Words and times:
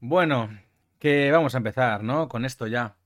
Bueno, 0.00 0.48
que 0.98 1.30
vamos 1.30 1.54
a 1.54 1.58
empezar, 1.58 2.02
¿no? 2.02 2.28
Con 2.28 2.44
esto 2.44 2.66
ya. 2.66 2.96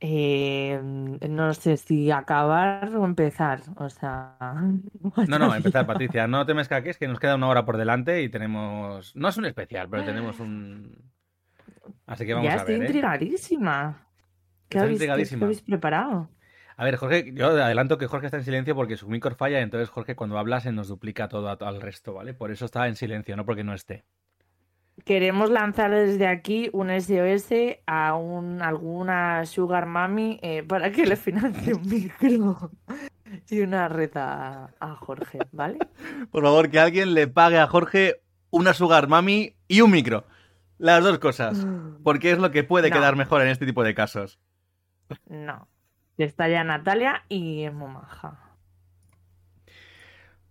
Eh, 0.00 0.80
no 0.82 1.54
sé 1.54 1.76
si 1.76 2.10
acabar 2.10 2.94
o 2.94 3.04
empezar. 3.04 3.62
O 3.76 3.88
sea. 3.88 4.36
No, 5.28 5.38
no, 5.38 5.54
empezar, 5.54 5.86
Patricia. 5.86 6.26
No 6.26 6.46
te 6.46 6.54
me 6.54 6.62
escaques, 6.62 6.98
que 6.98 7.08
nos 7.08 7.18
queda 7.18 7.34
una 7.34 7.48
hora 7.48 7.64
por 7.64 7.76
delante 7.76 8.22
y 8.22 8.28
tenemos. 8.28 9.14
No 9.16 9.28
es 9.28 9.36
un 9.36 9.46
especial, 9.46 9.88
pero 9.90 10.04
tenemos 10.04 10.38
un. 10.40 11.10
Así 12.06 12.26
que 12.26 12.34
vamos 12.34 12.48
ya 12.48 12.54
a 12.54 12.56
estoy 12.58 12.74
ver. 12.74 12.82
¿eh? 12.82 12.86
intrigadísima. 12.86 14.06
¿Qué 14.68 14.78
habéis, 14.78 15.00
qué 15.00 15.62
preparado? 15.66 16.28
A 16.76 16.84
ver, 16.84 16.96
Jorge, 16.96 17.32
yo 17.34 17.48
adelanto 17.48 17.98
que 17.98 18.06
Jorge 18.06 18.26
está 18.26 18.36
en 18.36 18.44
silencio 18.44 18.76
porque 18.76 18.96
su 18.96 19.08
micro 19.08 19.34
falla, 19.34 19.60
entonces 19.60 19.88
Jorge 19.88 20.14
cuando 20.14 20.38
habla 20.38 20.60
se 20.60 20.70
nos 20.70 20.88
duplica 20.88 21.28
todo 21.28 21.48
al 21.48 21.80
resto, 21.80 22.14
¿vale? 22.14 22.34
Por 22.34 22.52
eso 22.52 22.66
está 22.66 22.86
en 22.86 22.94
silencio, 22.94 23.36
no 23.36 23.44
porque 23.44 23.64
no 23.64 23.74
esté. 23.74 24.04
Queremos 25.04 25.50
lanzar 25.50 25.90
desde 25.90 26.26
aquí 26.26 26.70
un 26.72 26.88
SOS 26.90 27.50
a 27.86 28.14
un, 28.14 28.62
alguna 28.62 29.46
Sugar 29.46 29.86
Mami 29.86 30.38
eh, 30.42 30.62
para 30.62 30.90
que 30.90 31.06
le 31.06 31.16
financie 31.16 31.74
un 31.74 31.88
micro 31.88 32.70
y 33.48 33.60
una 33.60 33.88
reta 33.88 34.70
a 34.80 34.94
Jorge, 34.96 35.38
¿vale? 35.52 35.78
Por 36.30 36.42
favor, 36.44 36.70
que 36.70 36.80
alguien 36.80 37.14
le 37.14 37.28
pague 37.28 37.58
a 37.58 37.66
Jorge 37.66 38.20
una 38.50 38.72
sugar 38.72 39.08
mami 39.08 39.54
y 39.68 39.82
un 39.82 39.90
micro. 39.90 40.24
Las 40.78 41.02
dos 41.04 41.18
cosas. 41.18 41.66
Porque 42.02 42.30
es 42.30 42.38
lo 42.38 42.50
que 42.50 42.64
puede 42.64 42.88
No. 42.88 42.96
quedar 42.96 43.16
mejor 43.16 43.42
en 43.42 43.48
este 43.48 43.66
tipo 43.66 43.84
de 43.84 43.94
casos. 43.94 44.38
No. 45.28 45.68
Está 46.16 46.48
ya 46.48 46.64
Natalia 46.64 47.24
y 47.28 47.64
es 47.64 47.72
muy 47.74 47.90
maja. 47.92 48.40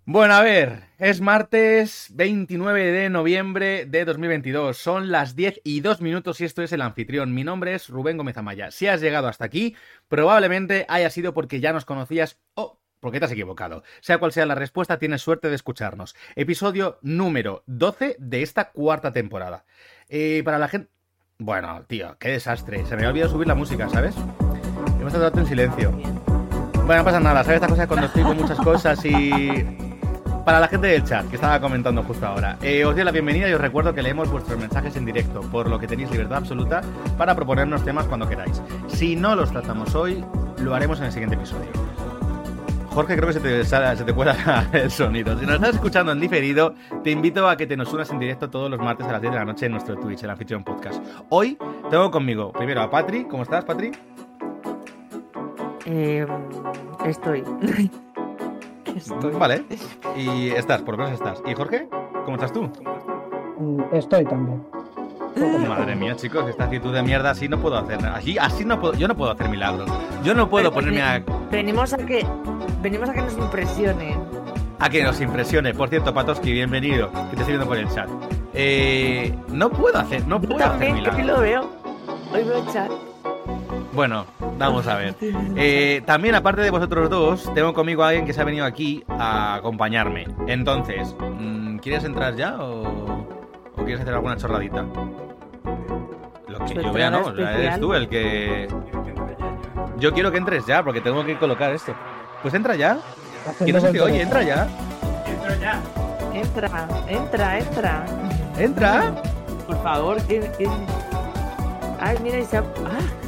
Bueno, 0.10 0.36
a 0.36 0.42
ver, 0.42 0.84
es 1.00 1.20
martes 1.20 2.08
29 2.14 2.94
de 2.94 3.10
noviembre 3.10 3.86
de 3.86 4.06
2022. 4.06 4.78
Son 4.78 5.12
las 5.12 5.36
10 5.36 5.60
y 5.66 5.82
2 5.82 6.00
minutos 6.00 6.40
y 6.40 6.46
esto 6.46 6.64
es 6.64 6.72
el 6.72 6.80
anfitrión. 6.80 7.34
Mi 7.34 7.44
nombre 7.44 7.74
es 7.74 7.90
Rubén 7.90 8.16
Gómez 8.16 8.38
Amaya. 8.38 8.72
Si 8.72 8.88
has 8.88 9.02
llegado 9.02 9.28
hasta 9.28 9.44
aquí, 9.44 9.76
probablemente 10.08 10.86
haya 10.88 11.10
sido 11.10 11.34
porque 11.34 11.60
ya 11.60 11.74
nos 11.74 11.84
conocías 11.84 12.40
o 12.54 12.80
porque 13.02 13.20
te 13.20 13.26
has 13.26 13.34
equivocado. 13.34 13.84
Sea 14.00 14.18
cual 14.18 14.32
sea 14.32 14.46
la 14.46 14.56
respuesta, 14.56 14.98
tienes 14.98 15.22
suerte 15.22 15.50
de 15.50 15.56
escucharnos. 15.56 16.16
Episodio 16.38 17.00
número 17.02 17.64
12 17.66 18.16
de 18.18 18.44
esta 18.44 18.72
cuarta 18.72 19.12
temporada. 19.12 19.66
Eh, 20.08 20.42
para 20.46 20.58
la 20.58 20.70
gente... 20.70 20.88
Bueno, 21.38 21.84
tío, 21.86 22.16
qué 22.18 22.30
desastre. 22.30 22.86
Se 22.86 22.96
me 22.96 23.06
ha 23.06 23.10
olvidado 23.10 23.32
subir 23.32 23.50
la 23.50 23.56
música, 23.56 23.90
¿sabes? 23.90 24.16
Hemos 25.02 25.14
estado 25.14 25.38
en 25.38 25.48
silencio. 25.48 25.92
Bueno, 25.92 27.00
no 27.00 27.04
pasa 27.04 27.20
nada, 27.20 27.44
¿sabes 27.44 27.58
esta 27.62 27.68
cosa 27.68 27.88
cuando 27.88 28.06
estoy 28.06 28.24
con 28.24 28.38
muchas 28.38 28.58
cosas 28.60 29.04
y... 29.04 29.87
Para 30.48 30.62
la 30.62 30.70
gente 30.70 30.88
del 30.88 31.04
chat 31.04 31.28
que 31.28 31.36
estaba 31.36 31.60
comentando 31.60 32.02
justo 32.04 32.26
ahora, 32.26 32.58
eh, 32.62 32.86
os 32.86 32.96
doy 32.96 33.04
la 33.04 33.12
bienvenida 33.12 33.50
y 33.50 33.54
os 33.54 33.60
recuerdo 33.60 33.94
que 33.94 34.02
leemos 34.02 34.32
vuestros 34.32 34.58
mensajes 34.58 34.96
en 34.96 35.04
directo, 35.04 35.42
por 35.42 35.70
lo 35.70 35.78
que 35.78 35.88
tenéis 35.88 36.10
libertad 36.10 36.38
absoluta 36.38 36.80
para 37.18 37.36
proponernos 37.36 37.84
temas 37.84 38.06
cuando 38.06 38.30
queráis. 38.30 38.62
Si 38.88 39.18
no 39.18 39.36
los 39.36 39.52
tratamos 39.52 39.94
hoy, 39.94 40.24
lo 40.60 40.74
haremos 40.74 41.00
en 41.00 41.08
el 41.08 41.12
siguiente 41.12 41.36
episodio. 41.36 41.68
Jorge, 42.92 43.18
creo 43.18 43.28
que 43.28 43.34
se 43.34 43.40
te, 43.42 43.66
se 43.66 44.06
te 44.06 44.14
cuela 44.14 44.70
el 44.72 44.90
sonido. 44.90 45.38
Si 45.38 45.46
nos 45.46 45.56
estás 45.56 45.76
escuchando 45.76 46.14
en 46.14 46.22
diferido, 46.22 46.76
te 47.04 47.12
invito 47.12 47.50
a 47.50 47.58
que 47.58 47.68
te 47.68 47.76
nos 47.76 47.92
unas 47.92 48.10
en 48.12 48.20
directo 48.20 48.50
todos 48.50 48.72
los 48.72 48.80
martes 48.80 49.06
a 49.06 49.12
las 49.12 49.22
10 49.22 49.34
de 49.34 49.40
la 49.40 49.46
noche 49.46 49.66
en 49.66 49.74
nuestro 49.74 49.98
Twitch, 49.98 50.24
el 50.24 50.30
Anfitrión 50.30 50.64
Podcast. 50.64 51.04
Hoy 51.28 51.58
tengo 51.90 52.10
conmigo 52.10 52.54
primero 52.54 52.82
a 52.84 52.90
Patri. 52.90 53.26
¿Cómo 53.26 53.44
estás, 53.44 53.66
Patri? 53.66 53.92
Eh, 55.86 56.26
estoy. 57.06 57.44
estoy. 58.98 59.32
Vale. 59.34 59.64
Y 60.18 60.50
estás, 60.50 60.82
por 60.82 60.98
lo 60.98 61.04
menos 61.06 61.20
estás. 61.20 61.42
¿Y 61.46 61.54
Jorge? 61.54 61.88
¿Cómo 62.26 62.36
estás 62.36 62.52
tú? 62.52 62.70
Mm, 63.60 63.82
Estoy 63.94 64.26
también. 64.26 64.64
Madre 65.68 65.96
mía, 65.96 66.16
chicos, 66.16 66.48
esta 66.50 66.64
actitud 66.64 66.92
de 66.94 67.04
mierda 67.04 67.30
así 67.32 67.48
no 67.48 67.60
puedo 67.60 67.78
hacer. 67.78 68.04
Así, 68.08 68.38
así 68.40 68.66
no 68.66 68.80
puedo, 68.80 68.94
yo 68.96 69.08
no 69.08 69.16
puedo 69.16 69.32
hacer 69.32 69.48
milagros. 69.50 69.88
Yo 70.24 70.34
no 70.34 70.50
puedo 70.50 70.72
Pero, 70.72 70.76
ponerme 70.88 71.02
a, 71.04 71.24
Venimos 71.52 71.94
a 71.94 71.98
que 71.98 72.26
venimos 72.82 73.08
a 73.10 73.14
que 73.14 73.22
nos 73.22 73.38
impresionen. 73.38 74.20
a 74.80 74.90
que 74.90 75.04
nos 75.04 75.22
impresione. 75.22 75.74
Por 75.76 75.90
cierto, 75.90 76.12
Patoski, 76.14 76.52
bienvenido, 76.52 77.12
que 77.12 77.36
te 77.36 77.42
estoy 77.42 77.48
viendo 77.50 77.68
por 77.68 77.78
el 77.78 77.88
chat. 77.90 78.10
Eh, 78.54 79.36
no 79.50 79.70
puedo 79.70 80.00
hacer, 80.00 80.28
no 80.28 80.42
Yo 80.42 80.50
puedo 80.50 80.66
hacer 80.66 80.70
también, 80.72 81.04
que 81.04 81.10
hoy 81.12 81.18
milagros. 81.18 81.28
lo 81.38 81.42
veo. 81.42 81.70
Hoy 82.34 82.44
veo 82.44 82.66
chat. 82.74 82.92
Bueno, 83.94 84.26
vamos 84.58 84.88
a 84.88 84.96
ver. 84.96 85.16
Eh, 85.56 86.02
también, 86.06 86.36
aparte 86.36 86.62
de 86.62 86.70
vosotros 86.70 87.10
dos, 87.10 87.52
tengo 87.54 87.74
conmigo 87.74 88.04
a 88.04 88.10
alguien 88.10 88.26
que 88.26 88.34
se 88.34 88.42
ha 88.42 88.44
venido 88.44 88.66
aquí 88.66 89.04
a 89.08 89.56
acompañarme. 89.56 90.26
Entonces, 90.48 91.16
mm, 91.20 91.78
¿quieres 91.78 92.04
entrar 92.04 92.36
ya 92.36 92.58
o, 92.60 92.84
o 93.76 93.84
quieres 93.84 94.02
hacer 94.02 94.14
alguna 94.14 94.38
chorradita? 94.38 94.86
Lo 96.48 96.60
que 96.66 96.76
yo 96.76 96.92
vea, 96.94 97.10
no, 97.10 97.30
eres 97.38 97.80
tú 97.80 97.94
el 97.94 98.08
que... 98.10 98.68
Yo 99.98 100.14
quiero 100.14 100.32
que 100.32 100.38
entres 100.38 100.66
ya, 100.66 100.84
porque 100.84 101.02
tengo 101.02 101.26
que 101.26 101.38
colocar 101.38 101.72
esto. 101.74 101.94
Pues 102.42 102.54
entra 102.54 102.76
ya. 102.76 103.00
Que 103.64 103.74
no 103.74 103.80
se 103.80 103.92
te 103.92 104.02
oye, 104.02 104.22
entra 104.22 104.44
ya. 104.44 104.68
Entra, 106.34 106.88
entra, 107.08 107.58
entra. 107.60 108.06
Entra. 108.60 109.16
Por 109.66 109.82
favor, 109.82 110.22
que, 110.28 110.40
que- 110.58 110.70
Ay, 112.00 112.18
mira, 112.22 112.38
y 112.40 112.46
se 112.46 112.58
ha... 112.58 112.60
Ah, 112.60 113.27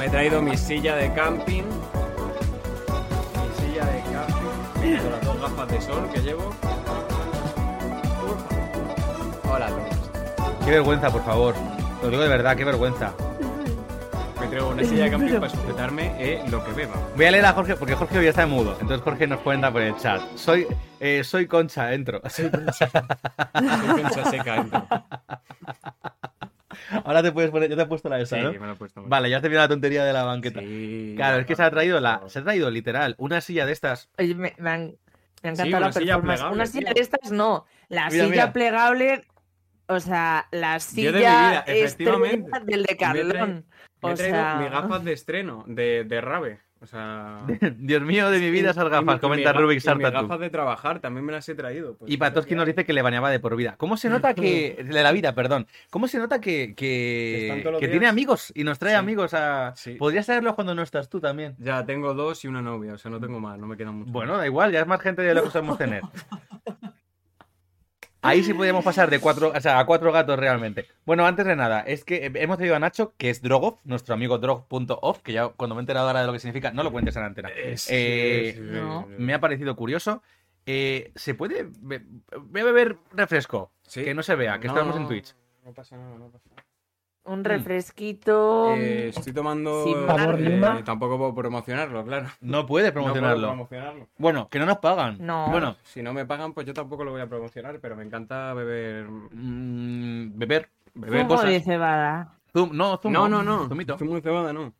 Me 0.00 0.06
he 0.06 0.08
traído 0.08 0.40
mi 0.40 0.56
silla 0.56 0.96
de 0.96 1.12
camping. 1.12 1.62
Mi 1.62 1.66
silla 3.66 3.84
de 3.84 4.00
camping. 4.10 4.96
Con 4.96 5.12
las 5.12 5.24
dos 5.26 5.38
gafas 5.42 5.68
de 5.68 5.78
sol 5.82 6.08
que 6.10 6.20
llevo. 6.20 6.54
Hola 9.44 9.66
a 9.66 9.68
todos. 9.68 9.90
Qué 10.64 10.70
vergüenza, 10.70 11.10
por 11.10 11.22
favor. 11.22 11.54
Lo 12.02 12.08
digo 12.08 12.22
de 12.22 12.30
verdad, 12.30 12.56
qué 12.56 12.64
vergüenza. 12.64 13.12
Me 14.40 14.46
traigo 14.46 14.70
una 14.70 14.84
silla 14.84 15.04
de 15.04 15.10
camping 15.18 15.34
para 15.34 15.50
sujetarme 15.50 16.14
eh, 16.18 16.42
lo 16.48 16.64
que 16.64 16.72
beba. 16.72 16.94
Voy 17.14 17.26
a 17.26 17.32
leer 17.32 17.44
a 17.44 17.52
Jorge, 17.52 17.76
porque 17.76 17.94
Jorge 17.94 18.20
hoy 18.20 18.26
está 18.26 18.46
mudo. 18.46 18.78
Entonces 18.80 19.02
Jorge 19.02 19.26
nos 19.26 19.40
cuenta 19.40 19.70
por 19.70 19.82
el 19.82 19.94
chat. 19.98 20.22
Soy, 20.34 20.66
eh, 20.98 21.22
soy 21.24 21.46
Concha, 21.46 21.92
entro. 21.92 22.22
Soy 22.30 22.48
concha 22.48 22.88
seca 24.30 24.54
dentro. 24.54 24.82
Ahora 27.04 27.22
te 27.22 27.32
puedes 27.32 27.50
poner, 27.50 27.70
yo 27.70 27.76
te 27.76 27.82
he 27.82 27.86
puesto 27.86 28.08
la 28.08 28.20
esa, 28.20 28.36
Sí, 28.36 28.42
¿no? 28.42 28.52
me 28.52 28.58
lo 28.66 28.72
he 28.72 28.76
puesto. 28.76 29.02
Vale, 29.06 29.30
ya 29.30 29.36
has 29.36 29.42
terminado 29.42 29.64
la 29.66 29.74
tontería 29.74 30.04
de 30.04 30.12
la 30.12 30.24
banqueta. 30.24 30.60
Sí, 30.60 31.14
Claro, 31.16 31.38
es 31.40 31.46
que 31.46 31.56
se 31.56 31.62
ha 31.62 31.70
traído 31.70 32.00
la, 32.00 32.22
se 32.28 32.38
ha 32.38 32.42
traído 32.42 32.70
literal 32.70 33.14
una 33.18 33.40
silla 33.40 33.66
de 33.66 33.72
estas. 33.72 34.08
Oye, 34.18 34.34
me, 34.34 34.54
me 34.58 34.70
han, 34.70 34.80
me 35.42 35.50
ha 35.50 35.54
Sí, 35.56 35.62
encantado 35.62 35.68
una 35.78 35.86
la 35.86 35.92
silla 35.92 36.04
performance. 36.14 36.38
plegable, 36.40 36.54
una 36.56 36.66
silla 36.66 36.84
tío. 36.86 36.94
de 36.94 37.00
estas 37.00 37.32
no. 37.32 37.66
La 37.88 38.08
Mira, 38.10 38.10
silla 38.24 38.30
mira. 38.30 38.52
plegable, 38.52 39.24
o 39.86 40.00
sea, 40.00 40.46
la 40.52 40.78
silla 40.80 41.12
de 41.12 41.18
vida, 41.18 41.64
efectivamente. 41.66 42.50
del 42.64 42.80
Me 42.86 42.92
he 42.92 42.96
traído- 42.96 43.26
Decathlon. 43.28 43.66
Me 44.02 44.08
he 44.08 44.12
O 44.12 44.14
traído 44.16 44.36
sea, 44.36 44.56
mis 44.56 44.70
gafas 44.70 45.04
de 45.04 45.12
estreno, 45.12 45.64
de, 45.66 46.04
de 46.04 46.20
rave. 46.20 46.60
O 46.82 46.86
sea. 46.86 47.40
Dios 47.76 48.02
mío, 48.02 48.30
de 48.30 48.38
mi 48.38 48.50
vida 48.50 48.70
esas 48.70 48.88
gafas, 48.88 49.16
y 49.16 49.20
comenta 49.20 49.52
mi 49.52 49.58
Rubik 49.60 49.80
Sartatu. 49.80 50.12
gafas 50.22 50.40
de 50.40 50.48
trabajar 50.48 50.98
también 51.00 51.26
me 51.26 51.32
las 51.32 51.46
he 51.48 51.54
traído. 51.54 51.94
pues, 51.96 52.10
Y 52.10 52.16
Patoski 52.16 52.54
nos 52.54 52.64
dice 52.66 52.86
que 52.86 52.92
le 52.94 53.02
baneaba 53.02 53.30
de 53.30 53.38
por 53.38 53.54
vida. 53.54 53.74
¿Cómo 53.76 53.96
se 53.98 54.08
nota 54.08 54.32
que. 54.34 54.82
de 54.90 55.02
la 55.02 55.12
vida, 55.12 55.34
perdón. 55.34 55.66
¿Cómo 55.90 56.08
se 56.08 56.18
nota 56.18 56.40
que. 56.40 56.74
Que 56.74 57.88
tiene 57.90 58.06
amigos 58.06 58.52
y 58.54 58.64
nos 58.64 58.78
trae 58.78 58.92
Sí. 58.94 58.98
amigos 58.98 59.34
a. 59.34 59.74
Sí. 59.76 59.92
Podrías 59.94 60.24
traerlos 60.26 60.54
cuando 60.54 60.74
no 60.74 60.82
estás 60.82 61.08
tú 61.10 61.20
también. 61.20 61.54
Ya 61.58 61.84
tengo 61.84 62.14
dos 62.14 62.44
y 62.44 62.48
una 62.48 62.62
novia, 62.62 62.94
o 62.94 62.98
sea, 62.98 63.10
no 63.10 63.20
tengo 63.20 63.40
más, 63.40 63.58
no 63.58 63.66
me 63.66 63.76
quedan 63.76 63.96
mucho. 63.96 64.10
Bueno, 64.10 64.36
da 64.38 64.46
igual, 64.46 64.72
ya 64.72 64.80
es 64.80 64.86
más 64.86 65.00
gente 65.02 65.20
de 65.22 65.34
lo 65.34 65.42
que 65.44 65.50
podemos 65.50 65.76
tener. 65.78 66.02
Ahí 68.22 68.42
sí 68.42 68.52
podríamos 68.52 68.84
pasar 68.84 69.08
de 69.08 69.18
cuatro, 69.18 69.52
o 69.54 69.60
sea, 69.60 69.78
a 69.78 69.86
cuatro 69.86 70.12
gatos 70.12 70.38
realmente. 70.38 70.86
Bueno, 71.06 71.26
antes 71.26 71.46
de 71.46 71.56
nada, 71.56 71.80
es 71.80 72.04
que 72.04 72.26
eh, 72.26 72.32
hemos 72.34 72.58
traído 72.58 72.76
a 72.76 72.78
Nacho, 72.78 73.14
que 73.16 73.30
es 73.30 73.40
Drogov, 73.40 73.78
nuestro 73.84 74.14
amigo 74.14 74.38
Drog.off, 74.38 75.20
que 75.22 75.32
ya 75.32 75.48
cuando 75.48 75.74
me 75.74 75.80
he 75.80 75.82
enterado 75.82 76.06
ahora 76.08 76.20
de 76.20 76.26
lo 76.26 76.32
que 76.34 76.38
significa, 76.38 76.70
no 76.70 76.82
lo 76.82 76.92
cuentes 76.92 77.16
en 77.16 77.22
la 77.22 77.28
antena. 77.28 77.48
Eh, 77.48 77.76
sí, 77.78 77.92
Eh, 77.94 78.52
sí, 78.56 78.60
no. 78.62 79.06
sí. 79.08 79.14
Me 79.18 79.32
ha 79.34 79.40
parecido 79.40 79.74
curioso. 79.74 80.22
Eh, 80.66 81.12
¿Se 81.16 81.34
puede? 81.34 81.68
be- 81.80 82.04
Voy 82.38 82.60
a 82.60 82.64
beber 82.64 82.98
refresco. 83.12 83.72
Sí. 83.82 84.04
Que 84.04 84.14
no 84.14 84.22
se 84.22 84.34
vea, 84.34 84.60
que 84.60 84.68
No, 84.68 84.74
estamos 84.74 84.96
en 84.96 85.06
Twitch. 85.08 85.34
No 85.64 85.72
pasa 85.72 85.96
nada, 85.96 86.16
no 86.18 86.28
pasa 86.28 86.44
nada. 86.50 86.62
Un 87.24 87.44
refresquito. 87.44 88.74
Eh, 88.74 89.08
estoy 89.08 89.32
tomando. 89.32 89.84
Sin 89.84 89.96
eh, 89.96 90.06
Sabor 90.06 90.40
lima. 90.40 90.82
tampoco 90.84 91.18
puedo 91.18 91.34
promocionarlo, 91.34 92.04
claro. 92.04 92.28
No 92.40 92.66
puedes 92.66 92.90
promocionarlo. 92.92 93.40
No 93.40 93.46
puedo 93.46 93.68
promocionarlo. 93.68 94.08
Bueno, 94.18 94.48
que 94.48 94.58
no 94.58 94.66
nos 94.66 94.78
pagan. 94.78 95.18
No. 95.20 95.48
Bueno, 95.50 95.76
Si 95.82 96.02
no 96.02 96.12
me 96.12 96.24
pagan, 96.26 96.52
pues 96.52 96.66
yo 96.66 96.72
tampoco 96.74 97.04
lo 97.04 97.12
voy 97.12 97.20
a 97.20 97.28
promocionar, 97.28 97.78
pero 97.80 97.94
me 97.96 98.04
encanta 98.04 98.52
beber. 98.54 99.06
mm, 99.08 100.38
beber. 100.38 100.70
Beber 100.94 101.20
zumo 101.22 101.28
cosas. 101.36 101.50
de 101.50 101.60
cebada. 101.60 102.34
Zum- 102.52 102.72
no, 102.72 102.96
zumo. 102.98 103.12
No, 103.12 103.28
no, 103.28 103.42
no. 103.42 103.68
Zumito. 103.68 103.96
Zumo 103.98 104.14
de 104.16 104.22
cebada, 104.22 104.52
no. 104.52 104.72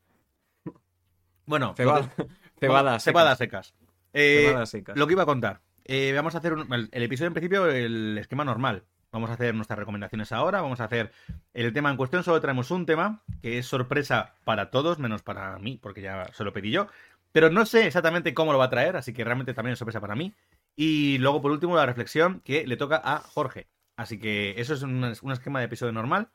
Bueno, 1.47 1.75
Cebada. 1.77 2.11
lo 2.17 2.25
que- 2.27 2.33
Cebada. 2.61 2.99
Cebadas 3.01 3.39
secas. 3.39 3.75
Eh, 4.13 4.47
Cebadas 4.49 4.71
secas. 4.71 4.97
Lo 4.97 5.07
que 5.07 5.13
iba 5.15 5.23
a 5.23 5.27
contar. 5.27 5.61
Eh, 5.85 6.13
vamos 6.15 6.35
a 6.35 6.39
hacer 6.39 6.53
un- 6.53 6.73
el, 6.73 6.89
el 6.93 7.03
episodio 7.03 7.29
en 7.29 7.35
principio, 7.35 7.67
el 7.67 8.19
esquema 8.19 8.45
normal. 8.45 8.85
Vamos 9.13 9.31
a 9.31 9.33
hacer 9.33 9.55
nuestras 9.55 9.79
recomendaciones 9.79 10.31
ahora. 10.33 10.63
Vamos 10.63 10.81
a 10.81 10.85
hacer 10.85 11.11
el 11.53 11.73
tema 11.73 11.91
en 11.91 11.97
cuestión. 11.97 12.23
Solo 12.23 12.41
traemos 12.41 12.71
un 12.71 12.87
tema 12.87 13.23
que 13.43 13.59
es 13.59 13.67
sorpresa 13.67 14.35
para 14.45 14.71
todos, 14.71 14.99
menos 14.99 15.23
para 15.23 15.59
mí, 15.59 15.79
porque 15.83 16.01
ya 16.01 16.31
se 16.33 16.45
lo 16.45 16.53
pedí 16.53 16.71
yo. 16.71 16.87
Pero 17.33 17.51
no 17.51 17.67
sé 17.67 17.87
exactamente 17.87 18.35
cómo 18.35 18.53
lo 18.53 18.59
va 18.59 18.67
a 18.67 18.71
traer, 18.71 18.97
así 18.97 19.13
que 19.13 19.25
realmente 19.25 19.55
también 19.55 19.73
es 19.73 19.79
sorpresa 19.79 20.01
para 20.01 20.15
mí. 20.15 20.35
Y 20.77 21.19
luego, 21.19 21.43
por 21.43 21.51
último, 21.51 21.77
la 21.77 21.87
reflexión 21.87 22.41
que 22.41 22.67
le 22.67 22.77
toca 22.77 23.01
a 23.03 23.19
Jorge. 23.19 23.67
Así 23.97 24.19
que 24.19 24.55
eso 24.57 24.75
es 24.75 24.83
un, 24.83 25.05
esquema 25.05 25.59
de 25.59 25.67
episodio 25.67 25.93
normal. 25.93 26.29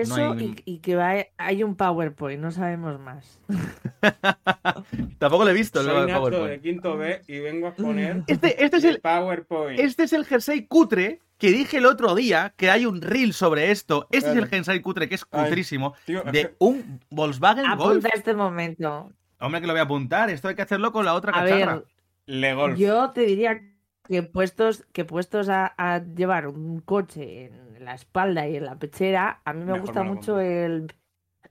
Eso 0.00 0.32
hay- 0.32 0.54
y, 0.66 0.74
y 0.74 0.78
que 0.78 0.96
va, 0.96 1.14
hay 1.36 1.62
un 1.62 1.76
PowerPoint, 1.76 2.40
no 2.40 2.50
sabemos 2.50 2.98
más. 3.00 3.40
Tampoco 5.18 5.44
lo 5.44 5.50
he 5.50 5.54
visto 5.54 5.80
el 5.80 5.86
Soy 5.86 5.94
Nacho 5.94 6.06
de 6.06 6.14
PowerPoint. 6.18 6.62
quinto 6.62 6.96
B 6.96 7.22
y 7.26 7.38
vengo 7.40 7.68
a 7.68 7.74
poner 7.74 8.22
Este, 8.26 8.64
este 8.64 8.76
es 8.78 8.84
el 8.84 8.94
el, 8.96 9.00
PowerPoint. 9.00 9.80
este 9.80 10.02
es 10.04 10.12
el 10.12 10.24
jersey 10.24 10.66
cutre 10.66 11.20
que 11.38 11.50
dije 11.50 11.78
el 11.78 11.86
otro 11.86 12.14
día 12.14 12.54
que 12.56 12.70
hay 12.70 12.86
un 12.86 13.00
reel 13.02 13.32
sobre 13.32 13.70
esto. 13.70 14.06
Este 14.10 14.30
es 14.30 14.36
el 14.36 14.46
jersey 14.46 14.80
cutre 14.80 15.08
que 15.08 15.16
es 15.16 15.24
Ay, 15.30 15.44
cutrísimo 15.44 15.94
tío, 16.06 16.22
de 16.22 16.54
un 16.58 17.00
Volkswagen 17.10 17.64
Golf. 17.76 17.80
Apunta 18.04 18.08
este 18.14 18.34
momento. 18.34 19.10
Hombre, 19.40 19.60
que 19.60 19.66
lo 19.66 19.72
voy 19.72 19.80
a 19.80 19.84
apuntar. 19.84 20.30
Esto 20.30 20.48
hay 20.48 20.54
que 20.54 20.62
hacerlo 20.62 20.92
con 20.92 21.04
la 21.04 21.14
otra 21.14 21.32
A 21.36 21.42
cacharra. 21.42 21.74
ver, 21.76 21.84
Le 22.26 22.54
Golf. 22.54 22.78
yo 22.78 23.10
te 23.10 23.22
diría 23.22 23.60
que 24.04 24.22
puestos, 24.22 24.84
que 24.92 25.04
puestos 25.04 25.48
a, 25.48 25.74
a 25.78 25.98
llevar 26.04 26.46
un 26.48 26.80
coche 26.80 27.46
en 27.46 27.84
la 27.84 27.94
espalda 27.94 28.46
y 28.48 28.56
en 28.56 28.64
la 28.66 28.78
pechera, 28.78 29.42
a 29.44 29.52
mí 29.52 29.64
me 29.64 29.74
Mejor 29.74 29.80
gusta 29.80 30.02
me 30.02 30.04
mucho 30.04 30.40
el, 30.40 30.92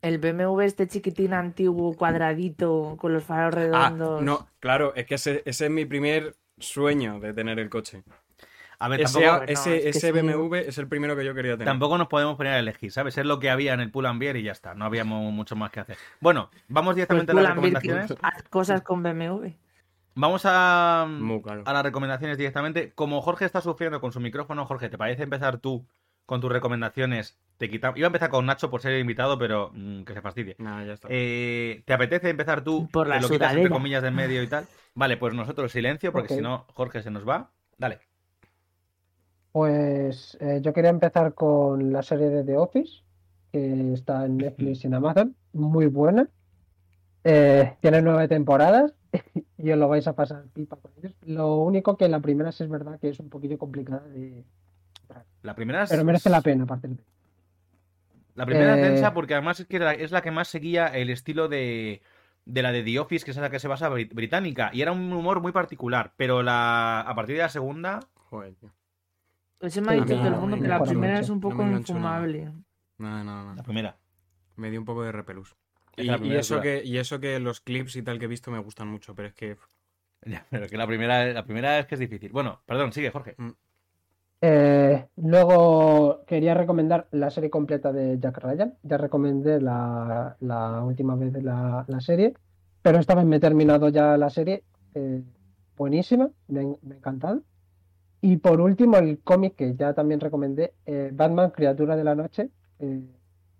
el 0.01 0.19
BMW 0.19 0.61
este 0.61 0.87
chiquitín 0.87 1.33
antiguo, 1.33 1.95
cuadradito, 1.97 2.97
con 2.99 3.13
los 3.13 3.23
faros 3.25 3.55
Ah, 3.71 3.89
redondos. 3.89 4.17
no, 4.17 4.47
claro, 4.59 4.93
es 4.95 5.05
que 5.05 5.15
ese, 5.15 5.41
ese 5.45 5.65
es 5.65 5.71
mi 5.71 5.85
primer 5.85 6.35
sueño 6.59 7.19
de 7.19 7.33
tener 7.33 7.59
el 7.59 7.69
coche. 7.69 8.03
A 8.79 8.87
ver, 8.89 9.01
Ese, 9.01 9.21
tampoco, 9.23 9.43
ese, 9.47 9.89
es 9.89 10.03
ese 10.03 10.11
sí. 10.11 10.11
BMW 10.11 10.55
es 10.55 10.77
el 10.77 10.87
primero 10.87 11.15
que 11.15 11.25
yo 11.25 11.33
quería 11.33 11.57
tener. 11.57 11.65
tampoco 11.65 11.97
nos 11.97 12.07
podemos 12.07 12.35
poner 12.37 12.53
a 12.53 12.59
elegir, 12.59 12.91
¿sabes? 12.91 13.17
Es 13.17 13.25
lo 13.25 13.39
que 13.39 13.49
había 13.49 13.73
en 13.73 13.79
el 13.79 13.91
Pull 13.91 14.05
and 14.07 14.19
Bear 14.19 14.35
y 14.37 14.43
ya 14.43 14.51
está. 14.51 14.75
No 14.75 14.85
habíamos 14.85 15.31
mucho 15.33 15.55
más 15.55 15.71
que 15.71 15.79
hacer. 15.81 15.97
Bueno, 16.19 16.51
vamos 16.67 16.95
Pues 16.95 16.95
directamente 16.95 17.31
a 17.31 17.35
las 17.35 17.45
recomendaciones. 17.45 18.15
haz 18.21 18.43
cosas 18.49 18.81
con 18.81 19.03
BMW. 19.03 19.47
Vamos 20.15 20.43
a, 20.45 21.03
a 21.03 21.73
las 21.73 21.83
recomendaciones 21.83 22.37
directamente. 22.37 22.91
Como 22.93 23.21
Jorge 23.21 23.45
está 23.45 23.61
sufriendo 23.61 23.99
con 23.99 24.11
su 24.11 24.19
micrófono, 24.19 24.65
Jorge, 24.65 24.89
¿te 24.89 24.97
parece 24.97 25.23
empezar 25.23 25.57
tú 25.57 25.85
con 26.25 26.39
tus 26.39 26.51
recomendaciones? 26.51 27.39
Te 27.57 27.69
quita... 27.69 27.93
Iba 27.95 28.07
a 28.07 28.09
empezar 28.09 28.29
con 28.29 28.45
Nacho 28.45 28.69
por 28.69 28.81
ser 28.81 28.93
el 28.93 29.01
invitado, 29.01 29.39
pero 29.39 29.71
mm, 29.73 30.03
que 30.03 30.13
se 30.13 30.21
fastidie. 30.21 30.55
Nah, 30.59 30.83
ya 30.83 30.93
está. 30.93 31.07
Eh, 31.09 31.81
¿Te 31.85 31.93
apetece 31.93 32.29
empezar 32.29 32.63
tú? 32.63 32.87
Por 32.91 33.07
la 33.07 33.15
Te 33.15 33.21
lo 33.23 33.29
quitas 33.29 33.55
entre 33.55 33.69
comillas 33.69 34.03
de 34.03 34.09
en 34.09 34.15
medio 34.15 34.43
y 34.43 34.47
tal. 34.47 34.65
Vale, 34.93 35.17
pues 35.17 35.33
nosotros 35.33 35.71
silencio, 35.71 36.11
porque 36.11 36.35
si 36.35 36.41
no, 36.41 36.65
Jorge 36.73 37.01
se 37.01 37.09
nos 37.09 37.27
va. 37.27 37.49
Dale. 37.77 37.99
Pues 39.51 40.37
eh, 40.41 40.59
yo 40.61 40.73
quería 40.73 40.89
empezar 40.91 41.33
con 41.33 41.91
la 41.91 42.03
serie 42.03 42.29
de 42.29 42.43
The 42.43 42.57
Office, 42.57 43.03
que 43.51 43.93
está 43.93 44.25
en 44.25 44.37
Netflix 44.37 44.83
y 44.83 44.87
en 44.87 44.93
Amazon. 44.95 45.35
Muy 45.53 45.87
buena. 45.87 46.27
Eh, 47.23 47.77
tiene 47.81 48.01
nueve 48.01 48.27
temporadas 48.27 48.93
y 49.57 49.71
os 49.71 49.77
lo 49.77 49.87
vais 49.87 50.07
a 50.07 50.13
pasar 50.13 50.43
pipa 50.53 50.75
con 50.77 50.91
ellos. 50.97 51.13
Lo 51.25 51.57
único 51.57 51.97
que 51.97 52.09
la 52.09 52.19
primera 52.19 52.51
sí 52.51 52.63
es 52.63 52.69
verdad 52.69 52.99
que 52.99 53.09
es 53.09 53.19
un 53.19 53.29
poquillo 53.29 53.57
complicada 53.57 54.07
de... 54.07 54.43
La 55.43 55.55
primera 55.55 55.83
es, 55.83 55.89
Pero 55.89 56.03
merece 56.03 56.29
la 56.29 56.41
pena, 56.41 56.63
aparte. 56.63 56.89
La 58.35 58.45
primera 58.45 58.73
es 58.75 58.79
Eh, 58.79 58.89
densa 58.89 59.13
porque 59.13 59.35
además 59.35 59.59
es 59.59 59.67
que 59.67 59.79
la- 59.79 59.93
es 59.93 60.11
la 60.11 60.21
que 60.21 60.31
más 60.31 60.47
seguía 60.47 60.87
el 60.87 61.09
estilo 61.11 61.47
de, 61.47 62.01
de 62.45 62.61
la 62.63 62.71
de 62.71 62.81
The 62.83 62.99
Office, 62.99 63.23
que 63.25 63.31
es 63.31 63.37
la 63.37 63.49
que 63.51 63.59
se 63.59 63.67
basa 63.67 63.89
brit- 63.91 64.13
británica. 64.13 64.71
Y 64.73 64.81
era 64.81 64.91
un 64.91 65.11
humor 65.13 65.39
muy 65.41 65.51
particular. 65.51 66.13
Pero 66.17 66.41
la, 66.41 67.01
a 67.01 67.13
partir 67.15 67.35
de 67.35 67.43
la 67.43 67.49
segunda, 67.49 67.99
Joder, 68.15 68.55
tío. 68.55 68.71
Eso 69.59 69.81
me 69.81 69.91
ha 69.91 69.95
dicho 69.95 70.15
no, 70.15 70.17
todo 70.17 70.25
el 70.27 70.31
no, 70.33 70.39
mundo, 70.41 70.55
no 70.57 70.61
que 70.63 70.67
la 70.67 70.83
primera 70.83 71.13
mucho. 71.13 71.23
es 71.23 71.29
un 71.29 71.39
No 71.39 71.41
poco 71.49 71.63
infumable. 71.63 72.51
Nada, 72.97 73.23
nada, 73.23 73.43
la 73.43 73.49
nada. 73.51 73.63
primera. 73.63 73.97
Me 74.55 74.71
dio 74.71 74.79
un 74.79 74.85
poco 74.85 75.03
de 75.03 75.11
repelús. 75.11 75.55
Es 75.95 76.07
Y, 76.21 76.35
eso 76.35 76.59
que, 76.59 76.81
y 76.83 76.97
eso 76.97 77.19
que 77.19 77.39
los 77.39 77.61
clips 77.61 77.95
y 77.95 78.03
tal 78.03 78.19
que 78.19 78.25
he 78.25 78.27
visto 78.27 78.51
me 78.51 78.59
gustan 78.59 78.87
mucho, 78.87 79.15
pero 79.15 79.27
es 79.29 79.33
que 79.33 79.57
Ya, 80.25 80.47
pero 80.51 80.69
que 80.69 80.77
la 80.77 80.87
primera, 80.87 81.25
la 81.33 81.45
primera 81.45 81.79
es 81.79 81.87
que 81.87 81.95
es 81.95 82.01
difícil. 82.01 82.31
Bueno, 82.31 82.63
perdón, 82.67 82.93
sigue, 82.93 83.11
Jorge. 83.11 83.35
Eh, 84.45 85.07
luego 85.15 86.25
quería 86.27 86.53
recomendar 86.53 87.07
la 87.11 87.29
serie 87.29 87.49
completa 87.49 87.93
de 87.93 88.19
Jack 88.19 88.37
Ryan. 88.39 88.77
Ya 88.83 88.97
recomendé 88.97 89.61
la, 89.61 90.35
la 90.41 90.83
última 90.83 91.15
vez 91.15 91.41
la, 91.43 91.85
la 91.87 91.99
serie, 92.01 92.33
pero 92.81 92.99
esta 92.99 93.15
vez 93.15 93.25
me 93.25 93.37
he 93.37 93.39
terminado 93.39 93.87
ya 93.89 94.17
la 94.17 94.29
serie. 94.29 94.65
eh, 94.95 95.23
buenísima, 95.77 96.29
me, 96.47 96.61
ha- 96.61 96.63
me 96.81 96.95
ha 96.95 96.97
encantado. 96.97 97.43
Y 98.21 98.37
por 98.37 98.61
último, 98.61 98.97
el 98.97 99.21
cómic 99.23 99.55
que 99.57 99.75
ya 99.75 99.93
también 99.93 100.19
recomendé, 100.21 100.75
eh, 100.85 101.11
Batman, 101.13 101.51
Criatura 101.51 101.95
de 101.97 102.03
la 102.05 102.15
Noche. 102.15 102.51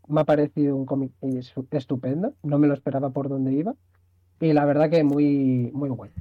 Me 0.08 0.22
ha 0.22 0.24
parecido 0.26 0.76
un 0.76 0.86
cómic 0.86 1.12
estu- 1.22 1.68
estupendo, 1.72 2.34
no 2.44 2.58
me 2.60 2.68
lo 2.68 2.74
esperaba 2.74 3.10
por 3.12 3.30
dónde 3.30 3.54
iba. 3.54 3.74
Y 4.40 4.54
la 4.54 4.66
verdad 4.66 4.90
que 4.90 5.04
muy, 5.04 5.72
muy 5.74 5.90
bueno. 5.90 6.14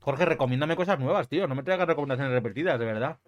Jorge, 0.00 0.24
recomiéndame 0.24 0.74
cosas 0.76 0.98
nuevas, 0.98 1.28
tío. 1.28 1.46
No 1.46 1.54
me 1.54 1.62
traigas 1.62 1.86
recomendaciones 1.86 2.32
repetidas, 2.32 2.78
de 2.78 2.84
verdad. 2.86 3.18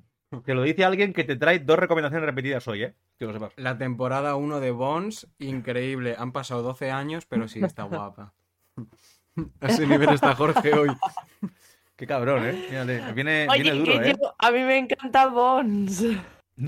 Te 0.44 0.54
lo 0.54 0.62
dice 0.62 0.84
alguien 0.84 1.12
que 1.12 1.22
te 1.22 1.36
trae 1.36 1.60
dos 1.60 1.78
recomendaciones 1.78 2.26
repetidas 2.26 2.66
hoy, 2.66 2.82
¿eh? 2.82 2.94
Que 3.18 3.26
lo 3.26 3.32
sepas. 3.32 3.52
la 3.56 3.78
temporada 3.78 4.34
1 4.34 4.58
de 4.58 4.72
Bones, 4.72 5.28
increíble. 5.38 6.16
Han 6.18 6.32
pasado 6.32 6.62
12 6.62 6.90
años, 6.90 7.26
pero 7.26 7.46
sí 7.46 7.62
está 7.62 7.82
guapa. 7.84 8.32
A 9.60 9.66
ese 9.68 9.86
nivel 9.86 10.10
está 10.10 10.34
Jorge 10.34 10.74
hoy. 10.74 10.90
Qué 11.94 12.06
cabrón, 12.08 12.44
¿eh? 12.46 12.52
Fíjate, 12.68 13.12
viene, 13.12 13.46
Oye, 13.48 13.62
viene 13.62 13.78
duro, 13.78 13.92
que 14.00 14.10
¿eh? 14.10 14.16
yo- 14.20 14.34
a 14.36 14.50
mí 14.50 14.58
me 14.60 14.78
encanta 14.78 15.28
Bones. 15.28 16.04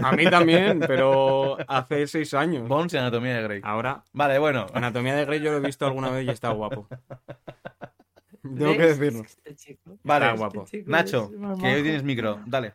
A 0.03 0.13
mí 0.13 0.25
también, 0.29 0.81
pero 0.81 1.57
hace 1.69 2.07
6 2.07 2.35
años. 2.35 2.69
Bones 2.69 2.93
y 2.95 2.97
Anatomía 2.99 3.37
de 3.37 3.43
Grey. 3.43 3.61
Ahora, 3.65 4.03
Vale, 4.13 4.39
bueno. 4.39 4.67
Anatomía 4.75 5.15
de 5.15 5.25
Grey 5.25 5.41
yo 5.41 5.53
lo 5.53 5.59
he 5.59 5.61
visto 5.61 5.87
alguna 5.87 6.11
vez 6.11 6.27
y 6.27 6.31
está 6.31 6.51
guapo. 6.51 6.89
Tengo 8.43 8.73
que 8.73 8.79
decirlo. 8.95 9.25
Vale, 10.05 10.27
Está 10.27 10.37
guapo. 10.39 10.65
este 10.65 10.85
Nacho, 10.87 11.31
que 11.61 11.75
hoy 11.75 11.83
tienes 11.83 12.03
micro. 12.05 12.41
Dale. 12.47 12.75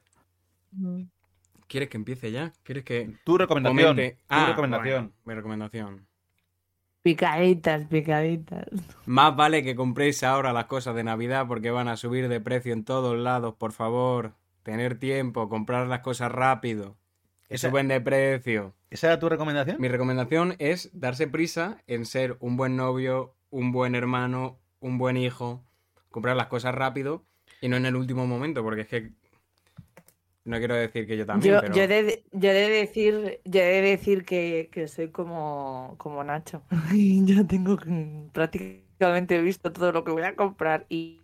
¿Quieres 1.68 1.90
que 1.90 1.98
empiece 1.98 2.32
ya? 2.32 2.52
¿Quieres 2.64 2.84
que 2.84 3.16
Tu 3.24 3.38
recomendación. 3.38 3.90
comente? 3.96 4.16
Tu 4.16 4.26
Ah, 4.30 4.46
recomendación. 4.50 4.94
bueno, 5.06 5.14
mi 5.26 5.34
recomendación. 5.34 6.08
Picaditas, 7.02 7.86
picaditas. 7.88 8.66
Más 9.06 9.36
vale 9.36 9.64
que 9.64 9.76
compréis 9.76 10.22
ahora 10.24 10.54
las 10.54 10.66
cosas 10.66 10.94
de 10.96 11.04
Navidad 11.04 11.48
porque 11.48 11.72
van 11.72 11.88
a 11.88 11.98
subir 11.98 12.28
de 12.28 12.40
precio 12.40 12.74
en 12.74 12.84
todos 12.86 13.18
lados, 13.18 13.56
por 13.56 13.72
favor. 13.72 14.34
Tener 14.64 15.00
tiempo, 15.00 15.50
comprar 15.50 15.88
las 15.88 16.02
cosas 16.02 16.32
rápido. 16.32 16.98
Que 17.52 17.56
Esa- 17.58 17.70
suben 17.70 17.90
de 17.90 18.00
precio. 18.00 18.74
¿Esa 18.90 19.08
era 19.08 19.20
tu 19.20 19.28
recomendación? 19.28 19.76
Mi 19.78 19.90
recomendación 19.90 20.56
es 20.58 20.90
darse 20.94 21.28
prisa 21.28 21.82
en 21.86 22.06
ser 22.06 22.38
un 22.40 22.56
buen 22.56 22.78
novio, 22.78 23.36
un 23.50 23.74
buen 23.74 23.94
hermano, 23.94 24.58
un 24.80 24.98
buen 24.98 25.18
hijo. 25.18 25.62
Comprar 26.12 26.38
las 26.38 26.48
cosas 26.48 26.74
rápido 26.74 27.26
y 27.60 27.68
no 27.68 27.76
en 27.76 27.86
el 27.86 27.98
último 27.98 28.26
momento, 28.26 28.64
porque 28.64 28.82
es 28.84 28.88
que. 28.88 29.12
No 30.46 30.60
quiero 30.60 30.76
decir 30.76 31.06
que 31.06 31.18
yo 31.18 31.26
también, 31.26 31.54
Yo, 31.56 31.60
pero. 31.60 31.74
yo, 31.76 31.82
he 31.84 31.88
de, 31.88 32.24
yo 32.32 32.50
de 32.54 32.70
decir, 32.70 33.42
yo 33.44 33.60
de 33.62 33.82
decir 33.82 34.24
que, 34.24 34.70
que 34.72 34.88
soy 34.88 35.10
como, 35.10 35.96
como 35.98 36.24
Nacho. 36.24 36.64
Y 36.94 37.26
ya 37.26 37.44
tengo 37.44 37.78
prácticamente 38.32 39.42
visto 39.42 39.74
todo 39.74 39.92
lo 39.92 40.06
que 40.06 40.12
voy 40.12 40.24
a 40.24 40.38
comprar 40.38 40.86
y, 40.88 41.20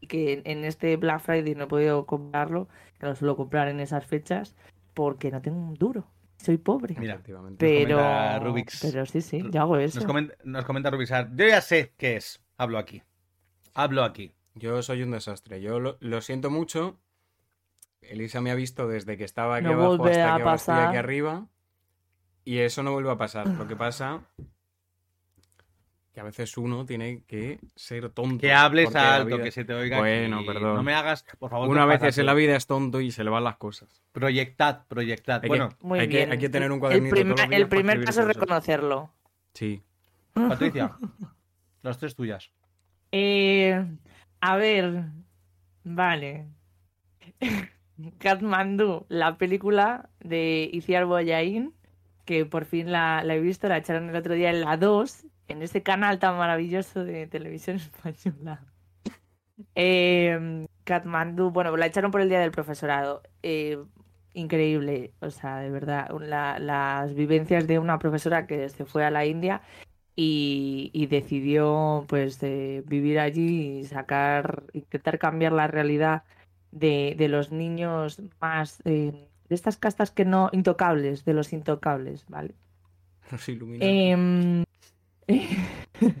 y 0.00 0.08
que 0.08 0.32
en, 0.32 0.42
en 0.46 0.64
este 0.64 0.96
Black 0.96 1.20
Friday 1.20 1.54
no 1.54 1.64
he 1.64 1.68
podido 1.68 2.06
comprarlo, 2.06 2.68
que 2.98 3.06
lo 3.06 3.14
suelo 3.14 3.36
comprar 3.36 3.68
en 3.68 3.78
esas 3.78 4.04
fechas, 4.04 4.56
porque 5.00 5.30
no 5.30 5.40
tengo 5.40 5.58
un 5.58 5.74
duro. 5.74 6.06
Soy 6.36 6.58
pobre. 6.58 6.94
Mira, 6.98 7.20
pero, 7.24 7.42
pero 8.82 9.06
sí, 9.06 9.20
sí, 9.22 9.42
yo 9.50 9.60
hago 9.62 9.76
eso. 9.78 9.98
Nos 9.98 10.06
comenta, 10.06 10.34
nos 10.44 10.64
comenta 10.66 10.90
Rubisar. 10.90 11.30
Yo 11.34 11.46
ya 11.48 11.60
sé 11.62 11.94
qué 11.96 12.16
es. 12.16 12.42
Hablo 12.58 12.76
aquí. 12.78 13.02
Hablo 13.72 14.04
aquí. 14.04 14.34
Yo 14.54 14.82
soy 14.82 15.02
un 15.02 15.10
desastre. 15.12 15.62
Yo 15.62 15.80
lo, 15.80 15.96
lo 16.00 16.20
siento 16.20 16.50
mucho. 16.50 16.98
Elisa 18.02 18.40
me 18.42 18.50
ha 18.50 18.54
visto 18.54 18.88
desde 18.88 19.16
que 19.16 19.24
estaba 19.24 19.56
aquí 19.56 19.66
No 19.66 19.72
abajo 19.72 20.04
hasta 20.04 20.04
a 20.04 20.08
que 20.08 20.10
estoy 20.12 20.32
aquí 20.34 20.42
pasar. 20.44 20.96
arriba. 20.96 21.46
Y 22.44 22.58
eso 22.58 22.82
no 22.82 22.92
vuelve 22.92 23.10
a 23.10 23.16
pasar. 23.16 23.46
Lo 23.46 23.66
que 23.66 23.76
pasa 23.76 24.20
que 26.12 26.20
a 26.20 26.24
veces 26.24 26.56
uno 26.58 26.84
tiene 26.84 27.22
que 27.26 27.60
ser 27.76 28.10
tonto. 28.10 28.40
Que 28.40 28.52
hables 28.52 28.94
alto, 28.96 29.36
vida- 29.36 29.44
que 29.44 29.50
se 29.52 29.64
te 29.64 29.74
oiga. 29.74 29.98
Bueno, 29.98 30.38
aquí. 30.38 30.46
perdón. 30.46 30.74
No 30.74 30.82
me 30.82 30.92
hagas, 30.94 31.24
por 31.38 31.50
favor. 31.50 31.68
Una 31.68 31.86
pasas 31.86 32.18
en 32.18 32.26
la 32.26 32.34
vida 32.34 32.56
es 32.56 32.66
tonto 32.66 33.00
y 33.00 33.12
se 33.12 33.22
le 33.24 33.30
van 33.30 33.44
las 33.44 33.56
cosas. 33.58 34.02
Proyectad, 34.12 34.86
proyectad. 34.88 35.40
Hay 35.44 35.48
Bueno, 35.48 35.68
que, 35.68 35.76
Muy 35.86 35.98
hay 36.00 36.08
que- 36.08 36.16
bien. 36.16 36.32
hay 36.32 36.38
que 36.38 36.48
tener 36.48 36.70
un 36.70 36.76
El 36.76 36.80
cuadernito 36.80 37.14
primer- 37.14 37.34
todos 37.36 37.40
los 37.46 37.50
días 37.50 37.60
el 37.62 37.68
primer 37.68 38.04
paso 38.04 38.20
es 38.22 38.26
reconocerlo. 38.26 39.12
Sí. 39.54 39.82
Patricia, 40.34 40.96
las 41.82 41.98
tres 41.98 42.14
tuyas. 42.16 42.50
Eh, 43.12 43.84
a 44.40 44.56
ver, 44.56 45.04
vale. 45.84 46.46
Kathmandu, 48.18 49.04
la 49.08 49.36
película 49.36 50.08
de 50.20 50.70
Iciar 50.72 51.04
Boyain, 51.04 51.74
que 52.24 52.46
por 52.46 52.64
fin 52.64 52.90
la, 52.92 53.22
la 53.24 53.34
he 53.34 53.40
visto, 53.40 53.68
la 53.68 53.76
echaron 53.78 54.08
el 54.08 54.16
otro 54.16 54.34
día 54.34 54.50
en 54.50 54.60
la 54.62 54.76
2, 54.76 55.26
en 55.50 55.62
ese 55.62 55.82
canal 55.82 56.18
tan 56.18 56.36
maravilloso 56.36 57.04
de 57.04 57.26
televisión 57.26 57.76
española. 57.76 58.62
Eh, 59.74 60.66
Kathmandu, 60.84 61.50
bueno, 61.50 61.76
la 61.76 61.86
echaron 61.86 62.10
por 62.10 62.20
el 62.20 62.28
Día 62.28 62.40
del 62.40 62.50
Profesorado. 62.50 63.22
Eh, 63.42 63.78
increíble, 64.32 65.12
o 65.20 65.30
sea, 65.30 65.58
de 65.58 65.70
verdad, 65.70 66.08
la- 66.20 66.58
las 66.58 67.14
vivencias 67.14 67.66
de 67.66 67.78
una 67.78 67.98
profesora 67.98 68.46
que 68.46 68.68
se 68.68 68.84
fue 68.84 69.04
a 69.04 69.10
la 69.10 69.26
India 69.26 69.60
y, 70.16 70.90
y 70.92 71.06
decidió 71.06 72.04
pues 72.08 72.42
eh, 72.42 72.82
vivir 72.86 73.18
allí 73.18 73.78
y 73.80 73.84
sacar, 73.84 74.64
intentar 74.72 75.18
cambiar 75.18 75.52
la 75.52 75.66
realidad 75.66 76.22
de, 76.70 77.14
de 77.18 77.28
los 77.28 77.50
niños 77.52 78.22
más 78.40 78.80
eh, 78.84 79.28
de 79.48 79.54
estas 79.54 79.76
castas 79.78 80.10
que 80.12 80.24
no, 80.24 80.48
intocables, 80.52 81.24
de 81.24 81.34
los 81.34 81.52
intocables, 81.52 82.24
¿vale? 82.28 82.54
Los 83.32 83.48
Illuminati. 83.48 84.64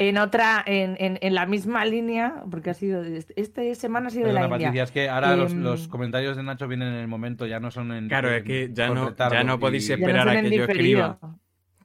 En 0.00 0.16
otra, 0.16 0.62
en, 0.64 0.96
en- 1.00 1.18
en 1.22 1.34
la 1.34 1.44
misma 1.44 1.84
línea, 1.84 2.44
porque 2.52 2.70
ha 2.70 2.74
sido, 2.74 3.02
esta 3.02 3.74
semana 3.74 4.06
ha 4.06 4.10
sido 4.10 4.28
de 4.28 4.32
la 4.32 4.42
India. 4.42 4.50
Patricia, 4.58 4.82
es 4.84 4.90
que 4.92 5.08
ahora 5.08 5.34
los, 5.34 5.50
Em, 5.52 5.60
los 5.64 5.88
comentarios 5.88 6.36
de 6.36 6.44
Nacho 6.44 6.68
vienen 6.68 6.86
en 6.94 7.00
el 7.00 7.08
momento, 7.08 7.46
ya 7.46 7.58
no 7.58 7.72
son 7.72 7.90
en. 7.90 8.06
Claro, 8.06 8.30
es 8.30 8.44
que 8.44 8.70
ya 8.72 8.90
no- 8.90 9.12
ya 9.16 9.42
no 9.42 9.58
podéis 9.58 9.86
y- 9.86 9.88
Ya 9.88 9.96
no 9.96 10.02
esperar 10.06 10.28
a 10.28 10.40
que 10.40 10.56
yo 10.56 10.64
escriba. 10.66 11.18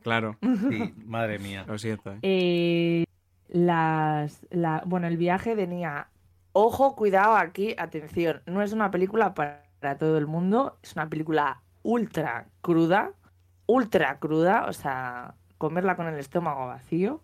Claro, 0.03 0.37
Sí, 0.69 0.93
madre 1.05 1.39
mía. 1.39 1.63
lo 1.67 1.75
siento. 1.79 2.11
¿eh? 2.13 2.19
Eh, 2.21 3.05
las, 3.47 4.45
la, 4.51 4.83
bueno, 4.85 5.07
el 5.07 5.17
viaje 5.17 5.55
de 5.55 5.65
Nia. 5.65 6.09
Ojo, 6.51 6.95
cuidado 6.95 7.35
aquí, 7.35 7.73
atención. 7.79 8.43
No 8.45 8.61
es 8.61 8.73
una 8.73 8.91
película 8.91 9.33
para, 9.33 9.63
para 9.79 9.97
todo 9.97 10.19
el 10.19 10.27
mundo. 10.27 10.77
Es 10.83 10.93
una 10.95 11.09
película 11.09 11.63
ultra 11.81 12.45
cruda. 12.61 13.13
Ultra 13.65 14.19
cruda. 14.19 14.65
O 14.67 14.73
sea, 14.73 15.33
comerla 15.63 15.95
con 15.95 16.07
el 16.07 16.19
estómago 16.19 16.67
vacío. 16.67 17.21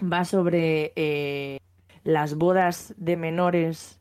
Va 0.00 0.24
sobre 0.24 0.94
eh, 0.96 1.58
las 2.02 2.34
bodas 2.36 2.94
de 2.96 3.18
menores 3.18 4.00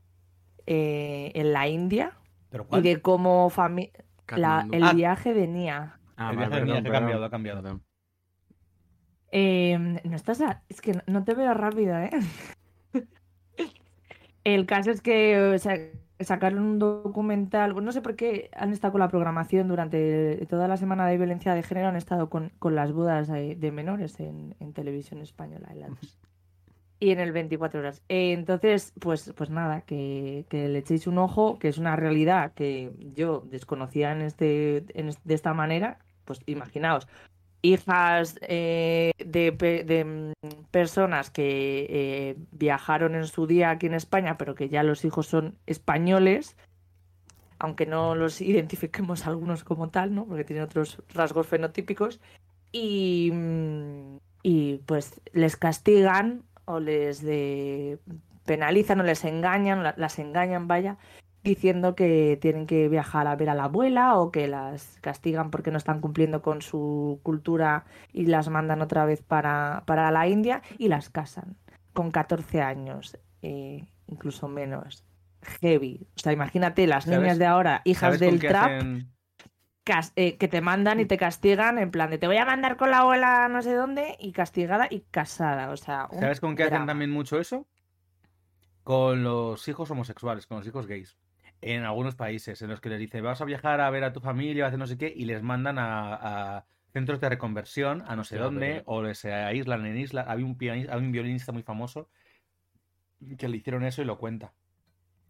eh, 0.67 1.31
en 1.35 1.51
la 1.51 1.67
India. 1.67 2.13
¿Pero 2.49 2.63
Y 2.63 2.67
cuál? 2.67 2.83
de 2.83 3.01
cómo 3.01 3.49
la- 4.37 4.65
el 4.71 4.83
Ah. 4.83 4.93
viaje 4.93 5.33
de 5.33 5.47
Nia. 5.47 5.99
Ah, 6.15 6.29
el 6.31 6.37
vale, 6.37 6.47
viaje 6.47 6.59
de 6.65 6.65
Nia, 6.65 6.89
ha 6.89 6.93
cambiado, 6.93 7.25
ha 7.25 7.29
cambiado. 7.29 7.81
Eh, 9.33 9.77
no 10.05 10.15
estás 10.15 10.39
a- 10.39 10.63
Es 10.69 10.79
que 10.79 10.93
no, 10.93 11.01
no 11.07 11.23
te 11.25 11.33
veo 11.33 11.53
rápida, 11.53 12.05
¿eh? 12.05 12.11
El 14.45 14.65
caso 14.65 14.91
es 14.91 15.01
que 15.01 15.37
o 15.55 15.57
sea, 15.59 15.77
sacaron 16.19 16.59
un 16.59 16.79
documental, 16.79 17.75
no 17.83 17.91
sé 17.91 18.01
por 18.01 18.15
qué 18.15 18.49
han 18.55 18.71
estado 18.71 18.93
con 18.93 18.99
la 18.99 19.09
programación 19.09 19.67
durante 19.67 20.45
toda 20.49 20.67
la 20.67 20.77
semana 20.77 21.07
de 21.07 21.17
violencia 21.17 21.53
de 21.53 21.63
género, 21.63 21.87
han 21.87 21.95
estado 21.95 22.29
con, 22.29 22.51
con 22.59 22.75
las 22.75 22.91
bodas 22.91 23.27
de, 23.27 23.55
de 23.55 23.71
menores 23.71 24.19
en, 24.19 24.55
en 24.59 24.73
televisión 24.73 25.21
española 25.21 25.67
en 25.71 25.79
la 25.79 25.87
dos. 25.87 26.17
y 26.99 27.11
en 27.11 27.19
el 27.19 27.31
24 27.31 27.79
horas. 27.79 28.01
Eh, 28.09 28.33
entonces, 28.33 28.93
pues, 28.99 29.33
pues 29.35 29.49
nada, 29.49 29.81
que, 29.81 30.45
que 30.49 30.67
le 30.67 30.79
echéis 30.79 31.07
un 31.07 31.17
ojo, 31.19 31.59
que 31.59 31.67
es 31.67 31.77
una 31.77 31.95
realidad 31.95 32.53
que 32.53 32.91
yo 33.15 33.43
desconocía 33.49 34.11
en 34.11 34.21
este, 34.21 34.85
en 34.99 35.11
de 35.23 35.33
esta 35.33 35.53
manera, 35.53 35.99
pues 36.25 36.41
imaginaos, 36.45 37.07
hijas 37.61 38.37
eh, 38.41 39.11
de, 39.17 39.51
de, 39.51 40.05
mm, 40.05 40.31
personas 40.71 41.29
que 41.31 41.87
eh, 41.89 42.35
viajaron 42.51 43.15
en 43.15 43.25
su 43.27 43.47
día 43.47 43.71
aquí 43.71 43.87
en 43.87 43.93
España, 43.95 44.37
pero 44.37 44.55
que 44.55 44.69
ya 44.69 44.83
los 44.83 45.03
hijos 45.05 45.27
son 45.27 45.55
españoles, 45.65 46.55
aunque 47.59 47.85
no 47.85 48.15
los 48.15 48.41
identifiquemos 48.41 49.25
algunos 49.27 49.63
como 49.63 49.89
tal, 49.89 50.13
¿no? 50.13 50.25
Porque 50.25 50.43
tienen 50.43 50.63
otros 50.65 51.01
rasgos 51.13 51.47
fenotípicos. 51.47 52.19
Y, 52.71 53.31
mm, 53.33 54.17
y 54.43 54.77
pues 54.85 55.19
les 55.33 55.55
castigan 55.57 56.43
o 56.65 56.79
les 56.79 57.21
de- 57.21 57.97
penalizan 58.45 58.99
o 58.99 59.03
les 59.03 59.23
engañan, 59.25 59.83
la- 59.83 59.95
las 59.97 60.19
engañan, 60.19 60.67
vaya, 60.67 60.97
diciendo 61.47 61.95
que 61.95 62.37
tienen 62.41 62.67
que 62.67 62.87
viajar 62.89 63.25
a 63.27 63.35
ver 63.35 63.49
a 63.49 63.55
la 63.55 63.65
abuela 63.65 64.15
o 64.17 64.31
que 64.31 64.47
las 64.47 64.97
castigan 65.01 65.49
porque 65.51 65.71
no 65.71 65.77
están 65.77 66.01
cumpliendo 66.01 66.41
con 66.41 66.61
su 66.61 67.19
cultura 67.23 67.85
y 68.13 68.25
las 68.27 68.49
mandan 68.49 68.81
otra 68.81 69.05
vez 69.05 69.21
para, 69.21 69.83
para 69.87 70.11
la 70.11 70.27
India 70.27 70.61
y 70.77 70.87
las 70.89 71.09
casan 71.09 71.55
con 71.93 72.11
14 72.11 72.61
años, 72.61 73.17
eh, 73.41 73.87
incluso 74.07 74.47
menos. 74.47 75.03
Heavy. 75.61 76.07
O 76.15 76.19
sea, 76.19 76.33
imagínate 76.33 76.85
las 76.87 77.05
¿Sabes- 77.05 77.19
niñas 77.19 77.37
de 77.39 77.45
ahora, 77.45 77.81
hijas 77.85 78.15
¿Sabes 78.15 78.19
con 78.19 78.29
del 78.29 78.39
trap, 78.39 78.65
hacen- 78.65 79.07
eh, 80.17 80.37
que 80.37 80.47
te 80.49 80.59
mandan 80.59 80.99
y 80.99 81.05
te 81.05 81.15
castigan 81.17 81.79
en 81.79 81.91
plan 81.91 82.09
de 82.09 82.17
te 82.17 82.27
voy 82.27 82.35
a 82.35 82.45
mandar 82.45 82.75
con 82.75 82.91
la 82.91 82.99
abuela 82.99 83.47
no 83.47 83.61
sé 83.61 83.73
dónde 83.73 84.17
y 84.19 84.33
castigada 84.33 84.87
y 84.89 85.01
casada. 85.11 85.69
O 85.71 85.77
sea, 85.77 86.09
¿Sabes 86.19 86.41
con 86.41 86.55
qué 86.57 86.63
hacen 86.63 86.85
también 86.85 87.09
mucho 87.09 87.39
eso? 87.39 87.65
Con 88.83 89.23
los 89.23 89.65
hijos 89.67 89.89
homosexuales, 89.91 90.45
con 90.45 90.57
los 90.57 90.67
hijos 90.67 90.87
gays. 90.87 91.17
En 91.61 91.83
algunos 91.83 92.15
países 92.15 92.61
en 92.61 92.69
los 92.69 92.79
que 92.81 92.89
les 92.89 92.99
dice, 92.99 93.21
vas 93.21 93.41
a 93.41 93.45
viajar 93.45 93.81
a 93.81 93.89
ver 93.89 94.03
a 94.03 94.13
tu 94.13 94.19
familia, 94.21 94.65
a 94.65 94.67
hacer 94.67 94.79
no 94.79 94.85
sé 94.87 94.97
qué, 94.97 95.11
y 95.15 95.25
les 95.25 95.41
mandan 95.41 95.79
a, 95.79 96.57
a 96.57 96.65
centros 96.93 97.19
de 97.19 97.29
reconversión, 97.29 98.03
a 98.07 98.15
no 98.15 98.23
sé 98.23 98.37
dónde, 98.37 98.67
pero- 98.75 98.83
o 98.85 99.01
les 99.03 99.25
aíslan 99.25 99.85
en 99.85 99.97
islas. 99.97 100.25
Había 100.27 100.45
un, 100.45 100.57
pianista, 100.57 100.93
había 100.93 101.05
un 101.07 101.11
violinista 101.11 101.51
muy 101.51 101.63
famoso 101.63 102.09
que 103.37 103.47
le 103.47 103.57
hicieron 103.57 103.83
eso 103.83 104.01
y 104.01 104.05
lo 104.05 104.17
cuenta. 104.17 104.53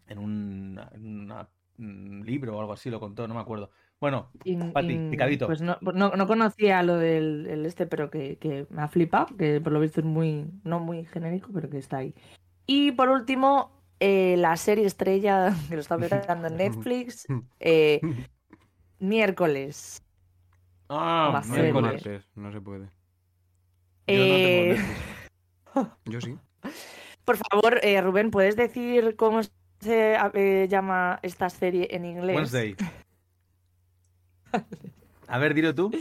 En 0.07 0.19
un, 0.19 0.79
en 0.93 1.21
una- 1.23 1.49
un 1.79 2.23
libro 2.25 2.57
o 2.57 2.59
algo 2.59 2.73
así 2.73 2.89
lo 2.89 2.99
contó, 2.99 3.27
no 3.27 3.33
me 3.35 3.39
acuerdo. 3.39 3.69
Bueno, 3.99 4.31
Pati, 4.73 4.99
picadito. 5.09 5.45
Pues 5.47 5.61
no, 5.61 5.77
no, 5.81 6.11
no 6.11 6.27
conocía 6.27 6.83
lo 6.83 6.97
del 6.97 7.47
el 7.47 7.65
este, 7.65 7.85
pero 7.87 8.09
que, 8.09 8.37
que 8.37 8.67
me 8.69 8.81
ha 8.81 8.87
flipado, 8.87 9.35
que 9.37 9.61
por 9.61 9.73
lo 9.73 9.79
visto 9.79 10.01
es 10.01 10.05
muy, 10.05 10.45
no 10.63 10.79
muy 10.79 11.05
genérico, 11.05 11.49
pero 11.53 11.69
que 11.69 11.77
está 11.77 11.97
ahí. 11.97 12.13
Y 12.65 12.91
por 12.91 13.09
último, 13.09 13.76
eh, 13.99 14.35
la 14.37 14.55
serie 14.57 14.85
estrella 14.85 15.53
que 15.69 15.75
lo 15.75 15.81
está 15.81 15.97
petando 15.97 16.47
en 16.47 16.57
Netflix, 16.57 17.25
eh, 17.59 17.99
miércoles. 18.99 20.03
ah, 20.89 21.41
miércoles. 21.47 22.25
no 22.35 22.51
se 22.51 22.61
puede. 22.61 22.85
Yo 24.07 24.17
no 24.17 24.35
tengo 24.35 24.77
Eh. 24.77 24.77
Yo 26.05 26.21
sí. 26.21 26.37
por 27.23 27.37
favor, 27.37 27.79
eh, 27.83 28.01
Rubén, 28.01 28.31
¿puedes 28.31 28.55
decir 28.55 29.15
cómo 29.15 29.41
se 29.43 30.17
eh, 30.33 30.67
llama 30.69 31.19
esta 31.21 31.49
serie 31.49 31.87
en 31.91 32.05
inglés? 32.05 32.35
Wednesday. 32.35 32.75
A 35.27 35.37
ver, 35.37 35.53
dilo 35.53 35.75
tú. 35.75 35.91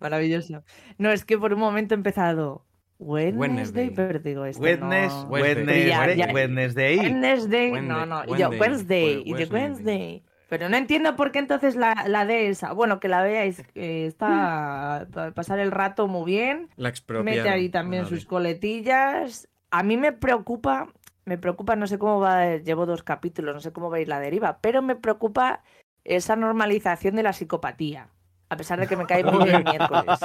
Maravilloso. 0.00 0.62
No, 0.98 1.10
es 1.10 1.24
que 1.24 1.36
por 1.36 1.52
un 1.52 1.58
momento 1.60 1.94
he 1.94 1.96
empezado 1.96 2.64
Wednesday, 3.02 3.38
Wednesday. 3.38 3.90
pero 3.90 4.18
digo 4.18 4.44
esto 4.44 4.62
Wednesday, 4.62 5.08
no. 5.08 5.24
Wednesday, 5.28 5.86
Ya, 5.88 6.14
ya. 6.14 6.32
Wednesday. 6.32 6.98
Wednesday, 6.98 7.70
Wednesday, 7.72 7.82
no, 7.82 8.06
no, 8.06 8.24
y 8.24 8.38
yo, 8.38 8.48
Wednesday, 8.50 8.58
Wednesday, 8.58 9.22
y 9.24 9.32
de 9.32 9.44
Wednesday. 9.44 9.52
Wednesday. 9.52 10.24
Pero 10.48 10.68
no 10.68 10.76
entiendo 10.76 11.16
por 11.16 11.32
qué 11.32 11.38
entonces 11.38 11.76
la, 11.76 12.04
la 12.08 12.26
D 12.26 12.48
esa. 12.48 12.72
Bueno, 12.72 13.00
que 13.00 13.08
la 13.08 13.22
veáis, 13.22 13.60
eh, 13.74 14.04
está 14.06 15.06
para 15.10 15.30
pasar 15.32 15.58
el 15.58 15.70
rato 15.70 16.08
muy 16.08 16.26
bien. 16.30 16.68
La. 16.76 16.92
Mete 17.22 17.48
ahí 17.48 17.70
también 17.70 18.04
sus 18.06 18.26
coletillas. 18.26 19.48
A 19.70 19.82
mí 19.82 19.96
me 19.96 20.12
preocupa, 20.12 20.92
me 21.24 21.38
preocupa, 21.38 21.74
no 21.74 21.86
sé 21.86 21.98
cómo 21.98 22.20
va, 22.20 22.56
llevo 22.58 22.84
dos 22.84 23.02
capítulos, 23.02 23.54
no 23.54 23.60
sé 23.60 23.72
cómo 23.72 23.88
va 23.88 23.96
a 23.96 24.00
ir 24.00 24.08
la 24.08 24.20
deriva, 24.20 24.58
pero 24.60 24.82
me 24.82 24.94
preocupa 24.94 25.62
esa 26.04 26.36
normalización 26.36 27.16
de 27.16 27.22
la 27.22 27.32
psicopatía. 27.32 28.08
A 28.50 28.56
pesar 28.58 28.78
de 28.78 28.86
que 28.86 28.96
me 28.98 29.06
cae 29.06 29.24
muy 29.24 29.44
bien 29.44 29.64
miércoles. 29.64 30.18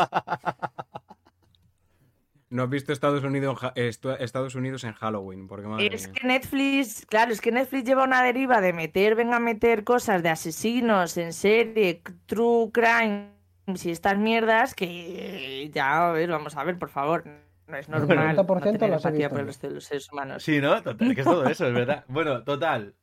No 2.50 2.64
has 2.64 2.70
visto 2.70 2.94
Estados 2.94 3.24
Unidos, 3.26 3.60
Estados 3.76 4.56
Unidos 4.56 4.84
en 4.86 4.94
Halloween, 4.94 5.48
porque 5.48 5.68
madre 5.68 5.90
Es 5.94 6.08
mía. 6.08 6.14
que 6.22 6.28
Netflix, 6.28 7.06
claro, 7.06 7.32
es 7.34 7.42
que 7.42 7.52
Netflix 7.52 7.84
lleva 7.84 8.06
una 8.06 8.24
deriva 8.24 8.62
de 8.62 8.72
meter, 8.72 9.16
venga 9.16 9.36
a 9.36 9.40
meter 9.42 9.84
cosas 9.84 10.24
de 10.24 10.30
asesinos 10.30 11.18
en 11.18 11.34
serie, 11.34 12.02
true 12.26 12.72
crime 12.72 13.32
y 13.68 13.90
estas 13.92 14.18
mierdas 14.18 14.74
que 14.76 15.70
ya, 15.74 16.08
a 16.10 16.12
ver, 16.14 16.30
vamos 16.30 16.56
a 16.56 16.64
ver, 16.64 16.80
por 16.80 16.90
favor, 16.90 17.26
no 17.68 17.76
es 17.76 17.90
normal 17.90 18.34
no 18.38 18.44
90% 18.46 18.62
tener 18.80 18.90
las 18.92 19.04
he 19.04 19.08
empatía 19.10 19.28
visto 19.28 19.36
por 19.36 19.46
los, 19.46 19.64
los 19.74 19.84
seres 19.84 20.10
humanos. 20.10 20.42
Sí, 20.44 20.62
¿no? 20.62 20.82
Total, 20.82 21.14
que 21.14 21.20
es 21.22 21.28
todo 21.28 21.46
eso, 21.50 21.68
es 21.68 21.74
verdad. 21.74 22.06
Bueno, 22.08 22.46
total. 22.46 22.96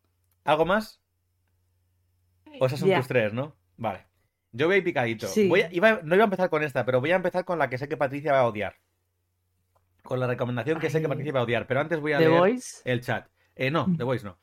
¿Algo 0.45 0.65
más? 0.65 1.03
O 2.61 2.65
esas 2.67 2.81
son 2.81 2.89
Ya. 2.89 2.97
tus 2.99 3.09
tres, 3.09 3.35
¿no? 3.35 3.55
Vale. 3.77 4.07
Yo 4.53 4.69
voy 4.69 4.81
picadito. 4.81 5.27
Sí. 5.27 5.49
Voy 5.49 5.63
a- 5.63 5.69
iba- 5.73 6.01
no 6.03 6.15
iba 6.15 6.25
a 6.25 6.27
empezar 6.27 6.49
con 6.49 6.63
esta, 6.63 6.87
pero 6.87 7.01
voy 7.01 7.11
a 7.11 7.17
empezar 7.17 7.45
con 7.45 7.59
la 7.59 7.69
que 7.69 7.77
sé 7.77 7.89
que 7.89 7.97
Patricia 7.99 8.33
va 8.33 8.41
a 8.41 8.47
odiar. 8.47 8.77
Con 10.04 10.20
la 10.20 10.26
recomendación 10.26 10.78
que 10.78 10.90
sé 10.90 11.00
que 11.00 11.08
va 11.32 11.40
a 11.40 11.42
odiar. 11.42 11.66
Pero 11.66 11.80
antes 11.80 11.99
voy 12.00 12.12
a 12.12 12.18
The 12.18 12.28
leer 12.28 12.38
Voice. 12.38 12.82
el 12.84 13.00
chat. 13.00 13.26
Eh, 13.56 13.70
no, 13.70 13.87
The 13.96 14.04
Voice 14.04 14.25
no. 14.25 14.37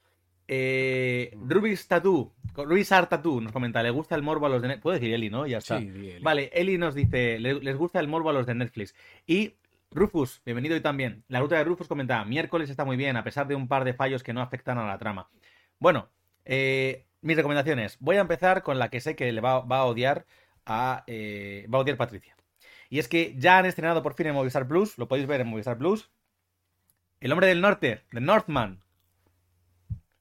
Eh, 0.47 1.37
Rubis 1.47 1.87
Tattoo. 1.87 2.33
Rubis 2.55 2.91
Art 2.91 3.09
Tattoo 3.09 3.39
nos 3.39 3.51
comenta, 3.53 3.81
le 3.81 3.89
gusta 3.91 4.15
el 4.15 4.21
morbo 4.23 4.47
a 4.47 4.49
los 4.49 4.61
de 4.61 4.67
Netflix. 4.69 4.83
Puedo 4.83 4.93
decir 4.95 5.13
Eli, 5.13 5.29
¿no? 5.29 5.47
Ya 5.47 5.59
está. 5.59 5.79
Sí, 5.79 5.87
Eli. 5.87 6.19
Vale, 6.21 6.49
Eli 6.53 6.77
nos 6.77 6.93
dice, 6.95 7.39
le- 7.39 7.61
les 7.61 7.77
gusta 7.77 7.99
el 7.99 8.07
morbo 8.07 8.29
a 8.29 8.33
los 8.33 8.45
de 8.45 8.55
Netflix. 8.55 8.93
Y 9.25 9.53
Rufus, 9.91 10.41
bienvenido 10.45 10.73
hoy 10.75 10.81
también. 10.81 11.23
La 11.29 11.39
ruta 11.39 11.55
de 11.57 11.63
Rufus 11.63 11.87
comenta, 11.87 12.25
miércoles 12.25 12.69
está 12.69 12.83
muy 12.83 12.97
bien, 12.97 13.15
a 13.15 13.23
pesar 13.23 13.47
de 13.47 13.55
un 13.55 13.67
par 13.67 13.83
de 13.85 13.93
fallos 13.93 14.23
que 14.23 14.33
no 14.33 14.41
afectan 14.41 14.77
a 14.77 14.87
la 14.87 14.97
trama. 14.97 15.29
Bueno, 15.79 16.09
eh, 16.43 17.05
mis 17.21 17.37
recomendaciones. 17.37 17.97
Voy 17.99 18.17
a 18.17 18.21
empezar 18.21 18.63
con 18.63 18.79
la 18.79 18.89
que 18.89 18.99
sé 18.99 19.15
que 19.15 19.31
le 19.31 19.41
va, 19.41 19.59
va 19.61 19.79
a 19.79 19.85
odiar 19.85 20.25
a, 20.65 21.03
eh, 21.07 21.65
va 21.73 21.77
a 21.77 21.81
odiar 21.81 21.97
Patricia. 21.97 22.35
Y 22.91 22.99
es 22.99 23.07
que 23.07 23.33
ya 23.39 23.57
han 23.57 23.65
estrenado 23.65 24.03
por 24.03 24.13
fin 24.15 24.27
en 24.27 24.35
Movistar 24.35 24.67
Plus, 24.67 24.97
lo 24.97 25.07
podéis 25.07 25.25
ver 25.25 25.39
en 25.39 25.47
Movistar 25.47 25.77
Plus. 25.77 26.11
El 27.21 27.31
hombre 27.31 27.47
del 27.47 27.61
norte, 27.61 28.01
The 28.11 28.19
Northman, 28.19 28.81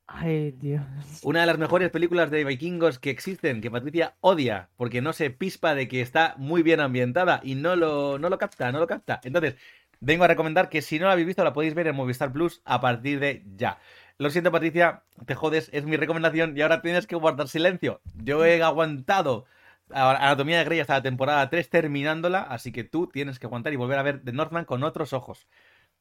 Ay, 0.07 0.53
Dios. 0.53 0.85
una 1.23 1.41
de 1.41 1.47
las 1.47 1.59
mejores 1.59 1.91
películas 1.91 2.31
de 2.31 2.45
vikingos 2.45 3.01
que 3.01 3.11
existen, 3.11 3.61
que 3.61 3.73
Patricia 3.73 4.15
odia, 4.21 4.71
porque 4.77 5.03
no 5.03 5.13
se 5.13 5.31
pispa 5.31 5.75
de 5.75 5.89
que 5.89 6.01
está 6.01 6.35
muy 6.39 6.63
bien 6.63 6.79
ambientada 6.79 7.41
y 7.43 7.57
no 7.57 7.75
lo, 7.75 8.21
no 8.21 8.29
lo 8.29 8.39
capta, 8.39 8.71
no 8.71 8.79
lo 8.79 8.87
capta. 8.87 9.21
Entonces, 9.25 9.57
vengo 9.99 10.23
a 10.23 10.29
recomendar 10.29 10.69
que 10.69 10.81
si 10.81 11.01
no 11.01 11.07
la 11.07 11.13
habéis 11.13 11.27
visto, 11.27 11.43
la 11.43 11.53
podéis 11.53 11.75
ver 11.75 11.89
en 11.89 11.97
Movistar 11.97 12.33
Plus 12.33 12.63
a 12.65 12.81
partir 12.81 13.19
de 13.19 13.45
ya. 13.57 13.79
Lo 14.17 14.31
siento, 14.31 14.53
Patricia, 14.53 15.03
te 15.27 15.35
jodes, 15.35 15.71
es 15.73 15.85
mi 15.87 15.97
recomendación 15.97 16.57
y 16.57 16.61
ahora 16.63 16.83
tienes 16.83 17.09
que 17.09 17.17
guardar 17.17 17.49
silencio. 17.49 18.01
Yo 18.15 18.45
he 18.45 18.63
aguantado 18.63 19.47
Anatomía 19.93 20.59
de 20.59 20.65
Grey 20.65 20.81
hasta 20.81 20.95
la 20.95 21.03
temporada 21.03 21.49
3 21.51 21.69
terminándola, 21.69 22.43
así 22.43 22.73
que 22.73 22.85
tú 22.85 23.07
tienes 23.07 23.39
que 23.39 23.47
aguantar 23.47 23.73
y 23.73 23.77
volver 23.77 23.99
a 23.99 24.03
ver 24.03 24.23
The 24.25 24.33
Northman 24.33 24.65
con 24.65 24.83
otros 24.83 25.13
ojos. 25.13 25.47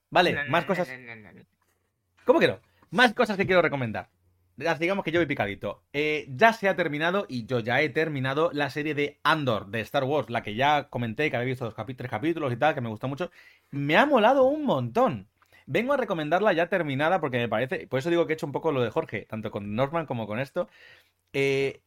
Vale, 0.09 0.49
más 0.49 0.65
cosas. 0.65 0.89
¿Cómo 2.25 2.39
que 2.39 2.47
no? 2.47 2.59
Más 2.91 3.13
cosas 3.13 3.37
que 3.37 3.45
quiero 3.45 3.61
recomendar. 3.61 4.09
Digamos 4.79 5.05
que 5.05 5.11
yo 5.11 5.19
voy 5.19 5.25
picadito. 5.25 5.83
Eh, 5.93 6.25
ya 6.29 6.51
se 6.51 6.67
ha 6.67 6.75
terminado, 6.75 7.25
y 7.29 7.45
yo 7.45 7.59
ya 7.59 7.81
he 7.81 7.89
terminado, 7.89 8.49
la 8.53 8.69
serie 8.69 8.93
de 8.93 9.19
Andor 9.23 9.67
de 9.67 9.79
Star 9.81 10.03
Wars, 10.03 10.29
la 10.29 10.43
que 10.43 10.55
ya 10.55 10.89
comenté, 10.89 11.29
que 11.29 11.37
había 11.37 11.47
visto 11.47 11.63
dos 11.65 11.75
tres 11.95 12.09
capítulos 12.09 12.51
y 12.51 12.57
tal, 12.57 12.75
que 12.75 12.81
me 12.81 12.89
gustó 12.89 13.07
mucho. 13.07 13.31
Me 13.71 13.95
ha 13.95 14.05
molado 14.05 14.43
un 14.43 14.65
montón. 14.65 15.29
Vengo 15.65 15.93
a 15.93 15.97
recomendarla 15.97 16.51
ya 16.51 16.67
terminada 16.67 17.21
porque 17.21 17.37
me 17.37 17.47
parece, 17.47 17.87
por 17.87 17.99
eso 17.99 18.09
digo 18.09 18.25
que 18.25 18.33
he 18.33 18.35
hecho 18.35 18.47
un 18.47 18.51
poco 18.51 18.71
lo 18.71 18.81
de 18.81 18.89
Jorge, 18.89 19.25
tanto 19.29 19.51
con 19.51 19.75
Norman 19.75 20.07
como 20.07 20.27
con 20.27 20.39
esto. 20.39 20.67
Eh, 21.31 21.81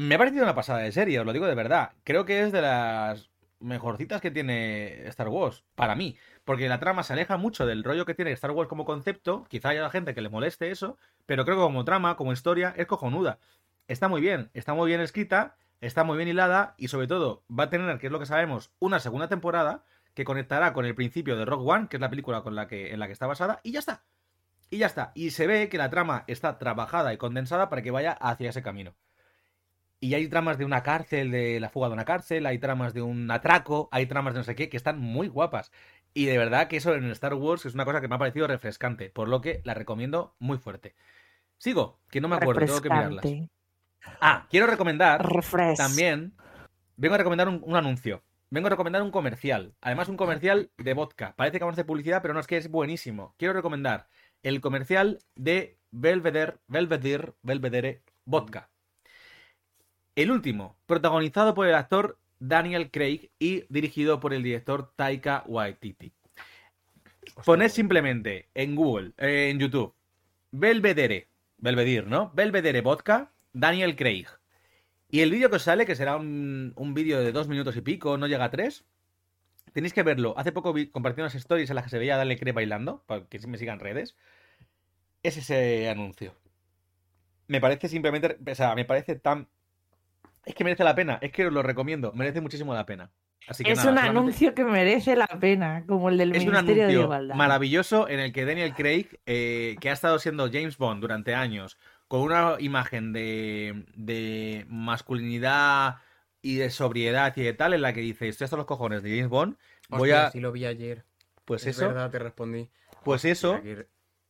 me 0.00 0.14
ha 0.14 0.18
parecido 0.18 0.44
una 0.44 0.54
pasada 0.54 0.78
de 0.78 0.92
serie, 0.92 1.20
os 1.20 1.26
lo 1.26 1.32
digo 1.34 1.46
de 1.46 1.54
verdad. 1.54 1.92
Creo 2.04 2.24
que 2.24 2.40
es 2.40 2.52
de 2.52 2.62
las 2.62 3.28
mejorcitas 3.58 4.22
que 4.22 4.30
tiene 4.30 5.06
Star 5.08 5.28
Wars, 5.28 5.62
para 5.74 5.94
mí. 5.94 6.16
Porque 6.46 6.70
la 6.70 6.80
trama 6.80 7.02
se 7.02 7.12
aleja 7.12 7.36
mucho 7.36 7.66
del 7.66 7.84
rollo 7.84 8.06
que 8.06 8.14
tiene 8.14 8.32
Star 8.32 8.52
Wars 8.52 8.66
como 8.66 8.86
concepto. 8.86 9.44
Quizá 9.50 9.68
haya 9.68 9.90
gente 9.90 10.14
que 10.14 10.22
le 10.22 10.30
moleste 10.30 10.70
eso, 10.70 10.96
pero 11.26 11.44
creo 11.44 11.58
que 11.58 11.64
como 11.64 11.84
trama, 11.84 12.16
como 12.16 12.32
historia, 12.32 12.72
es 12.78 12.86
cojonuda. 12.86 13.40
Está 13.88 14.08
muy 14.08 14.22
bien, 14.22 14.50
está 14.54 14.72
muy 14.72 14.88
bien 14.88 15.02
escrita, 15.02 15.56
está 15.82 16.02
muy 16.02 16.16
bien 16.16 16.30
hilada 16.30 16.74
y 16.78 16.88
sobre 16.88 17.06
todo 17.06 17.44
va 17.50 17.64
a 17.64 17.70
tener, 17.70 17.98
que 17.98 18.06
es 18.06 18.12
lo 18.12 18.20
que 18.20 18.26
sabemos, 18.26 18.72
una 18.78 19.00
segunda 19.00 19.28
temporada 19.28 19.84
que 20.14 20.24
conectará 20.24 20.72
con 20.72 20.86
el 20.86 20.94
principio 20.94 21.36
de 21.36 21.44
Rock 21.44 21.66
One, 21.66 21.88
que 21.88 21.98
es 21.98 22.00
la 22.00 22.08
película 22.08 22.40
con 22.40 22.54
la 22.54 22.68
que, 22.68 22.94
en 22.94 23.00
la 23.00 23.06
que 23.06 23.12
está 23.12 23.26
basada, 23.26 23.60
y 23.62 23.72
ya 23.72 23.80
está. 23.80 24.02
Y 24.70 24.78
ya 24.78 24.86
está. 24.86 25.12
Y 25.14 25.32
se 25.32 25.46
ve 25.46 25.68
que 25.68 25.76
la 25.76 25.90
trama 25.90 26.24
está 26.26 26.56
trabajada 26.56 27.12
y 27.12 27.18
condensada 27.18 27.68
para 27.68 27.82
que 27.82 27.90
vaya 27.90 28.12
hacia 28.12 28.48
ese 28.48 28.62
camino. 28.62 28.94
Y 30.00 30.14
hay 30.14 30.28
tramas 30.28 30.56
de 30.56 30.64
una 30.64 30.82
cárcel, 30.82 31.30
de 31.30 31.60
la 31.60 31.68
fuga 31.68 31.88
de 31.88 31.94
una 31.94 32.06
cárcel, 32.06 32.46
hay 32.46 32.58
tramas 32.58 32.94
de 32.94 33.02
un 33.02 33.30
atraco, 33.30 33.88
hay 33.92 34.06
tramas 34.06 34.32
de 34.32 34.40
no 34.40 34.44
sé 34.44 34.54
qué, 34.54 34.70
que 34.70 34.78
están 34.78 34.98
muy 34.98 35.28
guapas. 35.28 35.70
Y 36.14 36.24
de 36.24 36.38
verdad 36.38 36.68
que 36.68 36.78
eso 36.78 36.94
en 36.94 37.04
Star 37.10 37.34
Wars 37.34 37.66
es 37.66 37.74
una 37.74 37.84
cosa 37.84 38.00
que 38.00 38.08
me 38.08 38.14
ha 38.14 38.18
parecido 38.18 38.46
refrescante, 38.46 39.10
por 39.10 39.28
lo 39.28 39.40
que 39.40 39.60
la 39.64 39.74
recomiendo 39.74 40.34
muy 40.38 40.58
fuerte. 40.58 40.94
Sigo, 41.58 42.00
que 42.10 42.20
no 42.20 42.28
me 42.28 42.36
acuerdo, 42.36 42.64
tengo 42.64 42.80
que 42.80 42.88
mirarlas. 42.88 43.24
Ah, 44.20 44.46
quiero 44.48 44.66
recomendar 44.66 45.30
Refresh. 45.30 45.76
también, 45.76 46.32
vengo 46.96 47.14
a 47.14 47.18
recomendar 47.18 47.48
un, 47.48 47.60
un 47.62 47.76
anuncio. 47.76 48.22
Vengo 48.48 48.66
a 48.66 48.70
recomendar 48.70 49.02
un 49.02 49.12
comercial. 49.12 49.74
Además, 49.80 50.08
un 50.08 50.16
comercial 50.16 50.72
de 50.76 50.94
vodka. 50.94 51.34
Parece 51.36 51.58
que 51.58 51.64
vamos 51.64 51.74
a 51.74 51.76
hacer 51.76 51.86
publicidad, 51.86 52.20
pero 52.20 52.34
no 52.34 52.40
es 52.40 52.48
que 52.48 52.56
es 52.56 52.68
buenísimo. 52.68 53.34
Quiero 53.38 53.54
recomendar 53.54 54.08
el 54.42 54.60
comercial 54.60 55.18
de 55.36 55.78
Belvedere, 55.92 56.56
Belvedere, 56.66 57.34
Belvedere 57.42 58.02
Vodka. 58.24 58.69
El 60.20 60.30
último, 60.30 60.76
protagonizado 60.84 61.54
por 61.54 61.66
el 61.66 61.74
actor 61.74 62.18
Daniel 62.40 62.90
Craig 62.90 63.30
y 63.38 63.64
dirigido 63.70 64.20
por 64.20 64.34
el 64.34 64.42
director 64.42 64.92
Taika 64.94 65.44
Waititi. 65.46 66.12
Poned 67.46 67.70
simplemente 67.70 68.50
en 68.52 68.76
Google, 68.76 69.12
eh, 69.16 69.48
en 69.48 69.58
YouTube, 69.58 69.94
Belvedere, 70.50 71.28
Belvedere, 71.56 72.06
¿no? 72.06 72.30
Belvedere 72.34 72.82
Vodka, 72.82 73.32
Daniel 73.54 73.96
Craig. 73.96 74.26
Y 75.08 75.20
el 75.20 75.30
vídeo 75.30 75.48
que 75.48 75.56
os 75.56 75.62
sale, 75.62 75.86
que 75.86 75.96
será 75.96 76.16
un, 76.16 76.74
un 76.76 76.92
vídeo 76.92 77.20
de 77.20 77.32
dos 77.32 77.48
minutos 77.48 77.74
y 77.78 77.80
pico, 77.80 78.18
no 78.18 78.26
llega 78.26 78.44
a 78.44 78.50
tres, 78.50 78.84
tenéis 79.72 79.94
que 79.94 80.02
verlo. 80.02 80.34
Hace 80.36 80.52
poco 80.52 80.74
vi, 80.74 80.88
compartí 80.88 81.22
unas 81.22 81.34
stories 81.34 81.70
en 81.70 81.76
las 81.76 81.84
que 81.84 81.90
se 81.92 81.98
veía 81.98 82.16
a 82.16 82.18
Daniel 82.18 82.38
Craig 82.38 82.52
bailando, 82.52 83.02
para 83.06 83.24
que 83.24 83.38
me 83.46 83.56
sigan 83.56 83.80
redes. 83.80 84.16
Es 85.22 85.38
ese 85.38 85.88
anuncio. 85.88 86.36
Me 87.46 87.58
parece 87.58 87.88
simplemente, 87.88 88.36
o 88.46 88.54
sea, 88.54 88.74
me 88.74 88.84
parece 88.84 89.14
tan... 89.14 89.48
Es 90.44 90.54
que 90.54 90.64
merece 90.64 90.84
la 90.84 90.94
pena, 90.94 91.18
es 91.20 91.32
que 91.32 91.46
os 91.46 91.52
lo 91.52 91.62
recomiendo, 91.62 92.12
merece 92.12 92.40
muchísimo 92.40 92.72
la 92.74 92.86
pena. 92.86 93.10
Así 93.48 93.64
que 93.64 93.72
es 93.72 93.78
nada, 93.78 93.90
un 93.90 93.96
solamente- 93.96 94.18
anuncio 94.20 94.54
que 94.54 94.64
merece 94.64 95.16
la 95.16 95.26
pena, 95.26 95.84
como 95.86 96.08
el 96.08 96.18
del 96.18 96.34
es 96.36 96.42
un 96.44 96.50
Ministerio 96.50 96.74
de 96.74 96.82
anuncio 96.82 97.02
Igualdad. 97.02 97.34
maravilloso 97.34 98.08
en 98.08 98.20
el 98.20 98.32
que 98.32 98.44
Daniel 98.44 98.74
Craig, 98.74 99.06
eh, 99.26 99.76
que 99.80 99.90
ha 99.90 99.92
estado 99.92 100.18
siendo 100.18 100.46
James 100.52 100.76
Bond 100.78 101.00
durante 101.00 101.34
años, 101.34 101.78
con 102.06 102.20
una 102.22 102.56
imagen 102.58 103.12
de, 103.12 103.84
de 103.94 104.66
masculinidad 104.68 105.96
y 106.42 106.56
de 106.56 106.70
sobriedad 106.70 107.32
y 107.36 107.42
de 107.42 107.52
tal, 107.52 107.74
en 107.74 107.82
la 107.82 107.92
que 107.92 108.00
dice, 108.00 108.28
estoy 108.28 108.44
hasta 108.46 108.56
los 108.56 108.66
cojones 108.66 109.02
de 109.02 109.10
James 109.10 109.28
Bond, 109.28 109.56
voy 109.88 110.10
Hostia, 110.10 110.26
a... 110.26 110.30
sí 110.30 110.40
lo 110.40 110.52
vi 110.52 110.64
ayer. 110.66 111.04
Pues 111.44 111.62
es 111.66 111.76
eso, 111.76 111.88
verdad, 111.88 112.10
te 112.10 112.18
respondí. 112.18 112.68
pues 113.04 113.24
eso, 113.24 113.60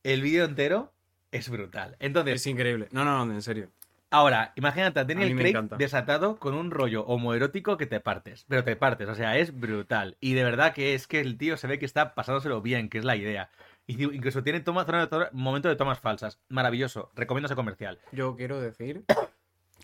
el 0.02 0.22
vídeo 0.22 0.44
entero 0.44 0.92
es 1.32 1.48
brutal. 1.50 1.96
Entonces, 2.00 2.37
Es 2.37 2.46
increíble. 2.46 2.88
No, 2.92 3.04
no, 3.04 3.24
no, 3.24 3.32
en 3.32 3.42
serio. 3.42 3.70
Ahora, 4.11 4.53
imagínate 4.57 4.99
a 4.99 5.03
A 5.03 5.05
Daniel 5.05 5.35
me 5.35 5.40
Craig 5.42 5.51
encanta. 5.51 5.77
desatado 5.77 6.37
con 6.38 6.55
un 6.55 6.70
rollo 6.73 7.05
homoerótico 7.07 7.77
que 7.77 7.87
te 7.87 8.01
partes. 8.01 8.44
Pero 8.49 8.64
te 8.64 8.75
partes, 8.77 9.09
o 9.09 9.14
sea, 9.14 9.38
es 9.38 9.59
brutal. 9.59 10.16
Y 10.20 10.35
de 10.35 10.42
verdad 10.44 10.75
que 10.75 10.94
es 10.94 11.07
que 11.07 11.20
el 11.20 11.38
tío 11.38 11.57
se 11.57 11.68
ve 11.68 11.79
que 11.79 11.87
está 11.87 12.14
pasándoselo 12.14 12.61
bien, 12.61 12.88
que 12.88 12.99
es 12.99 13.05
la 13.05 13.14
idea. 13.16 13.51
Y 13.87 14.03
incluso 14.03 14.42
tiene 14.42 14.61
toma, 14.61 14.85
momento 15.33 15.68
de 15.68 15.77
tomas 15.77 16.01
falsas. 16.01 16.40
Maravilloso. 16.49 17.11
Recomiendo 17.14 17.46
ese 17.46 17.55
comercial. 17.57 17.99
Yo 18.12 18.35
quiero 18.37 18.61
decir 18.61 19.05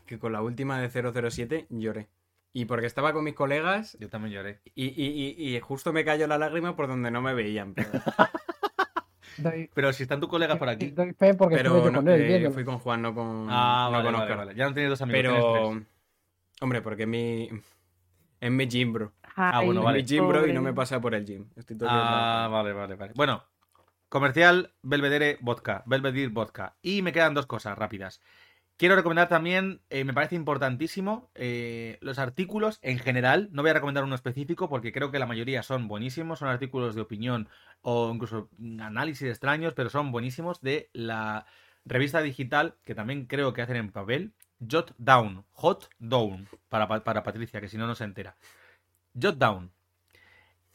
que 0.07 0.19
con 0.19 0.33
la 0.33 0.43
última 0.43 0.81
de 0.81 0.89
007 0.91 1.67
lloré. 1.71 2.09
Y 2.53 2.65
porque 2.65 2.87
estaba 2.87 3.13
con 3.13 3.23
mis 3.25 3.35
colegas 3.35 3.97
Yo 4.01 4.09
también 4.09 4.35
lloré. 4.35 4.61
y, 4.75 4.87
y- 4.87 5.35
y- 5.37 5.57
y 5.57 5.61
justo 5.61 5.93
me 5.93 6.05
cayó 6.05 6.27
la 6.27 6.39
lágrima 6.39 6.75
por 6.75 6.89
donde 6.89 7.11
no 7.11 7.21
me 7.21 7.35
veían. 7.35 7.75
Pero, 7.75 7.91
Doy, 9.39 9.71
Pero 9.75 9.93
si 9.93 10.03
están 10.05 10.21
tus 10.21 10.29
colegas 10.29 10.59
por 10.59 10.69
aquí. 10.69 10.87
doy 10.89 11.13
fe 11.13 11.35
porque 11.35 11.57
pero 11.57 11.71
estuve 11.71 11.87
yo 11.87 11.91
no, 11.93 11.99
con 11.99 12.09
él 12.09 12.21
eh, 12.23 12.51
fui 12.51 12.65
con 12.65 12.79
Juan, 12.79 13.03
no 13.03 13.15
con, 13.15 13.47
Ah, 13.51 13.89
no 13.91 14.03
vale, 14.03 14.27
con 14.27 14.37
vale. 14.37 14.55
Ya 14.55 14.67
no 14.67 14.75
tienes 14.75 14.91
dos 14.91 15.03
amigos. 15.03 15.23
Pero, 15.23 15.71
tres. 15.73 15.87
hombre, 16.61 16.83
porque 16.83 17.03
es 17.03 17.09
mi, 17.09 17.51
es 18.41 18.51
mi 18.51 18.67
gym, 18.67 18.93
bro. 18.93 19.13
Ah, 19.37 19.61
bueno, 19.65 19.81
Ay, 19.81 19.85
vale. 19.85 19.99
Es 20.01 20.05
mi 20.11 20.17
gym, 20.17 20.29
bro, 20.29 20.47
y 20.47 20.53
no 20.53 20.63
me 20.63 20.73
pasa 20.73 21.01
por 21.01 21.15
el 21.15 21.25
gym. 21.25 21.49
Estoy 21.57 21.77
todo 21.77 21.89
Ah, 21.91 22.49
vale, 22.51 22.73
vale, 22.73 22.95
vale. 22.97 23.13
Bueno, 23.15 23.45
comercial 24.09 24.73
Belvedere 24.83 25.39
Vodka, 25.41 25.83
Belvedere 25.87 26.29
Vodka. 26.29 26.77
Y 26.83 27.03
me 27.03 27.13
quedan 27.13 27.35
dos 27.35 27.47
cosas 27.47 27.77
rápidas. 27.77 28.21
Quiero 28.79 28.95
recomendar 28.95 29.29
también, 29.29 29.81
eh, 29.89 30.05
me 30.05 30.13
parece 30.13 30.35
importantísimo, 30.35 31.31
eh, 31.35 31.97
los 32.03 32.19
artículos 32.19 32.79
en 32.83 32.99
general. 32.99 33.49
No 33.53 33.63
voy 33.63 33.71
a 33.71 33.75
recomendar 33.75 34.05
uno 34.05 34.15
específico 34.15 34.69
porque 34.69 34.93
creo 34.93 35.11
que 35.11 35.19
la 35.19 35.25
mayoría 35.27 35.63
son 35.63 35.89
buenísimos. 35.89 36.41
Son 36.41 36.49
artículos 36.49 36.95
de 36.95 37.01
opinión 37.01 37.49
o 37.81 38.11
incluso 38.15 38.51
análisis 38.81 39.29
extraños, 39.31 39.73
pero 39.73 39.89
son 39.89 40.13
buenísimos 40.13 40.61
de 40.61 40.91
la 40.93 41.47
revista 41.87 42.21
digital 42.21 42.77
que 42.85 42.95
también 42.95 43.25
creo 43.27 43.55
que 43.55 43.63
hacen 43.63 43.77
en 43.77 43.93
papel. 43.93 44.35
Jot 44.71 44.95
Down, 44.99 45.45
Hot 45.53 45.89
Down, 45.99 46.47
para, 46.69 46.87
Pa- 46.87 47.05
para 47.05 47.23
Patricia, 47.23 47.61
que 47.63 47.69
si 47.69 47.79
no, 47.79 47.87
no 47.87 47.95
se 47.95 48.05
entera. 48.05 48.37
Jot 49.21 49.39
Down. 49.39 49.73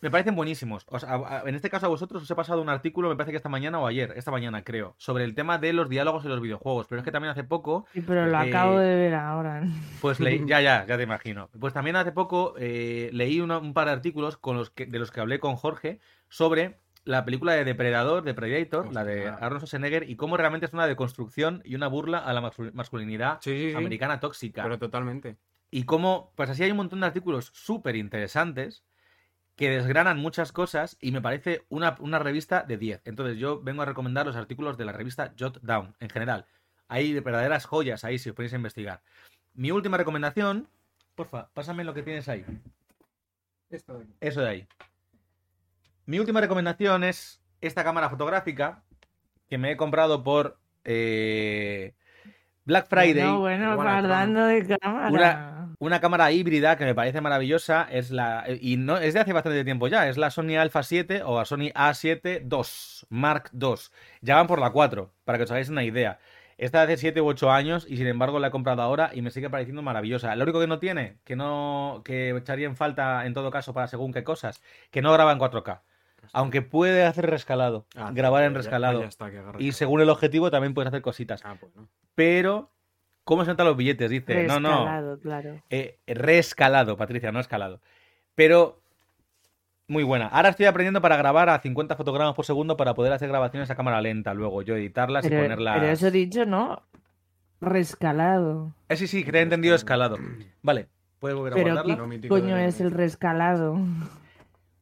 Me 0.02 0.10
parecen 0.10 0.36
buenísimos. 0.36 0.84
O 0.88 1.00
sea, 1.00 1.12
a- 1.12 1.38
a- 1.42 1.50
en 1.50 1.54
este 1.56 1.70
caso 1.70 1.86
a 1.86 1.90
vosotros 1.90 2.24
os 2.24 2.30
he 2.32 2.36
pasado 2.36 2.62
un 2.62 2.70
artículo, 2.70 3.08
me 3.10 3.16
parece 3.16 3.32
que 3.32 3.38
esta 3.38 3.50
mañana 3.50 3.80
o 3.80 3.86
ayer, 3.88 4.14
esta 4.16 4.32
mañana 4.32 4.64
creo, 4.64 4.96
sobre 4.98 5.24
el 5.24 5.36
tema 5.36 5.60
de 5.60 5.74
los 5.74 5.90
diálogos 5.90 6.24
en 6.26 6.32
los 6.32 6.42
videojuegos. 6.42 6.88
Pero 6.88 7.00
es 7.00 7.06
que 7.06 7.12
también 7.12 7.32
hace 7.32 7.44
poco, 7.44 7.86
Sí, 7.94 8.02
pero 8.02 8.26
lo 8.26 8.42
Eh, 8.42 8.50
acabo 8.50 8.80
de 8.80 8.96
ver 8.96 9.14
ahora. 9.14 9.64
pues 10.02 10.20
leí, 10.20 10.44
ya, 10.48 10.60
ya, 10.62 10.86
ya 10.88 10.98
te 10.98 11.04
imagino. 11.04 11.50
Pues 11.60 11.74
también 11.74 11.96
hace 11.96 12.12
poco 12.12 12.56
eh, 12.58 13.10
leí 13.14 13.40
uno- 13.42 13.60
un 13.60 13.74
par 13.74 13.86
de 13.88 13.94
artículos 13.94 14.38
con 14.38 14.58
los 14.58 14.72
que, 14.72 14.88
de 14.88 14.98
los 15.00 15.12
que 15.12 15.20
hablé 15.22 15.40
con 15.40 15.56
Jorge 15.56 16.00
sobre 16.30 16.80
la 17.04 17.24
película 17.26 17.54
de 17.54 17.64
Depredador, 17.64 18.24
de 18.24 18.34
Predator, 18.34 18.92
la 18.94 19.04
de 19.04 19.30
Hostia. 19.30 19.34
Arnold 19.46 19.58
Schwarzenegger, 19.66 20.10
y 20.10 20.16
cómo 20.16 20.36
realmente 20.38 20.66
es 20.68 20.74
una 20.74 20.88
deconstrucción 20.88 21.62
y 21.66 21.76
una 21.76 21.88
burla 21.88 22.18
a 22.20 22.34
la 22.34 22.42
mascul- 22.42 22.72
masculinidad 22.74 23.40
Sí, 23.42 23.52
sí, 23.52 23.70
sí. 23.72 23.76
americana 23.78 24.20
tóxica. 24.20 24.64
Pero 24.64 24.78
totalmente. 24.80 25.38
Y 25.72 25.84
cómo, 25.86 26.32
pues 26.36 26.50
así 26.50 26.64
hay 26.64 26.72
un 26.72 26.78
montón 26.78 27.00
de 27.02 27.06
artículos 27.08 27.52
súper 27.54 27.96
interesantes 27.96 28.84
que 29.62 29.70
desgranan 29.70 30.18
muchas 30.18 30.52
cosas 30.52 30.98
y 31.02 31.12
me 31.12 31.22
parece 31.22 31.66
una, 31.70 31.96
una 32.00 32.18
revista 32.18 32.64
de 32.64 32.78
10. 32.78 33.04
Entonces 33.06 33.38
yo 33.38 33.62
vengo 33.62 33.84
a 33.84 33.86
recomendar 33.86 34.26
los 34.26 34.36
artículos 34.36 34.76
de 34.76 34.86
la 34.86 34.92
revista 34.92 35.36
Jot 35.38 35.62
Down 35.62 35.94
en 36.00 36.10
general. 36.10 36.48
Hay 36.88 37.14
verdaderas 37.20 37.68
joyas 37.68 38.04
ahí 38.04 38.18
si 38.18 38.32
os 38.32 38.36
ponéis 38.36 38.54
a 38.54 38.56
investigar. 38.56 39.02
Mi 39.54 39.70
última 39.70 39.98
recomendación, 39.98 40.68
porfa, 41.14 41.50
pásame 41.54 41.84
lo 41.84 41.94
que 41.94 42.02
tienes 42.02 42.28
ahí. 42.28 42.44
Eso 44.20 44.42
de 44.42 44.50
ahí. 44.50 44.68
Mi 46.08 46.18
última 46.18 46.42
recomendación 46.42 47.04
es 47.04 47.40
esta 47.62 47.84
cámara 47.84 48.10
fotográfica 48.10 48.82
que 49.48 49.60
me 49.60 49.70
he 49.74 49.78
comprado 49.78 50.24
por 50.24 50.58
eh, 50.86 51.94
Black 52.66 52.88
Friday. 52.88 53.22
No, 53.26 53.42
bueno, 53.42 53.74
Igual 53.74 53.88
a 53.88 53.92
guardando 54.02 54.46
de 54.48 54.78
cámara. 54.80 55.12
Una- 55.12 55.61
Una 55.82 56.00
cámara 56.00 56.32
híbrida 56.32 56.78
que 56.78 56.86
me 56.86 56.94
parece 56.94 57.22
maravillosa 57.22 57.88
es 57.92 58.12
la 58.12 58.46
y 58.62 58.78
no 58.78 58.98
es 59.00 59.16
de 59.16 59.20
hace 59.22 59.34
bastante 59.34 59.64
tiempo 59.64 59.88
ya, 59.88 60.08
es 60.08 60.16
la 60.16 60.30
Sony 60.30 60.56
Alpha 60.60 60.84
7 60.84 61.24
o 61.24 61.40
la 61.40 61.46
Sony 61.46 61.72
A7 61.74 62.44
II 62.44 63.08
Mark 63.10 63.50
II. 63.60 63.74
Ya 64.22 64.36
van 64.36 64.46
por 64.46 64.60
la 64.60 64.70
4, 64.70 65.12
para 65.26 65.40
que 65.40 65.46
os 65.46 65.50
hagáis 65.52 65.70
una 65.70 65.84
idea. 65.84 66.20
Esta 66.60 66.84
hace 66.84 66.98
7 66.98 67.20
u 67.22 67.26
8 67.28 67.50
años 67.52 67.88
y 67.90 67.98
sin 67.98 68.06
embargo 68.06 68.38
la 68.38 68.50
he 68.50 68.52
comprado 68.52 68.84
ahora 68.84 69.10
y 69.12 69.24
me 69.24 69.32
sigue 69.32 69.50
pareciendo 69.50 69.82
maravillosa. 69.82 70.36
Lo 70.36 70.44
único 70.44 70.60
que 70.60 70.68
no 70.68 70.78
tiene, 70.78 71.18
que 71.24 71.36
no 71.36 72.04
que 72.06 72.30
echaría 72.30 72.68
en 72.68 72.76
falta 72.76 73.26
en 73.26 73.34
todo 73.34 73.50
caso 73.50 73.74
para 73.74 73.88
según 73.88 74.14
qué 74.14 74.24
cosas, 74.24 74.62
que 74.92 75.02
no 75.02 75.12
graba 75.12 75.32
en 75.32 75.40
4K. 75.40 75.82
Aunque 76.32 76.62
puede 76.62 77.04
hacer 77.06 77.26
rescalado, 77.28 77.88
Ah, 77.96 78.12
grabar 78.14 78.44
en 78.44 78.52
ya- 78.54 78.58
rescalado. 78.58 79.02
ya 79.02 79.08
está, 79.08 79.32
que 79.32 79.40
haga 79.40 79.54
Y 79.58 79.72
según 79.72 80.02
el 80.02 80.10
objetivo 80.12 80.52
también 80.52 80.76
puedes 80.76 80.90
hacer 80.90 81.02
cositas. 81.02 81.42
Ah, 81.44 81.56
pues 81.60 81.76
no. 81.76 81.88
Pero, 82.14 82.70
¿cómo 83.32 83.46
se 83.46 83.52
notan 83.52 83.66
los 83.68 83.78
billetes? 83.78 84.10
Dice, 84.10 84.44
no, 84.46 84.60
no. 84.60 84.70
Rescalado, 84.70 85.20
claro. 85.22 85.64
Eh, 85.70 85.98
reescalado, 86.06 86.98
Patricia, 86.98 87.32
no 87.32 87.40
escalado. 87.40 87.80
Pero 88.36 88.82
muy 89.88 90.04
buena. 90.04 90.28
Ahora 90.28 90.50
estoy 90.50 90.66
aprendiendo 90.66 91.02
para 91.02 91.16
grabar 91.16 91.48
a 91.50 91.60
50 91.60 91.96
fotogramas 91.96 92.36
por 92.36 92.46
segundo 92.46 92.76
para 92.76 92.94
poder 92.94 93.14
hacer 93.14 93.30
grabaciones 93.30 93.70
a 93.72 93.76
cámara 93.76 94.02
lenta, 94.02 94.34
luego 94.34 94.62
yo 94.64 94.76
editarlas 94.76 95.26
y 95.26 95.30
ponerlas. 95.30 95.80
pero 95.80 95.92
eso 95.92 96.08
he 96.08 96.12
dicho, 96.12 96.46
¿no? 96.46 96.82
Rescalado. 97.62 98.74
Eh, 98.90 98.98
sí, 98.98 99.08
sí, 99.08 99.24
que 99.24 99.32
te 99.32 99.40
he 99.40 99.42
entendido 99.42 99.76
escalado. 99.76 100.18
Vale, 100.62 100.88
puedes 101.20 101.38
volver 101.38 101.54
a 101.54 101.56
Pero 101.56 101.74
guardarla. 101.74 102.20
¿qué 102.22 102.28
coño 102.28 102.58
es 102.58 102.82
el 102.82 102.92
rescalado? 102.92 103.78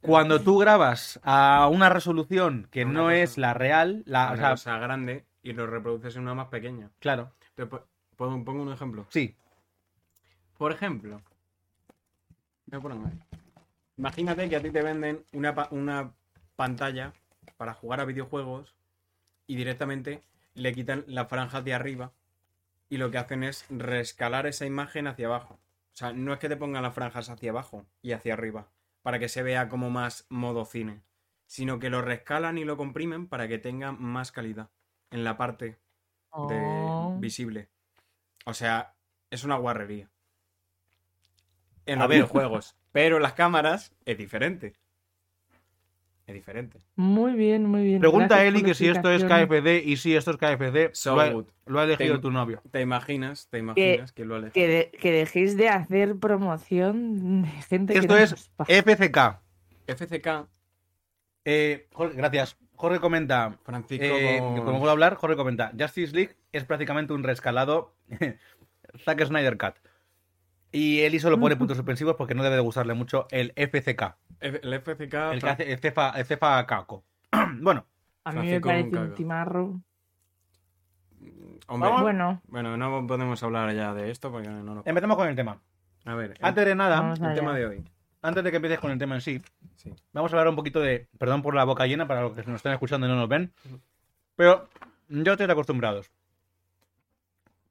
Cuando 0.01 0.39
tú 0.39 0.57
grabas 0.57 1.19
a 1.23 1.67
una 1.71 1.89
resolución 1.89 2.67
que 2.71 2.85
Una 2.85 2.93
no 2.93 3.03
cosa- 3.05 3.15
es 3.17 3.37
la 3.37 3.53
real, 3.53 4.03
la, 4.05 4.25
Una 4.27 4.33
o 4.33 4.37
sea, 4.37 4.49
cosa 4.51 4.77
grande 4.79 5.25
y 5.43 5.53
lo 5.53 5.67
reproduces 5.67 6.15
en 6.15 6.21
una 6.23 6.33
más 6.35 6.47
pequeña. 6.47 6.89
claro, 6.99 7.31
po- 7.69 7.83
pongo, 8.19 8.43
pongo 8.43 8.63
un 8.63 8.71
ejemplo. 8.73 9.07
sí. 9.09 9.33
Por 10.57 10.73
ejemplo, 10.73 11.21
ahí. 12.71 13.19
imagínate 13.97 14.49
que 14.49 14.55
a 14.57 14.61
ti 14.61 14.71
te 14.71 14.81
venden 14.81 15.23
una, 15.31 15.55
pa- 15.55 15.69
una 15.71 16.11
pantalla 16.57 17.13
para 17.57 17.73
jugar 17.73 18.01
a 18.01 18.05
videojuegos 18.05 18.75
y 19.47 19.55
directamente 19.55 20.21
le 20.55 20.73
quitan 20.73 21.05
la 21.07 21.25
franja 21.25 21.61
de 21.61 21.73
arriba 21.73 22.11
y 22.89 22.97
lo 22.97 23.09
que 23.09 23.19
hacen 23.19 23.43
es 23.45 23.65
rescalar 23.69 24.47
esa 24.47 24.65
imagen 24.65 25.07
hacia 25.07 25.27
abajo. 25.27 25.53
O 25.93 25.95
sea, 25.99 26.11
no 26.11 26.33
es 26.33 26.39
que 26.39 26.49
te 26.49 26.57
pongan 26.57 26.83
las 26.83 26.93
franjas 26.93 27.29
hacia 27.29 27.51
abajo 27.51 27.85
y 28.01 28.11
hacia 28.11 28.33
arriba 28.33 28.67
para 29.01 29.17
que 29.17 29.29
se 29.29 29.41
vea 29.43 29.69
como 29.69 29.89
más 29.89 30.25
modo 30.29 30.65
cine, 30.65 31.01
sino 31.47 31.79
que 31.79 31.89
lo 31.89 32.01
rescalan 32.01 32.57
y 32.57 32.65
lo 32.65 32.75
comprimen 32.75 33.27
para 33.27 33.47
que 33.47 33.59
tenga 33.59 33.93
más 33.93 34.33
calidad 34.33 34.69
en 35.09 35.23
la 35.23 35.37
parte 35.37 35.79
de 36.49 36.91
Oh. 36.91 37.13
visible. 37.15 37.69
O 38.49 38.53
sea, 38.53 38.93
es 39.29 39.43
una 39.43 39.55
guarrería. 39.57 40.09
En 41.85 41.99
A 41.99 42.01
los 42.03 42.09
videojuegos. 42.11 42.75
Pero 42.91 43.17
en 43.17 43.21
las 43.23 43.33
cámaras 43.33 43.93
es 44.05 44.17
diferente. 44.17 44.73
Es 46.25 46.33
diferente. 46.35 46.79
Muy 46.95 47.33
bien, 47.33 47.65
muy 47.65 47.83
bien. 47.83 47.99
Pregunta 47.99 48.35
Gracias 48.35 48.47
Eli 48.53 48.63
que 48.63 48.73
si 48.75 48.87
esto 48.87 49.09
es. 49.11 49.23
KFD 49.23 49.83
y 49.85 49.97
si 49.97 50.15
esto 50.15 50.31
es 50.31 50.37
KFD, 50.37 50.93
So 50.93 51.15
lo, 51.15 51.21
ha, 51.21 51.29
good. 51.31 51.45
lo 51.65 51.79
ha 51.79 51.83
elegido 51.85 52.19
tu 52.19 52.29
novio. 52.31 52.61
¿Te 52.71 52.81
imaginas? 52.81 53.47
¿Te 53.49 53.57
imaginas 53.59 54.11
que 54.11 54.25
lo 54.25 54.35
ha 54.35 54.37
elegido? 54.39 54.53
Que, 54.53 54.67
de- 54.67 54.91
que 54.99 55.11
dejéis 55.11 55.57
de 55.57 55.69
hacer 55.69 56.17
promoción 56.17 57.41
de 57.43 57.47
gente 57.63 57.93
que 57.93 57.99
Esto 57.99 58.13
no 58.13 58.19
es. 58.19 58.51
FCK. 58.67 59.39
FCK, 59.87 60.47
Eh, 61.51 61.87
Jorge, 61.93 62.15
gracias. 62.15 62.57
Jorge 62.75 62.99
comenta, 62.99 63.57
Francisco. 63.63 64.05
eh, 64.05 64.37
con- 64.39 64.63
como 64.65 64.79
puedo 64.79 64.91
hablar, 64.91 65.15
Jorge 65.15 65.35
comenta, 65.35 65.71
Justice 65.77 66.13
League 66.15 66.35
es 66.51 66.63
prácticamente 66.63 67.11
un 67.13 67.23
rescalado 67.23 67.95
Zack 69.03 69.25
Snyder 69.25 69.57
Cut. 69.57 69.75
Y 70.71 70.99
Eli 70.99 71.19
solo 71.19 71.39
pone 71.39 71.55
puntos 71.55 71.75
suspensivos 71.77 72.15
porque 72.15 72.35
no 72.35 72.43
debe 72.43 72.55
de 72.55 72.61
gustarle 72.61 72.93
mucho 72.93 73.25
el 73.31 73.51
FCK, 73.55 74.15
F- 74.39 74.59
El 74.61 74.73
FCK. 74.75 75.13
el 75.33 75.41
que 75.41 75.49
hace 75.49 75.71
el 75.73 75.79
cefa, 75.79 76.11
el 76.11 76.25
cefa 76.25 76.63
caco. 76.67 77.03
bueno, 77.61 77.85
A 78.23 78.31
mí 78.33 78.47
me 78.51 78.61
parece 78.61 78.83
nunca- 78.83 79.01
un 79.01 79.13
timarro. 79.15 79.81
Hombre, 81.67 81.89
Vamos. 81.89 82.01
Bueno, 82.03 82.41
bueno, 82.47 82.77
no 82.77 83.05
podemos 83.07 83.41
hablar 83.43 83.73
ya 83.73 83.93
de 83.93 84.11
esto 84.11 84.31
porque 84.31 84.47
no 84.47 84.61
nos. 84.75 84.87
empezamos 84.87 85.17
con 85.17 85.27
el 85.27 85.35
tema. 85.35 85.59
A 86.05 86.13
ver, 86.15 86.35
Antes 86.41 86.65
de 86.65 86.75
nada, 86.75 87.13
el 87.13 87.33
tema 87.35 87.53
de 87.53 87.65
hoy. 87.65 87.83
Antes 88.21 88.43
de 88.43 88.49
que 88.51 88.57
empieces 88.57 88.79
con 88.79 88.91
el 88.91 88.97
tema 88.99 89.15
en 89.15 89.21
sí, 89.21 89.41
Sí. 89.75 89.93
vamos 90.13 90.31
a 90.31 90.35
hablar 90.35 90.49
un 90.49 90.55
poquito 90.55 90.79
de, 90.79 91.07
perdón 91.17 91.41
por 91.41 91.55
la 91.55 91.63
boca 91.63 91.85
llena 91.87 92.07
para 92.07 92.21
los 92.21 92.33
que 92.33 92.43
nos 92.43 92.57
están 92.57 92.73
escuchando 92.73 93.07
y 93.07 93.09
no 93.09 93.15
nos 93.15 93.29
ven, 93.29 93.53
pero 94.35 94.67
yo 95.07 95.31
estoy 95.33 95.49
acostumbrados. 95.49 96.11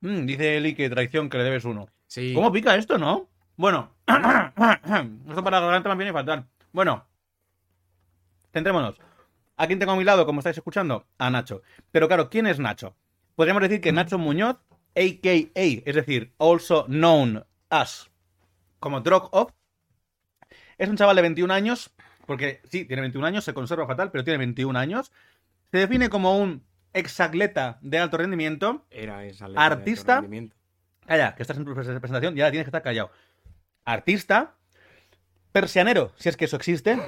Mm, 0.01 0.27
dice 0.27 0.57
Eli 0.57 0.75
que 0.75 0.89
traición 0.89 1.29
que 1.29 1.39
le 1.39 1.45
debes 1.45 1.65
uno. 1.65 1.89
Sí. 2.07 2.33
¿Cómo 2.35 2.51
pica 2.53 2.77
esto, 2.77 2.99
no? 2.99 3.29
Bueno, 3.57 3.91
esto 4.07 5.45
para 5.45 5.61
la 5.61 5.67
garganta 5.67 5.89
me 5.91 5.97
viene 5.97 6.13
fatal. 6.13 6.47
Bueno, 6.73 7.05
centrémonos. 8.53 8.97
¿A 9.57 9.67
quién 9.67 9.79
tengo 9.81 9.93
a 9.93 9.97
mi 9.97 10.05
lado, 10.05 10.25
como 10.25 10.39
estáis 10.41 10.57
escuchando? 10.57 11.05
A 11.19 11.31
Nacho. 11.31 11.63
Pero 11.91 12.07
claro, 12.07 12.31
¿quién 12.31 12.47
es 12.47 12.59
Nacho? 12.61 12.95
Podríamos 13.35 13.63
decir 13.63 13.81
que 13.81 13.93
Nacho 13.93 14.17
Muñoz, 14.19 14.57
a.k.a., 14.95 15.51
es 15.85 15.95
decir, 15.95 16.33
also 16.39 16.85
known 16.87 17.45
as, 17.69 18.09
como 18.79 19.01
Drog 19.01 19.29
Off, 19.33 19.53
es 20.79 20.89
un 20.89 20.97
chaval 20.97 21.17
de 21.17 21.23
21 21.23 21.53
años, 21.53 21.91
porque 22.27 22.61
sí, 22.71 22.85
tiene 22.85 23.03
21 23.03 23.27
años, 23.27 23.45
se 23.45 23.53
conserva 23.55 23.87
fatal, 23.87 24.11
pero 24.11 24.25
tiene 24.25 24.39
21 24.39 24.79
años. 24.79 25.13
Se 25.71 25.79
define 25.79 26.09
como 26.09 26.39
un 26.39 26.63
exatleta 26.93 27.79
de 27.83 27.99
alto 27.99 28.17
rendimiento, 28.17 28.87
Era 28.91 29.25
esa 29.25 29.49
letra 29.49 29.63
de 29.69 29.75
Artista. 29.75 30.15
rendimiento. 30.17 30.57
Calla, 31.07 31.35
que 31.35 31.43
estás 31.43 31.57
en 31.57 31.65
tu 31.65 31.73
pres- 31.75 31.87
presentación 32.01 32.37
y 32.37 32.41
ahora 32.41 32.51
tienes 32.51 32.65
que 32.67 32.71
estar 32.71 32.83
callado. 32.83 33.11
Artista, 33.85 34.55
persianero, 35.53 36.13
si 36.17 36.29
es 36.29 36.37
que 36.37 36.45
eso 36.47 36.57
existe. 36.57 36.99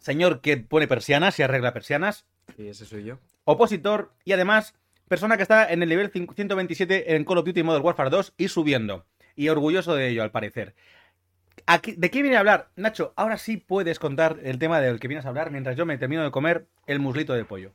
Señor 0.00 0.40
que 0.40 0.56
pone 0.56 0.88
persianas 0.88 1.38
y 1.38 1.42
arregla 1.42 1.72
persianas. 1.72 2.26
Sí, 2.56 2.68
ese 2.68 2.84
soy 2.84 3.04
yo. 3.04 3.18
Opositor 3.44 4.12
y 4.24 4.32
además 4.32 4.74
persona 5.08 5.36
que 5.36 5.42
está 5.42 5.70
en 5.72 5.82
el 5.82 5.88
nivel 5.88 6.10
5- 6.12 6.34
127 6.34 7.14
en 7.14 7.24
Call 7.24 7.38
of 7.38 7.44
Duty 7.46 7.62
Modern 7.62 7.84
Warfare 7.84 8.10
2 8.10 8.34
y 8.36 8.48
subiendo. 8.48 9.06
Y 9.36 9.48
orgulloso 9.48 9.94
de 9.94 10.08
ello, 10.08 10.22
al 10.22 10.30
parecer. 10.30 10.74
Aquí- 11.66 11.94
¿De 11.96 12.10
qué 12.10 12.22
viene 12.22 12.36
a 12.36 12.40
hablar? 12.40 12.70
Nacho, 12.76 13.12
ahora 13.16 13.38
sí 13.38 13.56
puedes 13.56 13.98
contar 13.98 14.38
el 14.42 14.58
tema 14.58 14.80
del 14.80 14.98
que 15.00 15.08
vienes 15.08 15.26
a 15.26 15.28
hablar 15.28 15.50
mientras 15.50 15.76
yo 15.76 15.86
me 15.86 15.98
termino 15.98 16.22
de 16.22 16.30
comer 16.30 16.66
el 16.86 16.98
muslito 16.98 17.32
de 17.34 17.44
pollo. 17.44 17.72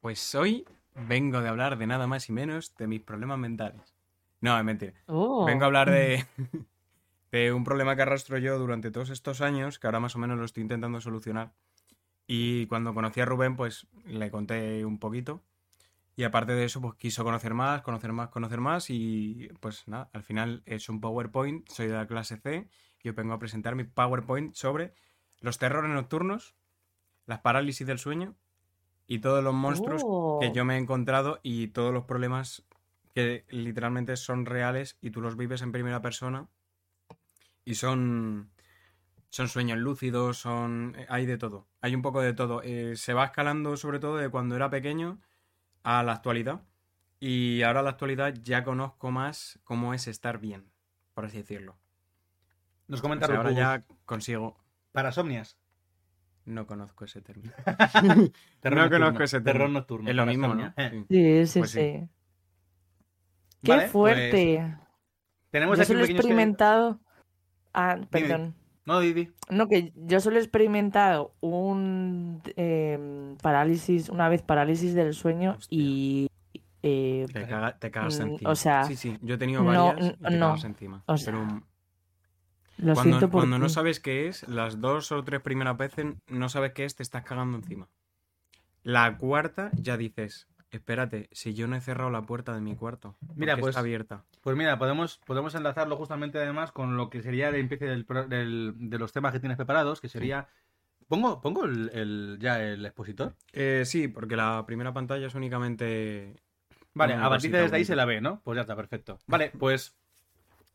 Pues 0.00 0.34
hoy 0.34 0.64
vengo 0.94 1.40
de 1.40 1.48
hablar 1.48 1.78
de 1.78 1.86
nada 1.86 2.06
más 2.06 2.28
y 2.28 2.32
menos 2.32 2.74
de 2.76 2.86
mis 2.86 3.00
problemas 3.00 3.38
mentales. 3.38 3.94
No, 4.40 4.58
es 4.58 4.64
mentira. 4.64 4.94
Oh. 5.06 5.44
Vengo 5.46 5.62
a 5.62 5.66
hablar 5.66 5.90
de, 5.90 6.24
de 7.32 7.52
un 7.52 7.64
problema 7.64 7.94
que 7.96 8.02
arrastro 8.02 8.38
yo 8.38 8.58
durante 8.58 8.90
todos 8.90 9.10
estos 9.10 9.40
años, 9.40 9.78
que 9.78 9.86
ahora 9.86 10.00
más 10.00 10.16
o 10.16 10.18
menos 10.18 10.38
lo 10.38 10.44
estoy 10.44 10.62
intentando 10.64 11.00
solucionar. 11.00 11.52
Y 12.26 12.66
cuando 12.66 12.94
conocí 12.94 13.20
a 13.20 13.24
Rubén, 13.24 13.56
pues 13.56 13.86
le 14.06 14.30
conté 14.30 14.84
un 14.84 14.98
poquito. 14.98 15.42
Y 16.14 16.24
aparte 16.24 16.52
de 16.52 16.64
eso, 16.64 16.80
pues 16.80 16.94
quiso 16.96 17.24
conocer 17.24 17.54
más, 17.54 17.82
conocer 17.82 18.12
más, 18.12 18.28
conocer 18.28 18.60
más. 18.60 18.90
Y 18.90 19.48
pues 19.60 19.88
nada, 19.88 20.10
al 20.12 20.22
final 20.22 20.62
es 20.66 20.88
un 20.88 21.00
PowerPoint, 21.00 21.68
soy 21.68 21.86
de 21.88 21.94
la 21.94 22.06
clase 22.06 22.36
C. 22.36 22.68
Y 23.02 23.08
os 23.08 23.14
vengo 23.14 23.32
a 23.34 23.38
presentar 23.38 23.74
mi 23.74 23.84
PowerPoint 23.84 24.54
sobre 24.54 24.94
los 25.40 25.58
terrores 25.58 25.90
nocturnos, 25.90 26.54
las 27.26 27.40
parálisis 27.40 27.86
del 27.86 27.98
sueño 27.98 28.36
y 29.06 29.18
todos 29.20 29.42
los 29.42 29.54
monstruos 29.54 30.02
Oh. 30.04 30.38
que 30.40 30.52
yo 30.52 30.64
me 30.64 30.74
he 30.76 30.78
encontrado 30.78 31.40
y 31.42 31.68
todos 31.68 31.92
los 31.92 32.04
problemas 32.04 32.64
que 33.14 33.44
literalmente 33.50 34.16
son 34.16 34.46
reales 34.46 34.96
y 35.00 35.10
tú 35.10 35.20
los 35.20 35.36
vives 35.36 35.62
en 35.62 35.72
primera 35.72 36.00
persona 36.00 36.48
y 37.64 37.74
son 37.74 38.50
son 39.30 39.48
sueños 39.48 39.78
lúcidos, 39.78 40.36
son 40.38 40.94
eh, 40.98 41.06
hay 41.08 41.24
de 41.26 41.38
todo, 41.38 41.66
hay 41.80 41.94
un 41.94 42.02
poco 42.02 42.20
de 42.20 42.34
todo. 42.34 42.60
Eh, 42.62 42.96
se 42.96 43.14
va 43.14 43.24
escalando 43.26 43.76
sobre 43.76 43.98
todo 43.98 44.16
de 44.18 44.28
cuando 44.28 44.56
era 44.56 44.68
pequeño 44.70 45.20
a 45.82 46.02
la 46.02 46.12
actualidad 46.12 46.62
y 47.20 47.62
ahora 47.62 47.80
a 47.80 47.82
la 47.82 47.90
actualidad 47.90 48.34
ya 48.42 48.64
conozco 48.64 49.10
más 49.10 49.58
cómo 49.64 49.94
es 49.94 50.08
estar 50.08 50.38
bien, 50.38 50.70
por 51.14 51.24
así 51.24 51.38
decirlo. 51.38 51.76
Nos 52.88 53.00
O 53.00 53.02
comenta 53.02 53.26
sea, 53.26 53.36
ahora 53.36 53.52
ya 53.52 53.84
consigo, 54.04 54.56
Parasomnias. 54.92 55.56
no 56.44 56.66
conozco 56.66 57.04
ese 57.04 57.20
término. 57.22 57.52
Terror 58.60 58.76
No 58.76 58.82
nocturno. 58.82 58.90
conozco 59.06 59.22
ese 59.22 59.40
Terror 59.40 59.60
término. 59.62 59.78
nocturno. 59.80 60.10
Es 60.10 60.16
lo 60.16 60.26
mismo, 60.26 60.54
¿no? 60.54 60.74
Sí. 60.76 61.06
Sí, 61.08 61.46
sí, 61.46 61.58
Pues 61.60 61.70
sí. 61.70 61.78
sí. 61.80 62.08
Qué 63.62 63.70
Vale, 63.70 63.82
pues, 63.82 63.92
fuerte. 63.92 64.76
tenemos 65.50 65.76
yo 65.78 65.82
aquí 65.84 65.92
solo 65.92 66.04
he 66.04 66.10
experimentado. 66.10 67.00
Ah, 67.72 67.98
perdón. 68.10 68.56
No, 68.84 68.98
Didi. 69.00 69.30
No, 69.48 69.68
que 69.68 69.92
yo 69.94 70.20
solo 70.20 70.36
he 70.38 70.40
experimentado 70.40 71.34
un 71.40 72.42
eh, 72.56 73.36
parálisis, 73.42 74.08
una 74.08 74.28
vez 74.28 74.42
parálisis 74.42 74.94
del 74.94 75.14
sueño 75.14 75.52
Hostia. 75.58 75.78
y 75.78 76.28
eh, 76.82 77.26
Te, 77.32 77.46
caga- 77.46 77.78
te 77.78 77.90
cagas 77.90 78.18
Mm, 78.18 78.22
encima. 78.22 78.50
o 78.50 78.56
sea, 78.56 78.84
sí, 78.84 78.96
sí, 78.96 79.16
yo 79.22 79.36
he 79.36 79.38
tenido 79.38 79.62
no, 79.62 79.86
varias 79.94 80.14
y 80.18 80.24
te 80.24 80.30
no, 80.32 80.46
cagas 80.46 80.64
encima. 80.64 81.02
o 81.06 81.16
sea, 81.16 81.32
Pero 81.32 81.62
lo 82.78 82.94
cuando, 82.94 83.02
siento 83.02 83.30
por 83.30 83.40
cuando 83.40 83.58
no 83.60 83.68
sabes 83.68 84.00
qué 84.00 84.26
es, 84.26 84.48
las 84.48 84.80
dos 84.80 85.12
o 85.12 85.22
tres 85.22 85.40
primeras 85.42 85.76
veces 85.76 86.06
no 86.28 86.48
sabes 86.48 86.72
qué 86.72 86.84
es, 86.84 86.96
te 86.96 87.04
estás 87.04 87.22
cagando 87.22 87.56
encima. 87.58 87.88
La 88.82 89.16
cuarta 89.16 89.70
ya 89.76 89.96
dices, 89.96 90.48
espérate, 90.72 91.28
si 91.32 91.54
yo 91.54 91.68
no 91.68 91.76
he 91.76 91.80
cerrado 91.80 92.10
la 92.10 92.22
puerta 92.22 92.54
de 92.54 92.60
mi 92.60 92.74
cuarto, 92.74 93.14
¿por 93.26 93.36
Mira, 93.36 93.56
pues- 93.56 93.70
está 93.70 93.80
abierta. 93.80 94.24
Pues 94.42 94.56
mira, 94.56 94.78
podemos, 94.78 95.20
podemos 95.24 95.54
enlazarlo 95.54 95.96
justamente 95.96 96.38
además 96.38 96.72
con 96.72 96.96
lo 96.96 97.10
que 97.10 97.22
sería 97.22 97.48
el 97.50 97.54
empiece 97.56 97.86
del, 97.86 98.74
de 98.76 98.98
los 98.98 99.12
temas 99.12 99.32
que 99.32 99.38
tienes 99.40 99.56
preparados, 99.56 100.00
que 100.00 100.08
sería... 100.08 100.48
¿Pongo, 101.08 101.40
pongo 101.40 101.64
el, 101.64 101.90
el- 101.92 102.38
ya 102.40 102.60
el 102.62 102.84
expositor? 102.86 103.34
Eh, 103.52 103.82
sí, 103.86 104.08
porque 104.08 104.34
la 104.34 104.64
primera 104.66 104.92
pantalla 104.92 105.26
es 105.26 105.34
únicamente... 105.34 106.34
Vale, 106.94 107.14
a 107.14 107.16
partir 107.28 107.50
cosita 107.50 107.58
desde 107.62 107.76
ahí 107.76 107.84
se 107.84 107.96
la 107.96 108.04
ve, 108.04 108.20
¿no? 108.20 108.40
Pues 108.42 108.56
ya 108.56 108.62
está, 108.62 108.74
perfecto. 108.74 109.18
Vale, 109.26 109.50
pues 109.58 109.94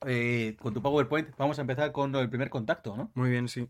eh, 0.05 0.55
con 0.61 0.73
tu 0.73 0.81
PowerPoint 0.81 1.35
vamos 1.37 1.57
a 1.57 1.61
empezar 1.61 1.91
con 1.91 2.15
el 2.15 2.29
primer 2.29 2.49
contacto, 2.49 2.95
¿no? 2.95 3.11
Muy 3.15 3.29
bien, 3.31 3.47
sí. 3.47 3.67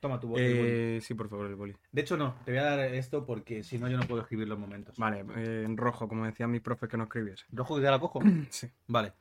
Toma 0.00 0.18
tu 0.18 0.28
boli. 0.28 0.42
Eh, 0.42 0.98
sí, 1.02 1.12
por 1.12 1.28
favor, 1.28 1.46
el 1.46 1.54
boli. 1.54 1.76
De 1.92 2.00
hecho, 2.00 2.16
no, 2.16 2.34
te 2.44 2.52
voy 2.52 2.60
a 2.60 2.64
dar 2.64 2.80
esto 2.80 3.26
porque 3.26 3.62
si 3.62 3.78
no, 3.78 3.88
yo 3.88 3.98
no 3.98 4.04
puedo 4.04 4.22
escribir 4.22 4.48
los 4.48 4.58
momentos. 4.58 4.96
Vale, 4.96 5.24
eh, 5.36 5.62
en 5.66 5.76
rojo, 5.76 6.08
como 6.08 6.24
decían 6.24 6.50
mis 6.50 6.62
profes 6.62 6.88
que 6.88 6.96
no 6.96 7.04
escribiese. 7.04 7.44
¿Rojo 7.52 7.76
que 7.76 7.82
ya 7.82 7.90
la 7.90 8.00
cojo? 8.00 8.20
Sí. 8.50 8.68
Vale. 8.86 9.12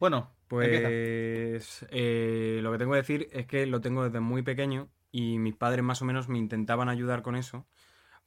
Bueno. 0.00 0.32
Pues 0.48 1.86
eh, 1.90 2.60
lo 2.62 2.72
que 2.72 2.78
tengo 2.78 2.92
que 2.92 2.98
decir 2.98 3.28
es 3.32 3.46
que 3.46 3.66
lo 3.66 3.80
tengo 3.80 4.04
desde 4.04 4.20
muy 4.20 4.42
pequeño 4.42 4.88
y 5.10 5.38
mis 5.38 5.54
padres 5.54 5.84
más 5.84 6.02
o 6.02 6.04
menos 6.04 6.28
me 6.28 6.38
intentaban 6.38 6.88
ayudar 6.88 7.22
con 7.22 7.36
eso. 7.36 7.66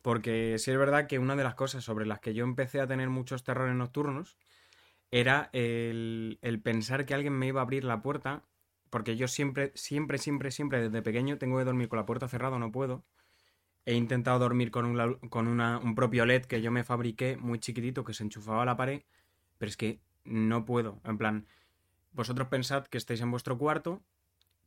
Porque 0.02 0.56
sí 0.58 0.72
es 0.72 0.78
verdad 0.78 1.08
que 1.08 1.20
una 1.20 1.36
de 1.36 1.44
las 1.44 1.56
cosas 1.56 1.84
sobre 1.84 2.06
las 2.06 2.20
que 2.20 2.34
yo 2.34 2.46
empecé 2.46 2.80
a 2.80 2.88
tener 2.88 3.10
muchos 3.10 3.44
terrores 3.44 3.76
nocturnos 3.76 4.38
era 5.12 5.50
el, 5.52 6.40
el 6.42 6.62
pensar 6.62 7.06
que 7.06 7.14
alguien 7.14 7.34
me 7.34 7.48
iba 7.48 7.60
a 7.60 7.64
abrir 7.64 7.84
la 7.84 8.02
puerta. 8.02 8.44
Porque 8.90 9.16
yo 9.18 9.28
siempre, 9.28 9.72
siempre, 9.76 10.18
siempre, 10.18 10.52
siempre 10.52 10.82
desde 10.82 11.02
pequeño 11.02 11.38
tengo 11.38 11.58
que 11.58 11.66
dormir 11.66 11.90
con 11.90 11.98
la 11.98 12.06
puerta 12.06 12.28
cerrada, 12.28 12.60
no 12.60 12.72
puedo. 12.72 13.06
He 13.86 13.96
intentado 13.96 14.40
dormir 14.40 14.72
con, 14.72 14.86
un, 14.86 15.16
con 15.30 15.48
una- 15.48 15.80
un 15.80 15.96
propio 15.96 16.24
LED 16.24 16.46
que 16.48 16.62
yo 16.62 16.72
me 16.72 16.84
fabriqué 16.84 17.38
muy 17.38 17.60
chiquitito 17.60 18.04
que 18.04 18.14
se 18.14 18.24
enchufaba 18.24 18.64
a 18.64 18.66
la 18.66 18.78
pared. 18.78 19.04
Pero 19.58 19.70
es 19.70 19.78
que 19.78 20.02
no 20.26 20.66
puedo. 20.66 21.02
En 21.06 21.18
plan, 21.18 21.48
vosotros 22.14 22.50
pensad 22.50 22.88
que 22.88 22.98
estáis 23.00 23.22
en 23.22 23.32
vuestro 23.32 23.58
cuarto, 23.58 24.04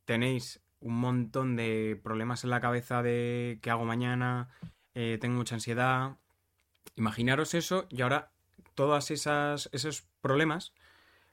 tenéis 0.05 0.61
un 0.81 0.95
montón 0.99 1.55
de 1.55 1.99
problemas 2.03 2.43
en 2.43 2.49
la 2.51 2.61
cabeza 2.61 3.03
de 3.03 3.59
qué 3.61 3.71
hago 3.71 3.85
mañana, 3.85 4.49
eh, 4.95 5.17
tengo 5.21 5.37
mucha 5.37 5.55
ansiedad. 5.55 6.17
Imaginaros 6.95 7.53
eso 7.53 7.87
y 7.89 8.01
ahora 8.01 8.31
todos 8.75 9.11
esos 9.11 10.07
problemas 10.21 10.73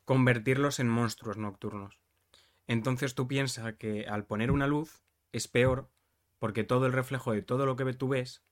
convertirlos 0.06 0.80
en 0.80 0.88
monstruos 0.90 1.38
nocturnos. 1.38 1.99
Entonces 2.70 3.16
tú 3.16 3.26
piensas 3.26 3.74
que 3.74 4.06
al 4.06 4.26
poner 4.26 4.52
una 4.52 4.68
luz 4.68 5.02
es 5.32 5.48
peor 5.48 5.90
porque 6.38 6.62
todo 6.62 6.86
el 6.86 6.92
reflejo 6.92 7.32
de 7.32 7.42
todo 7.42 7.66
lo 7.66 7.74
que 7.74 7.92
tú 7.94 8.10
ves 8.10 8.44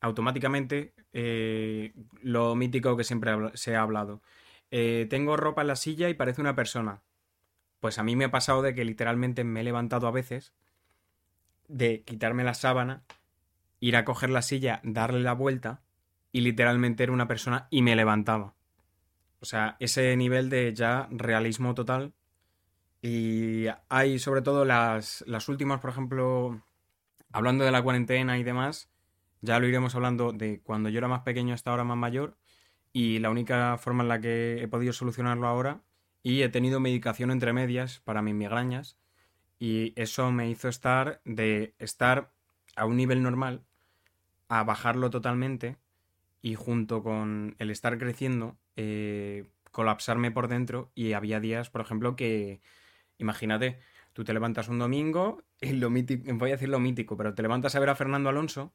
automáticamente 0.00 0.94
eh, 1.12 1.92
lo 2.22 2.54
mítico 2.54 2.96
que 2.96 3.04
siempre 3.04 3.34
se 3.52 3.76
ha 3.76 3.82
hablado. 3.82 4.22
Eh, 4.70 5.06
tengo 5.10 5.36
ropa 5.36 5.60
en 5.60 5.66
la 5.68 5.76
silla 5.76 6.08
y 6.08 6.14
parece 6.14 6.40
una 6.40 6.56
persona. 6.56 7.02
Pues 7.80 7.98
a 7.98 8.02
mí 8.02 8.16
me 8.16 8.24
ha 8.24 8.30
pasado 8.30 8.62
de 8.62 8.74
que 8.74 8.86
literalmente 8.86 9.44
me 9.44 9.60
he 9.60 9.64
levantado 9.64 10.06
a 10.06 10.10
veces 10.10 10.54
de 11.68 12.02
quitarme 12.02 12.44
la 12.44 12.54
sábana, 12.54 13.04
ir 13.78 13.94
a 13.94 14.06
coger 14.06 14.30
la 14.30 14.40
silla, 14.40 14.80
darle 14.84 15.20
la 15.20 15.34
vuelta 15.34 15.82
y 16.32 16.40
literalmente 16.40 17.02
era 17.02 17.12
una 17.12 17.28
persona 17.28 17.68
y 17.68 17.82
me 17.82 17.94
levantaba. 17.94 18.54
O 19.40 19.44
sea, 19.44 19.76
ese 19.80 20.16
nivel 20.16 20.48
de 20.48 20.72
ya 20.72 21.08
realismo 21.10 21.74
total. 21.74 22.14
Y 23.02 23.66
hay 23.88 24.18
sobre 24.18 24.42
todo 24.42 24.64
las, 24.64 25.24
las 25.26 25.48
últimas, 25.48 25.80
por 25.80 25.90
ejemplo, 25.90 26.62
hablando 27.32 27.64
de 27.64 27.70
la 27.70 27.82
cuarentena 27.82 28.38
y 28.38 28.42
demás, 28.42 28.90
ya 29.40 29.58
lo 29.58 29.66
iremos 29.66 29.94
hablando 29.94 30.32
de 30.32 30.60
cuando 30.60 30.88
yo 30.88 30.98
era 30.98 31.08
más 31.08 31.22
pequeño 31.22 31.54
hasta 31.54 31.70
ahora 31.70 31.84
más 31.84 31.96
mayor 31.96 32.36
y 32.92 33.18
la 33.18 33.30
única 33.30 33.78
forma 33.78 34.02
en 34.02 34.08
la 34.08 34.20
que 34.20 34.62
he 34.62 34.68
podido 34.68 34.92
solucionarlo 34.92 35.46
ahora 35.46 35.80
y 36.22 36.42
he 36.42 36.48
tenido 36.48 36.80
medicación 36.80 37.30
entre 37.30 37.52
medias 37.52 38.00
para 38.00 38.22
mis 38.22 38.34
migrañas 38.34 38.98
y 39.58 39.92
eso 39.96 40.30
me 40.32 40.50
hizo 40.50 40.68
estar 40.68 41.20
de 41.24 41.74
estar 41.78 42.32
a 42.76 42.84
un 42.84 42.96
nivel 42.96 43.22
normal 43.22 43.62
a 44.48 44.64
bajarlo 44.64 45.10
totalmente 45.10 45.76
y 46.42 46.54
junto 46.54 47.02
con 47.02 47.54
el 47.58 47.70
estar 47.70 47.98
creciendo 47.98 48.56
eh, 48.76 49.46
colapsarme 49.70 50.30
por 50.30 50.48
dentro 50.48 50.90
y 50.94 51.12
había 51.12 51.40
días 51.40 51.70
por 51.70 51.80
ejemplo 51.80 52.16
que 52.16 52.60
imagínate 53.20 53.78
tú 54.12 54.24
te 54.24 54.32
levantas 54.32 54.68
un 54.68 54.78
domingo 54.78 55.44
y 55.60 55.72
lo 55.72 55.90
mítico 55.90 56.34
voy 56.34 56.50
a 56.50 56.54
decir 56.54 56.68
lo 56.68 56.80
mítico 56.80 57.16
pero 57.16 57.34
te 57.34 57.42
levantas 57.42 57.74
a 57.74 57.80
ver 57.80 57.90
a 57.90 57.94
Fernando 57.94 58.28
Alonso 58.28 58.72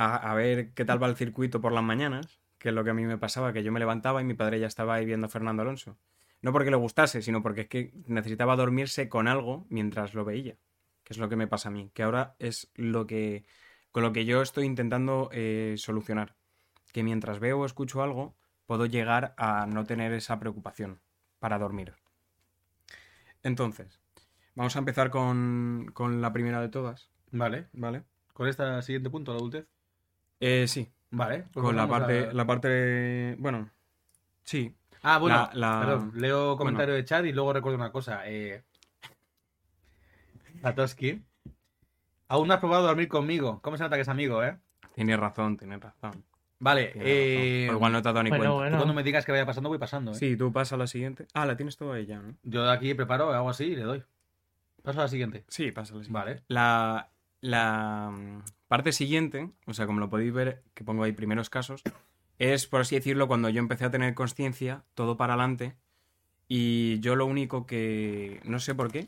a, 0.00 0.32
ver 0.34 0.74
qué 0.74 0.84
tal 0.84 1.02
va 1.02 1.08
el 1.08 1.16
circuito 1.16 1.60
por 1.60 1.72
las 1.72 1.82
mañanas 1.82 2.38
que 2.58 2.70
es 2.70 2.74
lo 2.74 2.84
que 2.84 2.90
a 2.90 2.94
mí 2.94 3.04
me 3.04 3.18
pasaba, 3.18 3.52
que 3.52 3.62
yo 3.62 3.72
me 3.72 3.80
levantaba 3.80 4.20
y 4.20 4.24
mi 4.24 4.34
padre 4.34 4.58
ya 4.60 4.66
estaba 4.66 4.94
ahí 4.94 5.06
viendo 5.06 5.26
a 5.26 5.30
Fernando 5.30 5.62
Alonso. 5.62 5.96
No 6.42 6.52
porque 6.52 6.70
le 6.70 6.76
gustase, 6.76 7.22
sino 7.22 7.42
porque 7.42 7.62
es 7.62 7.68
que 7.68 7.92
necesitaba 8.06 8.56
dormirse 8.56 9.08
con 9.08 9.28
algo 9.28 9.66
mientras 9.70 10.14
lo 10.14 10.24
veía. 10.24 10.56
Que 11.04 11.14
es 11.14 11.18
lo 11.18 11.28
que 11.28 11.36
me 11.36 11.46
pasa 11.46 11.68
a 11.68 11.72
mí. 11.72 11.90
Que 11.94 12.02
ahora 12.02 12.36
es 12.38 12.70
lo 12.74 13.06
que. 13.06 13.44
con 13.92 14.02
lo 14.02 14.12
que 14.12 14.24
yo 14.24 14.42
estoy 14.42 14.66
intentando 14.66 15.30
eh, 15.32 15.74
solucionar. 15.78 16.36
Que 16.92 17.02
mientras 17.02 17.38
veo 17.38 17.60
o 17.60 17.66
escucho 17.66 18.02
algo, 18.02 18.36
puedo 18.66 18.86
llegar 18.86 19.34
a 19.36 19.66
no 19.66 19.84
tener 19.84 20.12
esa 20.12 20.38
preocupación 20.38 21.00
para 21.38 21.58
dormir. 21.58 21.94
Entonces, 23.42 24.00
vamos 24.54 24.74
a 24.76 24.78
empezar 24.80 25.10
con, 25.10 25.90
con 25.94 26.20
la 26.20 26.32
primera 26.32 26.60
de 26.60 26.68
todas, 26.68 27.10
Vale. 27.30 27.68
¿vale? 27.72 28.04
¿Con 28.32 28.48
este 28.48 28.82
siguiente 28.82 29.10
punto, 29.10 29.32
la 29.32 29.38
adultez? 29.38 29.66
Eh, 30.40 30.66
sí, 30.68 30.90
Vale. 31.10 31.44
pues 31.52 31.64
con 31.64 31.76
la 31.76 31.88
parte, 31.88 32.28
a- 32.28 32.32
la 32.32 32.46
parte. 32.46 33.36
Bueno, 33.38 33.70
sí, 34.44 34.74
Ah, 35.02 35.18
bueno, 35.18 35.36
la- 35.36 35.50
la- 35.54 35.80
perdón, 35.80 36.12
leo 36.16 36.56
comentario 36.56 36.94
de 36.94 37.04
chat 37.04 37.24
y 37.24 37.32
luego 37.32 37.52
recuerdo 37.52 37.76
una 37.78 37.92
cosa. 37.92 38.22
Eh... 38.28 38.64
Satoshi, 40.60 41.22
aún 42.28 42.48
no 42.48 42.54
has 42.54 42.60
probado 42.60 42.86
dormir 42.86 43.08
conmigo. 43.08 43.60
¿Cómo 43.62 43.76
se 43.76 43.84
nota 43.84 43.94
que 43.96 44.02
es 44.02 44.08
amigo, 44.08 44.42
eh? 44.42 44.58
Tienes 44.94 45.18
razón, 45.20 45.56
tienes 45.56 45.80
razón. 45.80 46.24
Vale, 46.60 46.92
eh... 46.96 47.68
igual 47.70 47.92
no 47.92 48.02
te 48.02 48.08
has 48.08 48.14
dado 48.14 48.24
ni 48.24 48.30
Bueno, 48.30 48.56
cuenta. 48.56 48.72
tú 48.72 48.76
cuando 48.78 48.94
me 48.94 49.02
digas 49.02 49.24
que 49.24 49.32
vaya 49.32 49.46
pasando, 49.46 49.68
voy 49.68 49.78
pasando, 49.78 50.12
eh. 50.12 50.14
Sí, 50.14 50.36
tú 50.36 50.52
pasa 50.52 50.74
a 50.74 50.78
la 50.78 50.86
siguiente. 50.86 51.26
Ah, 51.34 51.46
la 51.46 51.56
tienes 51.56 51.76
toda 51.76 51.98
ella, 51.98 52.20
¿no? 52.20 52.34
Yo 52.42 52.64
de 52.64 52.72
aquí 52.72 52.94
preparo, 52.94 53.32
hago 53.32 53.50
así 53.50 53.64
y 53.64 53.76
le 53.76 53.82
doy. 53.82 54.02
Paso 54.82 55.00
a 55.00 55.04
la 55.04 55.08
siguiente. 55.08 55.44
Sí, 55.48 55.70
pasa 55.70 55.94
a 55.94 55.98
la 55.98 56.04
siguiente. 56.04 56.12
Vale. 56.12 56.42
La, 56.48 57.10
la 57.40 58.10
mm, 58.12 58.42
parte 58.66 58.92
siguiente, 58.92 59.50
o 59.66 59.74
sea, 59.74 59.86
como 59.86 60.00
lo 60.00 60.10
podéis 60.10 60.32
ver, 60.32 60.62
que 60.74 60.84
pongo 60.84 61.04
ahí 61.04 61.12
primeros 61.12 61.50
casos, 61.50 61.82
es, 62.38 62.66
por 62.66 62.80
así 62.80 62.96
decirlo, 62.96 63.28
cuando 63.28 63.48
yo 63.48 63.60
empecé 63.60 63.84
a 63.84 63.90
tener 63.90 64.14
conciencia, 64.14 64.82
todo 64.94 65.16
para 65.16 65.34
adelante, 65.34 65.76
y 66.48 66.98
yo 67.00 67.14
lo 67.14 67.26
único 67.26 67.66
que, 67.66 68.40
no 68.44 68.58
sé 68.58 68.74
por 68.74 68.90
qué, 68.90 69.06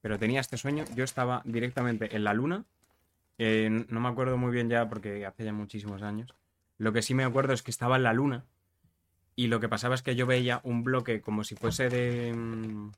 pero 0.00 0.18
tenía 0.18 0.40
este 0.40 0.56
sueño, 0.56 0.84
yo 0.94 1.04
estaba 1.04 1.42
directamente 1.44 2.16
en 2.16 2.24
la 2.24 2.32
luna, 2.32 2.64
eh, 3.36 3.84
no 3.88 4.00
me 4.00 4.08
acuerdo 4.08 4.36
muy 4.36 4.50
bien 4.50 4.68
ya 4.68 4.88
porque 4.88 5.24
hace 5.26 5.44
ya 5.44 5.52
muchísimos 5.52 6.02
años, 6.02 6.34
lo 6.78 6.92
que 6.92 7.02
sí 7.02 7.14
me 7.14 7.24
acuerdo 7.24 7.52
es 7.52 7.62
que 7.62 7.70
estaba 7.70 7.96
en 7.96 8.04
la 8.04 8.12
luna, 8.12 8.44
y 9.36 9.46
lo 9.48 9.60
que 9.60 9.68
pasaba 9.68 9.94
es 9.94 10.02
que 10.02 10.16
yo 10.16 10.26
veía 10.26 10.60
un 10.64 10.82
bloque 10.84 11.20
como 11.20 11.44
si 11.44 11.54
fuese 11.54 11.88
de... 11.88 12.32
mm, 12.34 12.90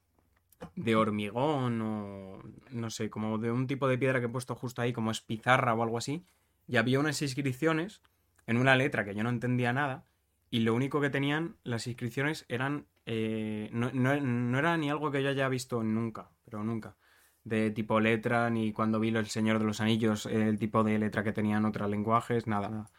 de 0.77 0.97
hormigón 0.97 1.81
o 1.83 2.43
no 2.71 2.91
sé, 2.91 3.11
como 3.11 3.39
de 3.39 3.51
un 3.51 3.67
tipo 3.67 3.89
de 3.89 3.99
piedra 3.99 4.21
que 4.21 4.27
he 4.27 4.31
puesto 4.31 4.55
justo 4.55 4.83
ahí, 4.83 4.93
como 4.93 5.11
es 5.11 5.21
pizarra 5.21 5.75
o 5.75 5.83
algo 5.83 5.99
así, 5.99 6.25
y 6.69 6.77
había 6.77 7.01
unas 7.01 7.21
inscripciones 7.23 8.01
en 8.47 8.57
una 8.57 8.77
letra 8.77 9.05
que 9.05 9.15
yo 9.15 9.23
no 9.23 9.31
entendía 9.31 9.73
nada, 9.73 10.05
y 10.51 10.61
lo 10.61 10.75
único 10.75 11.01
que 11.01 11.11
tenían 11.11 11.57
las 11.65 11.87
inscripciones 11.87 12.45
eran, 12.49 12.87
eh, 13.07 13.69
no, 13.73 13.91
no- 13.93 14.21
no 14.21 14.59
era 14.59 14.77
ni 14.77 14.91
algo 14.91 15.11
que 15.11 15.23
yo 15.23 15.31
haya 15.31 15.49
visto 15.49 15.83
nunca, 15.83 16.31
pero 16.45 16.63
nunca, 16.65 16.97
de 17.45 17.71
tipo 17.71 18.01
letra, 18.01 18.51
ni 18.51 18.73
cuando 18.73 19.01
vi 19.01 19.09
El 19.09 19.27
Señor 19.27 19.59
de 19.59 19.65
los 19.65 19.81
Anillos, 19.81 20.27
el 20.27 20.59
tipo 20.59 20.85
de 20.85 20.99
letra 20.99 21.23
que 21.25 21.33
tenían 21.33 21.65
otros 21.65 21.89
lenguajes, 21.91 22.47
nada, 22.47 22.69
nada. 22.69 22.91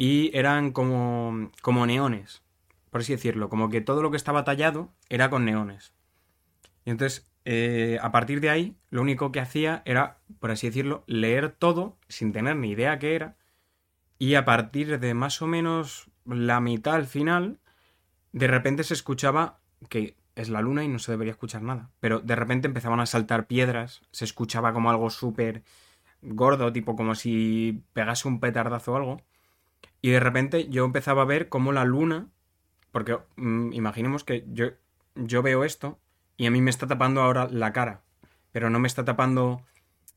Y 0.00 0.30
eran 0.32 0.72
como, 0.72 1.50
como 1.60 1.84
neones, 1.84 2.42
por 2.88 3.02
así 3.02 3.12
decirlo, 3.12 3.50
como 3.50 3.68
que 3.68 3.82
todo 3.82 4.00
lo 4.00 4.10
que 4.10 4.16
estaba 4.16 4.44
tallado 4.44 4.94
era 5.10 5.28
con 5.28 5.44
neones. 5.44 5.92
Y 6.86 6.90
entonces, 6.90 7.30
eh, 7.44 7.98
a 8.00 8.10
partir 8.10 8.40
de 8.40 8.48
ahí, 8.48 8.78
lo 8.88 9.02
único 9.02 9.30
que 9.30 9.40
hacía 9.40 9.82
era, 9.84 10.16
por 10.38 10.52
así 10.52 10.68
decirlo, 10.68 11.04
leer 11.06 11.50
todo 11.50 11.98
sin 12.08 12.32
tener 12.32 12.56
ni 12.56 12.70
idea 12.70 12.98
qué 12.98 13.14
era. 13.14 13.36
Y 14.18 14.36
a 14.36 14.46
partir 14.46 14.98
de 15.00 15.12
más 15.12 15.42
o 15.42 15.46
menos 15.46 16.10
la 16.24 16.60
mitad 16.60 16.94
al 16.94 17.04
final, 17.04 17.58
de 18.32 18.46
repente 18.46 18.84
se 18.84 18.94
escuchaba 18.94 19.60
que 19.90 20.16
es 20.34 20.48
la 20.48 20.62
luna 20.62 20.82
y 20.82 20.88
no 20.88 20.98
se 20.98 21.12
debería 21.12 21.32
escuchar 21.32 21.60
nada. 21.60 21.90
Pero 22.00 22.20
de 22.20 22.36
repente 22.36 22.68
empezaban 22.68 23.00
a 23.00 23.06
saltar 23.06 23.46
piedras, 23.46 24.00
se 24.12 24.24
escuchaba 24.24 24.72
como 24.72 24.88
algo 24.88 25.10
súper 25.10 25.62
gordo, 26.22 26.72
tipo 26.72 26.96
como 26.96 27.14
si 27.14 27.82
pegase 27.92 28.28
un 28.28 28.40
petardazo 28.40 28.94
o 28.94 28.96
algo. 28.96 29.20
Y 30.02 30.10
de 30.10 30.20
repente 30.20 30.68
yo 30.68 30.84
empezaba 30.84 31.22
a 31.22 31.26
ver 31.26 31.48
cómo 31.48 31.72
la 31.72 31.84
luna, 31.84 32.28
porque 32.92 33.18
mm, 33.36 33.72
imaginemos 33.72 34.24
que 34.24 34.44
yo, 34.52 34.68
yo 35.14 35.42
veo 35.42 35.64
esto 35.64 35.98
y 36.36 36.46
a 36.46 36.50
mí 36.50 36.60
me 36.60 36.70
está 36.70 36.86
tapando 36.86 37.22
ahora 37.22 37.48
la 37.50 37.72
cara, 37.72 38.02
pero 38.52 38.70
no 38.70 38.78
me 38.78 38.88
está 38.88 39.04
tapando 39.04 39.62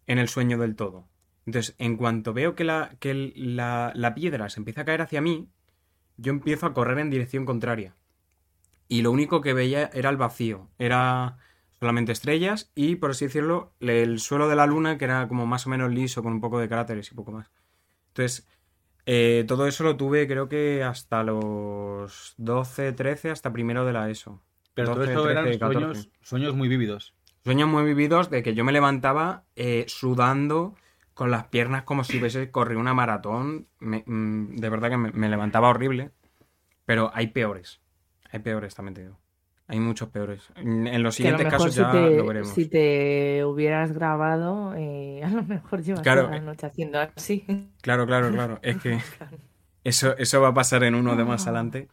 en 0.08 0.20
el 0.20 0.30
sueño 0.30 0.58
del 0.58 0.76
todo. 0.76 1.08
Entonces, 1.46 1.76
en 1.78 1.98
cuanto 1.98 2.34
veo 2.34 2.56
que 2.56 2.64
la, 2.64 2.96
que 3.00 3.34
la, 3.36 3.92
la 3.96 4.16
piedra 4.16 4.50
se 4.50 4.60
empieza 4.60 4.82
a 4.82 4.86
caer 4.86 5.02
hacia 5.02 5.22
mí, 5.22 5.50
yo 6.18 6.32
empiezo 6.32 6.66
a 6.66 6.74
correr 6.74 7.00
en 7.00 7.10
dirección 7.10 7.46
contraria. 7.46 7.96
Y 8.88 9.02
lo 9.02 9.12
único 9.12 9.42
que 9.42 9.54
veía 9.54 9.90
era 9.94 10.10
el 10.10 10.18
vacío, 10.18 10.70
era 10.78 11.38
solamente 11.80 12.14
estrellas 12.14 12.72
y, 12.76 12.96
por 12.96 13.12
así 13.12 13.26
decirlo, 13.26 13.74
el 13.82 14.20
suelo 14.20 14.48
de 14.48 14.56
la 14.56 14.68
luna, 14.68 14.98
que 14.98 15.06
era 15.06 15.28
como 15.28 15.46
más 15.46 15.68
o 15.68 15.70
menos 15.70 15.92
liso, 15.92 16.24
con 16.24 16.32
un 16.32 16.40
poco 16.40 16.60
de 16.60 16.70
cráteres 16.70 17.12
y 17.12 17.16
poco 17.16 17.32
más. 17.32 17.52
Entonces, 18.10 18.48
eh, 19.06 19.44
todo 19.48 19.68
eso 19.68 19.84
lo 19.84 19.98
tuve 19.98 20.28
creo 20.28 20.48
que 20.50 20.84
hasta 20.84 21.24
los 21.24 22.34
12, 22.38 22.94
13, 22.94 23.32
hasta 23.32 23.52
primero 23.54 23.86
de 23.86 23.94
la 23.94 24.10
ESO. 24.10 24.42
Pero 24.74 24.90
todo 24.94 25.00
12, 25.02 25.12
esto 25.12 25.24
13, 25.24 25.32
eran 25.32 25.60
14. 25.60 25.84
sueños, 25.84 26.10
sueños 26.22 26.56
muy 26.56 26.68
vívidos. 26.70 27.14
Sueños 27.44 27.68
muy 27.70 27.84
vividos 27.84 28.30
de 28.30 28.42
que 28.44 28.54
yo 28.54 28.64
me 28.64 28.72
levantaba 28.72 29.44
eh, 29.56 29.86
sudando 29.88 30.76
con 31.14 31.30
las 31.30 31.46
piernas 31.46 31.84
como 31.84 32.04
si 32.04 32.18
hubiese 32.20 32.50
corrido 32.52 32.80
una 32.80 32.94
maratón. 32.94 33.68
Me- 33.80 34.04
mm, 34.06 34.56
de 34.56 34.70
verdad 34.70 34.90
que 34.90 34.98
me, 34.98 35.12
me 35.12 35.30
levantaba 35.30 35.70
horrible. 35.70 36.12
Pero 36.86 37.12
hay 37.14 37.28
peores. 37.28 37.82
Hay 38.32 38.40
peores, 38.40 38.74
también 38.76 38.94
te 38.96 39.02
digo. 39.04 39.20
Hay 39.74 39.80
muchos 39.80 40.10
peores. 40.10 40.44
En, 40.56 41.02
los 41.02 41.16
siguientes 41.16 41.48
casos 41.48 41.74
si 41.74 41.80
ya 41.82 41.92
te, 41.92 42.16
lo 42.16 42.28
veremos. 42.28 42.50
si 42.50 42.68
te 42.68 43.44
hubieras 43.44 43.92
grabado, 43.92 44.76
eh, 44.78 45.22
a 45.26 45.30
lo 45.30 45.42
mejor 45.44 45.82
llevas 45.82 46.02
Claro, 46.02 46.28
eh. 46.28 46.32
la 46.32 46.40
noche 46.42 46.68
haciendo 46.68 47.00
así. 47.00 47.44
Claro, 47.82 48.06
claro, 48.06 48.32
claro. 48.32 48.60
Es 48.62 48.78
que 48.78 49.00
eso, 49.84 50.16
eso 50.18 50.42
va 50.42 50.50
a 50.50 50.54
pasar 50.54 50.84
en 50.84 50.94
uno 50.94 51.16
de 51.16 51.24
más 51.24 51.48
adelante. 51.48 51.88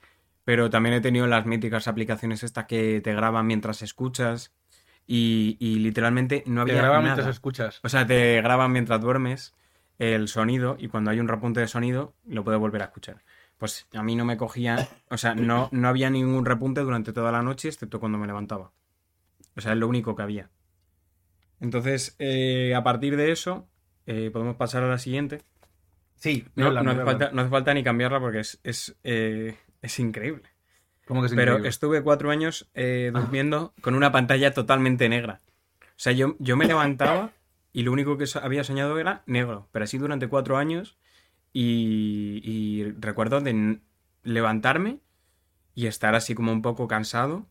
Pero 0.44 0.68
también 0.68 0.94
he 0.94 1.00
tenido 1.00 1.26
las 1.26 1.46
míticas 1.46 1.88
aplicaciones 1.88 2.42
estas 2.42 2.66
que 2.66 3.00
te 3.00 3.14
graban 3.14 3.46
mientras 3.46 3.80
escuchas. 3.80 4.52
Y, 5.06 5.56
y 5.58 5.76
literalmente 5.76 6.44
no 6.46 6.64
Te 6.66 6.72
había 6.72 6.82
graba 6.82 6.98
nada. 6.98 7.14
mientras 7.14 7.34
escuchas. 7.34 7.80
O 7.82 7.88
sea, 7.88 8.06
te 8.06 8.42
graban 8.42 8.72
mientras 8.72 9.00
duermes 9.00 9.54
el 9.98 10.28
sonido 10.28 10.76
y 10.78 10.88
cuando 10.88 11.10
hay 11.10 11.20
un 11.20 11.28
repunte 11.28 11.60
de 11.60 11.68
sonido 11.68 12.14
lo 12.26 12.44
puedes 12.44 12.60
volver 12.60 12.82
a 12.82 12.86
escuchar. 12.86 13.22
Pues 13.60 13.86
a 13.92 14.02
mí 14.02 14.16
no 14.16 14.24
me 14.24 14.38
cogía, 14.38 14.88
o 15.10 15.18
sea, 15.18 15.34
no, 15.34 15.68
no 15.70 15.88
había 15.88 16.08
ningún 16.08 16.46
repunte 16.46 16.80
durante 16.80 17.12
toda 17.12 17.30
la 17.30 17.42
noche, 17.42 17.68
excepto 17.68 18.00
cuando 18.00 18.16
me 18.16 18.26
levantaba. 18.26 18.72
O 19.54 19.60
sea, 19.60 19.72
es 19.72 19.78
lo 19.78 19.86
único 19.86 20.16
que 20.16 20.22
había. 20.22 20.48
Entonces, 21.60 22.16
eh, 22.18 22.74
a 22.74 22.82
partir 22.82 23.18
de 23.18 23.32
eso, 23.32 23.68
eh, 24.06 24.30
podemos 24.32 24.56
pasar 24.56 24.82
a 24.82 24.88
la 24.88 24.96
siguiente. 24.96 25.42
Sí, 26.16 26.46
No, 26.54 26.68
hace 26.68 27.04
falta, 27.04 27.32
no 27.32 27.42
hace 27.42 27.50
falta 27.50 27.74
ni 27.74 27.84
cambiarla 27.84 28.18
porque 28.18 28.40
es, 28.40 28.60
es, 28.64 28.96
eh, 29.04 29.58
es 29.82 29.98
increíble. 29.98 30.48
¿Cómo 31.04 31.20
que 31.20 31.26
es 31.26 31.34
Pero 31.34 31.52
increíble? 31.52 31.68
estuve 31.68 32.02
cuatro 32.02 32.30
años 32.30 32.70
eh, 32.72 33.10
durmiendo 33.12 33.74
con 33.82 33.94
una 33.94 34.10
pantalla 34.10 34.54
totalmente 34.54 35.06
negra. 35.10 35.40
O 35.82 35.84
sea, 36.02 36.12
yo, 36.12 36.34
yo 36.38 36.56
me 36.56 36.64
levantaba 36.64 37.32
y 37.74 37.82
lo 37.82 37.92
único 37.92 38.16
que 38.16 38.24
había 38.40 38.64
soñado 38.64 38.98
era 38.98 39.22
negro. 39.26 39.68
Pero 39.70 39.84
así 39.84 39.98
durante 39.98 40.28
cuatro 40.28 40.56
años. 40.56 40.96
Y, 41.52 42.40
y 42.44 42.92
recuerdo 43.00 43.40
de 43.40 43.80
levantarme 44.22 45.00
y 45.74 45.86
estar 45.86 46.14
así 46.14 46.34
como 46.34 46.52
un 46.52 46.62
poco 46.62 46.88
cansado. 46.88 47.46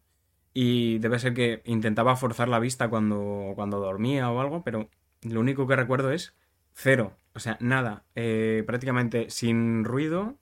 Y 0.53 0.99
debe 0.99 1.19
ser 1.19 1.33
que 1.33 1.61
intentaba 1.65 2.15
forzar 2.15 2.49
la 2.49 2.59
vista 2.59 2.89
cuando, 2.89 3.53
cuando 3.55 3.79
dormía 3.79 4.29
o 4.31 4.41
algo, 4.41 4.63
pero 4.63 4.89
lo 5.21 5.39
único 5.39 5.67
que 5.67 5.75
recuerdo 5.75 6.11
es 6.11 6.35
cero. 6.73 7.13
O 7.33 7.39
sea, 7.39 7.57
nada. 7.59 8.03
Eh, 8.15 8.63
prácticamente 8.65 9.29
sin 9.29 9.83
ruido, 9.83 10.37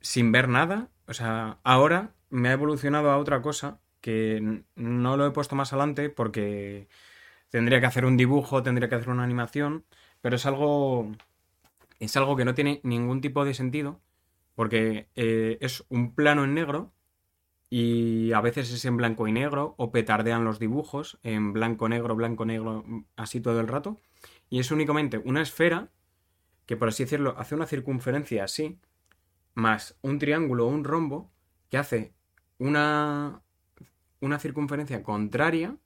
sin 0.00 0.32
ver 0.32 0.48
nada. 0.48 0.88
O 1.06 1.14
sea, 1.14 1.58
ahora 1.64 2.12
me 2.30 2.48
ha 2.50 2.52
evolucionado 2.52 3.10
a 3.10 3.18
otra 3.18 3.42
cosa 3.42 3.80
que 4.00 4.62
no 4.76 5.16
lo 5.16 5.26
he 5.26 5.30
puesto 5.30 5.56
más 5.56 5.72
adelante 5.72 6.10
porque 6.10 6.88
tendría 7.50 7.80
que 7.80 7.86
hacer 7.86 8.04
un 8.04 8.16
dibujo, 8.16 8.62
tendría 8.62 8.88
que 8.88 8.94
hacer 8.96 9.10
una 9.10 9.24
animación, 9.24 9.84
pero 10.20 10.36
es 10.36 10.46
algo 10.46 11.12
es 11.98 12.16
algo 12.16 12.36
que 12.36 12.44
no 12.44 12.54
tiene 12.54 12.80
ningún 12.84 13.20
tipo 13.20 13.44
de 13.44 13.54
sentido 13.54 14.00
porque 14.54 15.08
eh, 15.14 15.58
es 15.60 15.84
un 15.88 16.14
plano 16.14 16.44
en 16.44 16.54
negro 16.54 16.92
y 17.70 18.32
a 18.32 18.40
veces 18.40 18.72
es 18.72 18.84
en 18.84 18.96
blanco 18.96 19.28
y 19.28 19.32
negro 19.32 19.74
o 19.76 19.90
petardean 19.92 20.44
los 20.44 20.58
dibujos 20.58 21.18
en 21.22 21.52
blanco 21.52 21.88
negro 21.88 22.16
blanco 22.16 22.44
negro 22.44 22.84
así 23.16 23.40
todo 23.40 23.60
el 23.60 23.68
rato 23.68 23.98
y 24.48 24.58
es 24.58 24.70
únicamente 24.70 25.18
una 25.18 25.42
esfera 25.42 25.90
que 26.66 26.76
por 26.76 26.88
así 26.88 27.04
decirlo 27.04 27.34
hace 27.38 27.54
una 27.54 27.66
circunferencia 27.66 28.44
así 28.44 28.78
más 29.54 29.96
un 30.02 30.18
triángulo 30.18 30.66
o 30.66 30.70
un 30.70 30.84
rombo 30.84 31.30
que 31.68 31.76
hace 31.78 32.12
una, 32.58 33.42
una 34.20 34.38
circunferencia 34.38 35.02
contraria 35.02 35.76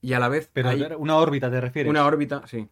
y 0.00 0.12
a 0.12 0.20
la 0.20 0.28
vez 0.28 0.50
Pero 0.52 0.68
hay 0.68 0.86
una 0.98 1.16
órbita 1.16 1.50
te 1.50 1.60
refieres. 1.60 1.90
una 1.90 2.04
órbita, 2.06 2.46
sí, 2.46 2.68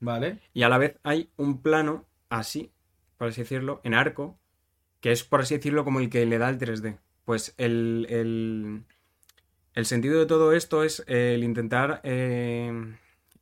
Vale. 0.00 0.38
y 0.54 0.62
a 0.62 0.68
la 0.68 0.78
vez 0.78 0.98
hay 1.02 1.30
un 1.36 1.60
plano 1.60 2.06
así, 2.30 2.72
por 3.18 3.28
así 3.28 3.42
decirlo, 3.42 3.82
en 3.84 3.92
arco, 3.92 4.38
que 5.00 5.12
es 5.12 5.24
por 5.24 5.42
así 5.42 5.56
decirlo 5.56 5.84
como 5.84 6.00
el 6.00 6.08
que 6.08 6.24
le 6.24 6.38
da 6.38 6.48
el 6.48 6.58
3D. 6.58 6.98
Pues 7.26 7.54
el, 7.58 8.06
el, 8.08 8.84
el 9.74 9.86
sentido 9.86 10.18
de 10.18 10.26
todo 10.26 10.52
esto 10.52 10.82
es 10.82 11.04
eh, 11.06 11.34
el 11.34 11.44
intentar 11.44 12.00
eh, 12.02 12.72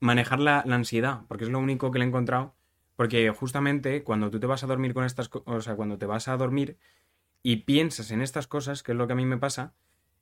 manejar 0.00 0.40
la, 0.40 0.60
ansiedad, 0.60 1.22
porque 1.28 1.44
es 1.44 1.50
lo 1.50 1.58
único 1.58 1.90
que 1.90 1.98
le 1.98 2.04
he 2.04 2.08
encontrado. 2.08 2.54
Porque 2.96 3.30
justamente 3.30 4.02
cuando 4.02 4.30
tú 4.30 4.40
te 4.40 4.46
vas 4.46 4.64
a 4.64 4.66
dormir 4.66 4.92
con 4.92 5.04
estas 5.04 5.30
o 5.32 5.60
sea, 5.60 5.76
cuando 5.76 5.98
te 5.98 6.06
vas 6.06 6.26
a 6.26 6.36
dormir 6.36 6.78
y 7.44 7.58
piensas 7.58 8.10
en 8.10 8.20
estas 8.20 8.48
cosas, 8.48 8.82
que 8.82 8.92
es 8.92 8.98
lo 8.98 9.06
que 9.06 9.12
a 9.12 9.16
mí 9.16 9.24
me 9.24 9.38
pasa, 9.38 9.72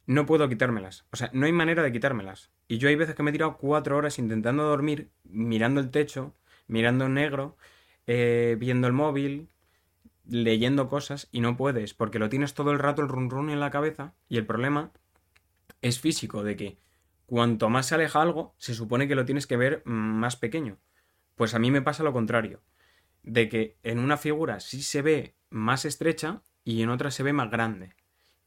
no 0.04 0.26
puedo 0.26 0.48
quitármelas. 0.48 1.06
O 1.10 1.16
sea, 1.16 1.30
no 1.32 1.46
hay 1.46 1.52
manera 1.52 1.82
de 1.82 1.90
quitármelas. 1.90 2.50
Y 2.68 2.78
yo 2.78 2.88
hay 2.88 2.96
veces 2.96 3.14
que 3.14 3.22
me 3.22 3.30
he 3.30 3.32
tirado 3.32 3.56
cuatro 3.56 3.96
horas 3.96 4.18
intentando 4.18 4.64
dormir, 4.64 5.10
mirando 5.24 5.80
el 5.80 5.90
techo, 5.90 6.34
mirando 6.66 7.08
negro, 7.08 7.56
eh, 8.06 8.56
viendo 8.58 8.86
el 8.86 8.92
móvil, 8.92 9.48
leyendo 10.28 10.88
cosas 10.88 11.28
y 11.32 11.40
no 11.40 11.56
puedes, 11.56 11.94
porque 11.94 12.18
lo 12.18 12.28
tienes 12.28 12.54
todo 12.54 12.72
el 12.72 12.78
rato 12.78 13.02
el 13.02 13.08
run 13.08 13.30
run 13.30 13.50
en 13.50 13.60
la 13.60 13.70
cabeza 13.70 14.14
y 14.28 14.36
el 14.36 14.46
problema 14.46 14.92
es 15.82 16.00
físico, 16.00 16.42
de 16.42 16.56
que 16.56 16.78
cuanto 17.26 17.68
más 17.68 17.86
se 17.86 17.94
aleja 17.94 18.22
algo, 18.22 18.54
se 18.58 18.74
supone 18.74 19.08
que 19.08 19.14
lo 19.14 19.24
tienes 19.24 19.46
que 19.46 19.56
ver 19.56 19.82
más 19.84 20.36
pequeño. 20.36 20.78
Pues 21.34 21.54
a 21.54 21.58
mí 21.58 21.70
me 21.70 21.82
pasa 21.82 22.02
lo 22.02 22.12
contrario, 22.12 22.62
de 23.22 23.48
que 23.48 23.76
en 23.82 23.98
una 23.98 24.16
figura 24.16 24.60
sí 24.60 24.82
se 24.82 25.02
ve 25.02 25.34
más 25.50 25.84
estrecha 25.84 26.42
y 26.64 26.82
en 26.82 26.90
otra 26.90 27.10
se 27.10 27.22
ve 27.22 27.32
más 27.32 27.50
grande. 27.50 27.94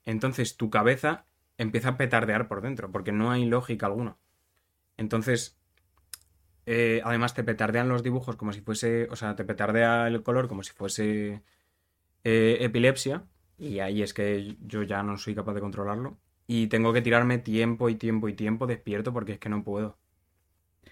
Entonces 0.05 0.57
tu 0.57 0.69
cabeza 0.69 1.25
empieza 1.57 1.89
a 1.89 1.97
petardear 1.97 2.47
por 2.47 2.61
dentro, 2.61 2.91
porque 2.91 3.11
no 3.11 3.31
hay 3.31 3.45
lógica 3.45 3.85
alguna. 3.85 4.17
Entonces, 4.97 5.58
eh, 6.71 7.01
además 7.03 7.33
te 7.33 7.43
petardean 7.43 7.89
los 7.89 8.03
dibujos 8.03 8.35
como 8.35 8.53
si 8.53 8.61
fuese, 8.61 9.07
o 9.09 9.15
sea, 9.15 9.35
te 9.35 9.43
petardea 9.43 10.07
el 10.07 10.21
color 10.21 10.47
como 10.47 10.61
si 10.61 10.71
fuese 10.71 11.41
eh, 12.23 12.57
epilepsia, 12.61 13.23
y 13.57 13.79
ahí 13.79 14.03
es 14.03 14.13
que 14.13 14.55
yo 14.61 14.83
ya 14.83 15.01
no 15.01 15.17
soy 15.17 15.33
capaz 15.33 15.55
de 15.55 15.61
controlarlo. 15.61 16.17
Y 16.45 16.67
tengo 16.67 16.93
que 16.93 17.01
tirarme 17.01 17.39
tiempo 17.39 17.89
y 17.89 17.95
tiempo 17.95 18.29
y 18.29 18.33
tiempo 18.33 18.67
despierto 18.67 19.11
porque 19.13 19.33
es 19.33 19.39
que 19.39 19.49
no 19.49 19.63
puedo. 19.63 19.97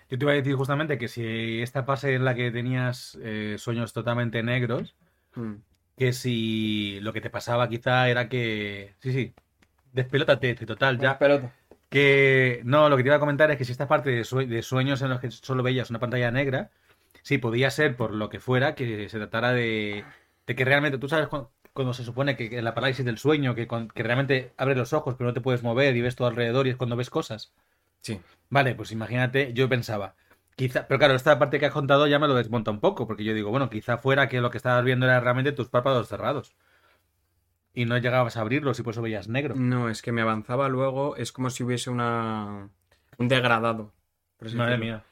Yo 0.10 0.18
te 0.18 0.26
iba 0.26 0.32
a 0.32 0.36
decir 0.36 0.56
justamente 0.56 0.98
que 0.98 1.08
si 1.08 1.62
esta 1.62 1.84
fase 1.84 2.16
en 2.16 2.26
la 2.26 2.34
que 2.34 2.50
tenías 2.50 3.18
eh, 3.22 3.56
sueños 3.60 3.94
totalmente 3.94 4.42
negros, 4.42 4.96
Mm. 5.36 5.62
que 5.96 6.14
si 6.14 7.00
lo 7.02 7.14
que 7.14 7.22
te 7.22 7.30
pasaba 7.30 7.70
quizá 7.70 8.10
era 8.10 8.28
que... 8.28 8.96
Sí, 9.00 9.12
sí, 9.14 9.34
despelótate, 9.94 10.56
total, 10.56 10.98
ya. 10.98 11.20
pelota. 11.20 11.54
Que 11.90 12.62
no, 12.66 12.90
lo 12.90 12.98
que 12.98 13.04
te 13.04 13.10
iba 13.10 13.16
a 13.16 13.20
comentar 13.20 13.50
es 13.52 13.58
que 13.58 13.66
si 13.66 13.72
esta 13.72 13.88
parte 13.88 14.10
de, 14.12 14.24
sue- 14.26 14.46
de 14.48 14.62
sueños 14.62 15.02
en 15.02 15.10
los 15.10 15.20
que 15.22 15.32
solo 15.32 15.64
veías 15.64 15.90
una 15.90 16.00
pantalla 16.00 16.32
negra, 16.32 16.70
sí, 17.22 17.38
podía 17.38 17.72
ser 17.72 17.96
por 17.96 18.12
lo 18.14 18.30
que 18.30 18.40
fuera 18.42 18.76
que 18.76 19.08
se 19.10 19.18
tratara 19.20 19.54
de, 19.54 20.04
de 20.46 20.56
que 20.56 20.66
realmente, 20.66 20.98
tú 20.98 21.08
sabes 21.08 21.28
cu- 21.30 21.50
cuando 21.74 21.94
se 21.94 22.04
supone 22.04 22.36
que 22.36 22.58
en 22.58 22.66
la 22.66 22.74
parálisis 22.74 23.06
del 23.06 23.18
sueño, 23.18 23.56
que, 23.56 23.68
que 23.68 24.04
realmente 24.04 24.54
abres 24.58 24.78
los 24.78 24.92
ojos 24.94 25.16
pero 25.18 25.30
no 25.30 25.34
te 25.34 25.42
puedes 25.42 25.64
mover 25.64 25.96
y 25.96 26.02
ves 26.02 26.16
todo 26.16 26.28
alrededor 26.28 26.68
y 26.68 26.72
es 26.72 26.76
cuando 26.78 26.96
ves 26.98 27.10
cosas. 27.10 27.54
Sí. 28.02 28.20
Vale, 28.50 28.76
pues 28.76 28.92
imagínate, 28.92 29.54
yo 29.54 29.70
pensaba, 29.70 30.16
quizá, 30.56 30.88
pero 30.88 30.98
claro, 31.00 31.16
esta 31.16 31.38
parte 31.40 31.60
que 31.60 31.66
has 31.68 31.74
contado 31.74 32.08
ya 32.08 32.20
me 32.20 32.28
lo 32.28 32.36
desmonta 32.36 32.72
un 32.72 32.80
poco, 32.80 33.08
porque 33.08 33.24
yo 33.24 33.34
digo, 33.34 33.50
bueno, 33.52 33.70
quizá 33.70 33.98
fuera 33.98 34.28
que 34.30 34.42
lo 34.42 34.50
que 34.52 34.58
estabas 34.58 34.84
viendo 34.86 35.06
era 35.06 35.20
realmente 35.20 35.52
tus 35.54 35.70
párpados 35.70 36.08
cerrados. 36.08 36.56
Y 37.78 37.86
no 37.86 37.96
llegabas 38.00 38.38
a 38.38 38.42
abrirlos 38.42 38.80
y 38.80 38.82
por 38.82 38.94
eso 38.96 39.04
veías 39.04 39.28
negro. 39.28 39.54
No, 39.56 39.88
es 39.88 40.02
que 40.02 40.12
me 40.12 40.24
avanzaba 40.24 40.68
luego, 40.68 41.16
es 41.16 41.32
como 41.32 41.52
si 41.52 41.62
hubiese 41.62 41.92
una... 41.92 42.72
un 43.20 43.28
degradado. 43.28 43.94
por 44.38 44.52
Madre 44.56 44.80
mía. 44.80 45.04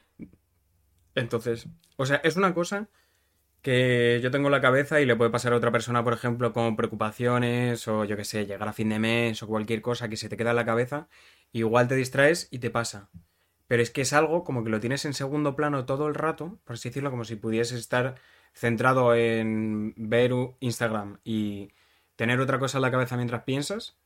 Entonces, 1.13 1.67
o 1.95 2.07
sea, 2.07 2.17
es 2.23 2.37
una 2.37 2.55
cosa 2.55 2.89
que 3.61 4.19
yo 4.23 4.31
tengo 4.31 4.47
en 4.47 4.51
la 4.51 4.61
cabeza 4.61 4.99
y 4.99 5.05
le 5.05 5.15
puede 5.15 5.29
pasar 5.29 5.53
a 5.53 5.57
otra 5.57 5.71
persona, 5.71 6.03
por 6.03 6.13
ejemplo, 6.13 6.53
con 6.53 6.75
preocupaciones 6.75 7.87
o 7.87 8.03
yo 8.03 8.17
qué 8.17 8.25
sé, 8.25 8.47
llegar 8.47 8.67
a 8.67 8.73
fin 8.73 8.89
de 8.89 8.97
mes 8.97 9.43
o 9.43 9.47
cualquier 9.47 9.83
cosa 9.83 10.09
que 10.09 10.17
se 10.17 10.27
te 10.27 10.35
queda 10.35 10.49
en 10.49 10.55
la 10.55 10.65
cabeza, 10.65 11.07
igual 11.51 11.87
te 11.87 11.93
distraes 11.93 12.47
y 12.49 12.57
te 12.57 12.71
pasa. 12.71 13.11
Pero 13.67 13.83
es 13.83 13.91
que 13.91 14.01
es 14.01 14.11
algo 14.11 14.43
como 14.43 14.63
que 14.63 14.71
lo 14.71 14.79
tienes 14.79 15.05
en 15.05 15.13
segundo 15.13 15.55
plano 15.55 15.85
todo 15.85 16.07
el 16.07 16.15
rato, 16.15 16.59
por 16.63 16.73
así 16.73 16.89
decirlo, 16.89 17.11
como 17.11 17.25
si 17.25 17.35
pudieses 17.35 17.79
estar 17.79 18.15
centrado 18.55 19.13
en 19.13 19.93
ver 19.97 20.31
Instagram 20.61 21.19
y 21.23 21.69
tener 22.15 22.39
otra 22.39 22.59
cosa 22.59 22.77
en 22.77 22.83
la 22.83 22.91
cabeza 22.91 23.15
mientras 23.15 23.43
piensas 23.43 23.97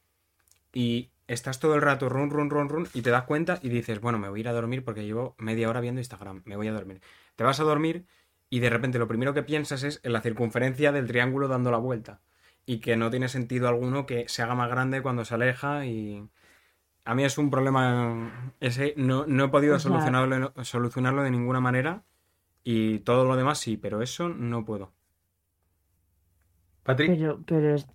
y 0.74 1.12
estás 1.28 1.60
todo 1.60 1.76
el 1.76 1.82
rato 1.82 2.10
run, 2.10 2.30
run, 2.30 2.49
run, 2.49 2.70
run 2.70 2.88
y 2.93 3.01
te 3.01 3.10
das 3.10 3.24
cuenta 3.24 3.60
y 3.62 3.70
dices, 3.70 4.01
bueno, 4.01 4.20
me 4.20 4.30
voy 4.30 4.39
a 4.39 4.41
ir 4.41 4.47
a 4.47 4.53
dormir 4.53 4.84
porque 4.84 5.05
llevo 5.05 5.36
media 5.38 5.70
hora 5.70 5.82
viendo 5.82 5.99
Instagram, 6.01 6.41
me 6.45 6.55
voy 6.55 6.68
a 6.68 6.74
dormir. 6.74 7.01
Te 7.36 7.43
vas 7.43 7.60
a 7.60 7.64
dormir 7.64 8.05
y 8.49 8.60
de 8.60 8.70
repente 8.70 8.99
lo 8.99 9.07
primero 9.07 9.34
que 9.34 9.43
piensas 9.43 9.84
es 9.84 9.99
en 10.03 10.14
la 10.14 10.22
circunferencia 10.22 10.91
del 10.91 11.07
triángulo 11.07 11.47
dando 11.47 11.72
la 11.72 11.78
vuelta 11.78 12.22
y 12.66 12.80
que 12.80 12.97
no 12.97 13.10
tiene 13.10 13.30
sentido 13.30 13.68
alguno 13.68 14.05
que 14.05 14.28
se 14.28 14.41
haga 14.41 14.55
más 14.55 14.70
grande 14.70 15.01
cuando 15.01 15.26
se 15.26 15.36
aleja 15.36 15.86
y 15.86 16.28
a 17.05 17.16
mí 17.16 17.24
es 17.24 17.38
un 17.38 17.49
problema 17.49 18.53
ese, 18.60 18.93
no, 18.97 19.26
no 19.28 19.45
he 19.45 19.49
podido 19.49 19.80
solucionarlo, 19.80 20.53
solucionarlo 20.64 21.24
de 21.24 21.32
ninguna 21.32 21.60
manera 21.60 22.03
y 22.64 22.99
todo 22.99 23.26
lo 23.26 23.36
demás 23.36 23.60
sí, 23.60 23.78
pero 23.78 24.01
eso 24.01 24.30
no 24.30 24.66
puedo. 24.66 24.93
Patrick, 26.89 27.09
Pero, 27.09 27.43
pero 27.45 27.75
es- 27.75 27.87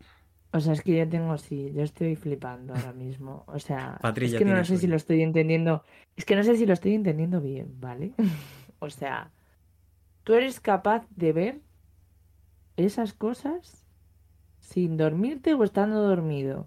O 0.53 0.61
sea, 0.61 0.73
es 0.75 0.83
que 0.83 0.97
yo 0.99 1.09
tengo, 1.09 1.37
sí, 1.39 1.73
yo 1.75 1.83
estoy 1.83 2.17
flipando 2.17 2.75
ahora 2.75 2.93
mismo. 2.93 3.45
O 3.49 3.59
sea, 3.59 4.07
es 4.21 4.33
ya 4.33 4.37
que 4.37 4.45
no 4.47 4.55
tiene 4.55 4.65
sé 4.65 4.79
si 4.79 4.87
lo 4.87 4.97
estoy 4.97 5.23
entendiendo. 5.23 5.85
Es 6.17 6.25
que 6.25 6.37
no 6.37 6.45
sé 6.45 6.57
si 6.57 6.67
lo 6.67 6.73
estoy 6.75 6.95
entendiendo 6.95 7.41
bien, 7.41 7.81
¿vale? 7.81 8.15
O 8.81 8.91
sea, 8.91 9.33
tú 10.25 10.35
eres 10.35 10.61
capaz 10.61 11.07
de 11.11 11.33
ver 11.33 11.63
esas 12.77 13.13
cosas 13.15 13.85
sin 14.71 14.97
dormirte 15.03 15.55
o 15.55 15.65
estando 15.65 15.99
dormido. 16.03 16.59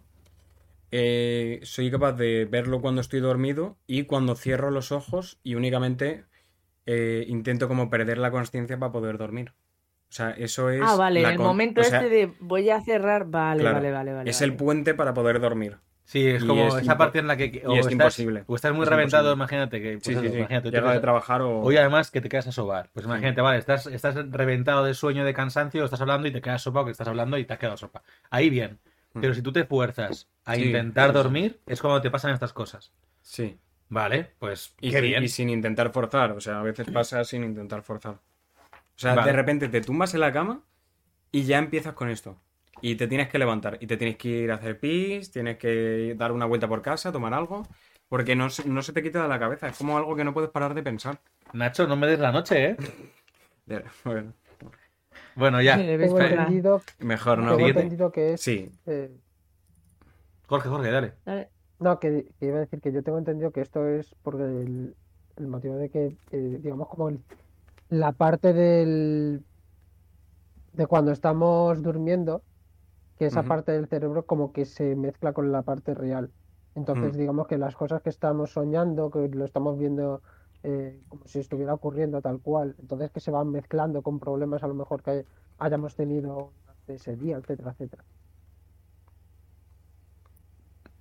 Eh, 0.91 1.59
soy 1.63 1.91
capaz 1.91 2.13
de 2.13 2.45
verlo 2.45 2.81
cuando 2.81 3.01
estoy 3.01 3.19
dormido 3.19 3.77
y 3.87 4.03
cuando 4.05 4.35
cierro 4.35 4.71
los 4.71 4.91
ojos 4.91 5.39
y 5.43 5.55
únicamente 5.55 6.25
eh, 6.87 7.25
intento 7.27 7.67
como 7.69 7.89
perder 7.89 8.17
la 8.19 8.31
conciencia 8.31 8.79
para 8.79 8.91
poder 8.93 9.17
dormir. 9.17 9.53
O 10.09 10.13
sea, 10.13 10.31
eso 10.31 10.69
es 10.69 10.81
Ah, 10.83 10.95
vale, 10.95 11.21
la 11.21 11.27
en 11.29 11.31
el 11.33 11.37
con- 11.37 11.47
momento 11.47 11.81
o 11.81 11.83
sea, 11.83 11.97
este 12.01 12.09
de 12.09 12.31
voy 12.39 12.69
a 12.69 12.81
cerrar, 12.81 13.25
vale, 13.25 13.59
claro, 13.61 13.75
vale, 13.77 13.91
vale, 13.91 14.13
vale. 14.13 14.29
es 14.29 14.41
el 14.41 14.55
puente 14.55 14.93
para 14.93 15.13
poder 15.13 15.39
dormir. 15.39 15.77
Sí, 16.05 16.25
es 16.25 16.45
como 16.45 16.69
es 16.69 16.75
esa 16.75 16.97
parte 16.97 17.19
en 17.19 17.27
la 17.27 17.35
que. 17.35 17.61
O 17.65 17.71
y 17.75 17.79
es 17.79 17.79
estás, 17.79 17.91
imposible. 17.91 18.45
O 18.47 18.55
estás 18.55 18.71
muy 18.73 18.83
Es 18.83 18.89
reventado, 18.89 19.33
imposible. 19.33 19.43
imagínate 19.43 19.81
que. 19.81 19.91
pues 19.95 20.03
Sí, 20.05 20.11
eso, 20.13 20.21
sí, 20.21 20.29
sí. 20.29 20.37
imagínate, 20.37 20.69
tú 20.69 20.75
Llega 20.75 20.87
te 20.87 20.93
de 20.93 20.99
trabajar 21.01 21.41
o... 21.41 21.59
Hoy 21.59 21.75
además 21.75 22.09
que 22.11 22.21
te 22.21 22.29
quedas 22.29 22.47
a 22.47 22.53
sobar. 22.53 22.89
Pues 22.93 23.05
imagínate, 23.05 23.41
vale, 23.41 23.57
estás, 23.59 23.87
estás 23.87 24.15
reventado 24.31 24.85
de 24.85 24.93
sueño, 24.93 25.25
de 25.25 25.33
cansancio, 25.33 25.83
estás 25.83 25.99
hablando 25.99 26.29
y 26.29 26.31
te 26.31 26.41
quedas 26.41 26.61
sopa 26.61 26.79
o 26.79 26.85
que 26.85 26.91
estás 26.91 27.09
hablando 27.09 27.37
y 27.37 27.43
te 27.43 27.51
has 27.51 27.59
quedado 27.59 27.75
sopa. 27.75 28.03
Ahí 28.29 28.49
bien. 28.49 28.79
Mm. 29.13 29.19
Pero 29.19 29.33
si 29.33 29.41
tú 29.41 29.51
te 29.51 29.65
fuerzas 29.65 30.29
a 30.45 30.55
Sí, 30.55 30.63
intentar 30.67 31.11
dormir, 31.11 31.59
es 31.65 31.81
cuando 31.81 31.99
te 32.01 32.09
pasan 32.09 32.31
estas 32.31 32.53
cosas. 32.53 32.93
Sí. 33.21 33.59
Vale, 33.89 34.31
pues 34.39 34.75
Y, 34.79 34.91
qué 34.91 34.99
sin- 34.99 35.05
bien. 35.09 35.23
y 35.23 35.27
sin 35.27 35.49
intentar 35.49 35.91
forzar, 35.91 36.31
o 36.31 36.39
sea, 36.39 36.61
a 36.61 36.63
veces 36.63 36.87
pasa 36.89 37.21
sin 37.25 37.43
intentar 37.43 37.81
forzar. 37.83 38.19
O 38.97 38.99
sea, 38.99 39.13
Vale. 39.15 39.27
de 39.31 39.37
repente 39.37 39.69
te 39.69 39.81
tumbas 39.81 40.13
en 40.15 40.21
la 40.21 40.31
cama 40.33 40.63
y 41.31 41.43
ya 41.43 41.59
empiezas 41.59 41.93
con 41.93 42.09
esto. 42.09 42.37
Y 42.81 42.95
te 42.95 43.07
tienes 43.07 43.29
que 43.29 43.39
levantar 43.39 43.77
y 43.79 43.87
te 43.87 43.95
tienes 43.97 44.17
que 44.17 44.27
ir 44.29 44.51
a 44.51 44.55
hacer 44.55 44.79
pis, 44.79 45.31
tienes 45.31 45.57
que 45.57 46.15
dar 46.17 46.31
una 46.31 46.45
vuelta 46.45 46.67
por 46.67 46.81
casa, 46.81 47.11
tomar 47.11 47.33
algo, 47.33 47.63
porque 48.09 48.35
no, 48.35 48.49
se- 48.49 48.67
no 48.67 48.81
se 48.81 48.93
te 48.93 49.01
quita 49.03 49.21
de 49.23 49.27
la 49.29 49.39
cabeza, 49.39 49.67
es 49.67 49.77
como 49.77 49.97
algo 49.97 50.15
que 50.15 50.23
no 50.23 50.33
puedes 50.33 50.49
parar 50.49 50.73
de 50.73 50.83
pensar. 50.83 51.19
Nacho, 51.53 51.87
no 51.87 51.95
me 51.95 52.07
des 52.07 52.19
la 52.19 52.31
noche, 52.31 52.71
¿eh? 52.71 52.77
De- 53.65 53.83
bueno, 54.03 54.33
Bueno, 55.35 55.61
ya. 55.61 55.75
Tengo 55.77 56.19
entendido, 56.19 56.81
mejor 56.99 57.39
no. 57.39 57.55
tengo 57.55 57.67
entendido 57.69 58.11
que 58.11 58.33
es. 58.33 58.41
Sí, 58.41 58.71
eh, 58.85 59.11
Jorge, 60.47 60.69
Jorge, 60.69 60.89
dale. 60.91 61.13
Dale. 61.25 61.49
no, 61.79 61.99
que, 61.99 62.25
que 62.39 62.45
iba 62.47 62.57
a 62.57 62.61
decir 62.61 62.79
que 62.81 62.91
yo 62.91 63.03
tengo 63.03 63.17
entendido 63.17 63.51
que 63.51 63.61
esto 63.61 63.87
es 63.87 64.15
porque 64.23 64.43
el, 64.43 64.95
el 65.35 65.47
motivo 65.47 65.75
de 65.75 65.89
que, 65.89 66.15
eh, 66.31 66.59
digamos, 66.61 66.87
como 66.87 67.09
el- 67.09 67.19
la 67.89 68.11
parte 68.11 68.53
del. 68.53 69.43
de 70.73 70.85
cuando 70.87 71.11
estamos 71.11 71.81
durmiendo, 71.81 72.43
que 73.17 73.25
esa 73.27 73.41
parte 73.43 73.71
del 73.71 73.87
cerebro 73.87 74.25
como 74.27 74.53
que 74.53 74.65
se 74.65 74.95
mezcla 74.95 75.33
con 75.33 75.51
la 75.51 75.63
parte 75.63 75.93
real. 75.95 76.31
Entonces, 76.75 77.15
Mm. 77.15 77.19
digamos 77.19 77.47
que 77.47 77.57
las 77.57 77.75
cosas 77.75 78.01
que 78.03 78.09
estamos 78.11 78.51
soñando, 78.51 79.09
que 79.09 79.27
lo 79.29 79.45
estamos 79.45 79.77
viendo 79.79 80.21
eh, 80.63 81.01
como 81.07 81.25
si 81.27 81.39
estuviera 81.39 81.73
ocurriendo 81.73 82.21
tal 82.21 82.41
cual, 82.41 82.75
entonces 82.79 83.09
que 83.11 83.19
se 83.19 83.31
van 83.31 83.49
mezclando 83.51 84.01
con 84.03 84.19
problemas 84.19 84.61
a 84.63 84.67
lo 84.67 84.73
mejor 84.75 85.01
que 85.01 85.25
hayamos 85.59 85.95
tenido 85.95 86.53
durante 86.61 86.95
ese 86.95 87.15
día, 87.15 87.37
etcétera, 87.37 87.71
etcétera. 87.71 88.03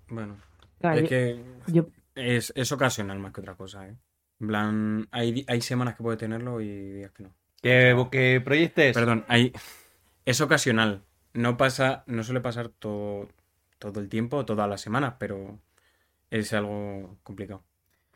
bueno. 0.08 0.36
Claro, 0.78 0.96
Es 0.98 1.02
yo- 1.04 1.08
que 1.08 1.44
yo- 1.68 1.86
es, 2.14 2.52
es 2.54 2.72
ocasional 2.72 3.18
más 3.18 3.32
que 3.32 3.40
otra 3.40 3.54
cosa, 3.56 3.86
¿eh? 3.88 3.96
En 4.40 4.46
plan, 4.48 5.08
hay, 5.12 5.44
hay 5.48 5.60
semanas 5.60 5.96
que 5.96 6.02
puede 6.02 6.16
tenerlo 6.18 6.60
y 6.60 6.68
días 6.68 7.12
que 7.12 7.22
no. 7.24 7.30
Que, 7.62 7.94
que 8.10 8.40
proyectes. 8.44 8.94
Perdón, 8.94 9.24
hay... 9.28 9.52
es 10.24 10.40
ocasional. 10.40 11.04
No 11.34 11.56
pasa, 11.56 12.04
no 12.06 12.22
suele 12.22 12.40
pasar 12.40 12.68
todo, 12.68 13.28
todo 13.78 14.00
el 14.00 14.08
tiempo, 14.08 14.44
todas 14.44 14.68
las 14.68 14.80
semanas, 14.80 15.14
pero 15.18 15.60
es 16.30 16.52
algo 16.52 17.18
complicado. 17.22 17.64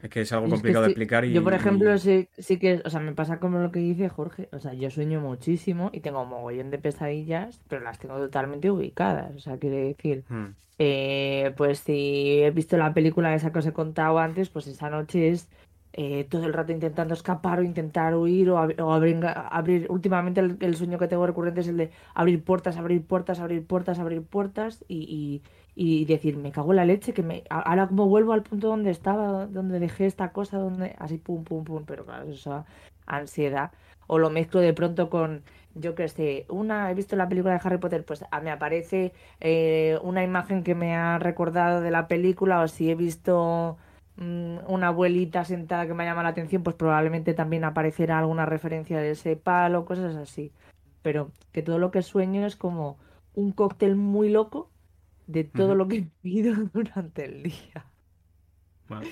Es 0.01 0.11
que 0.11 0.23
es 0.23 0.33
algo 0.33 0.47
es 0.47 0.51
complicado 0.51 0.85
de 0.85 0.89
explicar 0.91 1.25
y... 1.25 1.29
Yo, 1.33 1.45
por 1.45 1.55
ejemplo, 1.55 1.97
y- 1.97 1.99
sí, 1.99 2.29
sí 2.39 2.59
que, 2.59 2.83
o 2.85 2.91
sea, 2.91 3.01
me 3.01 3.15
pasa 3.15 3.39
como 3.41 3.59
lo 3.59 3.71
que 3.71 3.79
dice 3.81 4.09
Jorge, 4.09 4.49
o 4.53 4.59
sea, 4.59 4.75
yo 4.75 4.91
sueño 4.91 5.21
muchísimo 5.21 5.91
y 5.93 6.01
tengo 6.01 6.23
un 6.23 6.29
mogollón 6.31 6.71
de 6.71 6.79
pesadillas, 6.79 7.63
pero 7.69 7.83
las 7.85 7.99
tengo 8.01 8.17
totalmente 8.19 8.71
ubicadas, 8.71 9.35
o 9.37 9.39
sea, 9.39 9.59
quiere 9.59 9.77
decir, 9.95 10.25
Hmm, 10.29 10.55
eh, 10.79 11.55
pues 11.57 11.81
si 11.81 12.41
he 12.43 12.51
visto 12.53 12.77
la 12.79 12.95
película 12.95 13.35
esa 13.35 13.53
que 13.53 13.61
os 13.61 13.67
he 13.67 13.73
contado 13.73 14.19
antes, 14.19 14.51
pues 14.51 14.67
esa 14.67 14.91
noche 14.91 15.29
es 15.31 15.49
eh, 15.93 16.25
todo 16.31 16.47
el 16.47 16.53
rato 16.53 16.73
intentando 16.73 17.15
escapar 17.15 17.59
o 17.61 17.63
intentar 17.63 18.15
huir 18.17 18.51
o, 18.51 18.59
ab- 18.59 18.81
o 18.81 18.93
abrir, 18.93 19.21
abrir, 19.27 19.87
últimamente 19.91 20.41
el, 20.41 20.77
sueño 20.77 20.99
que 20.99 21.09
tengo 21.09 21.27
recurrente 21.27 21.61
es 21.61 21.69
el 21.69 21.77
de 21.77 21.91
abrir 22.15 22.43
puertas, 22.45 22.77
abrir 22.77 23.05
puertas, 23.05 23.41
abrir 23.41 23.67
puertas, 23.67 23.99
abrir 23.99 24.23
puertas 24.23 24.85
y, 24.89 25.43
y, 25.77 26.03
y 26.03 26.05
decir, 26.05 26.37
me 26.37 26.53
cago 26.53 26.73
en 26.73 26.77
la 26.77 26.85
leche, 26.85 27.13
que 27.13 27.23
me, 27.23 27.45
ahora 27.51 27.89
como 27.89 28.07
vuelvo 28.07 28.33
al 28.33 28.43
punto 28.43 28.69
donde 28.69 28.91
estaba, 28.91 29.47
donde 29.47 29.79
dejé 29.81 30.07
esta 30.07 30.33
cosa, 30.33 30.59
donde 30.59 30.95
así 30.99 31.19
pum, 31.19 31.45
pum, 31.45 31.65
pum, 31.65 31.85
pero 31.87 32.05
claro, 32.05 32.29
esa 32.31 32.65
ansiedad. 33.07 33.73
O 34.07 34.19
lo 34.19 34.31
mezclo 34.31 34.61
de 34.61 34.73
pronto 34.75 35.09
con, 35.11 35.43
yo 35.75 35.95
qué 35.95 36.09
sé, 36.09 36.47
una, 36.49 36.91
he 36.91 36.95
visto 36.95 37.17
la 37.17 37.29
película 37.29 37.55
de 37.55 37.61
Harry 37.65 37.79
Potter, 37.79 38.05
pues 38.05 38.25
ah, 38.31 38.41
me 38.41 38.51
aparece 38.51 39.13
eh, 39.41 39.99
una 40.03 40.25
imagen 40.25 40.63
que 40.65 40.75
me 40.75 40.97
ha 40.97 41.19
recordado 41.19 41.81
de 41.81 41.91
la 41.91 42.09
película, 42.09 42.61
o 42.63 42.69
si 42.69 42.91
he 42.91 42.95
visto 42.97 43.77
una 44.21 44.89
abuelita 44.89 45.45
sentada 45.45 45.87
que 45.87 45.95
me 45.95 46.05
llama 46.05 46.23
la 46.23 46.29
atención, 46.31 46.63
pues 46.63 46.77
probablemente 46.77 47.35
también 47.35 47.65
aparecerá 47.65 48.19
alguna 48.19 48.47
referencia 48.47 48.99
de 48.99 49.13
ese 49.13 49.37
palo, 49.37 49.85
cosas 49.85 50.15
así. 50.17 50.53
Pero 51.03 51.33
que 51.53 51.63
todo 51.63 51.79
lo 51.79 51.91
que 51.91 52.03
sueño 52.03 52.47
es 52.47 52.57
como 52.57 52.99
un 53.35 53.53
cóctel 53.53 53.97
muy 53.97 54.29
loco 54.29 54.71
de 55.27 55.45
todo 55.45 55.75
lo 55.75 55.89
que 55.89 55.97
he 55.97 56.07
vivido 56.23 56.55
durante 56.75 57.25
el 57.25 57.43
día. 57.45 57.87
Vale. 58.89 59.09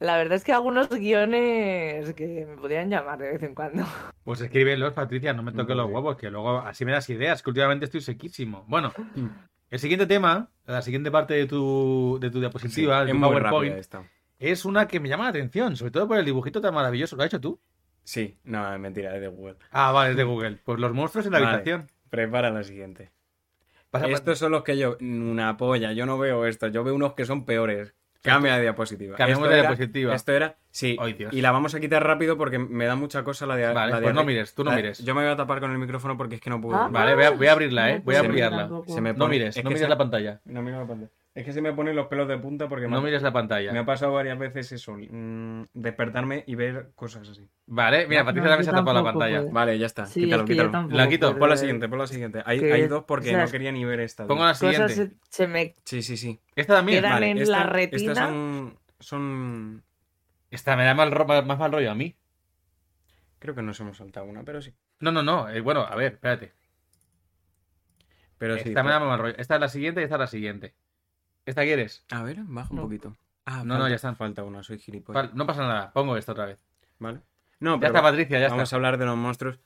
La 0.00 0.16
verdad 0.16 0.34
es 0.36 0.44
que 0.44 0.52
algunos 0.52 0.88
guiones 0.88 2.12
que 2.14 2.46
me 2.48 2.56
podrían 2.56 2.90
llamar 2.90 3.18
de 3.18 3.32
vez 3.32 3.42
en 3.42 3.54
cuando. 3.54 3.84
Pues 4.24 4.40
escríbelos, 4.40 4.92
Patricia, 4.92 5.32
no 5.32 5.42
me 5.42 5.52
toques 5.52 5.76
los 5.76 5.90
huevos, 5.90 6.16
que 6.16 6.30
luego 6.30 6.58
así 6.58 6.84
me 6.84 6.92
das 6.92 7.08
ideas, 7.10 7.42
que 7.42 7.50
últimamente 7.50 7.84
estoy 7.84 8.00
sequísimo. 8.00 8.64
Bueno, 8.66 8.92
Mm. 9.14 9.26
el 9.70 9.78
siguiente 9.78 10.06
tema, 10.06 10.50
la 10.66 10.82
siguiente 10.82 11.10
parte 11.10 11.34
de 11.34 11.46
tu, 11.46 12.18
de 12.20 12.30
tu 12.30 12.40
diapositiva, 12.40 13.04
de 13.04 13.12
es 13.12 13.16
muy 13.16 13.28
PowerPoint, 13.28 13.52
rápida 13.72 13.78
esta. 13.78 14.02
Es 14.38 14.64
una 14.64 14.86
que 14.88 15.00
me 15.00 15.08
llama 15.08 15.24
la 15.24 15.30
atención, 15.30 15.76
sobre 15.76 15.90
todo 15.92 16.08
por 16.08 16.18
el 16.18 16.24
dibujito 16.24 16.60
tan 16.60 16.74
maravilloso. 16.74 17.16
¿Lo 17.16 17.22
has 17.22 17.28
hecho 17.28 17.40
tú? 17.40 17.60
Sí, 18.02 18.36
no, 18.44 18.72
es 18.74 18.78
mentira, 18.80 19.14
es 19.14 19.20
de 19.20 19.28
Google. 19.28 19.56
Ah, 19.70 19.90
vale, 19.92 20.10
es 20.10 20.16
de 20.16 20.24
Google. 20.24 20.58
Pues 20.64 20.78
los 20.78 20.92
monstruos 20.92 21.26
en 21.26 21.32
la 21.32 21.38
Vale. 21.40 21.54
habitación. 21.54 21.90
Prepara 22.10 22.50
la 22.50 22.62
siguiente. 22.62 23.10
Pasa- 23.90 24.08
Estos 24.08 24.38
son 24.38 24.52
los 24.52 24.62
que 24.62 24.76
yo... 24.76 24.96
Una 25.00 25.56
polla, 25.56 25.92
yo 25.92 26.04
no 26.04 26.18
veo 26.18 26.44
estos, 26.46 26.70
yo 26.72 26.84
veo 26.84 26.94
unos 26.94 27.14
que 27.14 27.24
son 27.24 27.44
peores. 27.46 27.94
Cambia 28.22 28.54
de 28.56 28.62
diapositiva. 28.62 29.16
Cambiamos 29.16 29.44
Esto 29.46 29.54
de 29.54 29.60
diapositiva. 29.60 30.14
Esto 30.14 30.32
era... 30.32 30.56
Sí, 30.70 30.96
y 31.30 31.40
la 31.40 31.52
vamos 31.52 31.74
a 31.74 31.80
quitar 31.80 32.02
rápido 32.04 32.36
porque 32.36 32.58
me 32.58 32.86
da 32.86 32.96
mucha 32.96 33.22
cosa 33.22 33.46
la 33.46 33.54
de... 33.56 33.72
Vale, 33.72 33.92
la 33.92 34.00
pues 34.00 34.14
no 34.14 34.24
mires, 34.24 34.54
tú 34.54 34.64
no 34.64 34.70
la- 34.70 34.76
mires. 34.76 34.98
Yo 35.04 35.14
me 35.14 35.22
voy 35.22 35.30
a 35.30 35.36
tapar 35.36 35.60
con 35.60 35.70
el 35.70 35.78
micrófono 35.78 36.16
porque 36.16 36.34
es 36.36 36.40
que 36.40 36.50
no 36.50 36.60
puedo. 36.60 36.76
Ah, 36.76 36.88
Vale, 36.90 37.14
voy 37.14 37.24
a, 37.24 37.30
voy 37.30 37.46
a 37.46 37.52
abrirla, 37.52 37.90
¿eh? 37.92 38.00
Voy 38.04 38.16
a. 38.16 38.22
Se 38.86 39.00
me 39.00 39.12
No 39.12 39.28
mires, 39.28 39.56
es 39.56 39.62
no 39.64 39.70
mires 39.70 39.88
la 39.88 39.96
pantalla. 39.98 40.40
No 40.46 40.62
miro 40.62 40.80
la 40.80 40.86
pantalla. 40.86 41.10
Es 41.34 41.44
que 41.44 41.52
se 41.52 41.60
me 41.60 41.72
ponen 41.72 41.96
los 41.96 42.06
pelos 42.06 42.28
de 42.28 42.38
punta 42.38 42.68
porque 42.68 42.84
me, 42.86 42.92
No 42.92 42.98
ha- 42.98 43.00
mires 43.00 43.20
la 43.20 43.26
me 43.26 43.30
ha 43.30 43.32
pantalla. 43.32 43.84
pasado 43.84 44.12
varias 44.12 44.38
veces 44.38 44.70
eso. 44.70 44.94
mm, 44.96 45.64
despertarme 45.74 46.44
y 46.46 46.54
ver 46.54 46.92
cosas 46.94 47.28
así. 47.28 47.48
Vale, 47.66 48.06
mira, 48.06 48.20
No, 48.20 48.26
Patricia 48.26 48.44
no, 48.44 48.50
también 48.50 48.64
se 48.64 48.70
ha 48.70 48.74
tapado 48.74 48.98
la 48.98 49.02
pantalla. 49.04 49.42
Vale, 49.50 49.76
ya 49.76 49.86
está. 49.86 50.06
Sí, 50.06 50.22
quítalo, 50.24 50.44
es 50.44 50.48
que 50.48 50.54
yo 50.54 50.66
quítalo. 50.66 50.88
La 50.90 51.08
quito. 51.08 51.26
puedo, 51.28 51.38
Pon 51.40 51.48
la 51.48 51.56
siguiente, 51.56 51.88
pon 51.88 51.98
la 51.98 52.06
siguiente. 52.06 52.42
Hay, 52.46 52.60
que- 52.60 52.72
hay 52.72 52.86
dos 52.86 53.02
porque 53.02 53.30
o 53.30 53.32
sea, 53.32 53.44
no 53.46 53.50
quería 53.50 53.72
ni 53.72 53.84
ver 53.84 53.98
esta. 53.98 54.28
Pongo 54.28 54.44
la 54.44 54.54
siguiente. 54.54 54.94
se, 54.94 55.10
se 55.28 55.48
me 55.48 55.74
Sí, 55.84 56.02
sí, 56.02 56.16
sí. 56.16 56.40
Esta 56.54 56.76
también. 56.76 57.00
Quedan 57.00 57.12
Vale. 57.14 57.30
en 57.30 57.38
esta- 57.38 57.58
la 57.58 57.66
retina. 57.66 58.12
Estas 58.12 58.28
son, 58.28 58.78
son... 59.00 59.82
Esta 60.52 60.76
me 60.76 60.84
da 60.84 60.94
mal, 60.94 61.10
ro- 61.10 61.26
más 61.26 61.58
mal 61.58 61.72
rollo 61.72 61.90
a 61.90 61.96
mí. 61.96 62.14
Creo 63.40 63.56
que 63.56 63.62
nos 63.62 63.80
hemos 63.80 63.96
saltado 63.96 64.24
una, 64.26 64.44
pero 64.44 64.62
sí. 64.62 64.72
No, 65.00 65.10
no, 65.10 65.24
no. 65.24 65.48
eh, 65.48 65.60
bueno, 65.60 65.80
a 65.80 65.96
ver, 65.96 66.12
espérate. 66.12 66.52
Pero 68.38 68.56
sí. 68.58 68.68
Esta 68.68 68.84
me 68.84 68.90
da 68.90 69.00
mal 69.00 69.18
rollo. 69.18 69.34
Esta 69.36 69.54
es 69.56 69.60
la 69.60 69.68
siguiente 69.68 70.00
y 70.00 70.04
esta 70.04 70.14
es 70.16 70.20
la 70.20 70.26
siguiente. 70.28 70.74
¿Esta 71.46 71.62
quieres? 71.62 72.04
A 72.10 72.22
ver, 72.22 72.38
baja 72.44 72.68
un 72.70 72.76
No. 72.76 72.82
poquito. 72.82 73.16
Ah, 73.46 73.58
No, 73.58 73.64
no, 73.64 73.74
falta- 73.74 73.88
ya 73.90 73.96
están. 73.96 74.16
Falta 74.16 74.42
una, 74.44 74.62
soy 74.62 74.78
gilipollas. 74.78 75.34
No 75.34 75.46
pasa 75.46 75.62
nada. 75.62 75.92
Pongo 75.92 76.16
esta 76.16 76.32
otra 76.32 76.46
vez. 76.46 76.58
Vale. 76.98 77.20
No, 77.60 77.74
Ya 77.74 77.80
pero 77.80 77.88
está, 77.92 78.02
Patricia, 78.02 78.38
ya 78.40 78.48
vamos 78.48 78.64
está. 78.64 78.76
a 78.76 78.78
hablar 78.78 78.98
de 78.98 79.04
los 79.06 79.16
monstruos. 79.16 79.58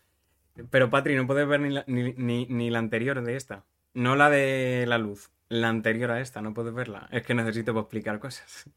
Pero, 0.71 0.91
Patri, 0.91 1.15
no 1.15 1.27
puedes 1.27 1.47
ver 1.47 1.61
ni 1.61 1.71
la, 1.71 1.85
ni, 1.87 2.13
ni- 2.15 2.47
ni 2.47 2.71
la 2.71 2.81
anterior 2.81 3.23
de 3.23 3.37
esta. 3.37 3.65
No 3.95 4.17
la 4.17 4.29
de 4.31 4.85
la 4.89 4.99
luz. 4.99 5.31
La 5.49 5.69
anterior 5.69 6.11
a 6.11 6.21
esta, 6.21 6.43
no 6.43 6.53
puedes 6.53 6.75
verla. 6.75 7.09
Es 7.13 7.23
que 7.23 7.35
necesito 7.35 7.79
explicar 7.79 8.19
cosas. 8.19 8.69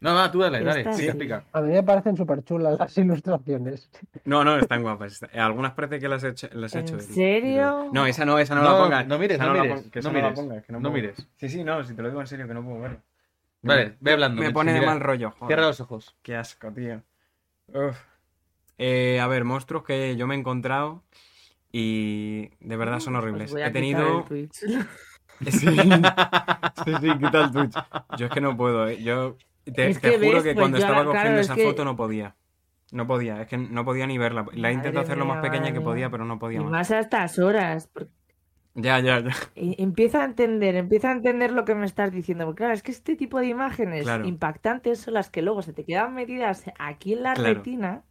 No, 0.00 0.14
no, 0.14 0.30
tú 0.30 0.38
dale, 0.40 0.62
dale. 0.62 0.92
Sí. 0.94 1.06
explica. 1.06 1.44
A 1.52 1.60
mí 1.60 1.70
me 1.72 1.82
parecen 1.82 2.16
súper 2.16 2.44
chulas 2.44 2.78
las 2.78 2.96
ilustraciones. 2.98 3.90
No, 4.24 4.44
no, 4.44 4.56
están 4.58 4.82
guapas. 4.82 5.20
Algunas 5.34 5.72
parece 5.72 5.98
que 5.98 6.08
las 6.08 6.22
he 6.22 6.28
hecho. 6.28 6.48
Las 6.52 6.74
he 6.74 6.78
¿En 6.78 6.84
hecho 6.84 7.00
serio? 7.00 7.90
No, 7.92 8.06
esa 8.06 8.24
no, 8.24 8.38
esa 8.38 8.54
no, 8.54 8.62
No, 8.62 8.70
la 8.72 8.78
pongas. 8.84 9.06
no 9.08 9.18
mires, 9.18 9.38
no 9.40 9.52
mires, 9.52 9.56
no 10.04 10.12
la 10.12 10.12
mires, 10.12 10.32
pongas, 10.38 10.64
que 10.64 10.72
no, 10.72 10.78
no 10.80 10.90
puedo. 10.90 11.02
mires. 11.02 11.28
Sí, 11.36 11.48
sí, 11.48 11.64
no, 11.64 11.82
si 11.82 11.94
te 11.94 12.02
lo 12.02 12.08
digo 12.08 12.20
en 12.20 12.26
serio, 12.28 12.46
que 12.46 12.54
no 12.54 12.62
puedo 12.62 12.80
verlo. 12.80 13.00
Vale, 13.62 13.96
ve 14.00 14.12
hablando. 14.12 14.40
Me 14.40 14.52
pone 14.52 14.72
de 14.72 14.86
mal 14.86 15.00
rollo, 15.00 15.32
joder. 15.32 15.48
Cierra 15.48 15.66
los 15.66 15.80
ojos. 15.80 16.16
Qué 16.22 16.36
asco, 16.36 16.72
tío. 16.72 17.02
Uf. 17.68 17.98
Eh, 18.78 19.18
a 19.20 19.26
ver, 19.26 19.42
monstruos 19.44 19.82
que 19.82 20.14
yo 20.14 20.28
me 20.28 20.36
he 20.36 20.38
encontrado 20.38 21.02
Y 21.72 22.50
de 22.60 22.76
verdad 22.76 23.00
son 23.00 23.16
horribles. 23.16 23.50
voy 23.50 23.62
a 23.62 23.66
He 23.66 23.70
tenido... 23.72 24.20
el 24.20 24.24
Twitch. 24.24 24.60
Sí, 25.40 25.50
sí, 25.50 26.94
sí, 27.00 27.18
quita 27.18 27.44
el 27.44 27.50
Twitch. 27.52 27.74
Yo 28.18 28.26
es 28.26 28.32
que 28.32 28.40
no 28.40 28.56
puedo, 28.56 28.88
¿eh? 28.88 29.00
Yo 29.02 29.36
te, 29.72 29.88
Es 29.88 30.00
te 30.00 30.10
que 30.10 30.16
juro 30.18 30.34
ves, 30.36 30.42
que 30.44 30.54
pues 30.54 30.62
cuando 30.62 30.78
estaba 30.78 30.94
claro, 30.96 31.10
cogiendo 31.12 31.40
es 31.40 31.46
esa 31.46 31.54
que- 31.54 31.64
foto 31.64 31.84
no 31.84 31.96
podía. 31.96 32.36
No 32.90 33.06
podía, 33.06 33.42
es 33.42 33.48
que 33.48 33.58
no 33.58 33.84
podía 33.84 34.06
ni 34.06 34.16
verla. 34.16 34.46
La 34.54 34.72
intenté 34.72 34.92
Madre 34.92 35.04
hacer 35.06 35.18
lo 35.18 35.26
más 35.26 35.40
pequeña 35.42 35.60
madre 35.64 35.74
que 35.74 35.80
podía, 35.82 36.08
pero 36.10 36.24
no 36.24 36.38
podía 36.38 36.60
Y 36.60 36.62
más. 36.62 36.70
más 36.70 36.90
a 36.90 37.00
estas 37.00 37.38
horas. 37.38 37.90
porque 37.92 38.10
Ya, 38.74 38.98
ya, 39.00 39.20
ya. 39.20 39.30
e- 39.56 39.74
Empieza 39.78 40.22
a 40.22 40.24
entender, 40.24 40.74
empieza 40.76 41.08
a 41.10 41.12
entender 41.12 41.52
lo 41.52 41.64
que 41.66 41.74
me 41.74 41.84
estás 41.84 42.10
diciendo. 42.12 42.46
Porque 42.46 42.58
claro, 42.60 42.72
es 42.74 42.82
que 42.82 42.92
este 42.92 43.14
tipo 43.16 43.40
de 43.40 43.46
imágenes 43.48 44.04
Claro. 44.04 44.24
impactantes 44.26 45.00
son 45.00 45.14
las 45.14 45.28
que 45.30 45.42
luego 45.42 45.60
se 45.62 45.72
te 45.74 45.84
quedan 45.84 46.14
metidas 46.14 46.64
aquí 46.78 47.12
en 47.12 47.24
la 47.24 47.34
Claro. 47.34 47.54
retina. 47.54 48.04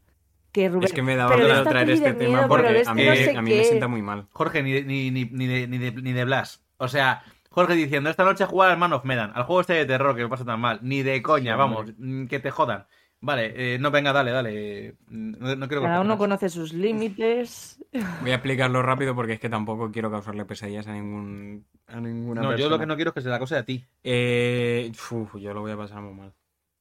Que 0.52 0.70
Rubén, 0.70 0.86
Es 0.86 0.94
que 0.94 1.02
me 1.04 1.16
daba 1.16 1.30
pero 1.32 1.42
de 1.44 1.48
miedo 1.50 1.60
esta 1.62 1.70
traer 1.72 1.90
este 1.90 2.14
tema 2.14 2.30
miedo, 2.38 2.48
porque 2.48 2.68
a 2.86 2.94
mí, 2.94 3.06
no 3.06 3.16
sé 3.16 3.38
a 3.38 3.42
mí 3.42 3.52
me 3.52 3.64
sienta 3.64 3.88
muy 3.88 4.02
mal. 4.02 4.28
Jorge, 4.32 4.64
ni 4.64 4.72
de, 4.74 4.84
ni, 4.84 5.12
ni, 5.12 5.26
ni 5.26 5.46
de, 5.48 5.68
ni, 5.68 5.78
de, 5.78 5.92
ni 5.92 6.14
de 6.14 6.26
Blas. 6.26 6.64
O 6.78 6.88
sea, 6.88 7.24
Jorge 7.58 7.74
diciendo, 7.74 8.12
esta 8.12 8.24
noche 8.24 8.44
a 8.44 8.48
jugar 8.48 8.70
al 8.70 8.78
Man 8.78 8.94
of 8.94 9.04
Medan, 9.04 9.32
al 9.34 9.44
juego 9.44 9.62
este 9.62 9.74
de 9.74 9.86
terror 9.88 10.16
que 10.16 10.22
me 10.22 10.30
pasa 10.30 10.46
tan 10.46 10.60
mal. 10.60 10.78
Ni 10.84 11.02
de 11.02 11.24
coña, 11.24 11.54
Sí, 11.54 11.58
vamos, 11.58 11.80
hombre. 11.80 11.96
mm, 11.98 12.28
que 12.28 12.40
te 12.40 12.52
jodan. 12.52 12.86
Vale, 13.20 13.74
eh, 13.74 13.80
no, 13.80 13.90
venga, 13.90 14.14
dale, 14.14 14.30
dale. 14.30 14.96
Mm, 15.08 15.32
No, 15.40 15.56
no 15.56 15.68
quiero 15.68 15.82
Cada 15.82 16.02
uno 16.02 16.20
conoce 16.20 16.50
sus 16.50 16.72
límites. 16.74 17.84
Voy 18.22 18.30
a 18.30 18.36
explicarlo 18.36 18.84
rápido 18.84 19.16
porque 19.16 19.34
es 19.34 19.40
que 19.40 19.50
tampoco 19.50 19.92
quiero 19.92 20.12
causarle 20.12 20.46
pesadillas 20.46 20.86
a 20.88 20.94
ningún 20.94 21.66
a 21.88 22.00
ninguna 22.00 22.44
No, 22.44 22.56
yo 22.56 22.70
lo 22.70 22.78
que 22.78 22.86
no 22.86 22.96
quiero 22.96 23.10
es 23.10 23.16
que 23.16 23.22
se 23.22 23.30
la 23.30 23.40
cosa 23.40 23.58
a 23.58 23.64
ti. 23.64 23.84
Eh, 24.04 24.92
uf, 25.12 25.36
yo 25.40 25.52
lo 25.56 25.62
voy 25.62 25.72
a 25.72 25.78
pasar 25.78 26.00
muy 26.02 26.14
mal. 26.14 26.34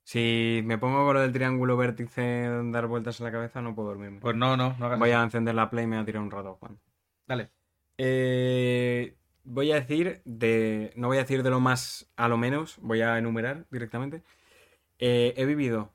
Si 0.04 0.60
me 0.66 0.76
pongo 0.76 1.06
con 1.06 1.14
lo 1.14 1.20
del 1.22 1.32
triángulo 1.32 1.76
vértice 1.78 2.48
dar 2.70 2.86
vueltas 2.86 3.18
en 3.18 3.24
la 3.26 3.32
cabeza, 3.32 3.62
no 3.62 3.74
puedo 3.74 3.88
dormirme. 3.88 4.20
Pues 4.20 4.36
no, 4.36 4.56
no, 4.58 4.76
no 4.78 4.86
hagas 4.86 4.98
Voy 4.98 5.08
eso. 5.10 5.18
a 5.18 5.22
encender 5.22 5.54
la 5.54 5.70
play 5.70 5.84
y 5.84 5.86
me 5.86 5.96
voy 5.96 6.02
a 6.02 6.06
tirar 6.06 6.22
un 6.22 6.30
rato, 6.30 6.54
Juan. 6.60 6.78
Dale. 7.26 7.50
Eh, 7.96 9.16
voy 9.46 9.72
a 9.72 9.76
decir 9.76 10.20
de. 10.24 10.92
No 10.96 11.06
voy 11.08 11.16
a 11.18 11.20
decir 11.20 11.42
de 11.42 11.50
lo 11.50 11.60
más 11.60 12.10
a 12.16 12.28
lo 12.28 12.36
menos, 12.36 12.78
voy 12.82 13.00
a 13.00 13.16
enumerar 13.16 13.66
directamente. 13.70 14.22
Eh, 14.98 15.34
he 15.36 15.46
vivido 15.46 15.92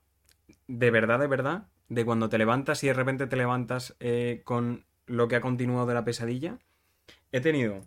de 0.67 0.89
verdad, 0.89 1.19
de 1.19 1.27
verdad, 1.27 1.67
de 1.89 2.05
cuando 2.05 2.29
te 2.29 2.37
levantas 2.37 2.83
y 2.83 2.87
de 2.87 2.93
repente 2.93 3.27
te 3.27 3.35
levantas 3.35 3.95
eh, 3.99 4.41
con 4.45 4.85
lo 5.05 5.27
que 5.27 5.35
ha 5.35 5.41
continuado 5.41 5.85
de 5.85 5.93
la 5.93 6.05
pesadilla. 6.05 6.57
He 7.31 7.41
tenido 7.41 7.85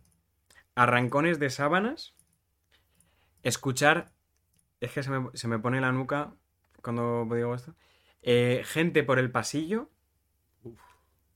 arrancones 0.75 1.39
de 1.39 1.51
sábanas, 1.51 2.15
escuchar. 3.43 4.13
Es 4.81 4.93
que 4.93 5.03
se 5.03 5.11
me, 5.11 5.31
se 5.35 5.49
me 5.49 5.59
pone 5.59 5.81
la 5.81 5.93
nuca 5.93 6.35
cuando 6.83 7.27
digo 7.35 7.55
esto. 7.55 7.75
Eh, 8.23 8.63
gente 8.65 9.03
por 9.03 9.19
el 9.19 9.31
pasillo. 9.31 9.91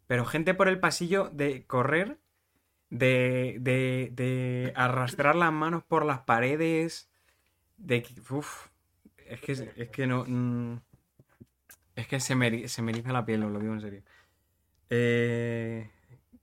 Pero 0.06 0.24
gente 0.24 0.54
por 0.54 0.68
el 0.68 0.80
pasillo 0.80 1.30
de 1.30 1.66
correr, 1.66 2.18
de, 2.90 3.56
de, 3.60 4.10
de 4.12 4.72
arrastrar 4.76 5.36
las 5.36 5.52
manos 5.52 5.82
por 5.84 6.04
las 6.04 6.20
paredes, 6.20 7.10
de... 7.78 8.02
que- 8.02 8.14
Uf, 8.30 8.68
es 9.26 9.40
que, 9.40 9.52
es 9.76 9.90
que 9.90 10.06
no... 10.06 10.24
mm, 10.26 10.78
es 11.96 12.06
que 12.06 12.20
se 12.20 12.34
me, 12.34 12.68
se 12.68 12.82
me 12.82 12.92
eriza 12.92 13.12
la 13.12 13.24
piel, 13.26 13.42
os 13.44 13.52
lo 13.52 13.58
digo 13.60 13.74
en 13.74 13.80
serio. 13.80 14.02
Eh, 14.90 15.90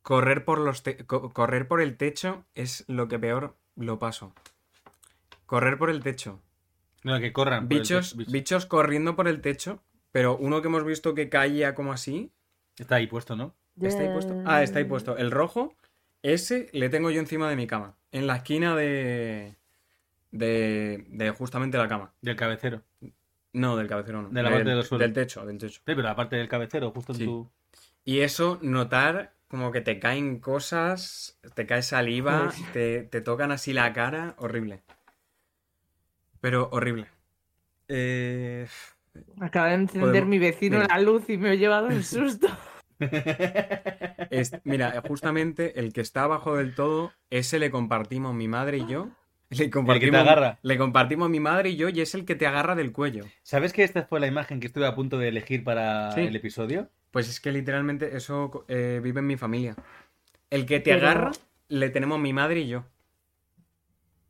correr, 0.02 0.46
por 0.46 0.60
los 0.60 0.84
te- 0.84 1.06
co- 1.06 1.32
correr 1.34 1.68
por 1.68 1.82
el 1.82 1.98
techo 1.98 2.46
es 2.56 2.86
lo 2.88 3.08
que 3.08 3.20
peor 3.20 3.56
lo 3.76 4.00
paso. 4.00 4.34
Correr 5.48 5.78
por 5.78 5.90
el 5.90 6.04
techo. 6.04 6.42
No, 7.04 7.20
que 7.20 7.32
corran. 7.32 7.68
por 7.68 7.78
el 7.78 7.80
Bichos, 7.80 8.06
techo, 8.10 8.18
bichos. 8.18 8.34
bichos 8.34 8.66
corriendo 8.66 9.16
por 9.16 9.28
el 9.28 9.42
techo, 9.42 9.82
pero 10.12 10.38
uno 10.38 10.62
que 10.62 10.68
hemos 10.68 10.84
visto 10.86 11.14
que 11.16 11.30
caía 11.30 11.74
como 11.76 11.94
así, 11.94 12.32
Está 12.78 12.96
ahí 12.96 13.08
puesto, 13.08 13.36
¿no? 13.36 13.54
¿Está 13.82 14.04
ahí 14.04 14.10
puesto? 14.10 14.36
Ah, 14.46 14.64
está 14.64 14.80
ahí 14.80 14.86
puesto. 14.86 15.18
El 15.18 15.32
rojo, 15.32 15.74
ese 16.34 16.70
le 16.74 16.90
tengo 16.90 17.10
yo 17.12 17.20
encima 17.20 17.50
de 17.50 17.56
mi 17.56 17.68
cama. 17.68 17.96
En 18.12 18.28
la 18.28 18.38
esquina 18.38 18.76
de. 18.76 19.56
de. 20.32 21.06
de 21.10 21.30
justamente 21.32 21.78
la 21.78 21.88
cama. 21.88 22.14
Del 22.22 22.36
cabecero. 22.36 22.82
No, 23.54 23.76
del 23.78 23.88
cabecero 23.88 24.22
no. 24.22 24.30
De 24.30 24.44
la 24.44 24.50
del, 24.50 24.58
parte 24.60 24.70
del 24.76 24.84
suelo. 24.84 25.04
del 25.04 25.14
techo, 25.14 25.46
del 25.46 25.58
techo. 25.58 25.76
Sí, 25.76 25.82
pero 25.86 26.02
la 26.04 26.16
parte 26.16 26.36
del 26.36 26.48
cabecero, 26.50 26.92
justo 26.92 27.14
en 27.14 27.18
Sí. 27.20 27.26
tu. 27.26 27.50
Y 28.04 28.20
eso, 28.20 28.60
notar 28.62 29.34
como 29.48 29.72
que 29.72 29.82
te 29.82 30.00
caen 30.00 30.40
cosas, 30.40 31.40
te 31.56 31.66
cae 31.66 31.82
saliva, 31.82 32.52
te, 32.74 33.04
te 33.04 33.22
tocan 33.22 33.52
así 33.52 33.74
la 33.74 33.94
cara, 33.94 34.36
horrible. 34.38 34.82
Pero 36.42 36.70
horrible. 36.72 37.08
Eh, 37.88 38.68
Acaba 39.40 39.68
de 39.70 39.76
encender 39.76 40.10
Podemos- 40.10 40.30
mi 40.30 40.40
vecino 40.40 40.78
Mira. 40.80 40.96
la 40.96 41.02
luz 41.02 41.30
y 41.30 41.38
me 41.38 41.54
he 41.54 41.58
llevado 41.58 41.88
un 41.88 42.04
susto. 42.04 42.48
es- 43.00 44.54
mira, 44.64 45.02
justamente 45.08 45.80
el 45.80 45.94
que 45.94 46.02
está 46.02 46.24
abajo 46.24 46.56
del 46.56 46.76
todo, 46.76 47.12
ese 47.30 47.60
le 47.60 47.72
compartimos 47.72 48.34
mi 48.36 48.48
madre 48.48 48.78
y 48.78 48.88
yo. 48.88 49.10
Le 49.50 49.70
compartimos, 49.70 50.20
agarra. 50.22 50.58
Le 50.64 50.76
compartimos 50.78 51.30
mi 51.30 51.40
madre 51.40 51.70
y 51.70 51.76
yo 51.76 51.88
y 51.90 52.02
es 52.02 52.16
el 52.16 52.26
que 52.26 52.34
te 52.36 52.48
agarra 52.48 52.74
del 52.74 52.92
cuello. 52.92 53.26
¿Sabes 53.44 53.74
que 53.74 53.84
esta 53.84 54.04
fue 54.04 54.20
la 54.20 54.26
imagen 54.26 54.60
que 54.60 54.66
estuve 54.68 54.88
a 54.88 54.96
punto 54.96 55.20
de 55.20 55.28
elegir 55.28 55.64
para 55.64 56.12
Sí. 56.14 56.22
el 56.22 56.36
episodio? 56.36 56.90
Pues 57.12 57.30
es 57.30 57.40
que 57.40 57.52
literalmente 57.52 58.18
eso 58.18 58.66
eh, 58.68 59.00
vive 59.04 59.20
en 59.20 59.28
mi 59.28 59.38
familia. 59.38 59.76
El 60.50 60.66
que 60.66 60.80
te 60.80 60.94
Pero- 60.96 61.08
agarra, 61.08 61.32
le 61.70 61.90
tenemos 61.90 62.20
mi 62.20 62.34
madre 62.34 62.62
y 62.62 62.68
yo. 62.70 62.86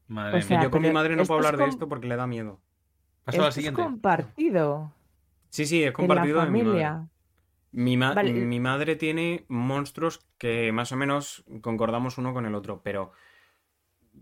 Madre 0.08 0.38
O 0.38 0.42
sea, 0.42 0.58
mía. 0.58 0.66
yo 0.68 0.72
con 0.72 0.82
mi 0.82 0.92
madre 0.92 1.16
no 1.16 1.24
puedo 1.24 1.40
es 1.40 1.46
hablar 1.48 1.60
de 1.66 1.70
esto 1.72 1.88
porque 1.88 2.08
le 2.08 2.18
da 2.18 2.28
miedo. 2.28 2.60
Paso 3.24 3.40
a 3.40 3.42
la 3.44 3.48
Esto 3.48 3.50
es 3.50 3.56
siguiente. 3.56 3.82
compartido. 3.82 4.94
Sí, 5.50 5.66
sí, 5.66 5.82
es 5.82 5.88
En 5.88 5.94
compartido 5.94 6.38
la 6.40 6.46
de 6.46 6.52
mi 6.52 6.62
madre. 6.62 6.80
Mi, 7.84 7.96
ma- 7.98 8.14
Vale. 8.16 8.32
mi 8.32 8.60
madre 8.60 8.96
tiene 8.96 9.46
monstruos 9.50 10.26
que 10.38 10.72
más 10.72 10.92
o 10.92 10.96
menos 10.98 11.44
concordamos 11.62 12.18
uno 12.18 12.34
con 12.34 12.46
el 12.46 12.56
otro, 12.56 12.82
pero 12.84 13.12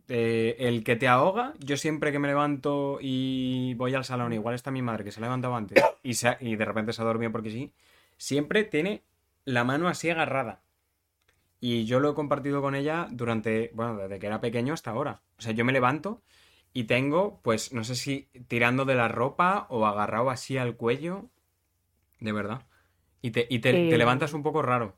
eh, 0.08 0.56
el 0.60 0.84
que 0.84 0.96
te 0.96 1.08
ahoga, 1.08 1.54
yo 1.60 1.78
siempre 1.78 2.12
que 2.12 2.20
me 2.20 2.28
levanto 2.28 2.98
y 3.02 3.74
voy 3.76 3.94
al 3.96 4.06
salón, 4.06 4.34
igual 4.34 4.56
está 4.56 4.72
mi 4.72 4.82
madre 4.82 5.04
que 5.04 5.12
se 5.12 5.20
ha 5.20 5.24
levantado 5.24 5.56
antes 5.56 5.84
y, 6.04 6.16
se 6.16 6.28
ha- 6.30 6.38
y 6.40 6.56
de 6.56 6.66
repente 6.66 6.94
se 6.94 7.02
ha 7.02 7.06
dormido 7.06 7.32
porque 7.32 7.52
sí, 7.52 7.74
siempre 8.18 8.64
tiene 8.64 9.04
la 9.46 9.64
mano 9.64 9.88
así 9.88 10.10
agarrada. 10.10 10.62
Y 11.60 11.86
yo 11.86 12.00
lo 12.00 12.12
he 12.12 12.16
compartido 12.16 12.62
con 12.62 12.76
ella 12.76 13.08
durante, 13.12 13.72
bueno, 13.74 13.98
desde 13.98 14.20
que 14.20 14.28
era 14.28 14.42
pequeño 14.42 14.74
hasta 14.74 14.92
ahora. 14.92 15.22
O 15.38 15.42
sea, 15.42 15.54
yo 15.54 15.64
me 15.66 15.72
levanto 15.74 16.22
y 16.74 16.86
tengo, 16.86 17.40
pues, 17.44 17.72
no 17.74 17.84
sé 17.86 17.96
si 17.96 18.30
tirando 18.48 18.84
de 18.86 18.96
la 18.96 19.08
ropa 19.08 19.66
o 19.70 19.86
agarrado 19.86 20.30
así 20.30 20.58
al 20.58 20.76
cuello. 20.76 21.30
De 22.20 22.32
verdad. 22.32 22.64
Y 23.24 23.32
te, 23.32 23.48
y 23.50 23.58
te, 23.60 23.72
te 23.72 23.96
Eh, 23.96 23.98
levantas 23.98 24.34
un 24.34 24.44
poco 24.44 24.62
raro. 24.62 24.96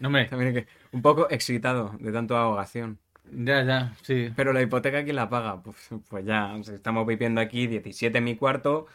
No, 0.00 0.08
hombre, 0.08 0.26
También 0.26 0.52
que- 0.52 0.66
un 0.92 1.00
poco 1.02 1.30
excitado 1.30 1.94
de 2.00 2.10
tanto 2.12 2.36
ahogación. 2.36 2.98
ya, 3.32 3.62
ya, 3.64 3.94
sí. 4.02 4.30
Pero 4.36 4.52
la 4.52 4.60
hipoteca, 4.60 5.02
¿quién 5.04 5.16
la 5.16 5.30
paga? 5.30 5.62
Pues, 5.62 5.88
pues 6.10 6.26
ya, 6.26 6.54
estamos 6.56 7.06
viviendo 7.06 7.40
aquí 7.40 7.66
17 7.68 8.18
en 8.18 8.24
mi 8.24 8.36
cuarto 8.36 8.86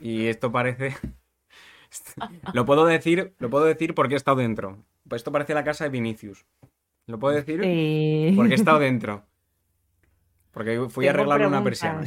y 0.00 0.26
esto 0.26 0.50
parece... 0.52 0.94
lo 2.54 2.64
puedo 2.66 2.84
decir, 2.86 3.34
lo 3.38 3.48
puedo 3.50 3.64
decir 3.66 3.94
porque 3.94 4.14
he 4.14 4.16
estado 4.16 4.38
dentro. 4.38 4.84
Pues 5.08 5.20
esto 5.20 5.30
parece 5.32 5.54
la 5.54 5.62
casa 5.64 5.84
de 5.84 5.90
Vinicius. 5.90 6.44
Lo 7.06 7.18
puedo 7.18 7.34
decir 7.36 7.60
Eh, 7.64 8.32
porque 8.36 8.52
he 8.52 8.56
estado 8.56 8.78
dentro. 8.80 9.24
Porque 10.52 10.76
fui 10.88 11.06
a 11.06 11.12
tengo 11.12 11.20
arreglarle 11.22 11.46
una 11.46 11.62
persiana. 11.64 12.02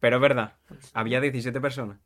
Pero 0.00 0.16
es 0.16 0.22
verdad, 0.22 0.54
había 0.94 1.20
17 1.20 1.60
personas. 1.60 1.98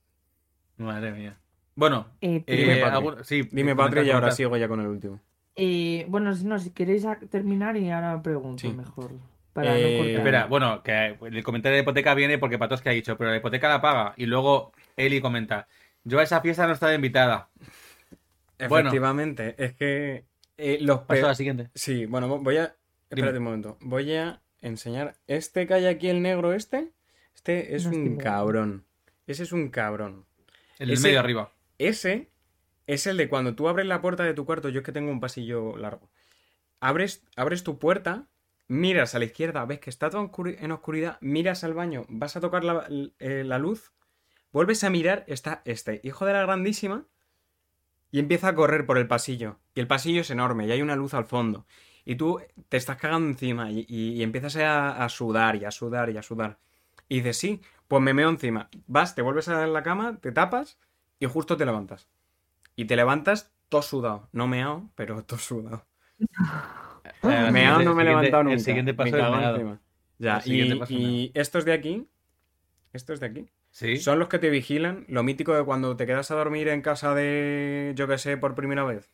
Madre 0.78 1.12
mía. 1.12 1.36
Bueno, 1.76 2.06
Eh, 2.20 2.42
eh, 2.46 2.56
Dime, 2.56 2.76
Patri. 2.76 2.96
algún- 2.96 3.24
sí, 3.24 3.42
Dime, 3.50 3.74
comentar, 3.74 3.96
Patri, 3.96 4.08
y 4.08 4.10
ahora 4.12 4.30
sigo 4.30 4.56
ya 4.56 4.68
con 4.68 4.80
el 4.80 4.86
último. 4.86 5.20
eh, 5.56 6.04
bueno, 6.08 6.34
si 6.34 6.44
no, 6.44 6.58
si 6.58 6.70
queréis 6.70 7.06
terminar 7.30 7.76
y 7.76 7.90
ahora 7.90 8.20
pregunto 8.22 8.60
Sí. 8.60 8.68
mejor. 8.72 9.12
Para 9.52 9.78
Eh, 9.78 9.92
no 9.92 9.98
cortar. 9.98 10.16
Espera, 10.18 10.46
bueno, 10.46 10.82
que 10.82 11.16
el 11.22 11.44
comentario 11.44 11.76
de 11.76 11.78
la 11.78 11.82
hipoteca 11.82 12.14
viene 12.14 12.38
porque 12.38 12.58
Patos 12.58 12.80
que 12.82 12.88
ha 12.88 12.92
dicho, 12.92 13.16
pero 13.16 13.30
la 13.30 13.36
hipoteca 13.36 13.68
la 13.68 13.80
paga. 13.80 14.14
Y 14.16 14.26
luego 14.26 14.72
Eli 14.96 15.20
comenta, 15.20 15.68
yo 16.02 16.18
a 16.18 16.24
esa 16.24 16.40
fiesta 16.40 16.66
no 16.66 16.72
estaba 16.72 16.92
invitada. 16.94 17.48
Bueno. 18.68 18.88
Efectivamente, 18.88 19.54
es 19.58 19.74
que 19.74 20.24
eh, 20.56 20.78
los 20.80 21.00
Paso 21.00 21.24
a 21.24 21.28
la 21.28 21.34
siguiente. 21.34 21.68
Sí, 21.74 22.06
bueno, 22.06 22.28
vo- 22.28 22.42
voy 22.42 22.56
a. 22.58 22.74
Espérate 23.10 23.38
un 23.38 23.44
momento. 23.44 23.76
Voy 23.80 24.12
a 24.14 24.40
enseñar. 24.60 25.14
Este 25.28 25.66
que 25.66 25.74
hay 25.74 25.86
aquí, 25.86 26.08
el 26.08 26.22
negro, 26.22 26.52
este. 26.52 26.90
Este 27.34 27.74
es 27.76 27.86
No 27.86 27.92
un 27.96 28.16
cabrón. 28.16 28.84
Ese 29.26 29.42
es 29.44 29.52
un 29.52 29.68
cabrón. 29.70 30.24
El 30.78 30.88
del 30.88 30.94
Ese- 30.98 31.08
medio 31.08 31.20
arriba. 31.20 31.52
Ese 31.78 32.30
es 32.86 33.06
el 33.06 33.16
de 33.16 33.28
cuando 33.28 33.54
tú 33.54 33.68
abres 33.68 33.86
la 33.86 34.00
puerta 34.00 34.24
de 34.24 34.34
tu 34.34 34.44
cuarto. 34.44 34.68
Yo 34.68 34.80
es 34.80 34.84
que 34.84 34.92
tengo 34.92 35.10
un 35.10 35.20
pasillo 35.20 35.76
largo. 35.76 36.10
Abres, 36.80 37.24
abres 37.36 37.64
tu 37.64 37.78
puerta, 37.78 38.28
miras 38.68 39.14
a 39.14 39.18
la 39.18 39.24
izquierda, 39.24 39.64
ves 39.64 39.80
que 39.80 39.90
está 39.90 40.10
todo 40.10 40.30
en 40.44 40.72
oscuridad, 40.72 41.18
miras 41.20 41.64
al 41.64 41.74
baño, 41.74 42.04
vas 42.08 42.36
a 42.36 42.40
tocar 42.40 42.64
la, 42.64 42.86
eh, 43.18 43.42
la 43.44 43.58
luz, 43.58 43.92
vuelves 44.52 44.84
a 44.84 44.90
mirar, 44.90 45.24
está 45.26 45.62
este 45.64 46.00
hijo 46.04 46.26
de 46.26 46.34
la 46.34 46.42
grandísima 46.42 47.06
y 48.10 48.18
empieza 48.18 48.48
a 48.48 48.54
correr 48.54 48.86
por 48.86 48.98
el 48.98 49.08
pasillo. 49.08 49.58
Y 49.74 49.80
el 49.80 49.86
pasillo 49.86 50.20
es 50.20 50.30
enorme 50.30 50.66
y 50.66 50.72
hay 50.72 50.82
una 50.82 50.96
luz 50.96 51.14
al 51.14 51.24
fondo. 51.24 51.66
Y 52.04 52.16
tú 52.16 52.40
te 52.68 52.76
estás 52.76 52.98
cagando 52.98 53.28
encima 53.28 53.70
y, 53.70 54.22
empiezas 54.22 54.56
a, 54.56 55.02
a 55.02 55.08
sudar 55.08 55.56
y 55.56 55.64
a 55.64 55.70
sudar 55.70 56.10
y 56.10 56.18
a 56.18 56.22
sudar. 56.22 56.58
Y 57.08 57.16
dices, 57.16 57.38
sí, 57.38 57.62
pues 57.88 58.02
me 58.02 58.12
meo 58.12 58.28
encima. 58.28 58.68
Vas, 58.86 59.14
te 59.14 59.22
vuelves 59.22 59.48
a 59.48 59.66
la 59.66 59.82
cama, 59.82 60.18
te 60.20 60.32
tapas 60.32 60.78
y 61.18 61.26
justo 61.26 61.56
te 61.56 61.64
levantas. 61.66 62.08
Y 62.76 62.86
te 62.86 62.96
levantas 62.96 63.52
todo 63.68 63.82
sudado. 63.82 64.28
No 64.32 64.46
meado, 64.46 64.88
pero 64.94 65.22
todo 65.24 65.38
sudado. 65.38 65.84
Eh, 66.18 66.24
el 67.22 67.52
meado 67.52 67.78
siguiente- 67.78 67.84
no 67.84 67.94
me 67.94 68.02
he 68.02 68.06
levantado 68.06 68.42
nunca. 68.44 68.54
El 68.54 68.60
siguiente 68.60 68.94
paso 68.94 69.16
es. 69.16 69.78
Ya, 70.18 70.40
y, 70.44 70.74
paso 70.76 70.92
y 70.92 71.30
estos 71.34 71.64
de 71.64 71.72
aquí, 71.72 72.06
estos 72.92 73.20
de 73.20 73.26
aquí, 73.26 73.46
Sí. 73.70 73.96
son 73.96 74.18
los 74.18 74.28
que 74.28 74.38
te 74.38 74.50
vigilan. 74.50 75.04
Lo 75.08 75.22
mítico 75.22 75.54
de 75.54 75.64
cuando 75.64 75.96
te 75.96 76.06
quedas 76.06 76.30
a 76.30 76.36
dormir 76.36 76.68
en 76.68 76.82
casa 76.82 77.14
de, 77.14 77.92
yo 77.96 78.06
que 78.06 78.18
sé, 78.18 78.36
por 78.36 78.54
primera 78.54 78.84
vez. 78.84 79.10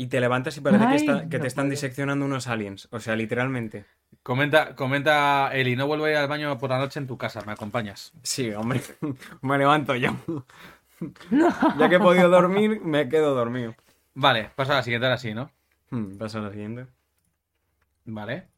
Y 0.00 0.06
te 0.06 0.20
levantas 0.20 0.56
y 0.56 0.60
parece 0.60 0.84
que, 0.84 0.90
Ay, 0.90 0.96
está- 0.96 1.28
que 1.28 1.36
no 1.38 1.42
te 1.42 1.46
están 1.48 1.68
diseccionando 1.68 2.24
unos 2.24 2.46
aliens. 2.46 2.88
O 2.92 3.00
sea, 3.00 3.16
literalmente. 3.16 3.84
Comenta, 4.22 4.74
comenta 4.76 5.50
Eli, 5.52 5.74
no 5.76 5.86
vuelvo 5.86 6.04
a 6.06 6.10
ir 6.10 6.16
al 6.16 6.28
baño 6.28 6.56
por 6.56 6.70
la 6.70 6.78
noche 6.78 7.00
en 7.00 7.06
tu 7.06 7.18
casa, 7.18 7.42
me 7.44 7.52
acompañas. 7.52 8.12
Sí, 8.22 8.50
hombre. 8.52 8.80
me 9.42 9.58
levanto 9.58 9.94
yo. 9.96 10.14
ya 11.78 11.88
que 11.88 11.96
he 11.96 12.00
podido 12.00 12.28
dormir, 12.28 12.80
me 12.82 13.08
quedo 13.08 13.34
dormido. 13.34 13.74
Vale, 14.14 14.50
pasa 14.56 14.72
a 14.72 14.76
la 14.76 14.82
siguiente 14.82 15.06
ahora 15.06 15.18
sí, 15.18 15.34
¿no? 15.34 15.50
Hmm, 15.90 16.16
Pasa 16.18 16.38
a 16.38 16.42
la 16.42 16.50
siguiente. 16.50 16.86
Vale. 18.04 18.48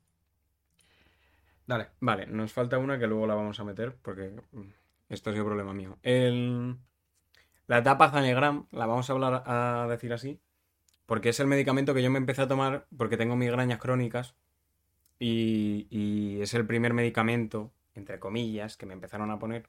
Dale. 1.67 1.89
Vale, 2.01 2.27
nos 2.27 2.53
falta 2.53 2.79
una 2.79 2.99
que 2.99 3.07
luego 3.07 3.27
la 3.27 3.35
vamos 3.35 3.61
a 3.61 3.65
meter 3.65 3.95
porque 4.03 4.35
mm, 4.53 4.63
esto 5.09 5.31
ha 5.31 5.33
sido 5.33 5.45
problema 5.45 5.73
mío. 5.73 5.99
El... 6.03 6.77
La 7.67 7.79
etapa 7.79 8.11
Zanegram, 8.11 8.67
la 8.73 8.87
vamos 8.87 9.09
a 9.09 9.13
hablar 9.13 9.45
a 9.47 9.87
decir 9.89 10.13
así, 10.13 10.41
porque 11.07 11.29
es 11.29 11.39
el 11.39 11.47
medicamento 11.47 11.95
que 11.95 12.03
yo 12.03 12.11
me 12.11 12.19
empecé 12.19 12.43
a 12.43 12.49
tomar 12.49 12.87
porque 12.97 13.17
tengo 13.17 13.37
migrañas 13.37 13.79
crónicas 13.79 14.35
y, 15.21 15.87
y 15.89 16.41
es 16.41 16.53
el 16.55 16.67
primer 16.67 16.95
medicamento, 16.95 17.71
entre 17.95 18.19
comillas, 18.19 18.77
que 18.77 18.87
me 18.87 18.95
empezaron 18.95 19.31
a 19.31 19.39
poner. 19.39 19.69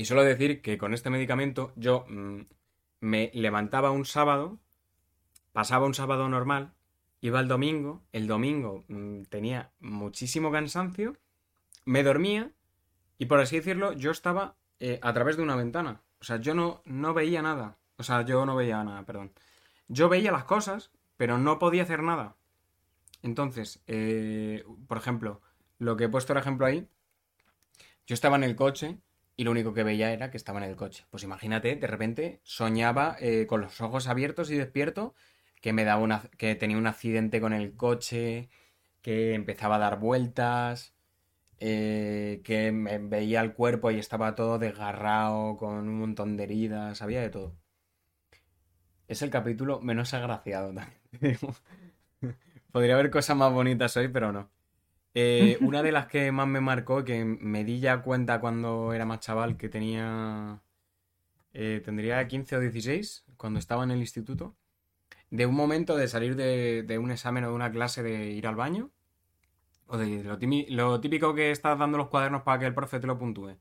Y 0.00 0.06
solo 0.06 0.24
decir 0.24 0.62
que 0.62 0.78
con 0.78 0.94
este 0.94 1.10
medicamento 1.10 1.74
yo 1.76 2.06
mm, 2.08 2.46
me 3.00 3.30
levantaba 3.34 3.90
un 3.90 4.06
sábado, 4.06 4.58
pasaba 5.52 5.84
un 5.84 5.92
sábado 5.92 6.26
normal, 6.26 6.72
iba 7.20 7.38
el 7.38 7.48
domingo, 7.48 8.00
el 8.12 8.26
domingo 8.26 8.82
mm, 8.88 9.24
tenía 9.24 9.72
muchísimo 9.78 10.50
cansancio, 10.50 11.18
me 11.84 12.02
dormía 12.02 12.50
y 13.18 13.26
por 13.26 13.40
así 13.40 13.56
decirlo 13.56 13.92
yo 13.92 14.10
estaba 14.10 14.56
eh, 14.78 15.00
a 15.02 15.12
través 15.12 15.36
de 15.36 15.42
una 15.42 15.54
ventana. 15.54 16.00
O 16.18 16.24
sea, 16.24 16.38
yo 16.38 16.54
no, 16.54 16.80
no 16.86 17.12
veía 17.12 17.42
nada. 17.42 17.76
O 17.98 18.02
sea, 18.02 18.22
yo 18.22 18.46
no 18.46 18.56
veía 18.56 18.82
nada, 18.82 19.04
perdón. 19.04 19.32
Yo 19.88 20.08
veía 20.08 20.32
las 20.32 20.44
cosas, 20.44 20.92
pero 21.18 21.36
no 21.36 21.58
podía 21.58 21.82
hacer 21.82 22.02
nada. 22.02 22.36
Entonces, 23.20 23.82
eh, 23.86 24.64
por 24.88 24.96
ejemplo, 24.96 25.42
lo 25.76 25.98
que 25.98 26.04
he 26.04 26.08
puesto 26.08 26.32
el 26.32 26.38
ejemplo 26.38 26.64
ahí, 26.64 26.88
yo 28.06 28.14
estaba 28.14 28.36
en 28.36 28.44
el 28.44 28.56
coche 28.56 28.98
y 29.40 29.44
lo 29.44 29.52
único 29.52 29.72
que 29.72 29.84
veía 29.84 30.12
era 30.12 30.30
que 30.30 30.36
estaba 30.36 30.62
en 30.62 30.68
el 30.68 30.76
coche. 30.76 31.06
Pues 31.08 31.22
imagínate, 31.22 31.74
de 31.74 31.86
repente 31.86 32.42
soñaba 32.44 33.16
eh, 33.20 33.46
con 33.46 33.62
los 33.62 33.80
ojos 33.80 34.06
abiertos 34.06 34.50
y 34.50 34.56
despierto 34.56 35.14
que 35.62 35.72
me 35.72 35.84
daba 35.84 36.02
una, 36.02 36.20
que 36.36 36.54
tenía 36.56 36.76
un 36.76 36.86
accidente 36.86 37.40
con 37.40 37.54
el 37.54 37.74
coche, 37.74 38.50
que 39.00 39.32
empezaba 39.32 39.76
a 39.76 39.78
dar 39.78 39.98
vueltas, 39.98 40.94
eh, 41.58 42.42
que 42.44 42.70
me 42.70 42.98
veía 42.98 43.40
el 43.40 43.54
cuerpo 43.54 43.90
y 43.90 43.98
estaba 43.98 44.34
todo 44.34 44.58
desgarrado, 44.58 45.56
con 45.56 45.88
un 45.88 45.98
montón 46.00 46.36
de 46.36 46.44
heridas, 46.44 47.00
había 47.00 47.22
de 47.22 47.30
todo. 47.30 47.56
Es 49.08 49.22
el 49.22 49.30
capítulo 49.30 49.80
menos 49.80 50.12
agraciado 50.12 50.74
también. 50.74 51.38
Podría 52.72 52.92
haber 52.94 53.10
cosas 53.10 53.38
más 53.38 53.52
bonitas 53.52 53.96
hoy, 53.96 54.08
pero 54.08 54.32
no. 54.32 54.50
Eh, 55.14 55.58
una 55.62 55.82
de 55.82 55.92
las 55.92 56.06
que 56.06 56.30
más 56.32 56.46
me 56.48 56.60
marcó, 56.60 57.04
que 57.04 57.24
me 57.24 57.64
di 57.64 57.80
ya 57.80 58.02
cuenta 58.02 58.40
cuando 58.40 58.92
era 58.92 59.04
más 59.06 59.20
chaval, 59.20 59.56
que 59.56 59.68
tenía... 59.68 60.62
eh, 61.54 61.82
tendría 61.84 62.26
15 62.28 62.56
o 62.56 62.60
16, 62.60 63.24
cuando 63.36 63.58
estaba 63.60 63.84
en 63.84 63.92
el 63.92 64.00
instituto, 64.00 64.56
de 65.30 65.46
un 65.46 65.54
momento 65.56 65.96
de 65.96 66.08
salir 66.08 66.36
de, 66.36 66.82
de 66.84 66.98
un 66.98 67.10
examen 67.12 67.44
o 67.44 67.48
de 67.50 67.54
una 67.54 67.72
clase 67.72 68.02
de 68.02 68.30
ir 68.32 68.46
al 68.48 68.56
baño, 68.56 68.90
o 69.86 69.98
de 69.98 70.24
lo, 70.24 70.38
timi- 70.38 70.68
lo 70.70 71.00
típico 71.00 71.34
que 71.34 71.50
estás 71.50 71.78
dando 71.78 71.98
los 71.98 72.08
cuadernos 72.08 72.42
para 72.42 72.58
que 72.60 72.66
el 72.66 72.74
profe 72.74 73.00
te 73.00 73.06
lo 73.08 73.18
puntúe. 73.18 73.56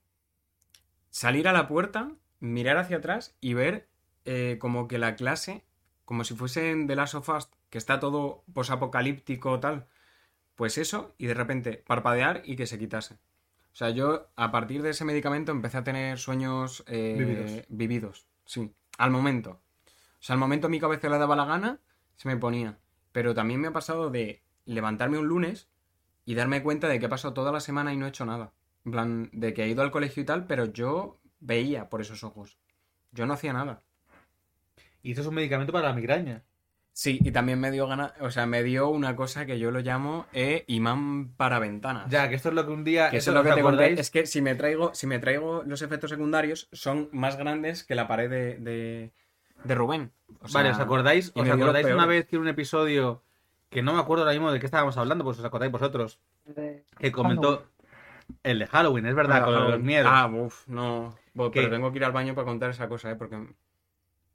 Salir 1.11 1.47
a 1.47 1.53
la 1.53 1.67
puerta, 1.67 2.11
mirar 2.39 2.77
hacia 2.77 2.97
atrás 2.97 3.35
y 3.41 3.53
ver 3.53 3.87
eh, 4.25 4.57
como 4.59 4.87
que 4.87 4.97
la 4.97 5.15
clase, 5.15 5.63
como 6.05 6.23
si 6.23 6.35
fuese 6.35 6.71
en 6.71 6.87
The 6.87 6.95
Last 6.95 7.15
of 7.15 7.29
Us, 7.29 7.49
que 7.69 7.77
está 7.77 7.99
todo 7.99 8.43
posapocalíptico 8.53 9.59
tal, 9.59 9.87
pues 10.59 10.77
eso, 10.77 11.15
y 11.17 11.27
de 11.27 11.33
repente 11.33 11.85
parpadear 11.87 12.41
y 12.43 12.57
que 12.57 12.67
se 12.67 12.77
quitase. 12.77 13.13
O 13.13 13.75
sea, 13.79 13.91
yo 13.91 14.27
a 14.35 14.51
partir 14.51 14.81
de 14.81 14.89
ese 14.89 15.05
medicamento 15.05 15.53
empecé 15.53 15.77
a 15.77 15.85
tener 15.85 16.19
sueños 16.19 16.83
eh, 16.85 17.15
Vividos. 17.17 17.65
vividos, 17.69 18.27
sí, 18.43 18.73
al 18.97 19.09
momento. 19.09 19.61
O 19.85 20.17
sea, 20.19 20.33
al 20.33 20.39
momento 20.41 20.67
mi 20.67 20.81
cabeza 20.81 21.07
le 21.07 21.17
daba 21.17 21.37
la 21.37 21.45
gana, 21.45 21.79
se 22.17 22.27
me 22.27 22.35
ponía. 22.35 22.77
Pero 23.13 23.33
también 23.33 23.61
me 23.61 23.69
ha 23.69 23.71
pasado 23.71 24.09
de 24.09 24.43
levantarme 24.65 25.17
un 25.17 25.29
lunes 25.29 25.69
y 26.25 26.35
darme 26.35 26.61
cuenta 26.61 26.89
de 26.89 26.99
que 26.99 27.05
he 27.05 27.09
pasado 27.09 27.33
toda 27.33 27.53
la 27.53 27.61
semana 27.61 27.93
y 27.93 27.97
no 27.97 28.05
he 28.05 28.09
hecho 28.09 28.25
nada. 28.25 28.51
En 28.83 28.91
plan, 28.91 29.29
de 29.31 29.53
que 29.53 29.63
he 29.63 29.69
ido 29.69 29.81
al 29.81 29.91
colegio 29.91 30.23
y 30.23 30.25
tal, 30.25 30.45
pero 30.45 30.65
yo 30.65 31.21
veía 31.39 31.87
por 31.87 32.01
esos 32.01 32.25
ojos. 32.25 32.57
Yo 33.13 33.25
no 33.25 33.33
hacía 33.33 33.53
nada. 33.53 33.81
Y 35.03 35.11
esto 35.11 35.21
es 35.21 35.27
un 35.29 35.35
medicamento 35.35 35.71
para 35.71 35.87
la 35.87 35.95
migraña. 35.95 36.43
Sí, 36.91 37.19
y 37.23 37.31
también 37.31 37.59
me 37.61 37.71
dio 37.71 37.87
gana, 37.87 38.13
o 38.19 38.29
sea, 38.29 38.45
me 38.45 38.61
dio 38.61 38.89
una 38.89 39.15
cosa 39.15 39.45
que 39.45 39.57
yo 39.57 39.71
lo 39.71 39.79
llamo 39.79 40.25
eh, 40.33 40.65
imán 40.67 41.29
para 41.37 41.57
ventanas. 41.59 42.09
Ya, 42.09 42.27
que 42.27 42.35
esto 42.35 42.49
es 42.49 42.55
lo 42.55 42.65
que 42.65 42.71
un 42.73 42.83
día. 42.83 43.09
Que 43.09 43.17
eso 43.17 43.31
esto 43.31 43.31
es 43.31 43.35
lo 43.35 43.43
que 43.43 43.49
¿os 43.51 43.55
te 43.55 43.61
conté. 43.61 43.99
Es 44.01 44.11
que 44.11 44.25
si 44.25 44.41
me 44.41 44.55
traigo, 44.55 44.93
si 44.93 45.07
me 45.07 45.19
traigo 45.19 45.63
los 45.65 45.81
efectos 45.81 46.09
secundarios, 46.09 46.67
son 46.73 47.07
más 47.13 47.37
grandes 47.37 47.85
que 47.85 47.95
la 47.95 48.07
pared 48.07 48.29
de, 48.29 48.57
de, 48.57 49.11
de 49.63 49.75
Rubén. 49.75 50.11
O 50.41 50.47
sea, 50.49 50.61
vale, 50.61 50.71
¿os 50.73 50.79
acordáis? 50.79 51.31
¿Os 51.35 51.49
acordáis 51.49 51.87
una 51.87 52.05
vez 52.05 52.27
que 52.27 52.35
en 52.35 52.41
un 52.41 52.47
episodio 52.49 53.23
que 53.69 53.81
no 53.81 53.93
me 53.93 53.99
acuerdo 53.99 54.23
ahora 54.23 54.33
mismo 54.33 54.51
de 54.51 54.59
qué 54.59 54.65
estábamos 54.65 54.97
hablando, 54.97 55.23
pues 55.23 55.39
os 55.39 55.45
acordáis 55.45 55.71
vosotros, 55.71 56.19
que 56.97 57.11
comentó 57.11 57.67
el 58.43 58.59
de 58.59 58.67
Halloween, 58.67 59.05
es 59.05 59.15
verdad, 59.15 59.37
Ah, 59.41 59.45
con 59.45 59.71
los 59.71 59.79
miedos. 59.79 60.11
Ah, 60.13 60.27
uff, 60.27 60.67
no. 60.67 61.15
Pero 61.53 61.69
tengo 61.69 61.91
que 61.91 61.97
ir 61.97 62.03
al 62.05 62.11
baño 62.11 62.35
para 62.35 62.45
contar 62.45 62.71
esa 62.71 62.89
cosa, 62.89 63.11
¿eh? 63.11 63.15
Porque 63.15 63.37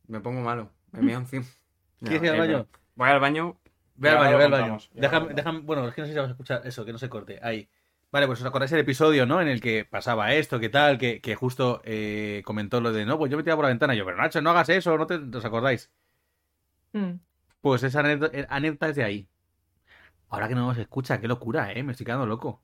me 0.07 0.21
pongo 0.21 0.41
malo. 0.41 0.71
Me 0.93 1.03
meo 1.03 1.19
encima. 1.19 1.45
¿Quieres 2.05 2.23
ir 2.23 2.31
al 2.31 2.39
baño? 2.39 2.67
Voy 2.95 3.09
al 3.09 3.21
baño. 3.21 3.57
Ve 3.97 4.11
al 4.11 4.19
baño, 4.19 4.39
ve 4.39 4.45
al 4.45 4.51
baño. 4.51 4.79
Déjame, 4.93 5.61
bueno, 5.61 5.89
es 5.89 5.95
que 5.95 6.01
no 6.01 6.07
sé 6.07 6.13
si 6.13 6.17
vamos 6.17 6.31
a 6.31 6.33
escuchar 6.33 6.63
eso, 6.65 6.85
que 6.85 6.93
no 6.93 6.99
se 6.99 7.09
corte. 7.09 7.39
Ahí. 7.43 7.69
Vale, 8.11 8.27
pues 8.27 8.41
os 8.41 8.47
acordáis 8.47 8.71
el 8.73 8.81
episodio, 8.81 9.27
¿no? 9.27 9.41
En 9.41 9.49
el 9.49 9.61
que 9.61 9.85
pasaba 9.85 10.33
esto, 10.35 10.61
que 10.61 10.69
tal, 10.69 10.99
que, 10.99 11.21
que 11.21 11.35
justo 11.35 11.81
eh, 11.85 12.43
comentó 12.45 12.81
lo 12.81 12.93
de, 12.93 13.05
no, 13.05 13.19
pues 13.19 13.31
yo 13.31 13.37
me 13.37 13.43
tiraba 13.43 13.57
por 13.57 13.65
la 13.65 13.71
ventana. 13.71 13.95
Y 13.95 13.99
yo, 13.99 14.05
pero 14.05 14.17
Nacho, 14.17 14.41
no 14.41 14.51
hagas 14.51 14.69
eso, 14.69 14.97
no 14.97 15.07
te, 15.07 15.17
¿os 15.17 15.45
acordáis? 15.45 15.91
Mm. 16.93 17.15
Pues 17.61 17.83
esa 17.83 18.01
anécdota, 18.01 18.39
eh, 18.39 18.47
anécdota 18.49 18.89
es 18.89 18.97
de 18.97 19.05
ahí. 19.05 19.29
Ahora 20.29 20.49
que 20.49 20.55
no 20.55 20.67
nos 20.67 20.79
escucha, 20.79 21.21
qué 21.21 21.27
locura, 21.29 21.73
¿eh? 21.73 21.83
Me 21.83 21.93
estoy 21.93 22.07
quedando 22.07 22.27
loco. 22.27 22.63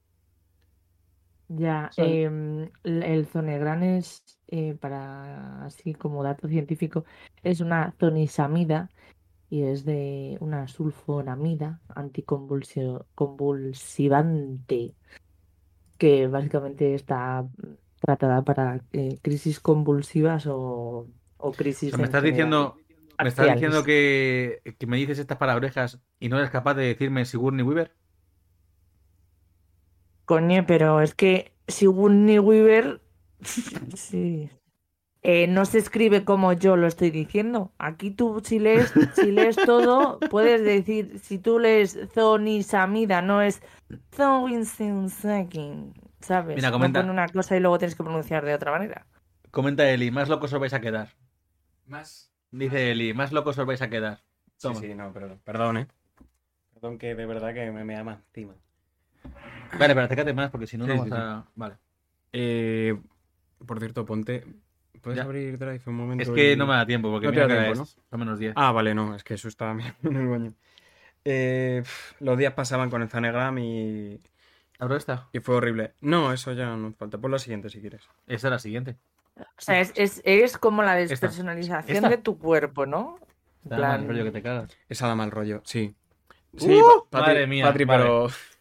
Ya, 1.49 1.91
em, 1.97 2.71
el 2.85 3.03
el 3.03 3.27
Zonegran 3.27 3.83
es, 3.83 4.23
eh, 4.47 4.77
para 4.81 5.65
así 5.65 5.95
como 5.95 6.23
dato 6.23 6.47
científico, 6.47 7.05
es 7.43 7.61
una 7.61 7.93
zonisamida 7.99 8.89
y 9.51 9.65
es 9.65 9.85
de 9.85 10.39
una 10.41 10.69
sulfonamida 10.69 11.81
anticonvulsio- 11.89 13.05
convulsivante 13.15 14.95
que 15.99 16.29
básicamente 16.29 16.95
está 16.95 17.47
tratada 18.01 18.43
para 18.43 18.81
eh, 18.93 19.19
crisis 19.21 19.61
convulsivas 19.61 20.47
o, 20.47 21.09
o 21.39 21.53
crisis 21.53 21.93
O 21.93 21.97
sea, 21.97 21.99
me 21.99 22.05
estás 22.05 22.23
diciendo, 22.23 22.77
me 23.21 23.29
estás 23.29 23.53
diciendo 23.53 23.83
que, 23.85 24.63
que 24.79 24.87
me 24.87 24.97
dices 24.97 25.19
estas 25.19 25.37
palabrejas 25.37 25.99
y 26.19 26.29
no 26.29 26.39
eres 26.39 26.51
capaz 26.51 26.75
de 26.75 26.87
decirme 26.87 27.25
Sigourney 27.25 27.65
Weaver. 27.65 27.93
Coño, 30.25 30.65
pero 30.67 31.01
es 31.01 31.15
que 31.15 31.53
Sigourney 31.67 32.39
Weaver 32.39 33.01
sí. 33.97 34.49
Eh, 35.23 35.47
no 35.49 35.67
se 35.67 35.79
escribe 35.79 36.25
como 36.25 36.53
yo 36.55 36.77
lo 36.77 36.87
estoy 36.87 37.11
diciendo. 37.11 37.73
Aquí 37.79 38.11
tú 38.11 38.41
si 38.43 38.59
lees, 38.59 38.95
si 39.15 39.31
lees 39.33 39.57
todo, 39.57 40.19
puedes 40.31 40.63
decir, 40.65 41.19
si 41.19 41.39
tú 41.39 41.59
lees 41.59 41.99
Zonisamida, 42.15 43.21
no 43.21 43.43
es 43.43 43.61
Zoinsinsakin, 44.15 45.93
¿sabes? 46.21 46.57
Mira, 46.57 46.71
No 46.71 46.77
comenta- 46.79 47.01
pone 47.01 47.13
una 47.13 47.29
cosa 47.29 47.57
y 47.57 47.61
luego 47.61 47.79
tienes 47.79 47.95
que 47.95 48.03
pronunciar 48.03 48.45
de 48.45 48.55
otra 48.55 48.71
manera. 48.73 49.07
Comenta 49.51 49.89
Eli, 49.91 50.11
más 50.11 50.29
locos 50.29 50.53
os 50.53 50.61
vais 50.61 50.73
a 50.73 50.81
quedar. 50.81 51.09
Más. 51.87 52.31
Dice 52.51 52.91
Eli, 52.91 53.15
más 53.15 53.33
locos 53.33 53.59
os 53.59 53.67
vais 53.67 53.83
a 53.83 53.91
quedar. 53.91 54.19
Sí, 54.57 54.69
Toma. 54.69 54.81
sí, 54.81 54.95
no, 54.95 55.13
perdón. 55.13 55.41
Perdón, 55.45 55.77
eh. 55.79 55.87
Perdón 56.75 56.99
que 56.99 57.15
de 57.15 57.27
verdad 57.27 57.53
que 57.55 57.71
me, 57.71 57.85
me 57.85 58.03
más 58.03 58.21
encima. 58.29 58.55
Vale, 59.79 59.95
pero 59.95 60.03
acércate 60.03 60.33
más 60.33 60.51
porque 60.51 60.67
si 60.67 60.77
no, 60.79 60.87
Sí, 60.87 60.93
no 60.97 61.05
sí, 61.05 61.11
vas 61.11 61.19
a... 61.21 61.45
Vale. 61.55 61.77
Eh, 62.33 62.99
por 63.67 63.79
cierto, 63.79 64.05
ponte. 64.05 64.45
¿Puedes 65.01 65.17
Ya. 65.19 65.25
abrir 65.25 65.59
Drive 65.59 65.81
un 65.87 65.95
momento? 65.95 66.23
Es 66.23 66.31
que 66.31 66.53
y- 66.53 66.57
no 66.57 66.67
me 66.67 66.75
da 66.75 66.87
tiempo 66.87 67.11
porque 67.11 67.27
No 67.29 67.33
te 67.33 67.41
da 67.41 67.47
tiempo, 67.49 67.83
es. 67.83 67.97
Son 68.11 68.21
menos 68.21 68.39
10. 68.39 68.53
Ah, 68.57 68.73
vale, 68.73 68.95
no, 68.95 69.15
es 69.15 69.25
que 69.25 69.35
eso 69.35 69.49
estaba 69.49 69.73
en 70.03 70.17
el 70.17 70.29
baño. 70.29 70.53
Eh, 71.25 71.83
los 72.21 72.39
días 72.39 72.53
pasaban 72.55 72.91
con 72.91 73.03
el 73.03 73.09
Zanegram 73.09 73.59
y, 73.59 74.21
¿Abro 74.79 74.97
esta? 74.97 75.29
y 75.33 75.41
fue 75.41 75.57
horrible. 75.57 75.95
No, 76.01 76.33
eso 76.33 76.53
ya 76.53 76.75
no 76.77 76.93
falta. 76.93 77.19
Por 77.19 77.31
la 77.31 77.39
siguiente 77.39 77.69
si 77.71 77.81
quieres. 77.81 78.03
Esta 78.27 78.49
es 78.49 78.53
la 78.53 78.59
siguiente. 78.59 78.97
O 79.37 79.45
sea, 79.59 79.81
es, 79.81 79.93
es, 79.97 80.21
es 80.25 80.59
como 80.59 80.83
la 80.83 80.95
despersonalización 80.97 81.97
Esta. 81.97 82.09
de 82.09 82.19
tu 82.19 82.39
cuerpo, 82.39 82.85
¿no? 82.87 83.19
En 83.65 83.71
Da 83.71 83.77
plan, 83.77 84.01
mal 84.01 84.09
rollo 84.09 84.25
que 84.25 84.31
te 84.33 84.43
cagas. 84.43 84.77
Esa 84.89 85.07
da 85.07 85.15
mal 85.15 85.31
rollo, 85.31 85.63
sí. 85.65 85.95
Uh, 86.53 86.59
Sí, 86.59 86.81
Patri, 87.11 87.27
madre 87.29 87.47
mía, 87.47 87.65
Patri, 87.67 87.85
vale. 87.85 88.03
pero... 88.05 88.29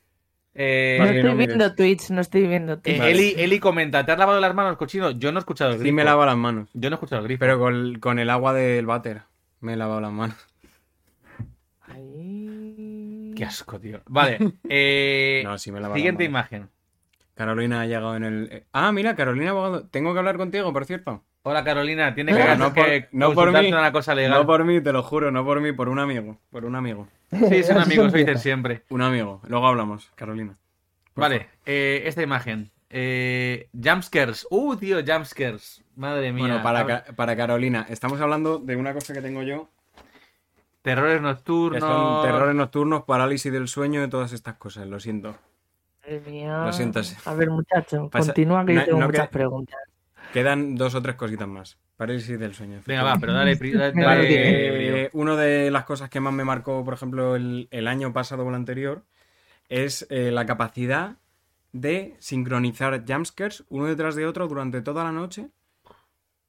Eh, 0.55 0.97
No 0.99 1.05
estoy 1.05 1.23
no 1.23 1.35
viendo. 1.35 1.75
Twitch, 1.75 2.09
no 2.09 2.21
estoy 2.21 2.47
viendo 2.47 2.73
eh, 2.73 2.77
Twitch. 2.77 2.97
Vale. 2.97 3.11
Eli, 3.11 3.33
Eli 3.37 3.59
comenta, 3.59 4.05
¿te 4.05 4.11
has 4.11 4.17
lavado 4.19 4.39
las 4.41 4.53
manos, 4.53 4.77
cochino? 4.77 5.11
Yo 5.11 5.31
no 5.31 5.39
he 5.39 5.41
escuchado 5.41 5.71
el 5.71 5.77
grifo. 5.77 5.87
Sí 5.87 5.91
me 5.93 6.03
lavo 6.03 6.25
las 6.25 6.35
manos. 6.37 6.69
Yo 6.73 6.89
no 6.89 6.95
he 6.95 6.97
escuchado 6.97 7.21
el 7.21 7.27
grifo. 7.27 7.39
Pero 7.39 7.59
con, 7.59 7.99
con 7.99 8.19
el 8.19 8.29
agua 8.29 8.53
del 8.53 8.85
váter 8.85 9.21
me 9.61 9.73
he 9.73 9.75
lavado 9.77 10.01
las 10.01 10.11
manos. 10.11 10.37
Ay. 11.81 13.33
Qué 13.35 13.45
asco, 13.45 13.79
tío. 13.79 14.01
Vale. 14.07 14.37
eh, 14.69 15.41
No, 15.45 15.57
sí 15.57 15.71
me 15.71 15.79
he 15.79 15.81
lavado 15.81 15.95
siguiente 15.97 16.23
las 16.25 16.31
manos. 16.31 16.51
imagen. 16.51 16.69
Carolina 17.35 17.81
ha 17.81 17.85
llegado 17.85 18.15
en 18.17 18.23
el... 18.25 18.49
eh, 18.51 18.63
Ah, 18.73 18.91
mira, 18.91 19.15
Carolina 19.15 19.51
Abogado. 19.51 19.87
Tengo 19.87 20.13
que 20.13 20.19
hablar 20.19 20.37
contigo, 20.37 20.73
por 20.73 20.85
cierto. 20.85 21.23
Hola, 21.43 21.63
Carolina. 21.63 22.13
Tiene 22.13 22.33
que, 22.33 22.39
No, 22.39 22.45
que 22.45 22.55
no 22.57 22.73
por- 22.73 22.85
no 23.13 23.25
por 23.27 23.35
consultarte 23.35 23.67
mí. 23.67 23.73
una 23.73 23.91
cosa 23.91 24.13
legal. 24.15 24.39
No 24.39 24.45
por 24.45 24.63
mí, 24.65 24.81
te 24.81 24.91
lo 24.91 25.03
juro, 25.03 25.31
no 25.31 25.45
por 25.45 25.61
mí, 25.61 25.71
por 25.71 25.89
un 25.89 25.99
amigo. 25.99 26.37
Por 26.51 26.65
un 26.65 26.75
amigo. 26.75 27.07
Sí, 27.31 27.45
es 27.55 27.69
un 27.69 27.77
amigo, 27.79 28.03
se 28.03 28.07
eso 28.09 28.17
dicen 28.17 28.37
siempre. 28.39 28.83
Un 28.89 29.01
amigo. 29.01 29.41
Luego 29.47 29.67
hablamos, 29.67 30.11
Carolina. 30.15 30.57
Vale, 31.15 31.47
eh, 31.65 32.03
esta 32.05 32.21
imagen. 32.21 32.71
Eh, 32.89 33.69
jumpscares. 33.73 34.47
Uh, 34.49 34.75
tío, 34.75 34.97
jumpscares. 35.05 35.83
Madre 35.95 36.31
mía. 36.33 36.45
Bueno, 36.47 36.63
para, 36.63 37.03
para 37.15 37.35
Carolina, 37.35 37.85
estamos 37.89 38.19
hablando 38.21 38.57
de 38.59 38.75
una 38.75 38.93
cosa 38.93 39.13
que 39.13 39.21
tengo 39.21 39.41
yo, 39.43 39.67
Terrores 40.81 41.21
nocturnos. 41.21 41.81
son 41.81 42.23
terrores 42.23 42.55
nocturnos, 42.55 43.03
parálisis 43.03 43.51
del 43.51 43.67
sueño 43.67 44.01
y 44.03 44.09
todas 44.09 44.31
estas 44.31 44.55
cosas, 44.55 44.87
lo 44.87 44.99
siento. 44.99 45.35
Madre 46.01 46.21
mía. 46.25 46.63
Lo 46.65 46.71
siento. 46.73 47.01
A 47.25 47.33
ver, 47.33 47.49
muchacho, 47.49 48.09
Pasa- 48.09 48.27
continúa 48.27 48.65
que 48.65 48.73
no- 48.73 48.79
yo 48.81 48.85
tengo 48.85 48.99
no 49.01 49.05
muchas 49.07 49.27
que- 49.27 49.33
preguntas. 49.33 49.79
Quedan 50.31 50.75
dos 50.75 50.95
o 50.95 51.01
tres 51.01 51.15
cositas 51.15 51.47
más. 51.47 51.77
Parálisis 51.97 52.39
del 52.39 52.53
sueño. 52.53 52.81
Venga, 52.85 53.03
va, 53.03 53.17
pero 53.19 53.33
dale. 53.33 53.55
dale- 53.55 53.93
dale 53.93 54.71
brío. 54.71 54.95
eh, 54.95 55.09
una 55.13 55.35
de 55.35 55.71
las 55.71 55.83
cosas 55.85 56.09
que 56.09 56.19
más 56.19 56.33
me 56.33 56.43
marcó, 56.45 56.83
por 56.85 56.93
ejemplo, 56.93 57.35
el, 57.35 57.67
el 57.71 57.87
año 57.87 58.13
pasado 58.13 58.45
o 58.45 58.49
el 58.49 58.55
anterior, 58.55 59.03
es 59.69 60.07
eh, 60.09 60.31
la 60.31 60.45
capacidad 60.45 61.17
de 61.73 62.15
sincronizar 62.19 63.03
jumpscares 63.07 63.63
uno 63.69 63.85
detrás 63.85 64.15
de 64.15 64.25
otro 64.25 64.47
durante 64.47 64.81
toda 64.81 65.03
la 65.03 65.11
noche 65.11 65.49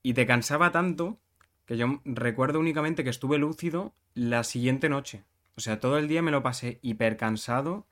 y 0.02 0.14
te 0.14 0.26
cansaba 0.26 0.72
tanto 0.72 1.18
que 1.66 1.76
yo 1.76 2.00
recuerdo 2.04 2.58
únicamente 2.58 3.04
que 3.04 3.10
estuve 3.10 3.38
lúcido 3.38 3.94
la 4.14 4.44
siguiente 4.44 4.88
noche. 4.88 5.24
O 5.56 5.60
sea, 5.60 5.78
todo 5.78 5.98
el 5.98 6.08
día 6.08 6.22
me 6.22 6.30
lo 6.30 6.42
pasé 6.42 6.78
hiper 6.82 7.16
cansado, 7.16 7.86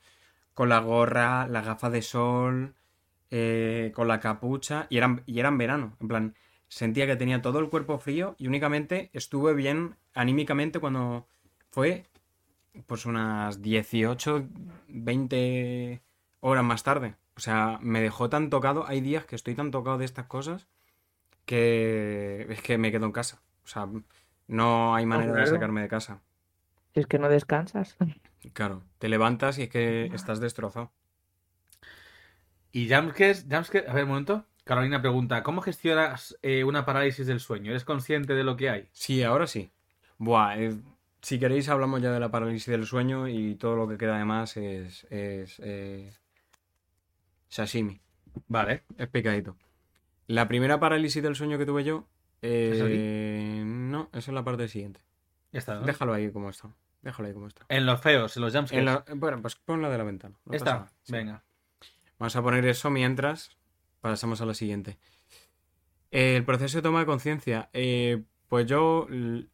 con 0.55 0.68
la 0.68 0.80
gorra, 0.80 1.47
las 1.49 1.64
gafas 1.66 1.93
de 1.93 2.03
sol, 2.03 2.74
eh, 3.31 3.93
con 3.95 4.09
la 4.09 4.20
capucha, 4.20 4.87
y 4.91 4.99
eran, 4.99 5.22
y 5.26 5.39
era 5.41 5.49
en 5.49 5.59
verano. 5.59 5.97
En 6.01 6.09
plan, 6.09 6.35
sentía 6.68 7.07
que 7.07 7.16
tenía 7.16 7.43
todo 7.43 7.59
el 7.59 7.68
cuerpo 7.68 7.99
frío 7.99 8.35
y 8.39 8.47
únicamente 8.47 9.11
estuve 9.12 9.55
bien 9.55 9.97
anímicamente 10.14 10.79
cuando 10.79 11.26
fue 11.70 12.05
pues 12.87 13.07
unas 13.07 13.61
18, 13.62 14.49
20 14.89 16.03
horas 16.41 16.64
más 16.64 16.83
tarde. 16.83 17.16
O 17.37 17.41
sea, 17.41 17.79
me 17.83 18.01
dejó 18.01 18.29
tan 18.29 18.51
tocado. 18.51 18.87
Hay 18.87 19.01
días 19.01 19.24
que 19.24 19.37
estoy 19.37 19.55
tan 19.55 19.70
tocado 19.70 19.99
de 19.99 20.05
estas 20.05 20.26
cosas 20.26 20.68
que 21.45 22.47
es 22.49 22.62
que 22.62 22.79
me 22.79 22.93
quedo 22.93 23.07
en 23.07 23.12
casa. 23.12 23.43
O 23.64 23.68
sea, 23.68 23.89
no 24.47 24.95
hay 24.95 25.07
manera 25.07 25.33
de 25.33 25.39
claro. 25.39 25.51
sacarme 25.51 25.81
de 25.83 25.89
casa. 25.89 26.20
Si 26.95 27.01
es 27.01 27.07
que 27.07 27.18
no 27.18 27.29
descansas. 27.29 27.97
Claro, 28.53 28.83
te 28.99 29.09
levantas 29.09 29.59
y 29.59 29.64
es 29.64 29.68
que 29.68 30.07
estás 30.07 30.41
destrozado. 30.41 30.93
Y 32.73 32.89
jumpscares, 32.93 33.47
jumpscares. 33.51 33.89
A 33.89 33.95
ver, 33.95 34.05
un 34.05 34.11
momento. 34.11 34.45
Carolina 34.64 35.01
pregunta: 35.01 35.43
¿Cómo 35.43 35.62
gestionas 35.62 36.37
eh, 36.43 36.64
una 36.64 36.85
parálisis 36.85 37.27
del 37.27 37.41
sueño? 37.41 37.71
¿Eres 37.71 37.85
consciente 37.85 38.35
de 38.35 38.45
lo 38.45 38.57
que 38.57 38.69
hay? 38.71 38.89
Sí, 38.93 39.23
ahora 39.23 39.47
sí. 39.47 39.71
Buah, 40.19 40.59
eh, 40.59 40.77
si 41.23 41.39
queréis 41.39 41.69
hablamos 41.69 42.03
ya 42.03 42.11
de 42.12 42.21
la 42.21 42.31
parálisis 42.31 42.66
del 42.66 42.85
sueño 42.87 43.29
y 43.29 43.55
todo 43.55 43.77
lo 43.77 43.89
que 43.89 43.97
queda 43.97 44.16
además 44.16 44.57
es, 44.57 45.05
es 45.11 45.59
eh, 45.64 46.12
sashimi. 47.49 48.01
Vale. 48.47 48.85
Es 48.99 49.09
picadito. 49.09 49.57
La 50.27 50.47
primera 50.47 50.79
parálisis 50.79 51.23
del 51.23 51.35
sueño 51.35 51.57
que 51.59 51.64
tuve 51.66 51.85
yo. 51.85 52.07
No, 52.43 54.09
eso 54.12 54.31
es 54.31 54.35
la 54.35 54.45
parte 54.45 54.69
siguiente. 54.69 55.01
Ya 55.53 55.61
está, 55.61 55.77
¿no? 55.77 55.87
Déjalo 55.87 56.12
ahí 56.12 56.31
como 56.31 56.51
está. 56.51 56.69
Déjalo 57.01 57.29
ahí 57.29 57.35
como 57.35 57.47
está. 57.49 57.64
En 57.69 57.87
los 57.87 58.01
feos, 58.01 58.37
en 58.37 58.43
los 58.43 58.55
jumpscares. 58.55 58.85
La- 58.85 59.05
bueno, 59.14 59.41
pues 59.41 59.57
ponla 59.57 59.89
de 59.89 59.99
la 59.99 60.05
ventana. 60.05 60.35
no 60.45 60.53
pasa 60.53 60.57
Esta. 60.57 60.75
nada. 60.75 60.93
Sí. 61.03 61.12
Venga. 61.12 61.45
Vamos 62.19 62.35
a 62.35 62.43
poner 62.43 62.66
eso 62.66 62.91
mientras 62.91 63.57
pasamos 64.01 64.41
a 64.41 64.47
la 64.47 64.55
siguiente. 64.55 64.99
El 66.11 66.45
proceso 66.45 66.79
de 66.79 66.83
toma 66.83 67.01
de 67.01 67.07
conciencia. 67.07 67.71
Eh, 67.73 68.25
pues 68.49 68.66
yo 68.66 69.07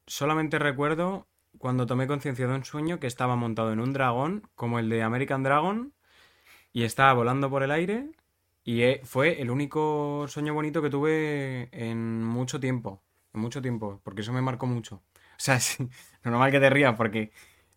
solamente 0.07 0.59
recuerdo 0.59 1.27
cuando 1.59 1.87
tomé 1.87 2.07
conciencia 2.07 2.47
de 2.47 2.55
un 2.55 2.65
sueño 2.65 3.01
que 3.01 3.07
estaba 3.07 3.37
montado 3.37 3.73
en 3.73 3.81
un 3.81 3.93
dragón, 3.93 4.49
como 4.55 4.79
el 4.79 4.89
de 4.89 5.03
American 5.03 5.43
Dragon, 5.43 5.93
y 6.73 6.85
estaba 6.85 7.12
volando 7.12 7.51
por 7.51 7.62
el 7.62 7.71
aire. 7.71 8.11
Y 8.65 8.83
eh, 8.83 9.01
fue 9.05 9.43
el 9.43 9.51
único 9.51 10.27
sueño 10.29 10.55
bonito 10.55 10.81
que 10.81 10.91
tuve 10.91 11.69
en 11.73 12.25
mucho 12.25 12.61
tiempo. 12.61 13.03
En 13.35 13.41
mucho 13.41 13.61
tiempo, 13.61 14.01
porque 14.05 14.23
eso 14.23 14.33
me 14.33 14.41
marcó 14.41 14.67
mucho. 14.67 15.03
O 15.15 15.39
sea, 15.39 15.61
sí, 15.61 15.89
normal 16.23 16.51
que 16.51 16.61
te 16.61 16.71
rías, 16.71 16.95
porque 16.97 17.33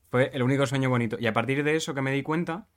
fue 0.10 0.30
el 0.34 0.44
único 0.44 0.66
sueño 0.66 0.90
bonito. 0.90 1.18
Y 1.20 1.28
a 1.28 1.34
partir 1.34 1.64
de 1.64 1.76
eso 1.76 1.94
que 1.94 2.02
me 2.02 2.12
di 2.12 2.24
cuenta, 2.24 2.68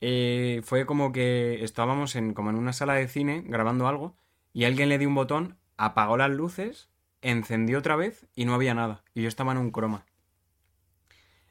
eh, 0.00 0.60
fue 0.64 0.86
como 0.86 1.12
que 1.12 1.62
estábamos 1.64 2.16
en, 2.16 2.34
como 2.34 2.50
en 2.50 2.56
una 2.56 2.72
sala 2.72 2.94
de 2.94 3.08
cine 3.08 3.42
grabando 3.46 3.88
algo 3.88 4.16
y 4.52 4.64
alguien 4.64 4.88
le 4.88 4.98
dio 4.98 5.08
un 5.08 5.14
botón, 5.14 5.56
apagó 5.76 6.16
las 6.16 6.30
luces, 6.30 6.88
encendió 7.22 7.78
otra 7.78 7.96
vez 7.96 8.26
y 8.34 8.44
no 8.44 8.54
había 8.54 8.74
nada. 8.74 9.02
Y 9.14 9.22
yo 9.22 9.28
estaba 9.28 9.52
en 9.52 9.58
un 9.58 9.70
croma. 9.70 10.04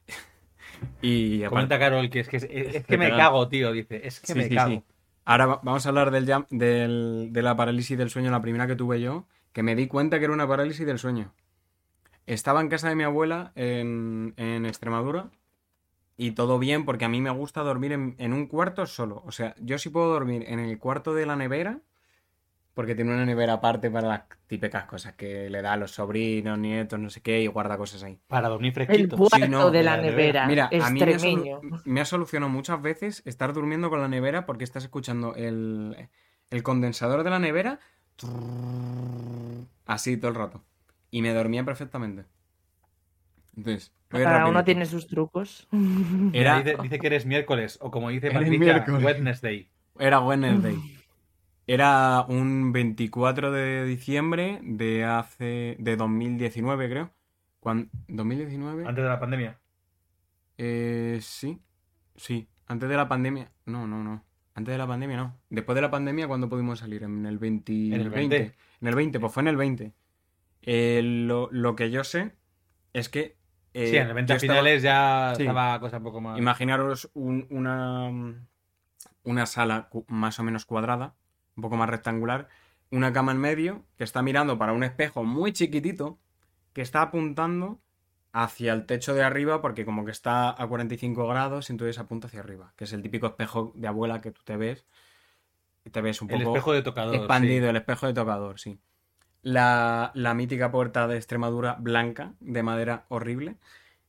y 1.02 1.38
aparte- 1.42 1.48
Comenta 1.50 1.78
Carol 1.78 2.10
que 2.10 2.20
es 2.20 2.28
que, 2.28 2.36
es, 2.36 2.44
es 2.44 2.84
que 2.84 2.98
me 2.98 3.10
cago, 3.10 3.48
tío. 3.48 3.72
Dice: 3.72 4.06
Es 4.06 4.20
que 4.20 4.28
Sí, 4.32 4.34
me 4.38 4.48
sí, 4.48 4.54
cago. 4.54 4.70
sí. 4.70 4.82
Ahora 5.24 5.46
va- 5.46 5.60
vamos 5.62 5.84
a 5.86 5.88
hablar 5.88 6.10
del, 6.10 6.26
jam- 6.26 6.46
del- 6.50 7.28
de 7.32 7.42
la 7.42 7.56
parálisis 7.56 7.98
del 7.98 8.10
sueño, 8.10 8.30
la 8.30 8.40
primera 8.42 8.66
que 8.66 8.76
tuve 8.76 9.00
yo, 9.00 9.26
que 9.52 9.62
me 9.62 9.74
di 9.74 9.86
cuenta 9.88 10.18
que 10.18 10.24
era 10.26 10.34
una 10.34 10.46
parálisis 10.46 10.86
del 10.86 10.98
sueño. 10.98 11.32
Estaba 12.26 12.60
en 12.60 12.68
casa 12.68 12.88
de 12.88 12.94
mi 12.96 13.04
abuela 13.04 13.52
en, 13.54 14.34
en 14.36 14.66
Extremadura 14.66 15.30
y 16.16 16.32
todo 16.32 16.58
bien 16.58 16.84
porque 16.84 17.04
a 17.04 17.08
mí 17.08 17.20
me 17.20 17.30
gusta 17.30 17.62
dormir 17.62 17.92
en, 17.92 18.14
en 18.18 18.32
un 18.32 18.46
cuarto 18.46 18.86
solo. 18.86 19.22
O 19.26 19.32
sea, 19.32 19.54
yo 19.58 19.78
sí 19.78 19.90
puedo 19.90 20.12
dormir 20.12 20.44
en 20.48 20.58
el 20.58 20.78
cuarto 20.78 21.14
de 21.14 21.26
la 21.26 21.36
nevera 21.36 21.80
porque 22.76 22.94
tiene 22.94 23.14
una 23.14 23.24
nevera 23.24 23.54
aparte 23.54 23.90
para 23.90 24.06
las 24.06 24.22
típicas 24.46 24.84
cosas 24.84 25.14
que 25.14 25.48
le 25.48 25.62
da 25.62 25.72
a 25.72 25.76
los 25.78 25.92
sobrinos, 25.92 26.58
nietos, 26.58 26.98
no 27.00 27.08
sé 27.08 27.22
qué, 27.22 27.40
y 27.40 27.46
guarda 27.46 27.78
cosas 27.78 28.02
ahí. 28.02 28.18
Para 28.28 28.50
dormir 28.50 28.68
El 28.68 28.86
fresquito. 28.86 29.16
cuarto 29.16 29.36
Sí, 29.36 29.48
no, 29.48 29.70
de 29.70 29.82
la 29.82 29.96
la 29.96 30.02
nevera. 30.02 30.46
Mira, 30.46 30.68
a 30.78 30.90
mí 30.90 31.00
me 31.00 31.14
ha, 31.14 31.60
me 31.86 32.00
ha 32.02 32.04
solucionado 32.04 32.52
muchas 32.52 32.82
veces 32.82 33.22
estar 33.24 33.54
durmiendo 33.54 33.88
con 33.88 34.02
la 34.02 34.08
nevera 34.08 34.44
porque 34.44 34.64
estás 34.64 34.84
escuchando 34.84 35.34
el, 35.36 36.10
el 36.50 36.62
condensador 36.62 37.24
de 37.24 37.30
la 37.30 37.38
nevera 37.38 37.80
así 39.86 40.18
todo 40.18 40.30
el 40.30 40.34
rato. 40.34 40.62
Y 41.10 41.22
me 41.22 41.32
dormía 41.32 41.64
perfectamente. 41.64 42.26
Entonces, 43.56 43.92
Cada 44.08 44.24
rapidito. 44.24 44.50
uno 44.50 44.64
tiene 44.64 44.86
sus 44.86 45.06
trucos. 45.06 45.66
Era, 46.32 46.58
Dice, 46.62 46.76
dice 46.82 46.98
que 46.98 47.06
eres 47.06 47.26
miércoles, 47.26 47.78
o 47.80 47.90
como 47.90 48.10
dice 48.10 48.30
Patricia. 48.30 48.84
Wednesday. 48.98 49.68
era 49.98 50.20
Wednesday. 50.20 50.76
Era 51.66 52.24
un 52.28 52.72
24 52.72 53.50
de 53.50 53.84
diciembre 53.86 54.60
de 54.62 55.04
hace... 55.04 55.76
de 55.80 55.96
2019, 55.96 56.88
creo. 56.88 57.10
Cuan- 57.60 57.90
¿2019? 58.08 58.86
Antes 58.86 59.02
de 59.02 59.08
la 59.10 59.18
pandemia. 59.18 59.58
Eh, 60.58 61.18
sí, 61.22 61.60
sí. 62.14 62.48
Antes 62.66 62.88
de 62.88 62.96
la 62.96 63.08
pandemia. 63.08 63.50
No, 63.64 63.86
no, 63.86 64.02
no. 64.04 64.22
Antes 64.54 64.72
de 64.72 64.78
la 64.78 64.86
pandemia 64.86 65.16
no. 65.16 65.36
Después 65.50 65.74
de 65.74 65.82
la 65.82 65.90
pandemia, 65.90 66.28
¿cuándo 66.28 66.48
pudimos 66.48 66.78
salir? 66.78 67.02
En 67.02 67.26
el 67.26 67.38
20. 67.38 67.72
En 67.88 67.92
el 67.94 68.10
20. 68.10 68.54
En 68.80 68.88
el 68.88 68.94
20, 68.94 69.20
pues 69.20 69.32
fue 69.32 69.42
en 69.42 69.48
el 69.48 69.56
20. 69.56 69.92
Eh, 70.62 71.00
lo, 71.02 71.48
lo 71.50 71.74
que 71.76 71.90
yo 71.90 72.04
sé 72.04 72.32
es 72.92 73.08
que. 73.08 73.36
Eh, 73.76 73.90
sí, 73.90 73.96
en 73.96 74.06
el 74.08 74.14
20 74.14 74.30
yo 74.30 74.34
a 74.34 74.36
estaba- 74.36 74.52
finales 74.60 74.82
ya 74.82 75.32
Sí. 75.36 75.42
estaba 75.42 75.78
cosa 75.80 75.98
un 75.98 76.02
poco 76.04 76.20
más. 76.20 76.38
Imaginaros 76.38 77.10
un- 77.14 77.46
una, 77.50 78.10
una 79.24 79.46
sala 79.46 79.88
más 80.08 80.38
o 80.38 80.42
menos 80.42 80.64
cuadrada, 80.64 81.14
un 81.56 81.62
poco 81.62 81.76
más 81.76 81.88
rectangular, 81.90 82.48
una 82.90 83.12
cama 83.12 83.32
en 83.32 83.38
medio 83.38 83.82
que 83.98 84.04
está 84.04 84.22
mirando 84.22 84.58
para 84.58 84.72
un 84.72 84.84
espejo 84.84 85.24
muy 85.24 85.52
chiquitito 85.52 86.18
que 86.72 86.82
está 86.82 87.02
apuntando 87.02 87.80
hacia 88.32 88.72
el 88.74 88.84
techo 88.86 89.14
de 89.14 89.22
arriba 89.24 89.60
porque 89.62 89.84
como 89.84 90.04
que 90.04 90.10
está 90.10 90.50
a 90.50 90.66
45 90.66 91.26
grados, 91.26 91.70
entonces 91.70 91.98
apunta 91.98 92.26
hacia 92.28 92.40
arriba, 92.40 92.72
que 92.76 92.84
es 92.84 92.92
el 92.92 93.02
típico 93.02 93.26
espejo 93.26 93.72
de 93.74 93.88
abuela 93.88 94.20
que 94.20 94.30
tú 94.30 94.42
te 94.44 94.56
ves 94.56 94.86
y 95.84 95.90
te 95.90 96.00
ves 96.02 96.20
un 96.20 96.30
el 96.30 96.38
poco 96.42 96.50
espejo 96.56 96.72
de 96.72 96.82
tocador. 96.82 97.14
expandido, 97.16 97.64
sí. 97.64 97.70
el 97.70 97.76
espejo 97.76 98.06
de 98.06 98.12
tocador, 98.14 98.60
sí. 98.60 98.78
La, 99.54 100.10
la 100.14 100.34
mítica 100.34 100.70
puerta 100.72 101.06
de 101.06 101.16
Extremadura 101.16 101.76
blanca, 101.78 102.32
de 102.40 102.62
madera 102.62 103.04
horrible. 103.08 103.56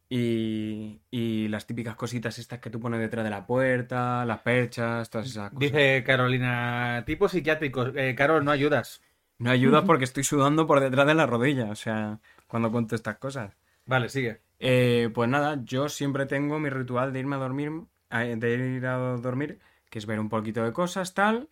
Y, 0.09 1.01
y 1.11 1.47
las 1.49 1.67
típicas 1.67 1.95
cositas 1.95 2.39
estas 2.39 2.59
que 2.59 2.69
tú 2.69 2.79
pones 2.79 2.99
detrás 3.01 3.23
de 3.25 3.29
la 3.29 3.45
puerta, 3.45 4.25
las 4.25 4.39
perchas, 4.39 5.09
todas 5.09 5.27
esas 5.27 5.51
cosas. 5.51 5.59
Dice 5.59 6.03
Carolina, 6.05 7.03
tipo 7.05 7.27
psiquiátricos. 7.27 7.91
Eh, 7.95 8.15
Carol, 8.15 8.43
no 8.45 8.51
ayudas. 8.51 9.01
No 9.39 9.51
ayuda 9.51 9.83
porque 9.83 10.05
estoy 10.05 10.23
sudando 10.23 10.65
por 10.65 10.79
detrás 10.79 11.05
de 11.05 11.13
la 11.13 11.25
rodilla, 11.27 11.69
o 11.69 11.75
sea, 11.75 12.19
cuando 12.47 12.71
cuento 12.71 12.95
estas 12.95 13.17
cosas. 13.17 13.53
Vale, 13.85 14.09
sigue. 14.09 14.39
Eh, 14.59 15.09
pues 15.13 15.29
nada, 15.29 15.59
yo 15.63 15.89
siempre 15.89 16.25
tengo 16.25 16.57
mi 16.59 16.69
ritual 16.69 17.13
de 17.13 17.19
irme 17.19 17.35
a 17.35 17.39
dormir, 17.39 17.71
a- 18.09 18.23
de 18.23 18.75
ir 18.77 18.85
a 18.87 18.97
dormir, 19.17 19.59
que 19.89 19.99
es 19.99 20.05
ver 20.05 20.19
un 20.19 20.29
poquito 20.29 20.63
de 20.63 20.73
cosas, 20.73 21.13
tal, 21.13 21.49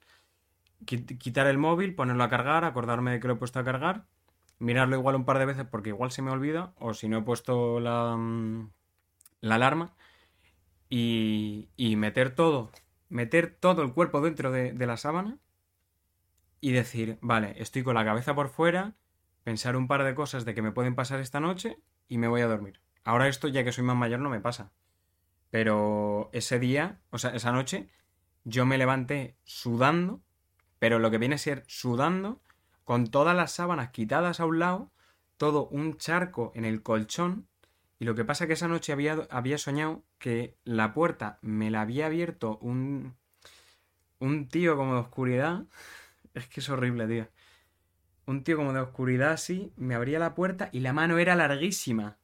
quitar 0.85 1.47
el 1.47 1.57
móvil, 1.57 1.95
ponerlo 1.95 2.23
a 2.23 2.29
cargar, 2.29 2.65
acordarme 2.65 3.11
de 3.11 3.19
que 3.19 3.27
lo 3.27 3.33
he 3.33 3.37
puesto 3.37 3.59
a 3.59 3.63
cargar, 3.63 4.05
mirarlo 4.59 4.95
igual 4.95 5.15
un 5.15 5.25
par 5.25 5.39
de 5.39 5.45
veces 5.45 5.65
porque 5.69 5.89
igual 5.89 6.11
se 6.11 6.21
me 6.21 6.31
olvida, 6.31 6.73
o 6.79 6.93
si 6.93 7.09
no 7.09 7.19
he 7.19 7.21
puesto 7.21 7.79
la, 7.79 8.15
mm, 8.15 8.71
la 9.41 9.55
alarma, 9.55 9.93
y, 10.89 11.69
y 11.75 11.95
meter 11.95 12.35
todo, 12.35 12.71
meter 13.09 13.57
todo 13.59 13.81
el 13.83 13.93
cuerpo 13.93 14.21
dentro 14.21 14.51
de, 14.51 14.73
de 14.73 14.87
la 14.87 14.97
sábana 14.97 15.39
y 16.61 16.71
decir, 16.71 17.17
vale, 17.21 17.55
estoy 17.57 17.83
con 17.83 17.95
la 17.95 18.05
cabeza 18.05 18.33
por 18.35 18.49
fuera, 18.49 18.95
pensar 19.43 19.75
un 19.75 19.87
par 19.87 20.03
de 20.03 20.15
cosas 20.15 20.45
de 20.45 20.55
que 20.55 20.61
me 20.61 20.71
pueden 20.71 20.95
pasar 20.95 21.19
esta 21.19 21.39
noche 21.39 21.77
y 22.07 22.17
me 22.17 22.27
voy 22.27 22.41
a 22.41 22.47
dormir. 22.47 22.81
Ahora 23.03 23.27
esto, 23.27 23.47
ya 23.47 23.63
que 23.63 23.71
soy 23.71 23.83
más 23.83 23.95
mayor, 23.95 24.19
no 24.19 24.29
me 24.29 24.39
pasa. 24.39 24.71
Pero 25.51 26.29
ese 26.33 26.59
día, 26.59 26.99
o 27.11 27.19
sea, 27.19 27.35
esa 27.35 27.51
noche, 27.51 27.89
yo 28.43 28.65
me 28.65 28.77
levanté 28.77 29.37
sudando, 29.43 30.21
pero 30.79 30.99
lo 30.99 31.11
que 31.11 31.17
viene 31.17 31.35
a 31.35 31.39
ser 31.39 31.63
sudando, 31.67 32.41
con 32.83 33.07
todas 33.07 33.35
las 33.35 33.51
sábanas 33.51 33.89
quitadas 33.89 34.39
a 34.39 34.45
un 34.45 34.59
lado, 34.59 34.91
todo 35.37 35.67
un 35.67 35.97
charco 35.97 36.51
en 36.55 36.65
el 36.65 36.81
colchón. 36.81 37.47
Y 37.99 38.05
lo 38.05 38.15
que 38.15 38.25
pasa 38.25 38.47
que 38.47 38.53
esa 38.53 38.67
noche 38.67 38.91
había, 38.91 39.27
había 39.29 39.57
soñado 39.57 40.03
que 40.17 40.57
la 40.63 40.93
puerta 40.93 41.39
me 41.41 41.71
la 41.71 41.81
había 41.81 42.07
abierto 42.07 42.57
un, 42.61 43.15
un 44.19 44.47
tío 44.47 44.75
como 44.75 44.93
de 44.93 44.99
oscuridad. 44.99 45.65
Es 46.33 46.47
que 46.47 46.59
es 46.59 46.69
horrible, 46.69 47.07
tío. 47.07 47.29
Un 48.25 48.43
tío 48.43 48.57
como 48.57 48.73
de 48.73 48.81
oscuridad 48.81 49.31
así, 49.31 49.71
me 49.77 49.95
abría 49.95 50.19
la 50.19 50.35
puerta 50.35 50.67
y 50.73 50.81
la 50.81 50.91
mano 50.91 51.17
era 51.17 51.33
larguísima. 51.33 52.17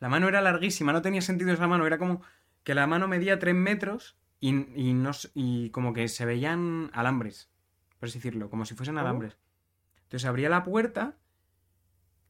La 0.00 0.10
mano 0.10 0.28
era 0.28 0.42
larguísima, 0.42 0.92
no 0.92 1.00
tenía 1.00 1.22
sentido 1.22 1.50
esa 1.50 1.66
mano, 1.66 1.86
era 1.86 1.96
como 1.96 2.20
que 2.62 2.74
la 2.74 2.86
mano 2.86 3.08
medía 3.08 3.38
3 3.38 3.54
metros 3.54 4.18
y, 4.38 4.50
y, 4.78 4.92
no, 4.92 5.12
y 5.32 5.70
como 5.70 5.94
que 5.94 6.08
se 6.08 6.26
veían 6.26 6.90
alambres, 6.92 7.48
por 8.04 8.08
así 8.10 8.18
decirlo, 8.18 8.50
como 8.50 8.66
si 8.66 8.74
fuesen 8.74 8.96
¿Cómo? 8.96 9.06
alambres. 9.06 9.38
Entonces 10.02 10.28
abría 10.28 10.50
la 10.50 10.62
puerta 10.62 11.14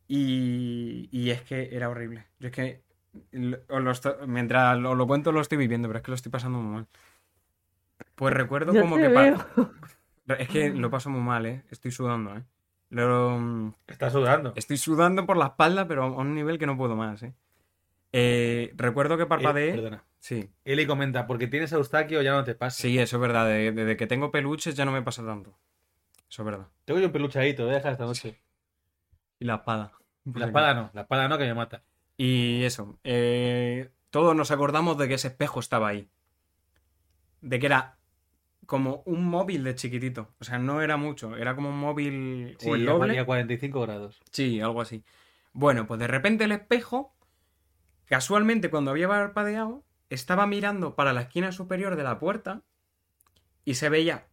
y, 0.07 1.09
y 1.11 1.31
es 1.31 1.43
que 1.43 1.75
era 1.75 1.89
horrible. 1.89 2.27
Yo 2.39 2.49
es 2.49 2.55
que 2.55 2.83
lo 3.33 3.93
mientras 4.29 4.79
lo, 4.79 4.95
lo 4.95 5.07
cuento 5.09 5.33
lo 5.33 5.41
estoy 5.41 5.59
viviendo, 5.59 5.89
pero 5.89 5.99
es 5.99 6.05
que 6.05 6.11
lo 6.12 6.14
estoy 6.14 6.31
pasando 6.31 6.59
muy 6.59 6.75
mal. 6.75 6.87
Pues 8.14 8.33
recuerdo 8.35 8.72
Yo 8.72 8.83
como 8.83 8.97
te 8.97 9.09
que... 9.09 9.11
pa-. 9.11 9.47
Es 10.39 10.49
que 10.49 10.70
lo 10.70 10.91
paso 10.91 11.11
muy 11.11 11.20
mal, 11.20 11.45
¿eh? 11.45 11.64
Estoy 11.70 11.91
sudando, 11.91 12.35
¿eh? 12.37 12.45
Lo- 12.91 13.75
Estás 13.89 14.12
sudando. 14.12 14.53
Estoy 14.57 14.77
sudando 14.79 15.27
por 15.27 15.37
la 15.37 15.47
espalda, 15.47 15.87
pero 15.87 16.05
a 16.05 16.07
un 16.16 16.35
nivel 16.35 16.59
que 16.59 16.64
no 16.66 16.79
puedo 16.79 16.97
más, 16.97 17.22
¿eh? 17.25 17.35
Eh, 18.12 18.72
recuerdo 18.77 19.16
que 19.18 19.25
Eh, 19.25 19.27
parpadeé. 19.27 19.72
perdona. 19.72 20.05
Sí, 20.25 20.49
Eli 20.64 20.87
comenta, 20.87 21.27
porque 21.27 21.49
tienes 21.49 21.70
Eustaquio 21.72 22.22
ya 22.22 22.33
no 22.33 22.45
te 22.45 22.55
pasa. 22.55 22.81
sí, 22.81 22.99
eso 22.99 23.16
es 23.16 23.20
verdad. 23.20 23.47
de- 23.47 23.72
Desde 23.72 23.99
que 23.99 24.07
tengo 24.07 24.31
peluches 24.31 24.75
ya 24.75 24.87
no 24.87 24.91
me 24.93 25.03
pasa 25.03 25.22
tanto. 25.22 25.51
Eso 26.31 26.41
es 26.41 26.47
verdad. 26.47 26.68
Tengo 26.87 26.99
yo 26.99 27.07
un 27.09 27.12
peluchadito, 27.12 27.64
voy 27.64 27.72
a 27.72 27.77
dejar 27.77 27.93
esta 27.93 28.07
noche. 28.07 28.41
Y 29.39 29.45
la 29.45 29.57
espada. 29.57 29.93
La 30.33 30.47
espada 30.47 30.72
no, 30.72 30.91
la 30.95 31.03
espada 31.03 31.29
no 31.29 31.37
que 31.37 31.45
me 31.45 31.53
mata. 31.53 31.83
Y 32.16 32.62
eso. 32.64 32.99
eh, 33.05 33.91
todos 34.09 34.35
nos 34.35 34.51
acordamos 34.51 34.97
de 34.97 35.09
que 35.09 35.14
ese 35.14 35.29
espejo 35.29 35.61
estaba 35.61 35.89
ahí. 35.89 36.09
De 37.43 37.59
que 37.59 37.66
era 37.66 37.99
como 38.64 39.03
un 39.05 39.27
móvil 39.27 39.62
de 39.62 39.75
chiquitito. 39.75 40.33
O 40.41 40.45
sea, 40.45 40.59
no 40.59 40.81
era 40.81 40.97
mucho. 40.97 41.37
Era 41.37 41.55
como 41.55 41.68
un 41.68 41.79
móvil 41.79 42.57
Sí, 42.59 42.70
o 42.70 42.77
el 42.77 42.89
a 42.89 42.93
doble. 42.93 43.12
cua- 43.14 43.20
a 43.20 43.27
45 43.27 43.83
grados. 43.83 44.22
Sí, 44.33 44.59
algo 44.62 44.81
así. 44.81 45.05
Bueno, 45.53 45.87
pues 45.87 46.01
de 46.01 46.07
repente 46.07 46.45
el 46.45 46.53
espejo, 46.53 47.14
casualmente 48.07 48.70
cuando 48.70 48.91
había 48.91 49.07
parpadeado, 49.09 49.85
estaba 50.11 50.47
mirando 50.47 50.95
para 50.95 51.13
la 51.13 51.23
esquina 51.23 51.53
superior 51.53 51.97
de 51.97 52.03
la 52.05 52.19
puerta 52.19 52.63
y 53.65 53.75
se 53.75 53.89
veía 53.89 54.27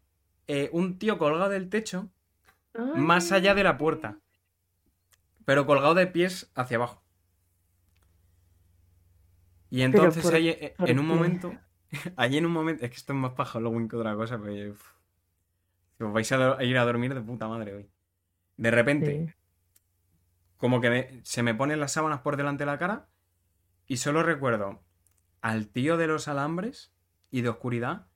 eh, 0.47 0.69
un 0.73 0.97
tío 0.99 1.17
colgado 1.17 1.49
del 1.49 1.69
techo 1.69 2.09
más 2.95 3.31
allá 3.31 3.53
de 3.55 3.63
la 3.63 3.77
puerta, 3.77 4.17
pero 5.45 5.65
colgado 5.65 5.93
de 5.93 6.07
pies 6.07 6.51
hacia 6.55 6.77
abajo. 6.77 7.01
Y 9.69 9.81
entonces 9.83 10.23
por- 10.23 10.35
ahí, 10.35 10.49
eh, 10.49 10.73
por 10.77 10.89
en 10.89 10.99
un 10.99 11.07
qué? 11.07 11.13
momento, 11.13 11.53
allí 12.17 12.37
en 12.37 12.45
un 12.45 12.51
momento, 12.51 12.83
es 12.83 12.91
que 12.91 12.97
esto 12.97 13.13
es 13.13 13.19
más 13.19 13.33
paja 13.33 13.53
Halloween 13.53 13.87
que 13.87 13.95
otra 13.95 14.15
cosa, 14.15 14.39
pero 14.41 14.71
uf, 14.71 14.81
os 15.99 16.13
vais 16.13 16.31
a, 16.31 16.63
ir 16.63 16.77
a 16.77 16.85
dormir 16.85 17.13
de 17.13 17.21
puta 17.21 17.47
madre 17.47 17.73
hoy. 17.75 17.89
De 18.57 18.71
repente, 18.71 19.27
Sí. 19.27 19.33
como 20.57 20.81
que 20.81 20.89
me- 20.89 21.21
se 21.23 21.43
me 21.43 21.55
ponen 21.55 21.79
las 21.79 21.93
sábanas 21.93 22.21
por 22.21 22.37
delante 22.37 22.63
de 22.63 22.71
la 22.71 22.77
cara 22.77 23.07
y 23.87 23.97
solo 23.97 24.23
recuerdo 24.23 24.81
al 25.41 25.67
tío 25.67 25.97
de 25.97 26.07
los 26.07 26.27
alambres 26.27 26.93
y 27.31 27.41
de 27.41 27.49
oscuridad 27.49 28.07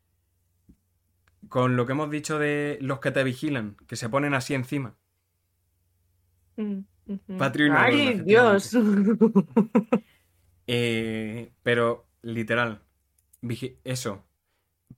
con 1.50 1.76
lo 1.76 1.86
que 1.86 1.92
hemos 1.94 2.10
dicho 2.10 2.40
de 2.40 2.78
los 2.82 3.00
que 3.00 3.12
te 3.12 3.24
vigilan, 3.24 3.78
que 3.88 3.96
se 3.96 4.10
ponen 4.10 4.34
así 4.34 4.54
encima. 4.54 4.96
Mm. 6.56 6.80
Patrio 7.38 7.74
¡Ay, 7.76 8.22
Dios! 8.22 8.76
Eh, 10.68 11.54
pero 11.62 12.08
literal, 12.24 12.82
eso, 13.84 14.26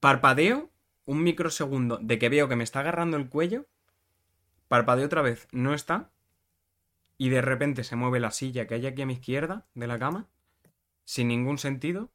parpadeo 0.00 0.70
un 1.04 1.22
microsegundo 1.22 1.98
de 1.98 2.18
que 2.18 2.30
veo 2.30 2.48
que 2.48 2.56
me 2.56 2.64
está 2.64 2.80
agarrando 2.80 3.18
el 3.18 3.28
cuello, 3.28 3.66
parpadeo 4.68 5.04
otra 5.04 5.20
vez, 5.20 5.46
no 5.52 5.74
está, 5.74 6.10
y 7.18 7.28
de 7.28 7.42
repente 7.42 7.84
se 7.84 7.96
mueve 7.96 8.18
la 8.18 8.30
silla 8.30 8.66
que 8.66 8.76
hay 8.76 8.86
aquí 8.86 9.02
a 9.02 9.06
mi 9.06 9.12
izquierda 9.12 9.66
de 9.74 9.86
la 9.86 9.98
cama, 9.98 10.26
sin 11.04 11.28
ningún 11.28 11.58
sentido, 11.58 12.10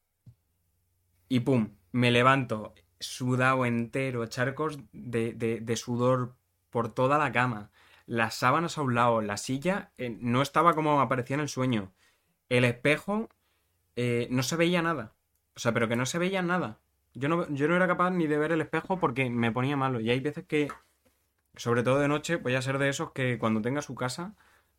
y 1.36 1.40
pum, 1.40 1.70
me 1.92 2.12
levanto 2.12 2.76
sudado 3.00 3.66
entero, 3.66 4.26
charcos 4.28 4.78
de, 4.92 5.34
de- 5.34 5.76
sudor 5.78 6.36
por 6.70 6.94
toda 6.94 7.18
la 7.18 7.32
cama, 7.32 7.72
las 8.06 8.36
sábanas 8.36 8.78
a 8.78 8.84
un 8.84 8.94
lado, 8.94 9.20
la 9.22 9.38
silla 9.38 9.92
eh, 9.98 10.16
no 10.22 10.44
estaba 10.44 10.76
como 10.76 11.02
aparecía 11.02 11.34
en 11.36 11.40
el 11.42 11.50
sueño, 11.50 11.92
el 12.50 12.66
espejo 12.66 13.30
eh, 13.96 14.28
no 14.32 14.44
se 14.44 14.56
veía 14.58 14.82
nada, 14.84 15.16
o 15.56 15.60
sea, 15.60 15.74
pero 15.74 15.88
que 15.88 15.96
no 15.96 16.06
se 16.06 16.20
veía 16.20 16.42
nada. 16.44 16.80
Yo 17.16 17.30
no, 17.30 17.48
yo 17.50 17.68
no 17.68 17.76
era 17.76 17.88
capaz 17.88 18.12
ni 18.12 18.28
de 18.28 18.38
ver 18.38 18.52
el 18.52 18.62
espejo 18.62 19.00
porque 19.00 19.30
me 19.30 19.52
ponía 19.52 19.78
malo, 19.78 20.00
y 20.02 20.12
hay 20.12 20.20
veces 20.20 20.46
que, 20.46 20.70
sobre 21.56 21.84
todo 21.84 22.00
de 22.00 22.08
noche, 22.08 22.38
voy 22.38 22.56
a 22.56 22.62
ser 22.62 22.78
de 22.78 22.90
esos 22.90 23.12
que 23.12 23.38
cuando 23.40 23.62
tenga 23.62 23.82
su 23.82 23.96
casa 23.96 24.36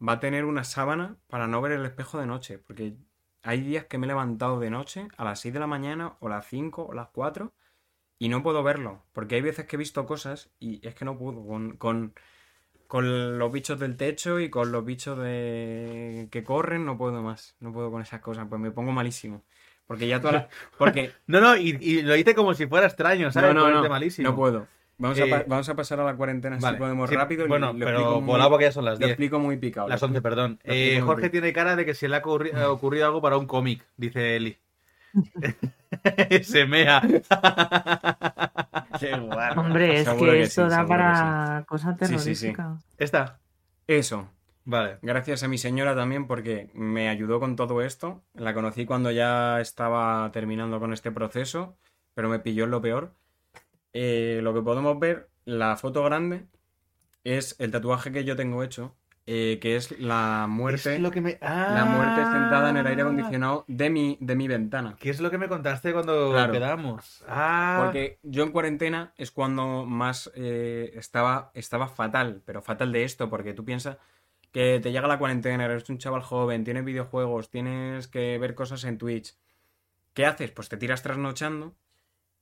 va 0.07 0.14
a 0.14 0.20
tener 0.20 0.44
una 0.44 0.64
sábana 0.64 1.16
para 1.28 1.46
no 1.48 1.61
ver 1.61 1.72
el 1.72 1.84
espejo 1.86 2.18
de 2.18 2.26
noche, 2.26 2.59
porque 2.59 2.96
hay 3.45 3.61
días 3.61 3.84
que 3.84 3.99
me 3.99 4.07
he 4.07 4.09
levantado 4.09 4.59
de 4.59 4.70
noche 4.70 5.09
a 5.16 5.24
las 5.24 5.40
6 5.40 5.55
de 5.55 5.61
la 5.61 5.66
mañana 5.66 6.16
o 6.20 6.28
las 6.28 6.47
5 6.49 6.86
o 6.86 6.95
las 6.95 7.09
4 7.11 7.53
y 8.18 8.28
no 8.28 8.42
puedo 8.42 8.62
verlo, 8.62 9.03
porque 9.12 9.34
hay 9.34 9.42
veces 9.42 9.66
que 9.66 9.76
he 9.76 9.78
visto 9.78 10.07
cosas 10.07 10.51
y 10.59 10.86
es 10.86 10.95
que 10.95 11.05
no 11.05 11.18
puedo 11.18 11.47
con, 11.47 11.76
con, 11.76 12.14
con 12.86 13.38
los 13.38 13.53
bichos 13.53 13.78
del 13.78 13.97
techo 13.97 14.40
y 14.40 14.49
con 14.49 14.72
los 14.72 14.84
bichos 14.84 15.18
de 15.18 16.28
que 16.30 16.42
corren, 16.42 16.86
no 16.86 16.97
puedo 16.97 17.22
más, 17.22 17.55
no 17.61 17.72
puedo 17.72 17.90
con 17.90 18.01
esas 18.01 18.20
cosas, 18.20 18.47
pues 18.49 18.61
me 18.61 18.70
pongo 18.70 18.92
malísimo. 18.92 19.42
Porque 19.86 20.09
ya 20.09 20.18
todas 20.20 20.34
las... 20.34 20.47
Porque... 20.78 21.12
No, 21.26 21.40
no, 21.40 21.57
y, 21.57 21.76
y 21.80 22.01
lo 22.01 22.16
hice 22.16 22.34
como 22.34 22.55
si 22.55 22.66
fuera 22.66 22.86
extraño, 22.86 23.30
¿sabes? 23.30 23.55
No, 23.55 23.68
no, 23.68 23.82
no, 23.82 23.88
malísimo. 23.90 24.30
no 24.30 24.36
puedo. 24.36 24.66
Vamos, 24.97 25.18
a, 25.18 25.24
Eh, 25.24 25.45
vamos 25.49 25.68
a 25.68 25.74
pasar 25.74 25.99
a 26.01 26.05
la 26.05 26.14
cuarentena 26.16 26.57
Vale, 26.61 26.76
si 26.76 26.80
podemos 26.80 27.11
sí, 27.11 27.16
rápido. 27.16 27.47
Bueno, 27.49 27.72
lo 27.72 27.84
pero 27.84 28.20
volado 28.20 28.51
porque 28.51 28.66
ya 28.66 28.72
son 28.72 28.84
las 28.84 28.95
Lo 28.95 29.07
10. 29.07 29.11
explico 29.11 29.38
muy 29.40 29.57
picado. 29.57 29.88
Las 29.88 30.01
lo 30.01 30.07
11, 30.07 30.18
explico- 30.18 30.22
perdón. 30.22 30.61
lo 30.64 30.72
Eh, 30.72 31.01
Jorge 31.01 31.30
tiene 31.30 31.53
cara 31.53 31.74
de 31.76 31.84
que 31.84 31.95
se 31.95 32.09
le 32.09 32.16
ha 32.16 32.22
ocurri- 32.22 32.53
eh, 32.57 32.64
ocurrido 32.64 33.07
algo 33.07 33.20
para 33.20 33.36
un 33.36 33.47
cómic, 33.47 33.84
dice 33.97 34.36
Eli. 34.36 34.57
se 36.42 36.66
mea. 36.66 37.01
Qué 39.01 39.16
guarro. 39.18 39.61
Hombre, 39.61 39.99
es 40.01 40.05
Seguro 40.05 40.32
que 40.32 40.38
que 40.38 40.42
esto 40.45 40.64
sí, 40.64 40.70
da 40.70 40.86
para 40.86 41.64
cosa 41.66 41.97
Sí, 42.01 42.07
sí, 42.18 42.34
sí. 42.34 42.47
terrorífica. 42.47 42.78
Esta. 42.99 43.38
Eso. 43.86 44.28
Vale. 44.64 44.99
Gracias 45.03 45.42
a 45.42 45.49
mi 45.49 45.59
señora 45.59 45.95
también 45.95 46.26
porque 46.26 46.70
me 46.74 47.09
ayudó 47.09 47.38
con 47.40 47.55
todo 47.57 47.82
esto. 47.82 48.22
La 48.34 48.55
conocí 48.55 48.86
cuando 48.86 49.11
ya 49.11 49.61
estaba 49.61 50.30
terminando 50.32 50.80
con 50.80 50.92
este 50.92 51.11
proceso, 51.12 51.76
pero 52.14 52.28
me 52.28 52.38
pilló 52.38 52.64
en 52.64 52.70
lo 52.70 52.80
peor. 52.80 53.12
Eh, 53.95 54.40
lo 54.42 54.53
que 54.53 54.61
podemos 54.61 54.99
ver, 54.99 55.30
la 55.47 55.76
foto 55.76 56.03
grande, 56.05 56.45
es 57.24 57.57
el 57.59 57.70
tatuaje 57.70 58.12
que 58.12 58.24
yo 58.24 58.36
tengo 58.36 58.62
hecho, 58.62 58.95
eh, 59.26 59.59
que 59.62 59.76
es 59.76 59.99
la 59.99 60.47
muerte, 60.51 60.97
Es 60.97 61.01
lo 61.01 61.11
que 61.11 61.22
me... 61.22 61.38
la 61.40 61.86
muerte 61.86 62.22
sentada 62.24 62.68
en 62.68 62.76
el 62.76 62.86
aire 62.86 63.01
Ah. 63.01 63.05
acondicionado 63.07 63.64
de 63.68 63.88
mi, 63.88 64.18
de 64.20 64.36
mi 64.36 64.49
ventana. 64.49 64.97
¿Qué 65.01 65.09
es 65.09 65.20
lo 65.20 65.30
que 65.30 65.38
me 65.38 65.49
contaste 65.49 65.92
cuando 65.95 66.32
Claro. 66.32 66.53
quedamos? 66.53 67.24
Ah. 67.26 67.80
Porque 67.82 68.18
yo 68.22 68.42
en 68.42 68.51
cuarentena 68.53 69.14
es 69.16 69.30
cuando 69.30 69.86
más 69.86 70.30
eh, 70.34 70.92
estaba, 70.97 71.51
estaba 71.55 71.88
fatal, 71.88 72.42
pero 72.45 72.61
fatal 72.61 72.92
de 72.92 73.05
esto, 73.05 73.30
porque 73.30 73.55
tú 73.55 73.64
piensas 73.64 73.97
que 74.53 74.78
te 74.80 74.92
llega 74.92 75.09
la 75.09 75.18
cuarentena, 75.18 75.64
eres 75.64 75.88
un 75.88 75.97
chaval 75.99 76.20
joven, 76.22 76.62
tienes 76.64 76.84
videojuegos, 76.84 77.49
tienes 77.49 78.07
que 78.09 78.36
ver 78.38 78.55
cosas 78.55 78.84
en 78.84 78.99
Twitch. 78.99 79.34
¿Qué 80.12 80.26
haces? 80.26 80.51
Pues 80.51 80.68
te 80.68 80.76
tiras 80.76 81.03
trasnochando 81.03 81.74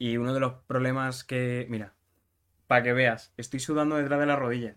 y 0.03 0.16
uno 0.16 0.34
de 0.34 0.40
los 0.40 0.55
problemas 0.66 1.22
que... 1.22 1.64
Mira, 1.70 1.94
Para 2.66 2.82
que 2.82 2.92
veas, 2.92 3.32
estoy 3.36 3.61
sudando 3.61 3.94
detrás 3.94 4.18
de 4.18 4.26
la 4.26 4.34
rodilla. 4.34 4.74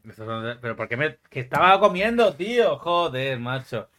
Pero 0.61 0.76
¿por 0.76 0.88
qué 0.88 0.97
me.? 0.97 1.17
Que 1.32 1.39
estaba 1.39 1.80
comiendo, 1.80 2.36
tío. 2.36 2.78
Joder, 2.78 3.39
macho. 3.39 3.89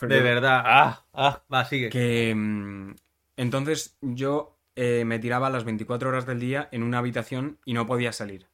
De 0.00 0.20
verdad. 0.22 0.62
Ah, 0.64 1.04
ah, 1.12 1.42
va, 1.52 1.66
sigue. 1.66 1.90
Que. 1.90 2.32
mm, 2.34 2.94
entonces 3.36 3.98
yo 4.00 4.56
eh, 4.74 5.04
me 5.04 5.18
tiraba 5.18 5.50
las 5.50 5.64
24 5.64 6.08
horas 6.08 6.24
del 6.24 6.40
día 6.40 6.70
en 6.72 6.82
una 6.82 6.96
habitación 6.96 7.58
y 7.66 7.74
no 7.74 7.86
podía 7.86 8.12
salir. 8.12 8.46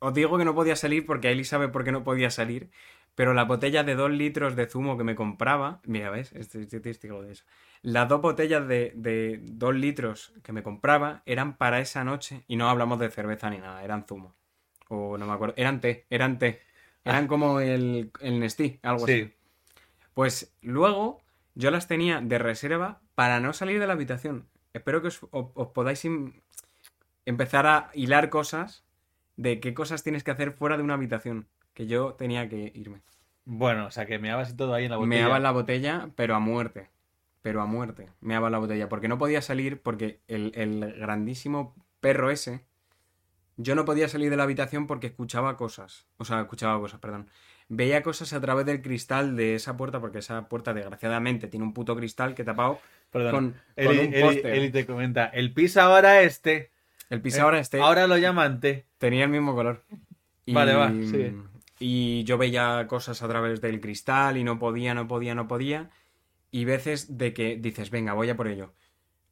Os 0.00 0.12
digo 0.12 0.38
que 0.38 0.44
no 0.44 0.56
podía 0.56 0.74
salir 0.74 1.06
porque 1.06 1.30
Eli 1.30 1.44
sabe 1.44 1.68
por 1.68 1.84
qué 1.84 1.92
no 1.92 2.02
podía 2.02 2.30
salir. 2.30 2.70
Pero 3.20 3.34
la 3.34 3.44
botella 3.44 3.84
de 3.84 3.96
2 3.96 4.12
litros 4.12 4.56
de 4.56 4.64
zumo 4.64 4.96
que 4.96 5.04
me 5.04 5.14
compraba. 5.14 5.82
Mira, 5.84 6.08
¿ves? 6.08 6.32
Estoy, 6.32 6.64
testigo 6.64 7.20
de 7.20 7.32
eso. 7.32 7.44
Las 7.82 8.08
dos 8.08 8.22
botellas 8.22 8.66
de, 8.66 8.94
de 8.96 9.40
2 9.42 9.74
litros 9.74 10.32
que 10.42 10.54
me 10.54 10.62
compraba 10.62 11.22
eran 11.26 11.58
para 11.58 11.80
esa 11.80 12.02
noche. 12.02 12.44
Y 12.48 12.56
no 12.56 12.70
hablamos 12.70 12.98
de 12.98 13.10
cerveza 13.10 13.50
ni 13.50 13.58
nada, 13.58 13.84
eran 13.84 14.06
zumo. 14.06 14.34
O 14.88 15.18
no 15.18 15.26
me 15.26 15.34
acuerdo. 15.34 15.52
Eran 15.58 15.82
té, 15.82 16.06
eran 16.08 16.38
té. 16.38 16.62
Eran 17.04 17.26
como 17.26 17.60
el, 17.60 18.10
el 18.22 18.40
Nestí, 18.40 18.80
algo 18.80 19.04
así. 19.04 19.24
Sí. 19.24 19.34
Pues 20.14 20.56
luego 20.62 21.20
yo 21.54 21.70
las 21.70 21.88
tenía 21.88 22.22
de 22.22 22.38
reserva 22.38 23.02
para 23.14 23.38
no 23.38 23.52
salir 23.52 23.80
de 23.80 23.86
la 23.86 23.92
habitación. 23.92 24.48
Espero 24.72 25.02
que 25.02 25.08
os, 25.08 25.20
podáis 25.74 26.08
empezar 27.26 27.66
a 27.66 27.90
hilar 27.92 28.30
cosas 28.30 28.82
de 29.36 29.60
qué 29.60 29.74
cosas 29.74 30.02
tienes 30.02 30.24
que 30.24 30.30
hacer 30.30 30.52
fuera 30.52 30.78
de 30.78 30.84
una 30.84 30.94
habitación. 30.94 31.48
Que 31.80 31.86
yo 31.86 32.12
tenía 32.12 32.46
que 32.46 32.72
irme. 32.74 33.00
Bueno, 33.46 33.86
o 33.86 33.90
sea, 33.90 34.04
que 34.04 34.18
meabas 34.18 34.50
y 34.50 34.54
todo 34.54 34.74
ahí 34.74 34.84
en 34.84 34.90
la 34.90 34.98
botella. 34.98 35.16
Meaba 35.22 35.38
en 35.38 35.42
la 35.42 35.50
botella, 35.50 36.10
pero 36.14 36.34
a 36.34 36.38
muerte. 36.38 36.90
Pero 37.40 37.62
a 37.62 37.64
muerte. 37.64 38.10
Meaba 38.20 38.48
en 38.48 38.52
la 38.52 38.58
botella. 38.58 38.90
Porque 38.90 39.08
no 39.08 39.16
podía 39.16 39.40
salir 39.40 39.80
porque 39.80 40.20
el, 40.28 40.52
el 40.56 40.92
grandísimo 40.98 41.74
perro 42.02 42.30
ese. 42.30 42.66
Yo 43.56 43.74
no 43.74 43.86
podía 43.86 44.10
salir 44.10 44.28
de 44.28 44.36
la 44.36 44.42
habitación 44.42 44.86
porque 44.86 45.06
escuchaba 45.06 45.56
cosas. 45.56 46.06
O 46.18 46.26
sea, 46.26 46.42
escuchaba 46.42 46.78
cosas, 46.78 47.00
perdón. 47.00 47.30
Veía 47.68 48.02
cosas 48.02 48.34
a 48.34 48.42
través 48.42 48.66
del 48.66 48.82
cristal 48.82 49.34
de 49.34 49.54
esa 49.54 49.78
puerta, 49.78 50.02
porque 50.02 50.18
esa 50.18 50.50
puerta, 50.50 50.74
desgraciadamente, 50.74 51.48
tiene 51.48 51.64
un 51.64 51.72
puto 51.72 51.96
cristal 51.96 52.34
que 52.34 52.44
tapado 52.44 52.78
Perdón. 53.10 53.30
con, 53.32 53.44
un 53.46 53.54
Eli-. 54.14 54.42
Eli 54.44 54.70
te 54.70 54.84
comenta. 54.84 55.28
El 55.28 55.54
pis 55.54 55.78
ahora 55.78 56.20
este. 56.20 56.72
El 57.08 57.22
piso 57.22 57.40
ahora 57.40 57.58
este 57.58 57.80
Ahora 57.80 58.06
lo 58.06 58.18
llaman 58.18 58.60
té. 58.60 58.84
tenía 58.98 59.24
el 59.24 59.30
mismo 59.30 59.54
color. 59.54 59.82
Y, 60.44 60.52
Vale, 60.52 60.74
va, 60.74 60.90
sigue. 60.90 61.49
Y 61.82 62.22
yo 62.24 62.36
veía 62.38 62.86
cosas 62.86 63.22
a 63.22 63.28
través 63.28 63.60
del 63.62 63.80
cristal 63.80 64.36
y 64.36 64.44
no 64.44 64.58
podía, 64.58 64.94
no 64.94 65.08
podía, 65.08 65.34
no 65.34 65.48
podía. 65.48 65.90
Y 66.50 66.64
veces 66.66 67.16
de 67.16 67.32
que 67.32 67.56
dices, 67.56 67.90
venga, 67.90 68.12
voy 68.12 68.28
a 68.28 68.36
por 68.36 68.48
ello. 68.48 68.74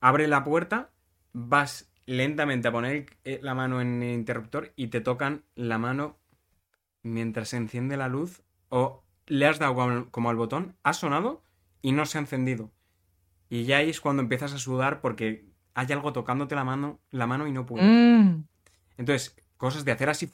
Abre 0.00 0.26
la 0.28 0.42
puerta, 0.44 0.90
vas 1.34 1.92
lentamente 2.06 2.68
a 2.68 2.72
poner 2.72 3.04
eh, 3.24 3.38
la 3.42 3.54
mano 3.54 3.82
en 3.82 4.02
el 4.02 4.14
interruptor 4.14 4.72
y 4.76 4.86
te 4.86 5.02
tocan 5.02 5.44
la 5.54 5.76
mano 5.76 6.18
mientras 7.02 7.50
se 7.50 7.58
enciende 7.58 7.96
la 7.98 8.08
luz 8.08 8.42
o 8.70 9.04
le 9.26 9.46
has 9.46 9.58
dado 9.58 9.74
como- 9.74 10.10
como 10.10 10.30
al 10.30 10.36
botón, 10.36 10.74
ha 10.82 10.94
sonado 10.94 11.42
y 11.82 11.92
no 11.92 12.06
se 12.06 12.16
ha 12.16 12.22
encendido. 12.22 12.72
Y 13.50 13.64
ya 13.64 13.78
ahí 13.78 13.90
es 13.90 14.00
cuando 14.00 14.22
empiezas 14.22 14.54
a 14.54 14.58
sudar 14.58 15.00
porque 15.02 15.44
hay 15.74 15.92
algo 15.92 16.14
tocándote 16.14 16.54
la 16.54 16.64
mano, 16.64 16.98
la 17.10 17.26
mano 17.26 17.46
y 17.46 17.52
no 17.52 17.66
puedes. 17.66 17.86
Mm. 17.86 18.44
Entonces, 18.96 19.36
cosas 19.58 19.84
de 19.84 19.92
hacer 19.92 20.08
así 20.08 20.30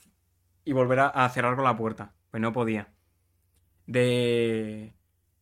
y 0.65 0.73
volver 0.73 1.01
a, 1.01 1.29
cerrar 1.31 1.57
con 1.57 1.65
la 1.65 1.77
puerta. 1.77 2.15
Pues 2.31 2.41
no 2.41 2.53
podía. 2.53 2.89
De. 3.87 4.95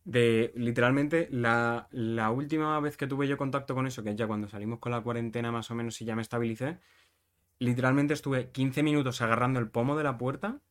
De. 0.03 0.51
Literalmente, 0.55 1.27
la, 1.31 1.87
la 1.91 2.31
última 2.31 2.79
vez 2.79 2.97
que 2.97 3.07
tuve 3.07 3.27
yo 3.27 3.37
contacto 3.37 3.75
con 3.75 3.87
eso, 3.87 4.03
que 4.03 4.11
es 4.11 4.15
ya 4.15 4.27
cuando 4.27 4.47
salimos 4.47 4.79
con 4.79 4.91
la 4.91 5.01
cuarentena 5.01 5.51
más 5.51 5.71
o 5.71 5.75
menos 5.75 6.01
y 6.01 6.05
ya 6.05 6.15
me 6.15 6.21
estabilicé, 6.21 6.79
literalmente 7.59 8.13
estuve 8.13 8.51
15 8.51 8.83
minutos 8.83 9.21
agarrando 9.21 9.59
el 9.59 9.69
pomo 9.69 9.95
de 9.95 10.03
la 10.03 10.17
puerta 10.17 10.61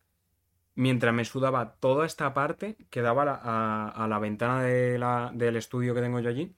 mientras 0.74 1.14
me 1.14 1.24
sudaba 1.24 1.74
toda 1.76 2.06
esta 2.06 2.32
parte 2.34 2.76
que 2.90 3.02
daba 3.02 3.22
a 3.22 4.08
la, 4.08 4.18
ventana 4.18 4.62
del 4.62 5.56
estudio 5.56 5.94
que 5.94 6.00
tengo 6.00 6.20
yo 6.20 6.30
allí. 6.30 6.54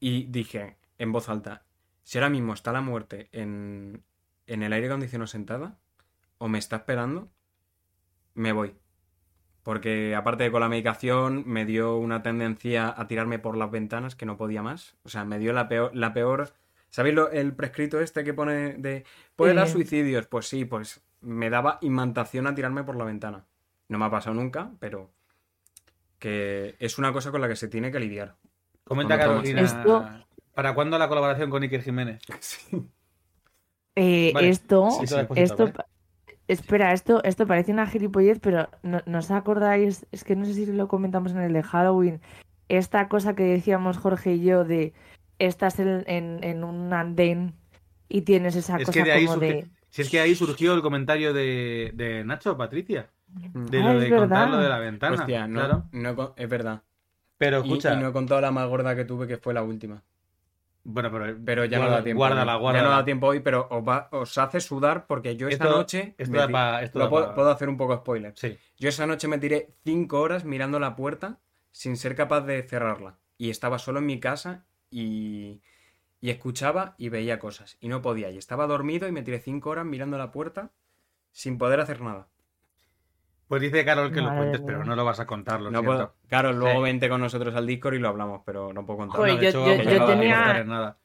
Y 0.00 0.24
dije 0.24 0.76
en 0.98 1.12
voz 1.12 1.28
alta, 1.28 1.64
si 2.02 2.18
ahora 2.18 2.30
mismo 2.30 2.52
está 2.54 2.72
la 2.72 2.80
muerte 2.80 3.28
en, 3.32 4.04
en 4.46 4.62
el 4.62 4.72
aire 4.72 4.88
acondicionado 4.88 5.26
sentada, 5.26 5.78
o 6.38 6.48
me 6.48 6.58
está 6.58 6.76
esperando, 6.76 7.28
me 8.34 8.52
voy. 8.52 8.74
Porque 9.62 10.14
aparte 10.14 10.44
de 10.44 10.50
con 10.50 10.60
la 10.60 10.68
medicación, 10.68 11.42
me 11.46 11.66
dio 11.66 11.96
una 11.96 12.22
tendencia 12.22 12.94
a 12.96 13.06
tirarme 13.06 13.38
por 13.38 13.56
las 13.56 13.70
ventanas 13.70 14.14
que 14.14 14.24
no 14.24 14.36
podía 14.36 14.62
más. 14.62 14.96
O 15.02 15.08
sea, 15.08 15.24
me 15.24 15.38
dio 15.38 15.52
la 15.52 15.68
peor, 15.68 15.94
la 15.94 16.12
peor. 16.14 16.52
¿Sabéis 16.90 17.14
lo- 17.14 17.30
el 17.30 17.52
prescrito 17.54 18.00
este 18.00 18.24
que 18.24 18.32
pone 18.32 18.74
de 18.74 19.04
puede 19.36 19.52
dar 19.54 19.66
Sí. 19.66 19.74
suicidios? 19.74 20.26
Pues 20.26 20.46
sí, 20.48 20.64
pues 20.64 21.02
me 21.20 21.50
daba 21.50 21.78
imantación 21.82 22.46
a 22.46 22.54
tirarme 22.54 22.82
por 22.84 22.96
la 22.96 23.04
ventana. 23.04 23.44
No 23.88 23.98
me 23.98 24.06
ha 24.06 24.10
pasado 24.10 24.34
nunca, 24.34 24.70
pero 24.78 25.10
que 26.18 26.76
es 26.78 26.96
una 26.98 27.12
cosa 27.12 27.30
con 27.30 27.40
la 27.40 27.48
que 27.48 27.56
se 27.56 27.68
tiene 27.68 27.90
que 27.92 28.00
lidiar. 28.00 28.36
Comenta 28.84 29.18
Carolina. 29.18 29.60
Esto- 29.60 30.08
¿Para 30.54 30.74
cuándo 30.74 30.98
la 30.98 31.08
colaboración 31.08 31.50
con 31.50 31.62
Iker 31.62 31.82
Jiménez? 31.82 32.22
Eh, 34.00 34.30
Vale. 34.32 34.48
Esto, 34.50 34.90
Sí, 35.00 35.08
sí. 35.08 35.14
Esto, 35.34 35.72
espera, 36.48 36.92
esto, 36.92 37.22
esto 37.24 37.46
parece 37.46 37.72
una 37.72 37.86
gilipollez, 37.86 38.38
pero 38.40 38.68
no, 38.82 39.00
¿no 39.06 39.18
os 39.18 39.30
acordáis? 39.30 40.06
Es 40.12 40.24
que 40.24 40.34
no 40.36 40.44
sé 40.44 40.54
si 40.54 40.66
lo 40.66 40.88
comentamos 40.88 41.32
en 41.32 41.38
el 41.38 41.52
de 41.52 41.62
Halloween. 41.62 42.20
Esta 42.68 43.08
cosa 43.08 43.34
que 43.34 43.44
decíamos 43.44 43.96
Jorge 43.98 44.34
y 44.34 44.44
yo 44.44 44.64
de 44.64 44.92
estás 45.38 45.78
en, 45.78 46.04
en, 46.06 46.42
en 46.42 46.64
un 46.64 46.92
andén 46.92 47.54
y 48.08 48.22
tienes 48.22 48.56
esa 48.56 48.76
Es 48.78 48.86
cosa 48.86 48.92
que 48.98 49.04
de 49.04 49.12
ahí 49.12 49.26
como 49.26 49.38
surge- 49.38 49.40
de. 49.62 49.66
Si 49.90 50.02
es 50.02 50.10
que 50.10 50.20
ahí 50.20 50.34
surgió 50.34 50.74
el 50.74 50.82
comentario 50.82 51.32
de, 51.32 51.92
de 51.94 52.24
Nacho, 52.24 52.56
Patricia. 52.58 53.08
De 53.54 53.80
Ah, 53.82 53.92
lo 53.92 54.00
de 54.00 54.10
contar 54.10 54.50
lo 54.50 54.58
de 54.58 54.68
la 54.68 54.78
ventana. 54.78 55.14
Hostia, 55.16 55.46
no, 55.46 55.60
claro. 55.60 55.84
no 55.92 56.34
es 56.36 56.48
verdad. 56.48 56.82
Pero 57.38 57.58
Y- 57.58 57.68
escucha. 57.68 57.94
y, 57.94 58.02
no 58.02 58.08
he 58.08 58.12
contado 58.12 58.40
la 58.40 58.50
más 58.50 58.68
gorda 58.68 58.94
que 58.96 59.04
tuve, 59.04 59.26
que 59.26 59.36
fue 59.38 59.54
la 59.54 59.62
última. 59.62 60.02
Bueno, 60.84 61.10
pero, 61.12 61.36
Pero 61.44 61.64
ya 61.66 61.78
guarda- 61.78 61.90
no 61.90 61.96
da 61.98 62.04
tiempo. 62.04 62.18
Guárdala, 62.18 62.54
guárdala. 62.56 62.84
Ya 62.84 62.90
no 62.90 62.96
da 62.96 63.04
tiempo 63.04 63.26
hoy, 63.26 63.40
pero 63.40 63.66
os, 63.70 63.86
va- 63.86 64.08
os 64.12 64.38
hace 64.38 64.60
sudar 64.60 65.06
porque 65.06 65.36
yo 65.36 65.48
esta 65.48 65.64
Esto- 65.64 65.76
noche. 65.76 66.14
esto 66.16 66.32
me 66.32 66.38
da 66.38 66.48
pa- 66.48 66.82
esto 66.82 66.98
da 66.98 67.08
puedo 67.10 67.50
hacer 67.50 67.68
un 67.68 67.76
poco 67.76 67.96
spoiler. 67.96 68.32
Sí. 68.36 68.56
Yo 68.78 68.88
esa 68.88 69.06
noche 69.06 69.28
me 69.28 69.38
tiré 69.38 69.74
cinco 69.84 70.20
horas 70.20 70.44
mirando 70.44 70.78
la 70.80 70.96
puerta 70.96 71.38
sin 71.72 71.96
ser 71.96 72.14
capaz 72.16 72.42
de 72.42 72.62
cerrarla. 72.62 73.18
Y 73.36 73.50
estaba 73.50 73.78
solo 73.78 73.98
en 73.98 74.06
mi 74.06 74.18
casa 74.18 74.64
y, 74.90 75.60
y 76.20 76.30
escuchaba 76.30 76.94
y 76.96 77.08
veía 77.10 77.38
cosas. 77.38 77.76
Y 77.80 77.88
no 77.88 78.00
podía. 78.00 78.30
Y 78.30 78.38
estaba 78.38 78.66
dormido 78.66 79.06
y 79.06 79.12
me 79.12 79.22
tiré 79.22 79.40
cinco 79.40 79.70
horas 79.70 79.84
mirando 79.84 80.16
la 80.16 80.32
puerta 80.32 80.70
sin 81.32 81.58
poder 81.58 81.80
hacer 81.80 82.00
nada. 82.00 82.28
Pues 83.48 83.62
dice 83.62 83.84
Carol 83.84 84.12
que 84.12 84.20
lo 84.20 84.26
Madre 84.28 84.38
cuentes, 84.40 84.60
mía. 84.60 84.66
pero 84.68 84.84
no 84.84 84.94
lo 84.94 85.04
vas 85.04 85.20
a 85.20 85.26
contar, 85.26 85.60
lo 85.60 85.70
No 85.70 85.78
siento. 85.80 85.86
puedo. 85.96 86.14
Claro, 86.28 86.52
luego 86.52 86.78
Sí. 86.80 86.82
vente 86.84 87.08
con 87.08 87.20
nosotros 87.20 87.54
al 87.56 87.66
Discord 87.66 87.94
y 87.94 87.98
lo 87.98 88.08
hablamos, 88.08 88.42
pero 88.44 88.72
no 88.74 88.84
puedo 88.84 88.98
contar. 88.98 89.16
Joder, 89.16 89.34
No, 89.34 89.38
de 89.40 89.44
yo- 89.44 89.48
hecho, 89.48 89.58
yo- 89.66 89.76
pues 89.76 89.86
yo 89.88 89.98
no 89.98 90.06
vas 90.06 90.10
a 90.16 90.20
tenía- 90.20 90.64
nada. 90.64 90.96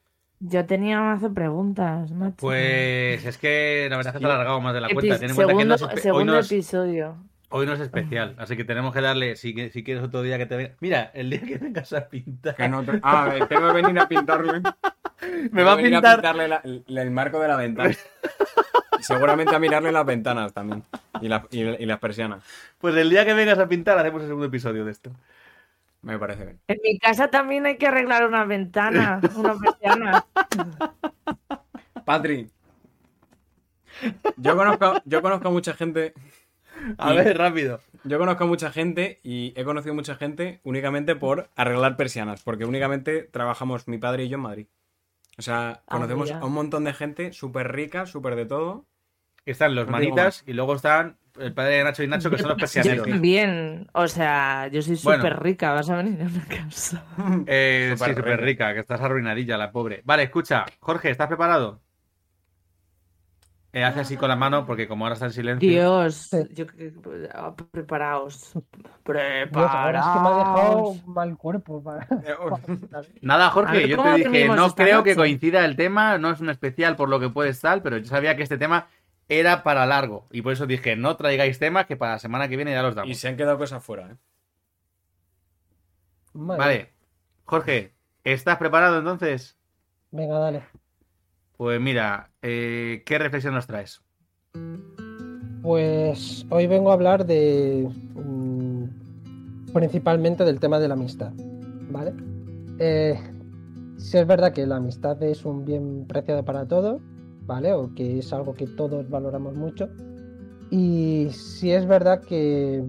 Yo 0.46 0.66
tenía 0.66 1.00
mazo 1.00 1.34
preguntas, 1.34 2.12
macho. 2.12 2.36
Pues 2.38 3.24
es 3.26 3.38
que 3.38 3.88
la 3.90 3.96
verdad 3.96 4.14
es 4.14 4.20
que 4.20 4.26
te 4.26 4.30
ha 4.30 4.36
alargado 4.36 4.60
más 4.60 4.74
de 4.74 4.82
la 4.82 4.88
Epi- 4.90 4.94
cuenta. 4.96 5.20
Ten 5.20 5.30
en 5.30 5.36
cuenta 5.38 5.54
que 5.54 5.56
no 5.56 5.60
segundo 5.60 5.76
es 5.76 5.82
espe- 5.84 5.94
hoy, 5.96 6.02
segundo 6.02 6.34
no 6.34 6.40
es, 6.40 6.52
episodio. 6.52 7.16
hoy 7.48 7.66
no 7.66 7.74
es 7.74 7.80
especial, 7.80 8.36
así 8.38 8.58
que 8.58 8.66
tenemos 8.66 8.94
que 8.94 9.00
darle, 9.00 9.36
si, 9.38 9.56
que- 9.56 9.70
si 9.70 9.86
quieres 9.86 10.04
otro 10.04 10.22
día 10.22 10.38
que 10.38 10.46
te 10.46 10.58
venga. 10.58 10.72
Mira, 10.82 11.12
el 11.14 11.30
día 11.30 11.40
que 11.44 11.58
vengas 11.60 11.94
a 11.94 12.10
pintar, 12.10 12.56
Que 12.58 12.68
no 12.68 12.84
te- 12.84 13.00
Ah, 13.04 13.34
tengo 13.48 13.68
que 13.74 13.82
venir 13.82 13.98
a 14.00 14.08
pintarle. 14.10 14.62
me 15.52 15.64
va 15.64 15.72
a 15.72 15.76
venir 15.76 15.92
pintar. 15.94 16.16
pintarle 16.18 16.48
la- 16.50 16.62
el, 16.66 16.84
el 16.88 17.12
marco 17.12 17.40
de 17.40 17.48
la 17.48 17.56
ventana. 17.56 17.92
Y 19.00 19.04
seguramente 19.04 19.56
a 19.56 19.60
mirarle 19.60 19.94
las 19.94 20.06
ventanas 20.06 20.52
también. 20.54 20.84
Y, 21.22 21.28
la- 21.28 21.48
y- 21.52 21.62
y 21.62 21.86
las 21.86 22.00
persianas. 22.00 22.44
Pues 22.80 22.96
el 22.96 23.10
día 23.10 23.26
que 23.26 23.34
vengas 23.34 23.60
a 23.60 23.68
pintar 23.68 23.98
hacemos 23.98 24.22
el 24.22 24.28
segundo 24.28 24.48
episodio 24.48 24.84
de 24.86 24.92
esto. 24.92 25.12
Me 26.02 26.20
parece 26.20 26.44
bien. 26.44 26.60
En 26.68 26.78
mi 26.84 27.00
casa 27.00 27.30
también 27.30 27.66
hay 27.66 27.78
que 27.78 27.88
arreglar 27.88 28.28
una 28.28 28.44
ventana, 28.46 29.22
una 29.36 29.56
persiana. 29.58 30.26
Patri. 32.06 32.50
Yo 34.38 34.56
conozco, 34.58 34.94
yo 35.06 35.22
conozco 35.22 35.48
a 35.48 35.52
mucha 35.52 35.74
gente. 35.74 36.14
A 36.98 37.14
ver, 37.14 37.38
rápido. 37.38 37.80
Yo 38.04 38.20
conozco 38.20 38.44
a 38.44 38.48
mucha 38.48 38.72
gente 38.72 39.22
y 39.24 39.54
he 39.56 39.64
conocido 39.64 39.94
mucha 39.96 40.16
gente 40.16 40.60
únicamente 40.64 41.16
por 41.16 41.50
arreglar 41.56 41.96
persianas. 41.96 42.42
Porque 42.44 42.66
únicamente 42.66 43.22
trabajamos 43.24 43.88
mi 43.88 43.98
padre 43.98 44.26
y 44.26 44.30
yo 44.30 44.36
en 44.36 44.42
Madrid. 44.42 44.68
O 45.38 45.42
sea, 45.42 45.70
Ah, 45.88 45.96
conocemos 45.96 46.32
a 46.32 46.44
un 46.46 46.54
montón 46.54 46.84
de 46.84 46.94
gente 46.94 47.32
súper 47.32 47.72
rica, 47.72 48.06
súper 48.06 48.36
de 48.36 48.46
todo. 48.46 48.86
Están 49.46 49.76
los 49.76 49.86
No 49.88 49.92
manitas 49.92 50.44
y 50.48 50.54
luego 50.54 50.76
están 50.76 51.18
el 51.40 51.54
padre 51.54 51.78
de 51.78 51.84
Nacho 51.84 52.04
y 52.04 52.08
Nacho, 52.08 52.30
que 52.30 52.38
son 52.38 52.50
los 52.50 52.58
Yo 52.58 52.62
persianeros. 52.62 53.08
también, 53.08 53.88
o 53.94 54.08
sea, 54.08 54.68
yo 54.68 54.82
soy 54.82 54.98
Bueno. 55.04 55.24
súper 55.24 55.42
rica, 55.44 55.74
vas 55.74 55.90
a 55.90 55.96
venir 55.98 56.22
a 56.22 56.26
una 56.26 56.46
casa. 56.46 57.04
Eh, 57.48 57.96
sí, 57.98 58.06
Súper 58.14 58.42
rica. 58.42 58.74
que 58.74 58.80
estás 58.82 59.02
arruinadilla, 59.02 59.58
la 59.58 59.72
pobre. 59.72 60.02
Vale, 60.06 60.24
escucha, 60.24 60.66
Jorge, 60.80 61.10
¿estás 61.10 61.28
preparado? 61.28 61.82
Eh, 63.76 63.84
hace 63.84 64.02
así 64.02 64.18
con 64.18 64.30
la 64.30 64.36
mano, 64.36 64.68
porque 64.68 64.88
como 64.88 65.04
ahora 65.06 65.14
está 65.16 65.26
en 65.26 65.32
silencio. 65.34 65.68
Dios, 65.68 66.30
yo, 66.52 66.66
ah, 67.34 67.56
preparaos. 67.72 68.54
Ahora 69.04 69.42
es 69.42 69.50
que 69.50 69.58
me 69.58 69.64
ha 69.64 70.38
dejado 70.38 70.94
Preparaos. 70.94 71.08
mal 71.08 71.38
cuerpo. 71.38 71.84
para- 71.84 72.08
Nada, 73.24 73.48
A 73.48 73.50
Jorge, 73.50 73.78
ver, 73.80 73.88
yo 73.88 73.98
¿cómo 73.98 74.12
te 74.14 74.30
dije, 74.30 74.48
no 74.48 74.76
creo 74.76 75.02
que 75.04 75.16
coincida 75.16 75.66
el 75.66 75.76
tema, 75.76 76.20
no 76.20 76.30
es 76.30 76.40
un 76.40 76.52
especial 76.52 76.96
por 76.96 77.10
lo 77.10 77.20
que 77.20 77.30
puedes 77.30 77.60
tal, 77.62 77.82
pero 77.82 77.98
yo 77.98 78.06
sabía 78.06 78.36
que 78.38 78.44
este 78.44 78.60
tema 78.60 78.86
era 79.40 79.64
para 79.64 79.86
largo. 79.86 80.28
Y 80.32 80.42
por 80.42 80.54
eso 80.54 80.66
dije, 80.66 80.96
no 80.96 81.16
traigáis 81.18 81.60
temas 81.60 81.86
que 81.86 81.98
para 81.98 82.14
la 82.14 82.20
semana 82.20 82.48
que 82.48 82.56
viene 82.56 82.72
ya 82.72 82.82
los 82.82 82.96
damos. 82.96 83.12
Y 83.12 83.16
se 83.16 83.28
han 83.28 83.38
quedado 83.38 83.58
cosas 83.58 83.84
fuera, 83.84 84.12
¿eh? 84.12 84.16
Vale. 86.34 86.94
Jorge, 87.46 87.94
¿estás 88.24 88.58
preparado 88.58 89.00
entonces? 89.00 89.58
Venga, 90.12 90.40
dale. 90.40 90.64
Pues 91.58 91.80
mira, 91.80 92.32
eh, 92.42 93.04
¿qué 93.06 93.20
reflexión 93.20 93.54
nos 93.54 93.68
traes? 93.68 94.02
Pues 95.62 96.46
hoy 96.50 96.68
vengo 96.68 96.92
a 96.92 96.94
hablar 96.94 97.26
de 97.26 97.90
mm, 98.16 99.74
principalmente 99.74 100.44
del 100.44 100.60
tema 100.60 100.80
de 100.80 100.88
la 100.88 100.96
amistad, 100.96 101.32
¿vale? 101.90 102.14
Eh, 102.80 103.20
si 103.98 104.18
es 104.18 104.28
verdad 104.28 104.52
que 104.52 104.66
la 104.66 104.78
amistad 104.78 105.22
es 105.24 105.46
un 105.46 105.64
bien 105.64 106.06
preciado 106.08 106.44
para 106.44 106.68
todos, 106.68 107.02
¿vale? 107.46 107.74
O 107.74 107.94
que 107.94 108.20
es 108.20 108.32
algo 108.34 108.54
que 108.54 108.68
todos 108.68 109.10
valoramos 109.10 109.56
mucho. 109.56 109.90
Y 110.70 111.28
si 111.32 111.72
es 111.72 111.86
verdad 111.86 112.22
que 112.22 112.84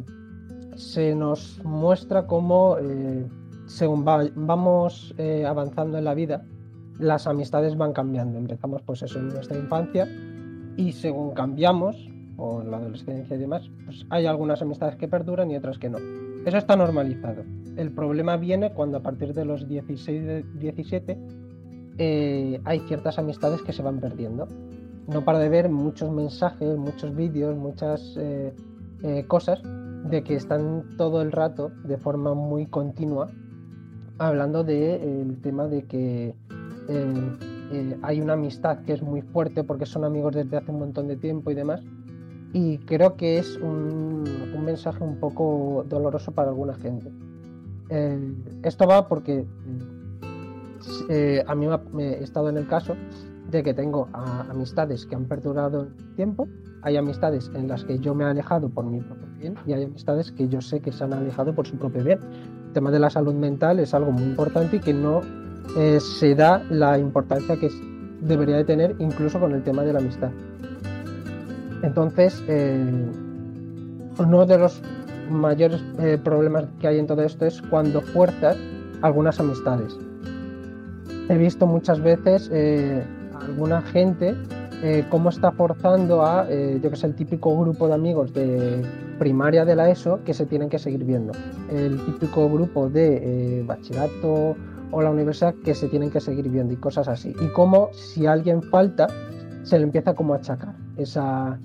se 0.76 1.14
nos 1.14 1.61
muestra 1.64 2.26
cómo, 2.26 2.76
eh, 2.80 3.26
según 3.66 4.07
va- 4.07 4.28
vamos 4.34 5.14
eh, 5.18 5.44
avanzando 5.46 5.98
en 5.98 6.05
la 6.05 6.14
vida, 6.14 6.44
las 6.98 7.26
amistades 7.26 7.76
van 7.76 7.92
cambiando. 7.92 8.38
Empezamos 8.38 8.82
pues 8.82 9.02
eso 9.02 9.18
en 9.18 9.28
nuestra 9.28 9.59
infancia 9.59 10.09
y 10.76 10.92
según 10.92 11.32
cambiamos, 11.34 11.96
o 12.36 12.62
en 12.62 12.70
la 12.70 12.78
adolescencia 12.78 13.36
y 13.36 13.38
demás, 13.38 13.70
pues 13.84 14.05
hay 14.11 14.26
algunas 14.26 14.61
amistades 14.61 14.96
que 14.96 15.07
perduran 15.07 15.50
y 15.50 15.57
otras 15.57 15.78
que 15.78 15.88
no. 15.88 15.98
Eso 16.44 16.57
está 16.59 16.74
normalizado. 16.76 17.44
El 17.76 17.92
problema 17.92 18.36
viene 18.36 18.72
cuando 18.72 18.98
a 18.98 19.02
partir 19.02 19.34
de 19.34 19.44
los 19.44 19.68
16, 19.68 20.24
de- 20.26 20.44
17 20.59 21.16
eh, 21.99 22.61
hay 22.64 22.80
ciertas 22.80 23.18
amistades 23.18 23.62
que 23.62 23.72
se 23.72 23.82
van 23.82 24.01
perdiendo. 24.01 24.49
No 25.07 25.24
para 25.24 25.38
de 25.38 25.49
ver 25.49 25.68
muchos 25.68 26.11
mensajes, 26.11 26.76
muchos 26.76 27.14
vídeos, 27.14 27.57
muchas 27.57 28.16
eh, 28.16 28.55
eh, 29.03 29.24
cosas 29.26 29.61
de 29.62 30.22
que 30.22 30.34
están 30.34 30.97
todo 30.97 31.22
el 31.22 31.32
rato 31.32 31.70
de 31.84 31.97
forma 31.99 32.34
muy 32.34 32.66
continua 32.66 33.30
hablando 34.18 34.64
del 34.64 35.40
tema 35.40 35.66
de 35.66 35.84
que 35.84 36.34
eh, 36.88 37.36
eh, 37.72 37.97
hay 38.03 38.20
una 38.20 38.34
amistad 38.34 38.80
que 38.84 38.92
es 38.92 39.03
muy 39.03 39.22
fuerte 39.22 39.64
porque 39.64 39.86
son 39.86 40.05
amigos 40.05 40.34
desde 40.34 40.57
hace 40.57 40.70
un 40.70 40.78
montón 40.78 41.09
de 41.09 41.16
tiempo 41.16 41.51
y 41.51 41.55
demás. 41.55 41.80
Y 42.53 42.78
creo 42.78 43.16
que 43.16 43.38
es 43.38 43.57
un, 43.57 44.24
un 44.55 44.64
mensaje 44.64 45.03
un 45.03 45.18
poco 45.18 45.84
doloroso 45.88 46.30
para 46.32 46.51
alguna 46.51 46.74
gente. 46.74 47.11
Eh, 47.88 48.34
esto 48.62 48.86
va 48.86 49.09
porque 49.09 49.45
eh, 51.09 51.45
a 51.47 51.55
mí 51.55 51.66
me 51.93 52.14
he 52.14 52.22
estado 52.22 52.49
en 52.49 52.57
el 52.57 52.66
caso 52.66 52.97
de 53.51 53.62
que 53.62 53.74
tengo 53.74 54.09
amistades 54.12 55.07
que 55.07 55.14
han 55.14 55.26
perdurado 55.26 55.82
el 55.82 56.14
tiempo, 56.16 56.49
hay 56.82 56.97
amistades 56.97 57.51
en 57.55 57.68
las 57.68 57.85
que 57.85 57.99
yo 57.99 58.14
me 58.14 58.24
he 58.24 58.26
alejado 58.26 58.68
por 58.68 58.85
mi 58.85 59.01
propio 59.01 59.26
bien 59.39 59.55
y 59.66 59.72
hay 59.72 59.85
amistades 59.85 60.32
que 60.32 60.49
yo 60.49 60.61
sé 60.61 60.80
que 60.80 60.93
se 60.93 61.05
han 61.05 61.12
alejado 61.12 61.55
por 61.55 61.66
su 61.66 61.76
propio 61.76 62.05
bien. 62.05 62.20
El 62.66 62.72
tema 62.72 62.91
de 62.91 62.99
la 62.99 63.11
salud 63.11 63.35
mental 63.35 63.80
es 63.80 63.95
algo 63.95 64.12
muy 64.12 64.24
importante 64.24 64.76
y 64.76 64.80
que 64.80 64.93
no 64.93 65.20
eh, 65.76 65.99
se 66.01 66.35
da 66.35 66.62
la 66.70 66.99
importancia 66.99 67.57
que 67.57 67.70
debería 68.20 68.57
de 68.57 68.64
tener 68.64 68.97
incluso 68.99 69.41
con 69.41 69.53
el 69.53 69.62
tema 69.62 69.82
de 69.82 69.93
la 69.93 69.99
amistad. 70.01 70.30
Entonces, 71.82 72.43
eh, 72.49 73.11
uno 74.18 74.47
de 74.47 74.59
los 74.59 74.82
mayores 75.30 75.82
eh, 75.99 76.18
problemas 76.22 76.66
que 76.80 76.89
hay 76.89 76.99
en 76.99 77.07
todo 77.07 77.22
esto 77.22 77.47
es 77.47 77.61
cuando 77.62 78.01
fuerzas 78.01 78.57
algunas 79.03 79.39
amistades. 79.41 79.99
He 81.29 81.39
visto 81.39 81.66
muchas 81.66 82.01
veces 82.01 82.51
eh, 82.53 83.03
alguna 83.35 83.83
gente 83.83 84.35
eh, 84.83 85.05
cómo 85.09 85.31
está 85.31 85.51
forzando 85.53 86.27
a, 86.27 86.47
eh, 86.51 86.79
yo 86.83 86.91
que 86.91 86.97
sé, 86.97 87.07
el 87.07 87.14
típico 87.14 87.59
grupo 87.59 87.89
de 87.89 87.95
amigos 87.95 88.35
de 88.35 88.83
primaria 89.18 89.64
de 89.64 89.77
la 89.77 89.89
ESO 89.89 90.22
que 90.25 90.35
se 90.35 90.45
tienen 90.45 90.68
que 90.68 90.79
seguir 90.79 91.05
viendo. 91.05 91.33
El 91.70 91.97
típico 92.05 92.51
grupo 92.51 92.91
de 92.91 93.61
eh, 93.61 93.62
bachillerato 93.62 94.57
o 94.91 95.03
la 95.03 95.11
universidad 95.11 95.55
que 95.64 95.75
se 95.75 95.89
tienen 95.89 96.11
que 96.11 96.20
seguir 96.20 96.51
viendo 96.51 96.75
y 96.75 96.77
cosas 96.77 97.09
así. 97.09 97.35
Y 97.41 97.49
cómo 97.53 97.89
si 97.93 98.27
alguien 98.27 98.62
falta, 98.62 99.07
se 99.62 99.79
le 99.79 99.85
empieza 99.85 100.14
como 100.14 100.35
a 100.35 100.37
achacar 100.37 100.75
esa, 100.99 101.59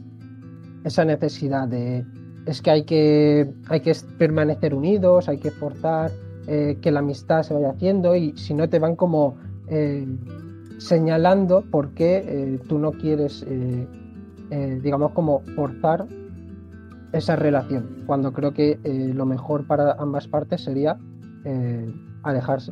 esa 0.85 1.03
necesidad 1.03 1.67
de 1.67 2.05
es 2.45 2.61
que 2.61 2.71
hay 2.71 2.83
que, 2.83 3.53
hay 3.67 3.81
que 3.81 3.93
permanecer 4.17 4.73
unidos, 4.73 5.27
hay 5.27 5.39
que 5.39 5.51
forzar 5.51 6.11
eh, 6.47 6.77
que 6.81 6.89
la 6.89 6.99
amistad 6.99 7.43
se 7.43 7.53
vaya 7.53 7.71
haciendo 7.71 8.15
y 8.15 8.35
si 8.37 8.53
no 8.53 8.69
te 8.69 8.79
van 8.79 8.95
como 8.95 9.35
eh, 9.69 10.05
señalando 10.77 11.63
por 11.69 11.89
qué 11.89 12.23
eh, 12.25 12.59
tú 12.67 12.79
no 12.79 12.91
quieres, 12.91 13.45
eh, 13.47 13.87
digamos, 14.81 15.11
como 15.11 15.41
forzar 15.55 16.07
esa 17.11 17.35
relación, 17.35 18.03
cuando 18.05 18.31
creo 18.33 18.53
que 18.53 18.79
lo 19.15 19.25
mejor 19.25 19.65
para 19.65 19.93
ambas 19.93 20.27
partes 20.27 20.61
sería 20.63 20.97
alejarse. 22.23 22.71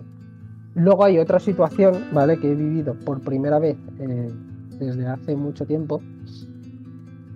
Luego 0.76 1.06
hay 1.06 1.18
otra 1.18 1.39
situación, 1.39 1.95
¿vale? 2.14 2.38
Que 2.39 2.52
he 2.52 2.56
vivido 2.56 2.93
por 2.93 3.20
primera 3.22 3.58
vez 3.58 3.78
desde 4.80 5.08
hace 5.08 5.36
mucho 5.36 5.66
tiempo, 5.66 6.02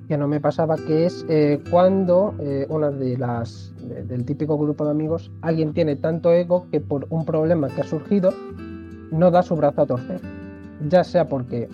que 0.07 0.15
no 0.17 0.27
me 0.27 0.39
pasaba, 0.39 0.75
que 0.75 1.05
es 1.07 1.25
cuando 1.71 2.35
eh, 2.39 2.67
una 2.69 2.91
de 2.91 3.17
las 3.17 3.73
de- 3.87 4.03
del 4.03 4.23
típico 4.25 4.57
grupo 4.59 4.85
de 4.85 4.91
amigos, 4.91 5.31
alguien 5.41 5.73
tiene 5.73 5.95
tanto 5.95 6.31
ego 6.33 6.67
que 6.71 6.81
por 6.81 7.07
un 7.09 7.25
problema 7.25 7.67
que 7.69 7.81
ha 7.81 7.85
surgido 7.85 8.31
no 9.11 9.29
da 9.31 9.43
su 9.43 9.55
brazo 9.55 9.81
a 9.81 9.85
torcer, 9.85 10.21
ya 10.89 11.03
sea 11.03 11.27
porque 11.27 11.67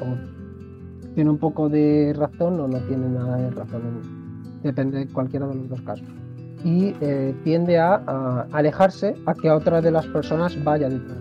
tiene 1.15 1.29
un 1.29 1.37
poco 1.37 1.69
de 1.69 2.13
razón 2.17 2.59
o 2.59 2.67
no 2.67 2.77
tiene 2.81 3.07
nada 3.09 3.37
de 3.37 3.49
razón, 3.51 3.81
en- 3.81 4.61
depende 4.63 4.99
de 4.99 5.07
cualquiera 5.07 5.47
de 5.47 5.55
los 5.55 5.69
dos 5.69 5.81
casos. 5.81 6.07
Y 6.63 6.95
eh, 7.01 7.35
tiende 7.43 7.77
a, 7.77 7.95
alejarse 8.51 9.15
a 9.25 9.33
que 9.35 9.49
otra 9.51 9.79
de 9.81 9.91
las 9.91 10.05
personas 10.07 10.61
vaya 10.63 10.89
detrás. 10.89 11.17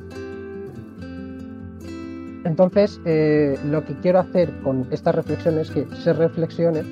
Entonces, 2.44 3.00
eh, 3.04 3.58
lo 3.70 3.84
que 3.84 3.94
quiero 4.00 4.20
hacer 4.20 4.50
con 4.62 4.86
esta 4.90 5.12
reflexión 5.12 5.58
es 5.58 5.70
que 5.70 5.86
se 5.96 6.12
reflexione 6.12 6.82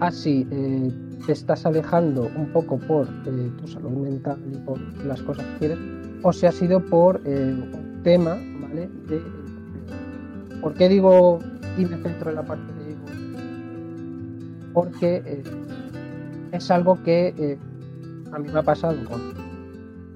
a 0.00 0.10
si 0.10 0.46
eh, 0.50 0.90
te 1.26 1.32
estás 1.32 1.66
alejando 1.66 2.30
un 2.36 2.46
poco 2.52 2.78
por 2.78 3.06
eh, 3.26 3.50
tu 3.60 3.66
salud 3.68 3.90
mental 3.90 4.38
y 4.50 4.56
por 4.58 4.78
las 5.04 5.20
cosas 5.22 5.44
que 5.46 5.58
quieres, 5.58 5.78
o 6.22 6.32
si 6.32 6.46
ha 6.46 6.52
sido 6.52 6.80
por 6.80 7.20
eh, 7.24 7.54
tema, 8.02 8.38
¿vale? 8.70 8.88
De, 9.08 9.20
¿Por 10.60 10.74
qué 10.74 10.88
digo 10.88 11.38
y 11.78 11.84
me 11.86 11.96
centro 11.96 12.30
en 12.30 12.36
la 12.36 12.42
parte 12.44 12.72
de? 12.72 12.96
Porque 14.72 15.22
eh, 15.24 15.42
es 16.52 16.70
algo 16.70 17.02
que 17.02 17.34
eh, 17.38 17.58
a 18.32 18.38
mí 18.38 18.48
me 18.52 18.58
ha 18.58 18.62
pasado 18.62 18.96
con 19.08 19.40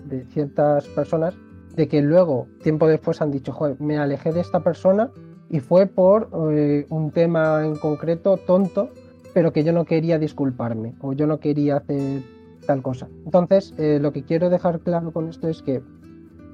de 0.08 0.24
ciertas 0.26 0.86
personas 0.88 1.34
de 1.74 1.88
que 1.88 2.02
luego, 2.02 2.46
tiempo 2.62 2.86
después, 2.86 3.20
han 3.20 3.30
dicho, 3.30 3.52
joder, 3.52 3.80
me 3.80 3.98
alejé 3.98 4.32
de 4.32 4.40
esta 4.40 4.60
persona 4.60 5.10
y 5.50 5.60
fue 5.60 5.86
por 5.86 6.30
eh, 6.52 6.86
un 6.90 7.10
tema 7.10 7.64
en 7.64 7.74
concreto 7.76 8.36
tonto, 8.36 8.90
pero 9.32 9.52
que 9.52 9.64
yo 9.64 9.72
no 9.72 9.84
quería 9.84 10.18
disculparme 10.18 10.94
o 11.00 11.14
yo 11.14 11.26
no 11.26 11.40
quería 11.40 11.78
hacer 11.78 12.22
tal 12.66 12.82
cosa. 12.82 13.08
Entonces, 13.24 13.74
lo 13.76 14.12
que 14.12 14.22
quiero 14.22 14.50
dejar 14.50 14.80
claro 14.80 15.10
con 15.10 15.28
esto 15.28 15.48
es 15.48 15.62
que 15.62 15.82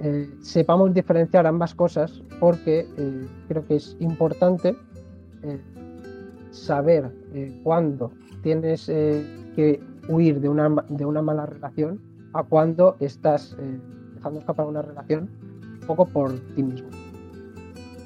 eh, 0.03 0.31
sepamos 0.41 0.95
diferenciar 0.95 1.47
ambas 1.47 1.75
cosas 1.75 2.23
porque 2.39 2.89
eh, 2.97 3.29
creo 3.49 3.67
que 3.67 3.77
es 3.77 3.97
importante 4.01 4.75
eh, 5.43 5.61
saber 6.51 7.13
eh, 7.35 7.61
cuándo 7.63 8.11
tienes 8.43 8.87
que 8.87 9.83
huir 10.09 10.41
de 10.41 10.49
una, 10.49 10.71
de 10.89 11.05
una 11.05 11.21
mala 11.21 11.45
relación 11.45 12.01
a 12.33 12.43
cuándo 12.43 12.97
estás 13.01 13.55
dejando 14.15 14.41
escapar 14.41 14.67
una 14.67 14.81
relación 14.81 15.29
un 15.83 15.87
poco 15.87 16.07
por 16.07 16.33
ti 16.55 16.63
mismo. 16.63 16.89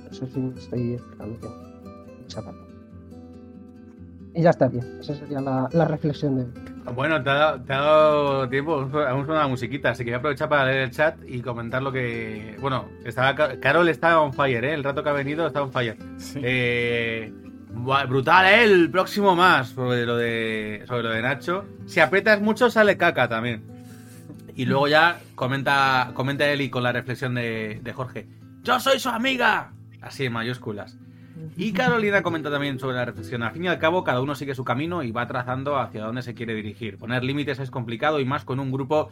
No 0.08 0.12
sé 0.12 0.26
si 0.26 0.40
me 0.40 0.58
estoy 0.58 0.94
explicando 0.94 1.38
bien. 1.38 1.52
Y 4.34 4.42
ya 4.42 4.50
está 4.50 4.66
bien, 4.66 4.84
esa 4.98 5.14
sería 5.14 5.40
la, 5.40 5.68
la 5.72 5.84
reflexión 5.84 6.34
de 6.34 6.42
hoy. 6.42 6.63
Bueno, 6.92 7.22
te 7.22 7.30
ha, 7.30 7.34
dado, 7.34 7.60
te 7.62 7.72
ha 7.72 7.80
dado 7.80 8.48
tiempo, 8.48 8.74
aún 8.74 9.24
suena 9.24 9.40
la 9.40 9.48
musiquita, 9.48 9.90
así 9.90 10.04
que 10.04 10.10
voy 10.10 10.14
a 10.14 10.18
aprovechar 10.18 10.48
para 10.48 10.66
leer 10.66 10.82
el 10.82 10.90
chat 10.90 11.16
y 11.26 11.40
comentar 11.40 11.82
lo 11.82 11.90
que... 11.90 12.56
Bueno, 12.60 12.88
estaba 13.04 13.34
Ca- 13.34 13.58
Carol 13.58 13.88
está 13.88 14.20
on 14.20 14.32
fire, 14.34 14.64
¿eh? 14.64 14.74
El 14.74 14.84
rato 14.84 15.02
que 15.02 15.08
ha 15.08 15.14
venido 15.14 15.46
está 15.46 15.62
on 15.62 15.72
fire. 15.72 15.96
Sí. 16.18 16.40
Eh, 16.42 17.32
brutal, 17.70 18.46
¿eh? 18.46 18.64
El 18.64 18.90
próximo 18.90 19.34
más 19.34 19.70
sobre 19.70 20.04
lo 20.04 20.16
de, 20.16 20.84
sobre 20.86 21.02
lo 21.04 21.10
de 21.10 21.22
Nacho. 21.22 21.64
Si 21.86 22.00
aprietas 22.00 22.40
mucho 22.40 22.70
sale 22.70 22.96
caca 22.96 23.28
también. 23.28 23.64
Y 24.54 24.66
luego 24.66 24.86
ya 24.86 25.18
comenta, 25.34 26.10
comenta 26.14 26.46
Eli 26.46 26.68
con 26.70 26.82
la 26.82 26.92
reflexión 26.92 27.34
de, 27.34 27.80
de 27.82 27.92
Jorge. 27.92 28.28
¡Yo 28.62 28.78
soy 28.78 29.00
su 29.00 29.08
amiga! 29.08 29.72
Así 30.00 30.26
en 30.26 30.32
mayúsculas. 30.34 30.96
Y 31.56 31.72
Carolina 31.72 32.22
comenta 32.22 32.50
también 32.50 32.78
sobre 32.78 32.96
la 32.96 33.04
reflexión. 33.04 33.42
Al 33.42 33.52
fin 33.52 33.64
y 33.64 33.68
al 33.68 33.78
cabo, 33.78 34.04
cada 34.04 34.20
uno 34.20 34.34
sigue 34.34 34.54
su 34.54 34.64
camino 34.64 35.02
y 35.02 35.12
va 35.12 35.26
trazando 35.26 35.78
hacia 35.78 36.04
dónde 36.04 36.22
se 36.22 36.34
quiere 36.34 36.54
dirigir. 36.54 36.98
Poner 36.98 37.24
límites 37.24 37.58
es 37.58 37.70
complicado 37.70 38.20
y 38.20 38.24
más 38.24 38.44
con 38.44 38.60
un 38.60 38.70
grupo 38.70 39.08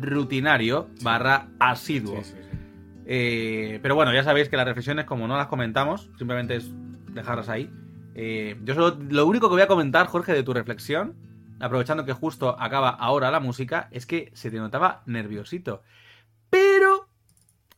rutinario 0.00 0.88
barra 1.02 1.48
asiduo. 1.58 2.22
Sí, 2.22 2.32
sí, 2.32 2.36
sí. 2.50 2.58
Eh, 3.06 3.80
pero 3.82 3.94
bueno, 3.94 4.12
ya 4.12 4.24
sabéis 4.24 4.48
que 4.48 4.56
las 4.56 4.66
reflexiones, 4.66 5.04
como 5.04 5.28
no 5.28 5.36
las 5.36 5.48
comentamos, 5.48 6.10
simplemente 6.16 6.56
es 6.56 6.70
dejarlas 7.12 7.48
ahí. 7.48 7.70
Eh, 8.14 8.56
yo 8.62 8.74
solo, 8.74 8.96
lo 9.08 9.26
único 9.26 9.48
que 9.48 9.54
voy 9.54 9.62
a 9.62 9.66
comentar, 9.66 10.06
Jorge, 10.06 10.32
de 10.32 10.42
tu 10.42 10.52
reflexión, 10.52 11.14
aprovechando 11.60 12.04
que 12.04 12.12
justo 12.12 12.56
acaba 12.60 12.90
ahora 12.90 13.30
la 13.30 13.40
música, 13.40 13.88
es 13.90 14.06
que 14.06 14.30
se 14.34 14.50
te 14.50 14.58
notaba 14.58 15.02
nerviosito. 15.06 15.82
Pero 16.50 17.08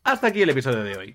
hasta 0.03 0.27
aquí 0.27 0.41
el 0.41 0.49
episodio 0.49 0.83
de 0.83 0.97
hoy. 0.97 1.13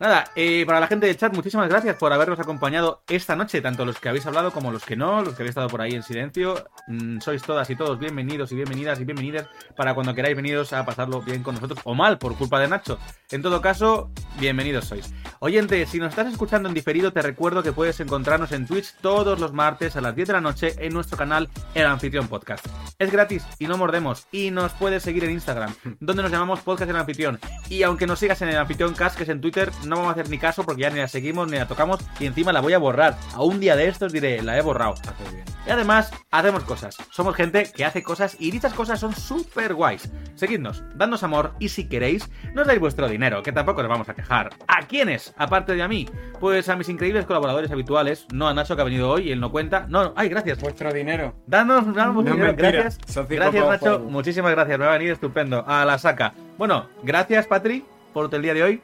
Nada, 0.00 0.24
eh, 0.34 0.64
para 0.64 0.80
la 0.80 0.86
gente 0.86 1.04
del 1.04 1.18
chat, 1.18 1.34
muchísimas 1.34 1.68
gracias 1.68 1.94
por 1.96 2.10
habernos 2.10 2.40
acompañado 2.40 3.02
esta 3.06 3.36
noche, 3.36 3.60
tanto 3.60 3.84
los 3.84 4.00
que 4.00 4.08
habéis 4.08 4.24
hablado 4.24 4.50
como 4.50 4.72
los 4.72 4.82
que 4.82 4.96
no, 4.96 5.20
los 5.20 5.34
que 5.34 5.42
habéis 5.42 5.50
estado 5.50 5.68
por 5.68 5.82
ahí 5.82 5.92
en 5.92 6.02
silencio. 6.02 6.54
Mm, 6.88 7.20
sois 7.20 7.42
todas 7.42 7.68
y 7.68 7.76
todos 7.76 7.98
bienvenidos 7.98 8.50
y 8.50 8.54
bienvenidas 8.54 8.98
y 8.98 9.04
bienvenidas 9.04 9.46
para 9.76 9.92
cuando 9.92 10.14
queráis 10.14 10.34
veniros 10.34 10.72
a 10.72 10.86
pasarlo 10.86 11.20
bien 11.20 11.42
con 11.42 11.56
nosotros 11.56 11.80
o 11.84 11.94
mal 11.94 12.16
por 12.16 12.34
culpa 12.34 12.58
de 12.58 12.68
Nacho. 12.68 12.98
En 13.30 13.42
todo 13.42 13.60
caso, 13.60 14.10
bienvenidos 14.38 14.86
sois. 14.86 15.12
Oyente, 15.40 15.84
si 15.84 15.98
nos 15.98 16.08
estás 16.08 16.32
escuchando 16.32 16.70
en 16.70 16.74
diferido, 16.74 17.12
te 17.12 17.20
recuerdo 17.20 17.62
que 17.62 17.72
puedes 17.72 18.00
encontrarnos 18.00 18.52
en 18.52 18.66
Twitch 18.66 18.94
todos 19.02 19.38
los 19.38 19.52
martes 19.52 19.96
a 19.96 20.00
las 20.00 20.16
10 20.16 20.28
de 20.28 20.32
la 20.32 20.40
noche 20.40 20.76
en 20.78 20.94
nuestro 20.94 21.18
canal 21.18 21.50
El 21.74 21.84
Anfitrión 21.84 22.26
Podcast. 22.26 22.66
Es 22.98 23.12
gratis 23.12 23.44
y 23.58 23.66
no 23.66 23.76
mordemos 23.76 24.26
y 24.32 24.50
nos 24.50 24.72
puedes 24.72 25.02
seguir 25.02 25.24
en 25.24 25.32
Instagram, 25.32 25.74
donde 26.00 26.22
nos 26.22 26.32
llamamos 26.32 26.60
Podcast 26.60 26.88
El 26.88 26.96
Anfitrión. 26.96 27.38
Y 27.68 27.82
aunque 27.82 28.06
nos 28.06 28.18
sigas 28.18 28.40
en 28.40 28.48
El 28.48 28.56
Anfitrión 28.56 28.94
Cast, 28.94 29.18
que 29.18 29.24
es 29.24 29.28
en 29.28 29.42
Twitter, 29.42 29.70
no 29.90 29.96
vamos 29.96 30.08
a 30.10 30.12
hacer 30.12 30.30
ni 30.30 30.38
caso 30.38 30.64
porque 30.64 30.82
ya 30.82 30.90
ni 30.90 30.98
la 31.00 31.08
seguimos 31.08 31.50
ni 31.50 31.58
la 31.58 31.68
tocamos 31.68 32.00
y 32.18 32.26
encima 32.26 32.52
la 32.52 32.60
voy 32.60 32.72
a 32.72 32.78
borrar. 32.78 33.16
A 33.34 33.42
un 33.42 33.60
día 33.60 33.76
de 33.76 33.88
estos 33.88 34.12
diré, 34.12 34.40
la 34.42 34.56
he 34.56 34.62
borrado. 34.62 34.94
Bien. 35.32 35.44
Y 35.66 35.70
además, 35.70 36.10
hacemos 36.30 36.64
cosas. 36.64 36.96
Somos 37.10 37.34
gente 37.36 37.70
que 37.74 37.84
hace 37.84 38.02
cosas 38.02 38.36
y 38.38 38.50
dichas 38.50 38.72
cosas 38.72 38.98
son 38.98 39.14
súper 39.14 39.74
guays. 39.74 40.10
Seguidnos, 40.34 40.82
dadnos 40.94 41.22
amor 41.22 41.52
y 41.58 41.68
si 41.68 41.86
queréis, 41.86 42.30
nos 42.54 42.66
dais 42.66 42.80
vuestro 42.80 43.08
dinero, 43.08 43.42
que 43.42 43.52
tampoco 43.52 43.82
nos 43.82 43.90
vamos 43.90 44.08
a 44.08 44.14
quejar. 44.14 44.50
¿A 44.66 44.86
quiénes? 44.86 45.34
Aparte 45.36 45.74
de 45.74 45.82
a 45.82 45.88
mí. 45.88 46.08
Pues 46.40 46.68
a 46.70 46.76
mis 46.76 46.88
increíbles 46.88 47.26
colaboradores 47.26 47.70
habituales, 47.70 48.26
no 48.32 48.48
a 48.48 48.54
Nacho 48.54 48.74
que 48.74 48.82
ha 48.82 48.86
venido 48.86 49.10
hoy 49.10 49.28
y 49.28 49.32
él 49.32 49.40
no 49.40 49.50
cuenta. 49.52 49.86
No, 49.88 50.04
no, 50.04 50.12
ay, 50.16 50.30
gracias. 50.30 50.60
Vuestro 50.60 50.92
dinero. 50.92 51.34
Danos, 51.46 51.94
danos 51.94 52.14
No, 52.14 52.22
dinero. 52.22 52.46
mentira. 52.46 52.70
Gracias. 52.70 53.28
Gracias, 53.28 53.66
Nacho. 53.66 53.98
Muchísimas 54.00 54.52
gracias. 54.52 54.78
Me 54.78 54.86
va 54.86 54.94
a 54.94 54.98
venir 54.98 55.12
estupendo. 55.12 55.64
A 55.66 55.84
la 55.84 55.98
saca. 55.98 56.32
Bueno, 56.56 56.88
gracias, 57.02 57.46
Patri, 57.46 57.84
por 58.14 58.34
el 58.34 58.42
día 58.42 58.54
de 58.54 58.62
hoy. 58.62 58.82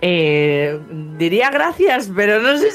Eh, 0.00 0.78
diría 1.16 1.50
gracias, 1.50 2.10
pero 2.14 2.40
no 2.40 2.56
sé 2.58 2.70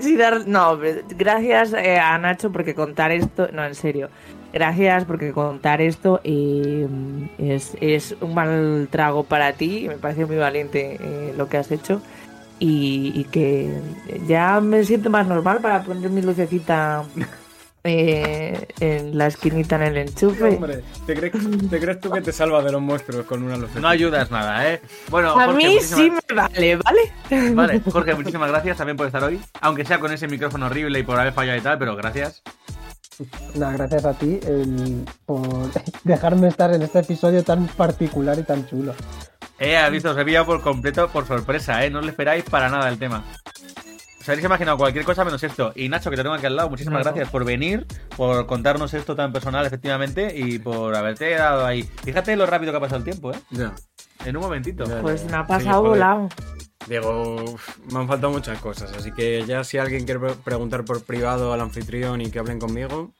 si, 0.00 0.16
dar. 0.16 0.46
No, 0.46 0.78
gracias 1.08 1.72
eh, 1.72 1.98
a 1.98 2.18
Nacho 2.18 2.52
porque 2.52 2.74
contar 2.74 3.10
esto. 3.12 3.48
No, 3.52 3.64
en 3.64 3.74
serio. 3.74 4.10
Gracias 4.52 5.04
porque 5.04 5.32
contar 5.32 5.80
esto 5.80 6.20
eh, 6.22 6.86
es, 7.38 7.76
es 7.80 8.14
un 8.20 8.34
mal 8.34 8.88
trago 8.90 9.24
para 9.24 9.52
ti. 9.54 9.86
Me 9.88 9.96
parece 9.96 10.26
muy 10.26 10.36
valiente 10.36 10.98
eh, 11.00 11.34
lo 11.36 11.48
que 11.48 11.56
has 11.56 11.70
hecho. 11.72 12.00
Y, 12.60 13.12
y 13.16 13.24
que 13.24 13.68
ya 14.28 14.60
me 14.60 14.84
siento 14.84 15.10
más 15.10 15.26
normal 15.26 15.58
para 15.60 15.82
poner 15.82 16.08
mi 16.10 16.22
lucecita 16.22 17.04
eh, 17.84 18.66
en 18.80 19.16
la 19.16 19.26
esquinita 19.26 19.76
en 19.76 19.82
el 19.82 19.96
enchufe. 19.98 20.44
Hombre, 20.56 20.82
¿te 21.06 21.14
crees, 21.14 21.32
te 21.70 21.78
crees 21.80 22.00
tú 22.00 22.10
que 22.10 22.22
te 22.22 22.32
salvas 22.32 22.64
de 22.64 22.72
los 22.72 22.80
monstruos 22.80 23.26
con 23.26 23.42
una 23.42 23.56
luz? 23.58 23.74
No 23.74 23.88
ayudas 23.88 24.30
nada, 24.30 24.72
¿eh? 24.72 24.80
Bueno, 25.10 25.30
A 25.38 25.44
Jorge, 25.46 25.56
mí 25.56 25.74
muchísimas- 25.74 26.00
sí 26.00 26.10
me 26.10 26.34
vale, 26.34 26.76
¿vale? 26.76 27.54
Vale, 27.54 27.80
Jorge, 27.90 28.14
muchísimas 28.14 28.48
gracias 28.50 28.76
también 28.78 28.96
por 28.96 29.06
estar 29.06 29.22
hoy. 29.22 29.38
Aunque 29.60 29.84
sea 29.84 30.00
con 30.00 30.10
ese 30.12 30.26
micrófono 30.28 30.66
horrible 30.66 30.98
y 30.98 31.02
por 31.02 31.20
haber 31.20 31.32
fallado 31.34 31.58
y 31.58 31.62
tal, 31.62 31.78
pero 31.78 31.94
gracias. 31.94 32.42
Nada, 33.54 33.74
gracias 33.74 34.04
a 34.06 34.14
ti 34.14 34.40
por 35.26 35.70
dejarme 36.04 36.48
estar 36.48 36.74
en 36.74 36.82
este 36.82 37.00
episodio 37.00 37.44
tan 37.44 37.66
particular 37.68 38.38
y 38.38 38.42
tan 38.42 38.66
chulo. 38.66 38.94
Eh, 39.58 39.76
has 39.76 39.90
visto, 39.92 40.10
os 40.10 40.18
he 40.18 40.24
pillado 40.24 40.46
por 40.46 40.60
completo 40.62 41.08
por 41.08 41.26
sorpresa, 41.26 41.84
¿eh? 41.84 41.90
No 41.90 42.00
lo 42.00 42.08
esperáis 42.08 42.42
para 42.44 42.68
nada 42.68 42.88
el 42.88 42.98
tema. 42.98 43.22
Os 44.24 44.28
habéis 44.30 44.44
imaginado 44.46 44.78
cualquier 44.78 45.04
cosa 45.04 45.22
menos 45.22 45.42
esto. 45.42 45.72
Y 45.76 45.90
Nacho, 45.90 46.08
que 46.08 46.16
te 46.16 46.22
tengo 46.22 46.34
aquí 46.34 46.46
al 46.46 46.56
lado, 46.56 46.70
muchísimas 46.70 47.00
No. 47.00 47.04
gracias 47.04 47.28
por 47.28 47.44
venir, 47.44 47.86
por 48.16 48.46
contarnos 48.46 48.94
esto 48.94 49.14
tan 49.14 49.30
personal, 49.34 49.66
efectivamente, 49.66 50.32
y 50.34 50.58
por 50.58 50.96
haberte 50.96 51.28
dado 51.34 51.66
ahí. 51.66 51.82
Fíjate 51.82 52.34
lo 52.34 52.46
rápido 52.46 52.72
que 52.72 52.78
ha 52.78 52.80
pasado 52.80 52.96
el 53.00 53.04
tiempo, 53.04 53.32
¿eh? 53.32 53.38
Ya. 53.50 53.74
En 54.24 54.34
un 54.38 54.42
momentito. 54.44 54.84
Ya. 54.86 55.02
Pues 55.02 55.24
me 55.26 55.36
ha 55.36 55.42
Sí, 55.42 55.48
pasado 55.48 55.76
joder. 55.82 55.90
volado. 55.90 56.28
Diego, 56.86 57.42
uf, 57.54 57.78
me 57.92 57.98
han 58.00 58.06
faltado 58.08 58.30
muchas 58.32 58.58
cosas, 58.58 58.92
así 58.92 59.10
que 59.12 59.44
ya 59.46 59.64
si 59.64 59.78
alguien 59.78 60.04
quiere 60.04 60.20
pre- 60.20 60.34
preguntar 60.34 60.84
por 60.84 61.02
privado 61.02 61.52
al 61.52 61.60
anfitrión 61.62 62.20
y 62.20 62.30
que 62.30 62.38
hablen 62.38 62.58
conmigo, 62.58 63.12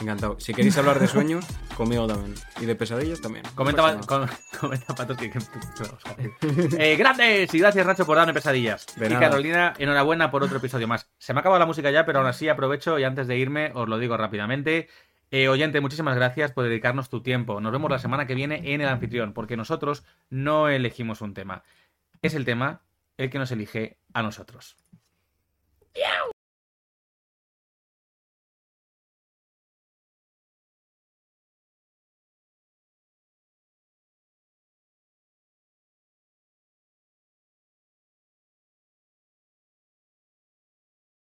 encantado. 0.00 0.40
Si 0.40 0.54
queréis 0.54 0.78
hablar 0.78 0.98
de 0.98 1.06
sueños, 1.06 1.44
conmigo 1.76 2.06
también. 2.06 2.34
Y 2.60 2.64
de 2.64 2.74
pesadillas 2.74 3.20
también. 3.20 3.44
Comenta, 3.54 3.94
No 3.94 4.06
com- 4.06 4.26
comenta 4.58 4.94
Patos 4.94 5.18
que, 5.18 5.30
eh, 6.78 6.96
grandes 6.96 7.52
y 7.52 7.58
gracias 7.58 7.86
Nacho 7.86 8.06
por 8.06 8.16
darme 8.16 8.32
pesadillas. 8.32 8.86
De 8.96 9.06
y 9.06 9.08
nada. 9.10 9.20
Carolina, 9.28 9.74
enhorabuena 9.78 10.30
por 10.30 10.42
otro 10.42 10.56
episodio 10.56 10.88
más. 10.88 11.06
Se 11.18 11.34
me 11.34 11.38
ha 11.38 11.42
acabado 11.42 11.58
la 11.60 11.66
música 11.66 11.90
ya, 11.90 12.06
pero 12.06 12.20
aún 12.20 12.28
así 12.28 12.48
aprovecho 12.48 12.98
y 12.98 13.04
antes 13.04 13.26
de 13.26 13.36
irme 13.36 13.70
os 13.74 13.86
lo 13.88 13.98
digo 13.98 14.16
rápidamente. 14.16 14.88
Eh, 15.30 15.48
oyente, 15.48 15.80
muchísimas 15.80 16.14
gracias 16.16 16.52
por 16.52 16.64
dedicarnos 16.64 17.08
tu 17.10 17.22
tiempo. 17.22 17.60
Nos 17.60 17.72
vemos 17.72 17.90
la 17.90 17.98
semana 17.98 18.26
que 18.26 18.34
viene 18.34 18.72
en 18.72 18.80
el 18.80 18.88
anfitrión, 18.88 19.32
porque 19.34 19.56
nosotros 19.56 20.04
no 20.30 20.68
elegimos 20.68 21.20
un 21.22 21.34
tema. 21.34 21.64
Es 22.22 22.34
el 22.34 22.44
tema 22.46 22.80
el 23.16 23.30
que 23.30 23.38
nos 23.38 23.50
elige 23.52 23.98
a 24.12 24.22
nosotros. 24.22 24.76